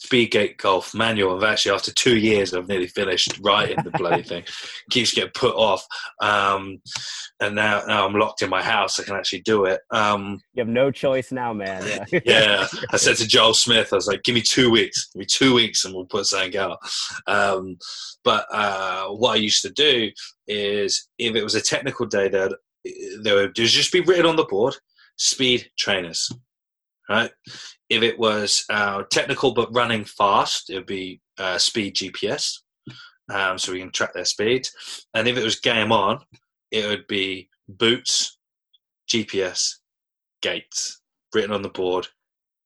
Speedgate 0.04 0.58
Golf 0.58 0.94
manual. 0.94 1.36
I've 1.36 1.50
actually, 1.50 1.74
after 1.74 1.92
two 1.92 2.16
years, 2.16 2.52
I've 2.52 2.68
nearly 2.68 2.86
finished 2.86 3.38
writing 3.42 3.82
the 3.82 3.90
bloody 3.90 4.22
thing. 4.30 4.44
Keeps 4.90 5.14
getting 5.14 5.30
put 5.34 5.54
off, 5.54 5.86
um, 6.20 6.80
and 7.40 7.54
now, 7.54 7.82
now 7.86 8.06
I'm 8.06 8.14
locked 8.14 8.42
in 8.42 8.50
my 8.50 8.62
house. 8.62 9.00
I 9.00 9.04
can 9.04 9.16
actually 9.16 9.42
do 9.42 9.64
it. 9.64 9.80
Um, 9.90 10.40
you 10.52 10.60
have 10.60 10.68
no 10.68 10.90
choice 10.90 11.32
now, 11.32 11.52
man. 11.52 12.06
Yeah. 12.12 12.20
yeah. 12.24 12.66
I 12.90 12.96
said 12.96 13.16
to 13.16 13.26
Joel 13.26 13.54
Smith, 13.54 13.92
I 13.92 13.96
was 13.96 14.06
like, 14.06 14.22
"Give 14.22 14.34
me 14.34 14.42
two 14.42 14.70
weeks. 14.70 15.10
Give 15.12 15.20
me 15.20 15.26
two 15.26 15.54
weeks, 15.54 15.84
and 15.84 15.94
we'll 15.94 16.06
put 16.06 16.26
something 16.26 16.56
out." 16.56 16.78
Um, 17.26 17.76
but 18.24 18.46
uh, 18.52 19.08
what 19.08 19.32
I 19.32 19.36
used 19.36 19.62
to 19.62 19.70
do 19.70 20.10
is, 20.46 21.08
if 21.18 21.34
it 21.34 21.42
was 21.42 21.54
a 21.54 21.62
technical 21.62 22.06
day, 22.06 22.28
there 22.28 22.50
there 23.22 23.36
would 23.36 23.54
just 23.54 23.92
be 23.92 24.00
written 24.00 24.26
on 24.26 24.36
the 24.36 24.44
board: 24.44 24.74
speed 25.16 25.70
trainers 25.78 26.30
right? 27.08 27.30
If 27.90 28.02
it 28.02 28.18
was 28.18 28.64
uh, 28.70 29.02
technical 29.10 29.52
but 29.52 29.74
running 29.74 30.04
fast, 30.04 30.70
it 30.70 30.74
would 30.76 30.86
be 30.86 31.20
uh, 31.38 31.58
speed 31.58 31.96
GPS, 31.96 32.60
um, 33.30 33.58
so 33.58 33.72
we 33.72 33.80
can 33.80 33.90
track 33.90 34.14
their 34.14 34.24
speed. 34.24 34.68
And 35.14 35.28
if 35.28 35.36
it 35.36 35.44
was 35.44 35.60
game 35.60 35.92
on, 35.92 36.20
it 36.70 36.86
would 36.86 37.06
be 37.06 37.48
boots, 37.68 38.38
GPS, 39.08 39.74
gates, 40.42 41.00
written 41.34 41.52
on 41.52 41.62
the 41.62 41.68
board, 41.68 42.08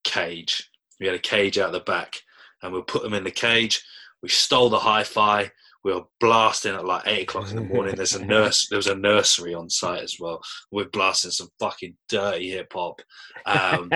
cage. 0.04 0.70
We 1.00 1.06
had 1.06 1.14
a 1.14 1.20
cage 1.20 1.58
out 1.58 1.72
the 1.72 1.80
back, 1.80 2.20
and 2.62 2.72
we'll 2.72 2.82
put 2.82 3.02
them 3.02 3.14
in 3.14 3.24
the 3.24 3.30
cage. 3.30 3.84
We 4.22 4.28
stole 4.28 4.68
the 4.68 4.78
hi-fi 4.78 5.50
we 5.84 5.92
were 5.92 6.04
blasting 6.20 6.74
at 6.74 6.84
like 6.84 7.02
eight 7.06 7.22
o'clock 7.22 7.50
in 7.50 7.56
the 7.56 7.62
morning. 7.62 7.94
There's 7.94 8.14
a 8.14 8.24
nurse. 8.24 8.68
There 8.68 8.78
was 8.78 8.86
a 8.86 8.94
nursery 8.94 9.54
on 9.54 9.70
site 9.70 10.02
as 10.02 10.16
well. 10.18 10.40
We're 10.70 10.88
blasting 10.88 11.30
some 11.30 11.48
fucking 11.58 11.96
dirty 12.08 12.50
hip 12.50 12.72
hop, 12.72 13.00
um, 13.46 13.90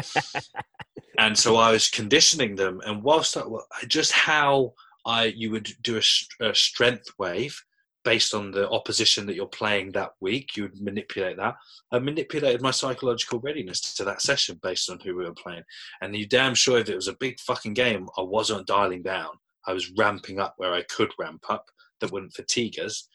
and 1.19 1.37
so 1.37 1.57
I 1.57 1.73
was 1.73 1.89
conditioning 1.89 2.55
them. 2.55 2.81
And 2.87 3.03
whilst 3.03 3.37
I, 3.37 3.43
just 3.89 4.13
how 4.13 4.75
I 5.05 5.25
you 5.25 5.51
would 5.51 5.71
do 5.83 5.99
a, 5.99 6.49
a 6.49 6.55
strength 6.55 7.11
wave 7.19 7.61
based 8.05 8.35
on 8.35 8.51
the 8.51 8.69
opposition 8.71 9.27
that 9.27 9.37
you're 9.37 9.47
playing 9.47 9.93
that 9.93 10.11
week, 10.21 10.57
you 10.57 10.65
would 10.65 10.81
manipulate 10.81 11.37
that. 11.37 11.55
I 11.93 11.99
manipulated 11.99 12.61
my 12.61 12.71
psychological 12.71 13.39
readiness 13.41 13.95
to 13.95 14.05
that 14.05 14.23
session 14.23 14.59
based 14.63 14.91
on 14.91 14.99
who 15.01 15.17
we 15.17 15.25
were 15.25 15.35
playing. 15.35 15.63
And 16.01 16.15
you 16.17 16.27
damn 16.27 16.55
sure 16.55 16.79
if 16.79 16.89
it 16.89 16.97
was 16.97 17.09
a 17.09 17.17
big 17.21 17.39
fucking 17.41 17.75
game, 17.75 18.09
I 18.19 18.23
wasn't 18.23 18.67
dialing 18.67 19.03
down. 19.03 19.31
I 19.67 19.73
was 19.73 19.91
ramping 19.93 20.39
up 20.39 20.55
where 20.57 20.73
I 20.73 20.83
could 20.83 21.13
ramp 21.19 21.45
up 21.49 21.67
that 22.01 22.13
wouldn't 22.13 22.35
fatigue 22.35 22.79
us. 22.79 23.09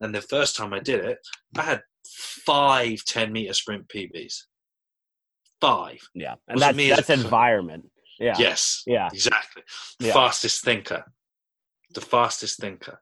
And 0.00 0.14
the 0.14 0.20
first 0.20 0.56
time 0.56 0.72
I 0.74 0.80
did 0.80 1.04
it, 1.04 1.18
I 1.56 1.62
had 1.62 1.82
five 2.06 3.04
10 3.04 3.32
meter 3.32 3.54
sprint 3.54 3.88
PBs. 3.88 4.42
Five. 5.60 6.00
Yeah. 6.14 6.34
And 6.48 6.60
that's, 6.60 6.76
that's 6.76 7.10
environment. 7.10 7.90
Yeah. 8.18 8.34
Yes. 8.38 8.82
Yeah. 8.86 9.08
Exactly. 9.12 9.62
Yeah. 10.00 10.12
Fastest 10.12 10.64
thinker. 10.64 11.04
The 11.94 12.00
fastest 12.00 12.60
thinker. 12.60 13.00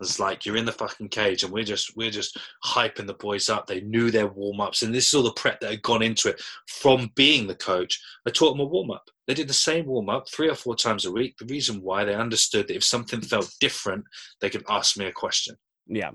It's 0.00 0.18
like 0.18 0.44
you're 0.44 0.56
in 0.56 0.64
the 0.64 0.72
fucking 0.72 1.08
cage, 1.08 1.42
and 1.42 1.52
we're 1.52 1.64
just 1.64 1.96
we're 1.96 2.10
just 2.10 2.38
hyping 2.64 3.06
the 3.06 3.14
boys 3.14 3.48
up. 3.48 3.66
They 3.66 3.80
knew 3.80 4.10
their 4.10 4.28
warm 4.28 4.60
ups, 4.60 4.82
and 4.82 4.94
this 4.94 5.08
is 5.08 5.14
all 5.14 5.22
the 5.22 5.32
prep 5.32 5.60
that 5.60 5.70
had 5.70 5.82
gone 5.82 6.02
into 6.02 6.28
it 6.28 6.40
from 6.66 7.10
being 7.14 7.46
the 7.46 7.54
coach. 7.54 8.00
I 8.26 8.30
taught 8.30 8.52
them 8.52 8.60
a 8.60 8.64
warm 8.64 8.90
up. 8.90 9.08
They 9.26 9.34
did 9.34 9.48
the 9.48 9.54
same 9.54 9.86
warm 9.86 10.08
up 10.08 10.28
three 10.28 10.48
or 10.48 10.54
four 10.54 10.76
times 10.76 11.04
a 11.04 11.12
week. 11.12 11.36
The 11.38 11.46
reason 11.46 11.82
why 11.82 12.04
they 12.04 12.14
understood 12.14 12.68
that 12.68 12.76
if 12.76 12.84
something 12.84 13.20
felt 13.20 13.54
different, 13.60 14.04
they 14.40 14.50
could 14.50 14.64
ask 14.68 14.96
me 14.96 15.06
a 15.06 15.12
question. 15.12 15.56
Yeah. 15.86 16.10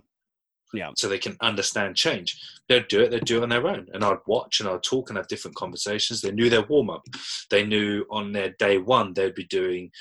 Yeah. 0.74 0.92
So 0.98 1.08
they 1.08 1.18
can 1.18 1.38
understand 1.42 1.96
change. 1.96 2.40
They'd 2.68 2.88
do 2.88 3.02
it, 3.02 3.12
they'd 3.12 3.24
do 3.24 3.38
it 3.38 3.44
on 3.44 3.50
their 3.50 3.66
own. 3.68 3.88
And 3.94 4.04
I'd 4.04 4.18
watch 4.28 4.60
and 4.60 4.68
I'd 4.68 4.84
talk 4.84 5.10
and 5.10 5.18
have 5.18 5.28
different 5.28 5.56
conversations. 5.56 6.22
They 6.22 6.32
knew 6.32 6.50
their 6.50 6.64
warm 6.64 6.90
up. 6.90 7.04
They 7.50 7.66
knew 7.66 8.06
on 8.10 8.34
their 8.34 8.50
day 8.60 8.78
one 8.78 9.14
they'd 9.14 9.34
be 9.34 9.46
doing 9.46 9.92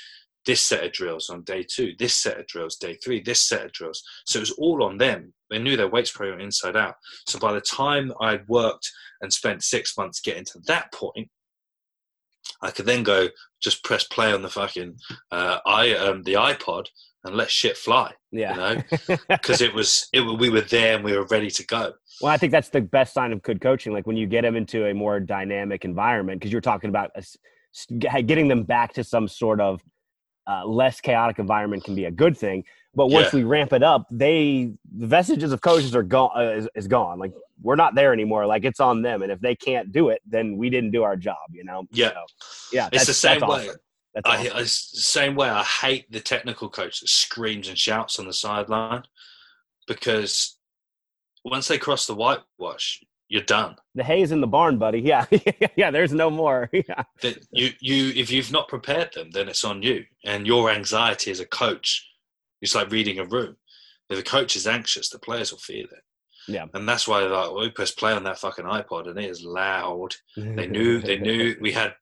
this 0.47 0.61
set 0.61 0.83
of 0.83 0.93
drills 0.93 1.29
on 1.29 1.43
day 1.43 1.63
two, 1.63 1.93
this 1.99 2.15
set 2.15 2.39
of 2.39 2.47
drills, 2.47 2.77
day 2.77 2.95
three, 2.95 3.21
this 3.21 3.41
set 3.41 3.65
of 3.65 3.71
drills. 3.73 4.01
So 4.25 4.39
it 4.39 4.41
was 4.41 4.51
all 4.51 4.81
on 4.81 4.97
them. 4.97 5.33
They 5.51 5.59
knew 5.59 5.77
their 5.77 5.89
weights 5.89 6.11
program 6.11 6.39
inside 6.39 6.75
out. 6.75 6.95
So 7.27 7.37
by 7.37 7.53
the 7.53 7.61
time 7.61 8.11
I'd 8.21 8.47
worked 8.47 8.89
and 9.21 9.31
spent 9.31 9.63
six 9.63 9.97
months 9.97 10.21
getting 10.21 10.45
to 10.45 10.59
that 10.67 10.91
point, 10.93 11.29
I 12.61 12.71
could 12.71 12.85
then 12.85 13.03
go 13.03 13.27
just 13.61 13.83
press 13.83 14.05
play 14.05 14.33
on 14.33 14.41
the 14.41 14.49
fucking 14.49 14.95
uh, 15.31 15.59
i 15.65 15.93
um, 15.95 16.23
the 16.23 16.33
iPod 16.33 16.85
and 17.25 17.35
let 17.35 17.51
shit 17.51 17.75
fly. 17.75 18.13
Yeah, 18.31 18.51
you 18.51 18.57
know, 18.57 19.17
because 19.29 19.61
it 19.61 19.73
was 19.73 20.07
it 20.13 20.21
we 20.21 20.49
were 20.49 20.61
there 20.61 20.95
and 20.95 21.03
we 21.03 21.15
were 21.15 21.25
ready 21.25 21.51
to 21.51 21.65
go. 21.65 21.93
Well, 22.21 22.31
I 22.31 22.37
think 22.37 22.51
that's 22.51 22.69
the 22.69 22.81
best 22.81 23.13
sign 23.13 23.33
of 23.33 23.41
good 23.41 23.59
coaching. 23.59 23.91
Like 23.91 24.07
when 24.07 24.15
you 24.15 24.27
get 24.27 24.43
them 24.43 24.55
into 24.55 24.85
a 24.85 24.93
more 24.93 25.19
dynamic 25.19 25.83
environment, 25.83 26.39
because 26.39 26.51
you're 26.51 26.61
talking 26.61 26.89
about 26.89 27.11
getting 27.99 28.47
them 28.47 28.63
back 28.63 28.93
to 28.93 29.03
some 29.03 29.27
sort 29.27 29.59
of 29.59 29.81
uh, 30.47 30.65
less 30.65 31.01
chaotic 31.01 31.39
environment 31.39 31.83
can 31.83 31.95
be 31.95 32.05
a 32.05 32.11
good 32.11 32.37
thing. 32.37 32.63
But 32.95 33.07
once 33.07 33.31
yeah. 33.31 33.39
we 33.39 33.43
ramp 33.43 33.73
it 33.73 33.83
up, 33.83 34.07
they 34.09 34.71
the 34.95 35.05
vestiges 35.05 35.51
of 35.51 35.61
coaches 35.61 35.95
are 35.95 36.03
gone 36.03 36.31
uh, 36.35 36.51
is, 36.51 36.69
is, 36.73 36.87
gone. 36.87 37.19
Like 37.19 37.33
we're 37.61 37.75
not 37.75 37.93
there 37.93 38.11
anymore. 38.11 38.47
Like 38.47 38.65
it's 38.65 38.79
on 38.79 39.03
them, 39.03 39.21
and 39.21 39.31
if 39.31 39.39
they 39.39 39.55
can't 39.55 39.91
do 39.91 40.09
it, 40.09 40.21
then 40.25 40.57
we 40.57 40.71
didn't 40.71 40.91
do 40.91 41.03
our 41.03 41.15
job. 41.15 41.37
You 41.51 41.63
know? 41.63 41.83
Yeah, 41.91 42.09
so, 42.09 42.67
yeah. 42.71 42.89
It's 42.91 43.05
the 43.05 43.13
same 43.13 43.41
way. 43.41 43.69
Awesome. 43.69 43.75
I, 44.25 44.49
I, 44.51 44.63
same 44.63 45.35
way. 45.35 45.47
I 45.47 45.63
hate 45.63 46.11
the 46.11 46.19
technical 46.19 46.69
coach 46.69 47.01
that 47.01 47.09
screams 47.09 47.67
and 47.67 47.77
shouts 47.77 48.17
on 48.17 48.25
the 48.25 48.33
sideline 48.33 49.03
because 49.87 50.57
once 51.45 51.67
they 51.67 51.77
cross 51.77 52.07
the 52.07 52.15
whitewash, 52.15 53.03
you're 53.29 53.43
done. 53.43 53.75
The 53.95 54.03
hay's 54.03 54.31
in 54.31 54.41
the 54.41 54.47
barn, 54.47 54.77
buddy. 54.77 54.99
Yeah, 54.99 55.25
yeah. 55.75 55.91
There's 55.91 56.13
no 56.13 56.29
more. 56.29 56.69
Yeah. 56.87 57.03
That 57.21 57.43
you, 57.51 57.71
you, 57.79 58.13
if 58.15 58.31
you've 58.31 58.51
not 58.51 58.67
prepared 58.67 59.11
them, 59.13 59.31
then 59.31 59.49
it's 59.49 59.63
on 59.63 59.81
you. 59.81 60.05
And 60.23 60.45
your 60.45 60.69
anxiety 60.69 61.31
as 61.31 61.39
a 61.39 61.45
coach, 61.45 62.07
it's 62.61 62.75
like 62.75 62.91
reading 62.91 63.19
a 63.19 63.25
room. 63.25 63.57
If 64.09 64.17
the 64.17 64.23
coach 64.23 64.55
is 64.55 64.67
anxious, 64.67 65.09
the 65.09 65.19
players 65.19 65.51
will 65.51 65.59
feel 65.59 65.85
it. 65.85 66.03
Yeah. 66.47 66.65
And 66.73 66.87
that's 66.87 67.07
why 67.07 67.21
like 67.23 67.51
we 67.51 67.69
press 67.69 67.91
play 67.91 68.13
on 68.13 68.23
that 68.23 68.39
fucking 68.39 68.65
iPod 68.65 69.09
and 69.09 69.19
it 69.19 69.29
is 69.29 69.43
loud. 69.43 70.15
They 70.37 70.67
knew 70.67 71.01
they 71.01 71.17
knew 71.17 71.55
we 71.59 71.73
had 71.73 71.93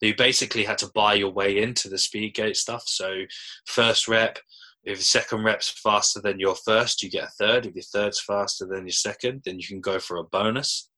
you 0.00 0.14
basically 0.14 0.64
had 0.64 0.78
to 0.78 0.90
buy 0.94 1.14
your 1.14 1.30
way 1.30 1.62
into 1.62 1.88
the 1.88 1.98
speed 1.98 2.34
gate 2.34 2.56
stuff. 2.56 2.84
So 2.86 3.22
first 3.66 4.06
rep, 4.06 4.38
if 4.84 4.98
the 4.98 5.04
second 5.04 5.44
rep's 5.44 5.68
faster 5.68 6.20
than 6.20 6.38
your 6.38 6.54
first, 6.54 7.02
you 7.02 7.10
get 7.10 7.24
a 7.24 7.30
third. 7.38 7.66
If 7.66 7.74
your 7.74 7.82
third's 7.82 8.20
faster 8.20 8.66
than 8.66 8.84
your 8.84 8.92
second, 8.92 9.42
then 9.44 9.58
you 9.58 9.66
can 9.66 9.80
go 9.80 9.98
for 9.98 10.18
a 10.18 10.24
bonus. 10.24 10.90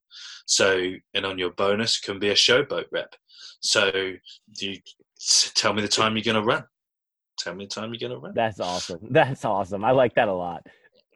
So, 0.46 0.92
and 1.14 1.26
on 1.26 1.38
your 1.38 1.50
bonus 1.50 1.98
can 1.98 2.18
be 2.18 2.30
a 2.30 2.34
showboat 2.34 2.86
rep. 2.92 3.14
So, 3.60 3.90
you 4.58 4.78
tell 5.54 5.72
me 5.72 5.82
the 5.82 5.88
time 5.88 6.16
you're 6.16 6.24
going 6.24 6.42
to 6.42 6.42
run. 6.42 6.64
Tell 7.38 7.54
me 7.54 7.66
the 7.66 7.70
time 7.70 7.92
you're 7.92 8.08
going 8.08 8.18
to 8.18 8.24
run. 8.24 8.34
That's 8.34 8.60
awesome. 8.60 9.00
That's 9.10 9.44
awesome. 9.44 9.84
I 9.84 9.90
like 9.90 10.14
that 10.14 10.28
a 10.28 10.32
lot. 10.32 10.66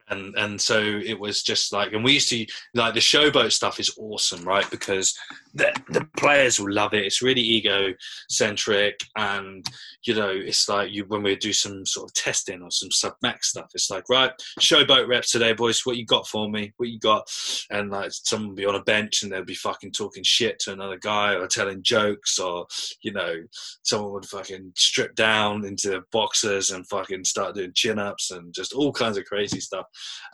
And 0.09 0.35
and 0.37 0.61
so 0.61 0.81
it 0.81 1.19
was 1.19 1.45
just 1.45 1.73
like, 1.73 1.93
and 1.93 2.03
we 2.03 2.15
used 2.15 2.31
to 2.31 2.45
like 2.75 2.95
the 2.95 3.01
showboat 3.01 3.53
stuff 3.53 3.79
is 3.79 3.97
awesome, 3.97 4.43
right? 4.43 4.69
Because 4.69 5.17
the, 5.55 5.73
the 5.89 6.07
players 6.17 6.61
will 6.61 6.73
love 6.73 6.95
it. 6.95 7.05
It's 7.05 7.23
really 7.23 7.41
ego 7.41 7.93
centric, 8.29 8.99
and 9.17 9.65
you 10.05 10.15
know, 10.15 10.31
it's 10.31 10.69
like 10.69 10.91
you 10.93 11.05
when 11.07 11.23
we 11.23 11.37
do 11.37 11.53
some 11.53 11.85
sort 11.85 12.09
of 12.09 12.15
testing 12.15 12.63
or 12.63 12.71
some 12.71 12.91
sub 12.91 13.15
max 13.23 13.51
stuff. 13.51 13.71
It's 13.75 13.91
like, 13.91 14.05
right, 14.09 14.33
showboat 14.61 15.09
reps 15.09 15.33
today, 15.33 15.53
boys. 15.53 15.85
What 15.85 15.97
you 15.97 16.07
got 16.07 16.27
for 16.27 16.49
me? 16.49 16.73
What 16.77 16.89
you 16.89 16.99
got? 16.99 17.29
And 17.71 17.91
like, 17.91 18.11
someone 18.13 18.51
will 18.51 18.57
be 18.57 18.67
on 18.67 18.75
a 18.75 18.83
bench 18.83 19.23
and 19.23 19.33
they'll 19.33 19.45
be 19.45 19.55
fucking 19.55 19.93
talking 19.93 20.23
shit 20.25 20.59
to 20.61 20.73
another 20.73 20.99
guy 20.99 21.35
or 21.35 21.47
telling 21.47 21.83
jokes, 21.83 22.39
or 22.39 22.67
you 23.03 23.13
know, 23.13 23.35
someone 23.83 24.13
would 24.13 24.27
fucking 24.27 24.73
strip 24.77 25.15
down 25.15 25.65
into 25.65 26.03
boxers 26.13 26.71
and 26.71 26.89
fucking 26.89 27.25
start 27.25 27.55
doing 27.55 27.73
chin 27.75 27.99
ups 27.99 28.31
and 28.31 28.55
just 28.55 28.73
all 28.73 28.93
kinds 28.93 29.17
of 29.17 29.25
crazy 29.25 29.61
stuff, 29.61 29.87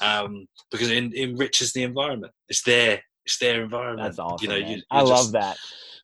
um, 0.03 0.47
because 0.71 0.91
it 0.91 1.15
enriches 1.15 1.73
the 1.73 1.83
environment. 1.83 2.33
It's 2.49 2.63
there 2.63 3.01
it's 3.27 3.39
their 3.39 3.63
environment. 3.63 4.07
That's 4.07 4.19
awesome. 4.19 4.39
You 4.41 4.49
know, 4.49 4.69
you, 4.69 4.83
I 4.91 5.03
love 5.03 5.33
that. 5.33 5.57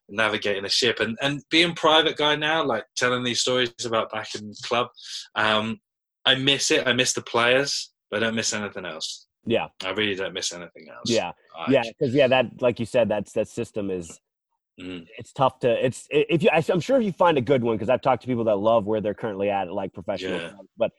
Navigating 0.09 0.65
a 0.65 0.69
ship 0.69 0.99
and 0.99 1.17
and 1.21 1.41
being 1.49 1.73
private 1.73 2.17
guy 2.17 2.35
now, 2.35 2.63
like 2.63 2.83
telling 2.97 3.23
these 3.23 3.39
stories 3.39 3.73
about 3.85 4.11
back 4.11 4.35
in 4.35 4.53
club. 4.63 4.87
Um, 5.35 5.79
I 6.25 6.35
miss 6.35 6.71
it. 6.71 6.85
I 6.85 6.93
miss 6.93 7.13
the 7.13 7.21
players, 7.21 7.91
but 8.11 8.21
I 8.21 8.25
don't 8.25 8.35
miss 8.35 8.53
anything 8.53 8.85
else. 8.85 9.27
Yeah, 9.45 9.67
I 9.83 9.91
really 9.91 10.15
don't 10.15 10.33
miss 10.33 10.53
anything 10.53 10.87
else. 10.93 11.09
Yeah, 11.09 11.31
yeah, 11.69 11.83
because 11.83 12.13
yeah, 12.13 12.27
that 12.27 12.61
like 12.61 12.79
you 12.79 12.85
said, 12.85 13.07
that's 13.07 13.31
that 13.33 13.47
system 13.47 13.89
is 13.89 14.19
Mm. 14.81 15.05
It's 15.19 15.31
tough 15.31 15.59
to. 15.59 15.85
It's 15.85 16.07
if 16.09 16.41
you. 16.41 16.49
I'm 16.51 16.79
sure 16.79 16.97
if 16.97 17.03
you 17.03 17.11
find 17.11 17.37
a 17.37 17.41
good 17.41 17.61
one 17.61 17.75
because 17.75 17.89
I've 17.89 18.01
talked 18.01 18.23
to 18.23 18.27
people 18.27 18.43
that 18.45 18.55
love 18.55 18.85
where 18.85 19.01
they're 19.01 19.13
currently 19.13 19.51
at, 19.51 19.71
like 19.71 19.93
professional. 19.93 20.39
Yeah. 20.39 20.51
But 20.77 20.91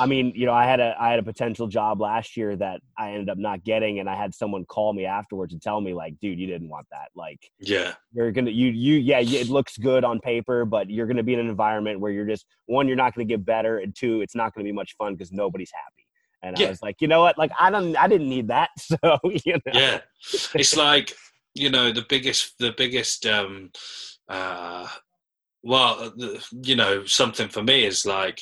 I 0.00 0.06
mean, 0.06 0.32
you 0.34 0.44
know, 0.44 0.52
I 0.52 0.64
had 0.64 0.80
a 0.80 0.96
I 0.98 1.10
had 1.10 1.20
a 1.20 1.22
potential 1.22 1.68
job 1.68 2.00
last 2.00 2.36
year 2.36 2.56
that 2.56 2.80
I 2.98 3.12
ended 3.12 3.28
up 3.28 3.38
not 3.38 3.62
getting, 3.62 4.00
and 4.00 4.10
I 4.10 4.16
had 4.16 4.34
someone 4.34 4.64
call 4.64 4.92
me 4.92 5.06
afterwards 5.06 5.52
and 5.52 5.62
tell 5.62 5.80
me 5.80 5.94
like, 5.94 6.18
"Dude, 6.20 6.36
you 6.36 6.48
didn't 6.48 6.68
want 6.68 6.88
that. 6.90 7.10
Like, 7.14 7.38
yeah, 7.60 7.94
you're 8.12 8.32
gonna 8.32 8.50
you 8.50 8.70
you 8.70 8.96
yeah, 8.96 9.20
it 9.20 9.48
looks 9.48 9.78
good 9.78 10.02
on 10.02 10.18
paper, 10.18 10.64
but 10.64 10.90
you're 10.90 11.06
gonna 11.06 11.22
be 11.22 11.34
in 11.34 11.40
an 11.40 11.48
environment 11.48 12.00
where 12.00 12.10
you're 12.10 12.26
just 12.26 12.44
one, 12.66 12.88
you're 12.88 12.96
not 12.96 13.14
gonna 13.14 13.24
get 13.24 13.44
better, 13.44 13.78
and 13.78 13.94
two, 13.94 14.20
it's 14.20 14.34
not 14.34 14.52
gonna 14.52 14.64
be 14.64 14.72
much 14.72 14.96
fun 14.96 15.14
because 15.14 15.30
nobody's 15.30 15.70
happy." 15.72 16.06
And 16.44 16.58
yeah. 16.58 16.66
I 16.66 16.70
was 16.70 16.82
like, 16.82 16.96
you 17.00 17.06
know 17.06 17.20
what? 17.20 17.38
Like, 17.38 17.52
I 17.56 17.70
don't, 17.70 17.96
I 17.96 18.08
didn't 18.08 18.28
need 18.28 18.48
that. 18.48 18.70
So, 18.80 19.18
you 19.24 19.52
know. 19.52 19.72
Yeah, 19.72 20.00
it's 20.54 20.76
like 20.76 21.12
you 21.54 21.70
know 21.70 21.92
the 21.92 22.04
biggest 22.08 22.54
the 22.58 22.74
biggest 22.76 23.26
um 23.26 23.70
uh 24.28 24.86
well 25.62 26.12
you 26.62 26.76
know 26.76 27.04
something 27.04 27.48
for 27.48 27.62
me 27.62 27.84
is 27.84 28.06
like 28.06 28.40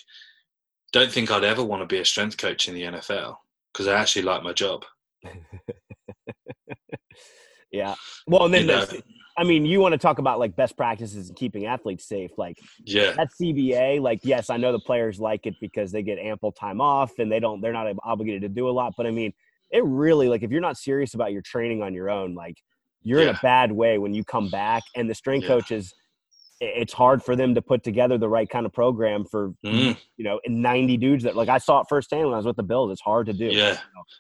don't 0.92 1.10
think 1.10 1.30
i'd 1.30 1.44
ever 1.44 1.62
want 1.64 1.82
to 1.82 1.86
be 1.86 2.00
a 2.00 2.04
strength 2.04 2.36
coach 2.36 2.68
in 2.68 2.74
the 2.74 2.82
nfl 2.82 3.36
because 3.72 3.86
i 3.86 3.94
actually 3.94 4.22
like 4.22 4.42
my 4.42 4.52
job 4.52 4.84
yeah 7.72 7.94
well 8.26 8.44
and 8.44 8.54
then 8.54 8.62
you 8.62 8.68
know, 8.68 8.86
I 9.36 9.44
mean, 9.44 9.64
you 9.64 9.80
want 9.80 9.92
to 9.92 9.98
talk 9.98 10.18
about 10.18 10.38
like 10.38 10.54
best 10.54 10.76
practices 10.76 11.28
and 11.28 11.36
keeping 11.36 11.64
athletes 11.64 12.06
safe. 12.06 12.32
Like, 12.36 12.58
yeah, 12.84 13.12
that 13.12 13.28
CBA. 13.40 13.98
Like, 13.98 14.20
yes, 14.22 14.50
I 14.50 14.58
know 14.58 14.70
the 14.70 14.80
players 14.80 15.18
like 15.18 15.46
it 15.46 15.54
because 15.62 15.92
they 15.92 16.02
get 16.02 16.18
ample 16.18 16.52
time 16.52 16.82
off 16.82 17.18
and 17.18 17.32
they 17.32 17.40
don't. 17.40 17.62
They're 17.62 17.72
not 17.72 17.86
obligated 18.04 18.42
to 18.42 18.50
do 18.50 18.68
a 18.68 18.70
lot. 18.70 18.94
But 18.98 19.06
I 19.06 19.12
mean, 19.12 19.32
it 19.70 19.82
really 19.82 20.28
like 20.28 20.42
if 20.42 20.50
you're 20.50 20.60
not 20.60 20.76
serious 20.76 21.14
about 21.14 21.32
your 21.32 21.40
training 21.40 21.82
on 21.82 21.94
your 21.94 22.10
own, 22.10 22.34
like 22.34 22.58
you're 23.02 23.22
yeah. 23.22 23.30
in 23.30 23.34
a 23.34 23.40
bad 23.42 23.72
way 23.72 23.98
when 23.98 24.14
you 24.14 24.24
come 24.24 24.50
back. 24.50 24.82
And 24.94 25.08
the 25.08 25.14
strength 25.14 25.44
yeah. 25.44 25.48
coaches, 25.48 25.94
it's 26.60 26.92
hard 26.92 27.22
for 27.22 27.34
them 27.34 27.54
to 27.54 27.62
put 27.62 27.82
together 27.82 28.18
the 28.18 28.28
right 28.28 28.48
kind 28.48 28.66
of 28.66 28.72
program 28.72 29.24
for 29.24 29.54
mm. 29.64 29.96
you 30.16 30.24
know 30.24 30.38
90 30.46 30.98
dudes 30.98 31.24
that 31.24 31.34
like 31.34 31.48
I 31.48 31.56
saw 31.56 31.80
it 31.80 31.86
firsthand 31.88 32.24
when 32.24 32.34
I 32.34 32.36
was 32.36 32.46
with 32.46 32.56
the 32.56 32.62
Bills. 32.62 32.92
It's 32.92 33.00
hard 33.00 33.26
to 33.26 33.32
do. 33.32 33.46
Yeah, 33.46 33.78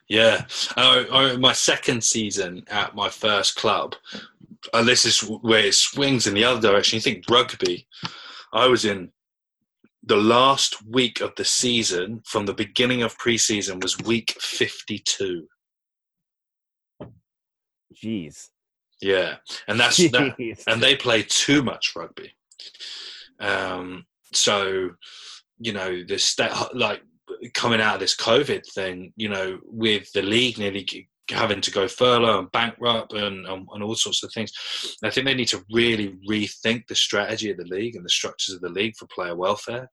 yeah. 0.08 0.44
Uh, 0.76 1.36
my 1.38 1.52
second 1.52 2.02
season 2.02 2.64
at 2.68 2.94
my 2.94 3.10
first 3.10 3.56
club, 3.56 3.94
and 4.72 4.88
this 4.88 5.04
is 5.04 5.20
where 5.20 5.66
it 5.66 5.74
swings 5.74 6.26
in 6.26 6.34
the 6.34 6.44
other 6.44 6.60
direction. 6.60 6.96
You 6.96 7.02
think 7.02 7.24
rugby? 7.28 7.86
I 8.52 8.66
was 8.66 8.84
in 8.84 9.12
the 10.02 10.16
last 10.16 10.82
week 10.86 11.20
of 11.20 11.34
the 11.36 11.44
season 11.44 12.22
from 12.24 12.46
the 12.46 12.54
beginning 12.54 13.02
of 13.02 13.18
preseason 13.18 13.82
was 13.82 13.98
week 13.98 14.34
52. 14.40 15.46
Jeez. 17.94 18.48
Yeah, 19.00 19.36
and 19.66 19.78
that's 19.78 19.96
that, 20.10 20.62
and 20.66 20.82
they 20.82 20.96
play 20.96 21.22
too 21.22 21.62
much 21.62 21.94
rugby. 21.96 22.32
Um, 23.38 24.06
so 24.32 24.90
you 25.58 25.72
know 25.72 26.04
the 26.04 26.18
state 26.18 26.52
like 26.74 27.02
coming 27.54 27.80
out 27.80 27.94
of 27.94 28.00
this 28.00 28.16
COVID 28.16 28.66
thing, 28.72 29.12
you 29.16 29.28
know, 29.28 29.58
with 29.64 30.12
the 30.12 30.22
league 30.22 30.58
nearly 30.58 30.82
having 31.30 31.60
to 31.60 31.70
go 31.70 31.88
furlough 31.88 32.40
and 32.40 32.52
bankrupt 32.52 33.12
and, 33.12 33.46
and, 33.46 33.66
and, 33.72 33.82
all 33.82 33.94
sorts 33.94 34.22
of 34.22 34.32
things. 34.32 34.52
I 35.04 35.10
think 35.10 35.26
they 35.26 35.34
need 35.34 35.48
to 35.48 35.64
really 35.72 36.16
rethink 36.28 36.86
the 36.86 36.94
strategy 36.94 37.50
of 37.50 37.56
the 37.56 37.64
league 37.64 37.96
and 37.96 38.04
the 38.04 38.10
structures 38.10 38.54
of 38.54 38.60
the 38.60 38.68
league 38.68 38.94
for 38.96 39.06
player 39.06 39.36
welfare. 39.36 39.88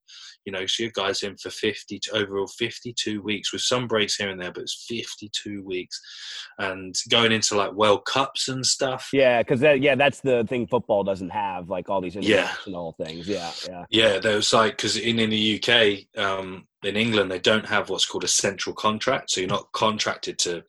You 0.46 0.54
know, 0.54 0.66
so 0.66 0.84
you 0.84 0.92
guys 0.92 1.24
in 1.24 1.36
for 1.38 1.50
50 1.50 2.00
to 2.00 2.16
overall 2.16 2.48
52 2.48 3.22
weeks 3.22 3.52
with 3.52 3.62
some 3.62 3.86
breaks 3.86 4.16
here 4.16 4.30
and 4.30 4.40
there, 4.42 4.52
but 4.52 4.64
it's 4.64 4.86
52 4.88 5.62
weeks 5.64 6.00
and 6.58 6.96
going 7.10 7.34
into 7.34 7.56
like 7.56 7.74
World 7.74 8.06
Cups 8.06 8.48
and 8.48 8.66
stuff. 8.66 9.10
Yeah, 9.12 9.42
because 9.42 9.60
that, 9.60 9.82
yeah, 9.82 9.96
that's 9.96 10.22
the 10.22 10.46
thing 10.48 10.68
football 10.68 11.04
doesn't 11.04 11.32
have, 11.32 11.70
like 11.70 11.90
all 11.90 12.00
these 12.00 12.16
international 12.16 12.96
yeah. 12.98 13.06
things. 13.06 13.28
Yeah, 13.28 13.52
yeah. 13.68 13.86
Yeah, 13.90 14.20
there 14.20 14.38
was 14.38 14.54
like, 14.54 14.78
because 14.78 14.96
in, 14.96 15.20
in 15.20 15.30
the 15.30 15.62
UK, 15.62 16.24
um, 16.24 16.66
in 16.84 16.96
England, 16.96 17.32
they 17.32 17.40
don't 17.40 17.66
have 17.66 17.90
what's 17.90 18.06
called 18.06 18.24
a 18.24 18.30
central 18.30 18.74
contract. 18.74 19.32
So 19.32 19.42
you're 19.42 19.50
not 19.50 19.72
contracted 19.74 20.38
to 20.40 20.64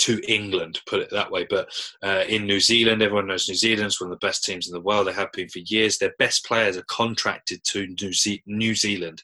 to 0.00 0.20
England, 0.26 0.80
put 0.86 1.00
it 1.00 1.10
that 1.10 1.30
way. 1.30 1.46
But 1.48 1.68
uh, 2.02 2.24
in 2.28 2.46
New 2.46 2.60
Zealand, 2.60 3.02
everyone 3.02 3.26
knows 3.26 3.48
New 3.48 3.54
Zealand's 3.54 4.00
one 4.00 4.10
of 4.10 4.18
the 4.18 4.26
best 4.26 4.44
teams 4.44 4.66
in 4.66 4.72
the 4.72 4.80
world. 4.80 5.06
They 5.06 5.12
have 5.12 5.32
been 5.32 5.48
for 5.48 5.58
years. 5.60 5.98
Their 5.98 6.14
best 6.18 6.44
players 6.46 6.76
are 6.76 6.84
contracted 6.88 7.62
to 7.64 7.86
New, 8.00 8.12
Ze- 8.12 8.42
New 8.46 8.74
Zealand, 8.74 9.22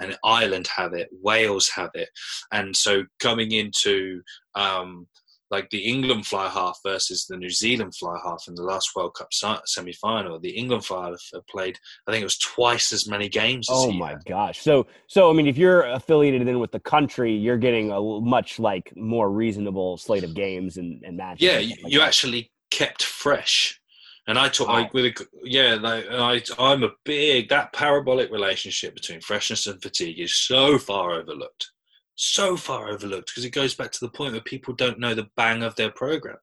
and 0.00 0.16
Ireland 0.24 0.68
have 0.76 0.92
it. 0.92 1.08
Wales 1.20 1.68
have 1.74 1.90
it, 1.94 2.08
and 2.52 2.76
so 2.76 3.04
coming 3.18 3.52
into 3.52 4.22
um, 4.54 5.06
like 5.52 5.68
the 5.68 5.80
England 5.80 6.26
fly 6.26 6.48
half 6.48 6.80
versus 6.82 7.26
the 7.26 7.36
New 7.36 7.50
Zealand 7.50 7.94
fly 7.94 8.18
half 8.24 8.44
in 8.48 8.54
the 8.54 8.62
last 8.62 8.90
World 8.96 9.14
Cup 9.14 9.28
semi 9.66 9.92
final. 9.92 10.40
The 10.40 10.50
England 10.50 10.86
fly 10.86 11.10
half 11.10 11.44
played, 11.48 11.78
I 12.08 12.10
think 12.10 12.22
it 12.22 12.24
was 12.24 12.38
twice 12.38 12.90
as 12.92 13.06
many 13.06 13.28
games. 13.28 13.68
As 13.70 13.76
oh 13.76 13.92
my 13.92 14.16
gosh! 14.26 14.60
So, 14.60 14.86
so 15.06 15.30
I 15.30 15.34
mean, 15.34 15.46
if 15.46 15.58
you're 15.58 15.82
affiliated 15.82 16.48
in 16.48 16.58
with 16.58 16.72
the 16.72 16.80
country, 16.80 17.34
you're 17.34 17.58
getting 17.58 17.92
a 17.92 18.00
much 18.00 18.58
like 18.58 18.92
more 18.96 19.30
reasonable 19.30 19.98
slate 19.98 20.24
of 20.24 20.34
games 20.34 20.78
and, 20.78 21.04
and 21.04 21.18
matches. 21.18 21.42
Yeah, 21.42 21.58
and 21.58 21.68
like 21.68 21.92
you 21.92 21.98
that. 21.98 22.08
actually 22.08 22.50
kept 22.70 23.02
fresh. 23.02 23.78
And 24.26 24.38
I 24.38 24.48
talk 24.48 24.68
like 24.68 24.86
oh. 24.86 24.90
with 24.94 25.04
a, 25.06 25.26
yeah, 25.44 25.74
like 25.74 26.06
I 26.10 26.42
I'm 26.58 26.82
a 26.82 26.92
big 27.04 27.50
that 27.50 27.74
parabolic 27.74 28.30
relationship 28.30 28.94
between 28.94 29.20
freshness 29.20 29.66
and 29.66 29.82
fatigue 29.82 30.18
is 30.18 30.34
so 30.34 30.78
far 30.78 31.12
overlooked 31.12 31.71
so 32.14 32.56
far 32.56 32.88
overlooked 32.88 33.28
because 33.28 33.44
it 33.44 33.50
goes 33.50 33.74
back 33.74 33.90
to 33.92 34.00
the 34.00 34.10
point 34.10 34.32
where 34.32 34.42
people 34.42 34.74
don't 34.74 34.98
know 34.98 35.14
the 35.14 35.28
bang 35.36 35.62
of 35.62 35.76
their 35.76 35.90
program. 35.90 36.36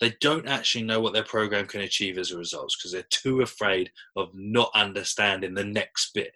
They 0.00 0.14
don't 0.20 0.48
actually 0.48 0.84
know 0.84 1.00
what 1.00 1.12
their 1.12 1.24
program 1.24 1.66
can 1.66 1.82
achieve 1.82 2.16
as 2.16 2.30
a 2.30 2.38
result 2.38 2.74
because 2.78 2.92
they're 2.92 3.04
too 3.10 3.42
afraid 3.42 3.90
of 4.16 4.30
not 4.32 4.70
understanding 4.74 5.54
the 5.54 5.64
next 5.64 6.12
bit. 6.14 6.32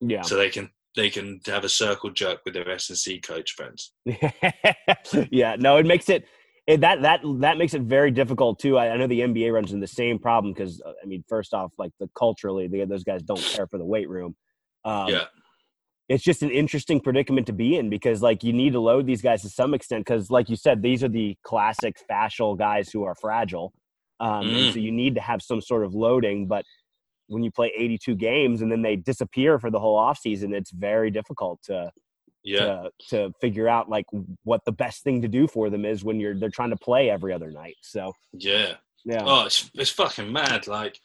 Yeah. 0.00 0.22
So 0.22 0.36
they 0.36 0.48
can 0.48 0.70
they 0.96 1.10
can 1.10 1.40
have 1.46 1.64
a 1.64 1.68
circle 1.68 2.10
jerk 2.10 2.40
with 2.44 2.54
their 2.54 2.68
S 2.70 2.88
and 2.88 2.98
C 2.98 3.18
coach 3.18 3.52
friends. 3.52 3.92
yeah, 5.30 5.56
no, 5.58 5.76
it 5.78 5.86
makes 5.86 6.08
it, 6.08 6.26
it, 6.66 6.80
that 6.80 7.02
that 7.02 7.20
that 7.40 7.58
makes 7.58 7.74
it 7.74 7.82
very 7.82 8.10
difficult 8.10 8.58
too. 8.58 8.78
I, 8.78 8.90
I 8.90 8.96
know 8.96 9.06
the 9.06 9.20
NBA 9.20 9.52
runs 9.52 9.72
into 9.72 9.80
the 9.80 9.92
same 9.92 10.18
problem 10.18 10.52
because 10.52 10.80
uh, 10.84 10.92
I 11.02 11.06
mean, 11.06 11.24
first 11.28 11.54
off, 11.54 11.72
like 11.78 11.92
the 12.00 12.08
culturally, 12.16 12.66
they, 12.66 12.84
those 12.84 13.04
guys 13.04 13.22
don't 13.22 13.40
care 13.40 13.66
for 13.66 13.78
the 13.78 13.84
weight 13.84 14.08
room. 14.08 14.36
Um, 14.84 15.08
yeah 15.08 15.24
it's 16.12 16.22
just 16.22 16.42
an 16.42 16.50
interesting 16.50 17.00
predicament 17.00 17.46
to 17.46 17.54
be 17.54 17.76
in 17.76 17.88
because 17.88 18.20
like 18.20 18.44
you 18.44 18.52
need 18.52 18.74
to 18.74 18.80
load 18.80 19.06
these 19.06 19.22
guys 19.22 19.40
to 19.42 19.48
some 19.48 19.72
extent 19.72 20.04
because 20.04 20.30
like 20.30 20.50
you 20.50 20.56
said 20.56 20.82
these 20.82 21.02
are 21.02 21.08
the 21.08 21.36
classic 21.42 21.96
fascial 22.10 22.56
guys 22.56 22.90
who 22.90 23.02
are 23.04 23.14
fragile 23.14 23.72
um, 24.20 24.46
mm. 24.46 24.72
so 24.72 24.78
you 24.78 24.92
need 24.92 25.14
to 25.14 25.22
have 25.22 25.40
some 25.40 25.62
sort 25.62 25.84
of 25.84 25.94
loading 25.94 26.46
but 26.46 26.64
when 27.28 27.42
you 27.42 27.50
play 27.50 27.72
82 27.74 28.14
games 28.16 28.60
and 28.60 28.70
then 28.70 28.82
they 28.82 28.94
disappear 28.94 29.58
for 29.58 29.70
the 29.70 29.80
whole 29.80 29.98
offseason 29.98 30.52
it's 30.52 30.70
very 30.70 31.10
difficult 31.10 31.60
to 31.64 31.90
yeah. 32.44 32.58
to, 32.58 32.90
to 33.08 33.32
figure 33.40 33.68
out 33.68 33.88
like 33.88 34.04
what 34.42 34.60
the 34.66 34.72
best 34.72 35.04
thing 35.04 35.22
to 35.22 35.28
do 35.28 35.46
for 35.46 35.70
them 35.70 35.86
is 35.86 36.04
when 36.04 36.20
you're 36.20 36.38
they're 36.38 36.50
trying 36.50 36.70
to 36.70 36.76
play 36.76 37.08
every 37.08 37.32
other 37.32 37.50
night 37.50 37.76
so 37.80 38.12
yeah 38.32 38.74
yeah. 39.04 39.22
Oh, 39.24 39.46
it's 39.46 39.70
it's 39.74 39.90
fucking 39.90 40.32
mad. 40.32 40.66
Like, 40.66 40.98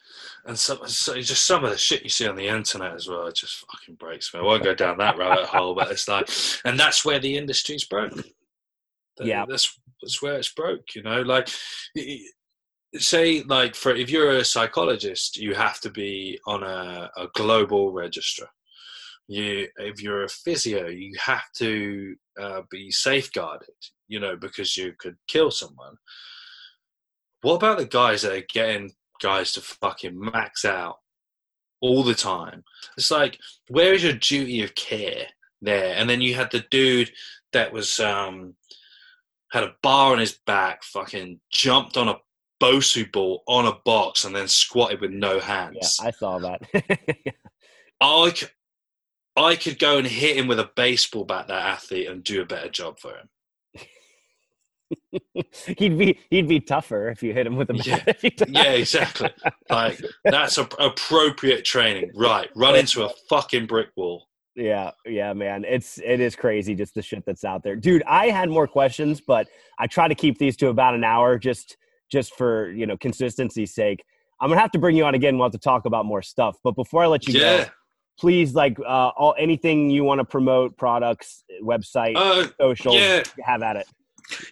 and 0.44 0.58
so, 0.58 0.84
so 0.86 1.20
just 1.20 1.46
some 1.46 1.64
of 1.64 1.70
the 1.70 1.78
shit 1.78 2.04
you 2.04 2.08
see 2.08 2.28
on 2.28 2.36
the 2.36 2.46
internet 2.46 2.94
as 2.94 3.08
well. 3.08 3.26
It 3.26 3.34
just 3.34 3.64
fucking 3.70 3.96
breaks 3.96 4.32
me. 4.32 4.40
I 4.40 4.42
won't 4.44 4.62
go 4.62 4.74
down 4.74 4.98
that 4.98 5.18
rabbit 5.18 5.46
hole, 5.46 5.74
but 5.74 5.90
it's 5.90 6.06
like, 6.06 6.28
and 6.64 6.78
that's 6.78 7.04
where 7.04 7.18
the 7.18 7.36
industry's 7.36 7.84
broke. 7.84 8.12
Yeah, 9.20 9.44
that's 9.48 9.78
that's 10.00 10.22
where 10.22 10.36
it's 10.36 10.52
broke. 10.52 10.94
You 10.94 11.02
know, 11.02 11.22
like, 11.22 11.48
say 12.96 13.42
like 13.42 13.74
for 13.74 13.94
if 13.94 14.10
you're 14.10 14.30
a 14.30 14.44
psychologist, 14.44 15.36
you 15.36 15.54
have 15.54 15.80
to 15.80 15.90
be 15.90 16.38
on 16.46 16.62
a, 16.62 17.10
a 17.16 17.26
global 17.34 17.92
register. 17.92 18.46
You, 19.26 19.68
if 19.76 20.00
you're 20.00 20.24
a 20.24 20.28
physio, 20.28 20.86
you 20.86 21.12
have 21.20 21.52
to 21.56 22.14
uh, 22.40 22.62
be 22.70 22.90
safeguarded. 22.92 23.74
You 24.06 24.20
know, 24.20 24.36
because 24.36 24.76
you 24.76 24.94
could 24.98 25.16
kill 25.26 25.50
someone 25.50 25.96
what 27.42 27.54
about 27.54 27.78
the 27.78 27.86
guys 27.86 28.22
that 28.22 28.32
are 28.32 28.46
getting 28.52 28.92
guys 29.20 29.52
to 29.52 29.60
fucking 29.60 30.18
max 30.18 30.64
out 30.64 30.98
all 31.80 32.02
the 32.02 32.14
time? 32.14 32.64
It's 32.96 33.10
like, 33.10 33.38
where 33.68 33.94
is 33.94 34.02
your 34.02 34.12
duty 34.14 34.62
of 34.62 34.74
care 34.74 35.26
there? 35.62 35.94
And 35.96 36.08
then 36.08 36.20
you 36.20 36.34
had 36.34 36.50
the 36.50 36.64
dude 36.70 37.10
that 37.52 37.72
was 37.72 37.98
um 38.00 38.54
had 39.50 39.64
a 39.64 39.74
bar 39.82 40.12
on 40.12 40.18
his 40.18 40.38
back, 40.46 40.82
fucking 40.84 41.40
jumped 41.50 41.96
on 41.96 42.08
a 42.08 42.16
Bosu 42.60 43.10
ball 43.12 43.42
on 43.46 43.66
a 43.66 43.78
box 43.84 44.24
and 44.24 44.34
then 44.34 44.48
squatted 44.48 45.00
with 45.00 45.12
no 45.12 45.38
hands. 45.38 45.98
Yeah, 46.02 46.08
I 46.08 46.10
saw 46.10 46.38
that. 46.38 46.60
I, 48.00 48.32
c- 48.34 48.46
I 49.36 49.56
could 49.56 49.78
go 49.78 49.96
and 49.98 50.06
hit 50.06 50.36
him 50.36 50.48
with 50.48 50.58
a 50.58 50.70
baseball 50.74 51.24
bat, 51.24 51.46
that 51.48 51.66
athlete, 51.66 52.08
and 52.08 52.22
do 52.24 52.42
a 52.42 52.46
better 52.46 52.68
job 52.68 52.98
for 52.98 53.12
him. 53.12 53.28
he'd 55.78 55.98
be 55.98 56.18
he'd 56.30 56.48
be 56.48 56.60
tougher 56.60 57.08
if 57.10 57.22
you 57.22 57.32
hit 57.32 57.46
him 57.46 57.56
with 57.56 57.70
a 57.70 57.74
bat. 57.74 58.18
Yeah. 58.22 58.30
Yeah, 58.48 58.72
exactly. 58.72 59.30
Like 59.70 60.00
that's 60.24 60.58
a, 60.58 60.68
appropriate 60.78 61.64
training. 61.64 62.10
Right, 62.14 62.48
run 62.56 62.76
into 62.76 63.04
a 63.04 63.10
fucking 63.28 63.66
brick 63.66 63.88
wall. 63.96 64.26
Yeah, 64.54 64.90
yeah, 65.06 65.32
man. 65.34 65.64
It's 65.68 65.98
it 65.98 66.20
is 66.20 66.34
crazy 66.34 66.74
just 66.74 66.94
the 66.94 67.02
shit 67.02 67.24
that's 67.26 67.44
out 67.44 67.62
there. 67.62 67.76
Dude, 67.76 68.02
I 68.06 68.26
had 68.30 68.48
more 68.48 68.66
questions, 68.66 69.20
but 69.20 69.46
I 69.78 69.86
try 69.86 70.08
to 70.08 70.14
keep 70.14 70.38
these 70.38 70.56
to 70.56 70.68
about 70.68 70.94
an 70.94 71.04
hour 71.04 71.38
just 71.38 71.76
just 72.10 72.34
for, 72.36 72.70
you 72.72 72.86
know, 72.86 72.96
consistency's 72.96 73.74
sake. 73.74 74.04
I'm 74.40 74.48
gonna 74.48 74.60
have 74.60 74.70
to 74.72 74.78
bring 74.78 74.96
you 74.96 75.04
on 75.04 75.14
again. 75.14 75.36
We'll 75.36 75.44
have 75.46 75.52
to 75.52 75.58
talk 75.58 75.84
about 75.84 76.06
more 76.06 76.22
stuff. 76.22 76.56
But 76.64 76.72
before 76.74 77.04
I 77.04 77.06
let 77.06 77.28
you 77.28 77.38
Yeah. 77.38 77.64
go, 77.64 77.70
please 78.18 78.54
like 78.54 78.78
uh 78.80 79.10
all 79.16 79.34
anything 79.38 79.90
you 79.90 80.02
want 80.02 80.18
to 80.18 80.24
promote, 80.24 80.76
products, 80.76 81.44
website, 81.62 82.16
Uh, 82.16 82.48
social, 82.60 82.94
yeah. 82.94 83.22
have 83.44 83.62
at 83.62 83.76
it. 83.76 83.86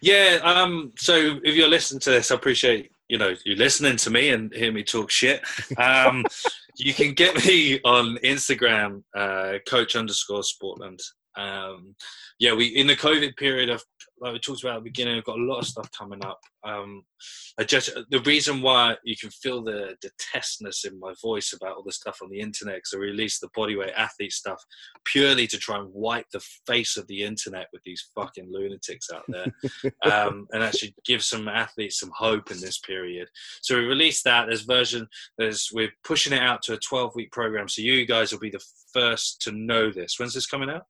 Yeah. 0.00 0.38
Um. 0.42 0.92
So 0.96 1.38
if 1.42 1.54
you're 1.54 1.68
listening 1.68 2.00
to 2.00 2.10
this, 2.10 2.30
I 2.30 2.34
appreciate 2.34 2.90
you 3.08 3.18
know 3.18 3.34
you 3.44 3.54
listening 3.56 3.96
to 3.98 4.10
me 4.10 4.30
and 4.30 4.52
hear 4.52 4.72
me 4.72 4.82
talk 4.82 5.10
shit. 5.10 5.42
Um, 5.78 6.24
you 6.76 6.94
can 6.94 7.12
get 7.12 7.44
me 7.44 7.80
on 7.84 8.18
Instagram, 8.24 9.02
uh, 9.16 9.58
Coach 9.66 9.96
underscore 9.96 10.42
Sportland. 10.42 11.00
Um, 11.36 11.94
yeah, 12.38 12.54
we 12.54 12.66
in 12.66 12.86
the 12.86 12.96
COVID 12.96 13.36
period 13.36 13.68
of 13.70 13.82
like 14.18 14.32
we 14.32 14.38
talked 14.38 14.62
about 14.62 14.76
at 14.76 14.78
the 14.78 14.90
beginning, 14.90 15.14
we've 15.14 15.24
got 15.24 15.38
a 15.38 15.42
lot 15.42 15.58
of 15.58 15.66
stuff 15.66 15.90
coming 15.92 16.24
up. 16.24 16.40
Um, 16.64 17.02
I 17.60 17.64
just 17.64 17.90
the 18.10 18.20
reason 18.20 18.62
why 18.62 18.96
you 19.04 19.16
can 19.16 19.30
feel 19.30 19.62
the 19.62 19.96
the 20.00 20.10
testness 20.18 20.84
in 20.84 20.98
my 20.98 21.12
voice 21.22 21.52
about 21.52 21.76
all 21.76 21.82
the 21.82 21.92
stuff 21.92 22.18
on 22.22 22.30
the 22.30 22.40
internet 22.40 22.76
because 22.76 22.94
I 22.94 22.98
released 22.98 23.40
the 23.40 23.48
bodyweight 23.56 23.94
athlete 23.94 24.32
stuff 24.32 24.62
purely 25.04 25.46
to 25.48 25.58
try 25.58 25.78
and 25.78 25.92
wipe 25.92 26.26
the 26.30 26.44
face 26.66 26.96
of 26.96 27.06
the 27.08 27.22
internet 27.22 27.68
with 27.72 27.82
these 27.84 28.08
fucking 28.14 28.48
lunatics 28.50 29.08
out 29.14 29.24
there 29.28 29.52
um, 30.02 30.46
and 30.52 30.62
actually 30.62 30.94
give 31.04 31.22
some 31.22 31.48
athletes 31.48 32.00
some 32.00 32.12
hope 32.14 32.50
in 32.50 32.60
this 32.60 32.78
period. 32.78 33.28
So 33.62 33.76
we 33.76 33.84
released 33.84 34.24
that. 34.24 34.46
There's 34.46 34.62
version. 34.62 35.08
There's 35.38 35.68
we're 35.72 35.92
pushing 36.04 36.32
it 36.32 36.42
out 36.42 36.62
to 36.62 36.74
a 36.74 36.78
12 36.78 37.14
week 37.14 37.32
program. 37.32 37.68
So 37.68 37.82
you 37.82 38.06
guys 38.06 38.32
will 38.32 38.40
be 38.40 38.50
the 38.50 38.64
first 38.92 39.42
to 39.42 39.52
know 39.52 39.90
this. 39.90 40.18
When's 40.18 40.34
this 40.34 40.46
coming 40.46 40.70
out? 40.70 40.86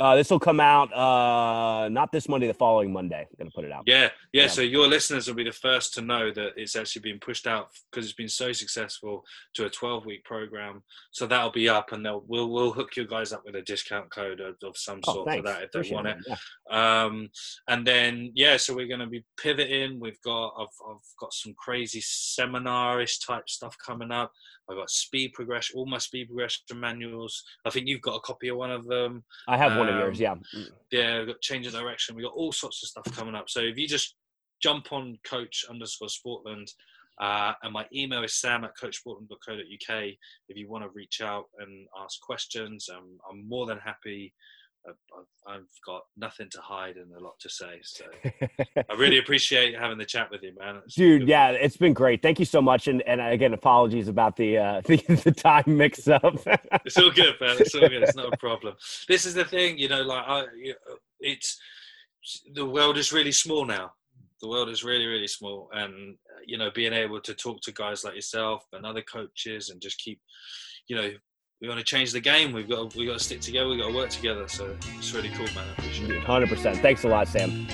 Uh, 0.00 0.16
this 0.16 0.30
will 0.30 0.40
come 0.40 0.60
out 0.60 0.90
uh, 0.94 1.88
not 1.90 2.10
this 2.10 2.26
Monday, 2.26 2.46
the 2.46 2.54
following 2.54 2.90
Monday. 2.90 3.20
I'm 3.20 3.36
gonna 3.38 3.50
put 3.54 3.64
it 3.66 3.70
out. 3.72 3.82
Yeah, 3.86 4.08
yeah, 4.32 4.42
Yeah. 4.44 4.48
So 4.48 4.62
your 4.62 4.88
listeners 4.88 5.28
will 5.28 5.34
be 5.34 5.44
the 5.44 5.52
first 5.52 5.92
to 5.94 6.00
know 6.00 6.32
that 6.32 6.52
it's 6.56 6.74
actually 6.74 7.02
been 7.02 7.20
pushed 7.20 7.46
out 7.46 7.68
because 7.92 8.06
it's 8.06 8.14
been 8.14 8.28
so 8.28 8.50
successful 8.52 9.22
to 9.54 9.66
a 9.66 9.70
12 9.70 10.06
week 10.06 10.24
program. 10.24 10.82
So 11.12 11.26
that'll 11.26 11.52
be 11.52 11.68
up, 11.68 11.92
and 11.92 12.04
they'll 12.04 12.24
we'll 12.26 12.48
we'll 12.50 12.72
hook 12.72 12.96
you 12.96 13.06
guys 13.06 13.32
up 13.34 13.42
with 13.44 13.56
a 13.56 13.62
discount 13.62 14.10
code 14.10 14.40
of, 14.40 14.56
of 14.62 14.76
some 14.78 15.00
Oh, 15.06 15.12
sort 15.14 15.30
for 15.36 15.42
that 15.42 15.62
if 15.64 15.72
they 15.72 15.80
Appreciate 15.80 15.94
want 15.94 16.08
it. 16.08 16.16
it. 16.26 16.38
Yeah. 16.70 17.04
um 17.04 17.28
and 17.68 17.86
then 17.86 18.32
yeah 18.34 18.56
so 18.56 18.74
we're 18.74 18.86
going 18.86 19.00
to 19.00 19.06
be 19.06 19.24
pivoting 19.36 19.98
we've 20.00 20.20
got 20.22 20.54
I've, 20.58 20.68
I've 20.88 21.00
got 21.18 21.32
some 21.34 21.52
crazy 21.58 22.00
seminarish 22.00 23.26
type 23.26 23.48
stuff 23.48 23.76
coming 23.84 24.10
up 24.10 24.32
i've 24.70 24.76
got 24.76 24.88
speed 24.90 25.32
progression 25.32 25.76
all 25.76 25.86
my 25.86 25.98
speed 25.98 26.26
progression 26.28 26.62
manuals 26.74 27.42
i 27.66 27.70
think 27.70 27.86
you've 27.88 28.00
got 28.00 28.14
a 28.16 28.20
copy 28.20 28.48
of 28.48 28.56
one 28.56 28.70
of 28.70 28.86
them 28.86 29.22
I 29.48 29.56
have 29.56 29.76
one 29.76 29.88
of 29.88 29.94
Um, 29.96 30.00
yours. 30.00 30.20
Yeah. 30.20 30.34
yeah 30.92 31.18
we've 31.18 31.26
got 31.28 31.40
change 31.40 31.66
of 31.66 31.72
direction 31.72 32.14
we've 32.14 32.24
got 32.24 32.34
all 32.34 32.52
sorts 32.52 32.82
of 32.82 32.88
stuff 32.88 33.16
coming 33.16 33.34
up 33.34 33.50
so 33.50 33.60
if 33.60 33.76
you 33.76 33.86
just 33.88 34.14
jump 34.62 34.92
on 34.92 35.18
coach 35.24 35.64
underscore 35.68 36.08
sportland 36.08 36.70
uh, 37.20 37.52
and 37.62 37.72
my 37.72 37.86
email 37.94 38.22
is 38.24 38.34
sam 38.40 38.64
at 38.64 38.70
coachsportland.co.uk 38.80 40.02
if 40.48 40.56
you 40.56 40.68
want 40.68 40.84
to 40.84 40.90
reach 40.90 41.20
out 41.20 41.44
and 41.58 41.86
ask 42.02 42.20
questions 42.20 42.88
um, 42.94 43.18
i'm 43.30 43.46
more 43.48 43.66
than 43.66 43.78
happy 43.78 44.32
I've, 45.46 45.66
got 45.86 46.02
nothing 46.16 46.48
to 46.50 46.60
hide 46.60 46.96
and 46.96 47.12
a 47.12 47.20
lot 47.20 47.38
to 47.40 47.48
say. 47.48 47.80
So 47.82 48.04
I 48.24 48.94
really 48.96 49.18
appreciate 49.18 49.78
having 49.78 49.98
the 49.98 50.04
chat 50.04 50.30
with 50.30 50.42
you, 50.42 50.54
man. 50.58 50.80
It's 50.84 50.94
Dude, 50.94 51.28
yeah, 51.28 51.50
it's 51.50 51.76
been 51.76 51.92
great. 51.92 52.22
Thank 52.22 52.38
you 52.38 52.44
so 52.44 52.62
much, 52.62 52.88
and 52.88 53.02
and 53.02 53.20
again, 53.20 53.52
apologies 53.52 54.08
about 54.08 54.36
the 54.36 54.58
uh, 54.58 54.80
the, 54.86 54.96
the 55.24 55.32
time 55.32 55.64
mix 55.66 56.08
up. 56.08 56.22
It's 56.84 56.96
all 56.96 57.10
good, 57.10 57.34
man. 57.40 57.56
It's 57.58 57.74
all 57.74 57.88
good. 57.88 58.02
It's 58.02 58.16
not 58.16 58.32
a 58.32 58.36
problem. 58.36 58.74
This 59.06 59.26
is 59.26 59.34
the 59.34 59.44
thing, 59.44 59.78
you 59.78 59.88
know, 59.88 60.02
like 60.02 60.24
I, 60.26 60.44
it's 61.20 61.58
the 62.54 62.66
world 62.66 62.96
is 62.96 63.12
really 63.12 63.32
small 63.32 63.64
now. 63.64 63.92
The 64.40 64.48
world 64.48 64.70
is 64.70 64.82
really, 64.82 65.06
really 65.06 65.28
small, 65.28 65.68
and 65.72 66.16
you 66.46 66.58
know, 66.58 66.70
being 66.74 66.92
able 66.92 67.20
to 67.20 67.34
talk 67.34 67.60
to 67.62 67.72
guys 67.72 68.04
like 68.04 68.14
yourself 68.14 68.64
and 68.72 68.86
other 68.86 69.02
coaches, 69.02 69.68
and 69.68 69.80
just 69.80 69.98
keep, 69.98 70.20
you 70.88 70.96
know, 70.96 71.10
we 71.60 71.68
want 71.68 71.78
to 71.78 71.84
change 71.84 72.12
the 72.12 72.20
game. 72.20 72.52
We've 72.52 72.68
got 72.68 72.90
to, 72.90 72.98
we 72.98 73.06
got 73.06 73.18
to 73.18 73.24
stick 73.24 73.40
together. 73.40 73.68
We 73.68 73.76
have 73.76 73.86
got 73.86 73.90
to 73.90 73.96
work 73.96 74.10
together. 74.10 74.48
So 74.48 74.76
it's 74.98 75.12
really 75.12 75.30
cool, 75.30 75.46
man. 75.54 75.66
I 75.68 75.72
appreciate 75.72 76.10
it. 76.10 76.22
Hundred 76.22 76.48
percent. 76.48 76.78
Thanks 76.78 77.04
a 77.04 77.08
lot, 77.08 77.28
Sam. 77.28 77.66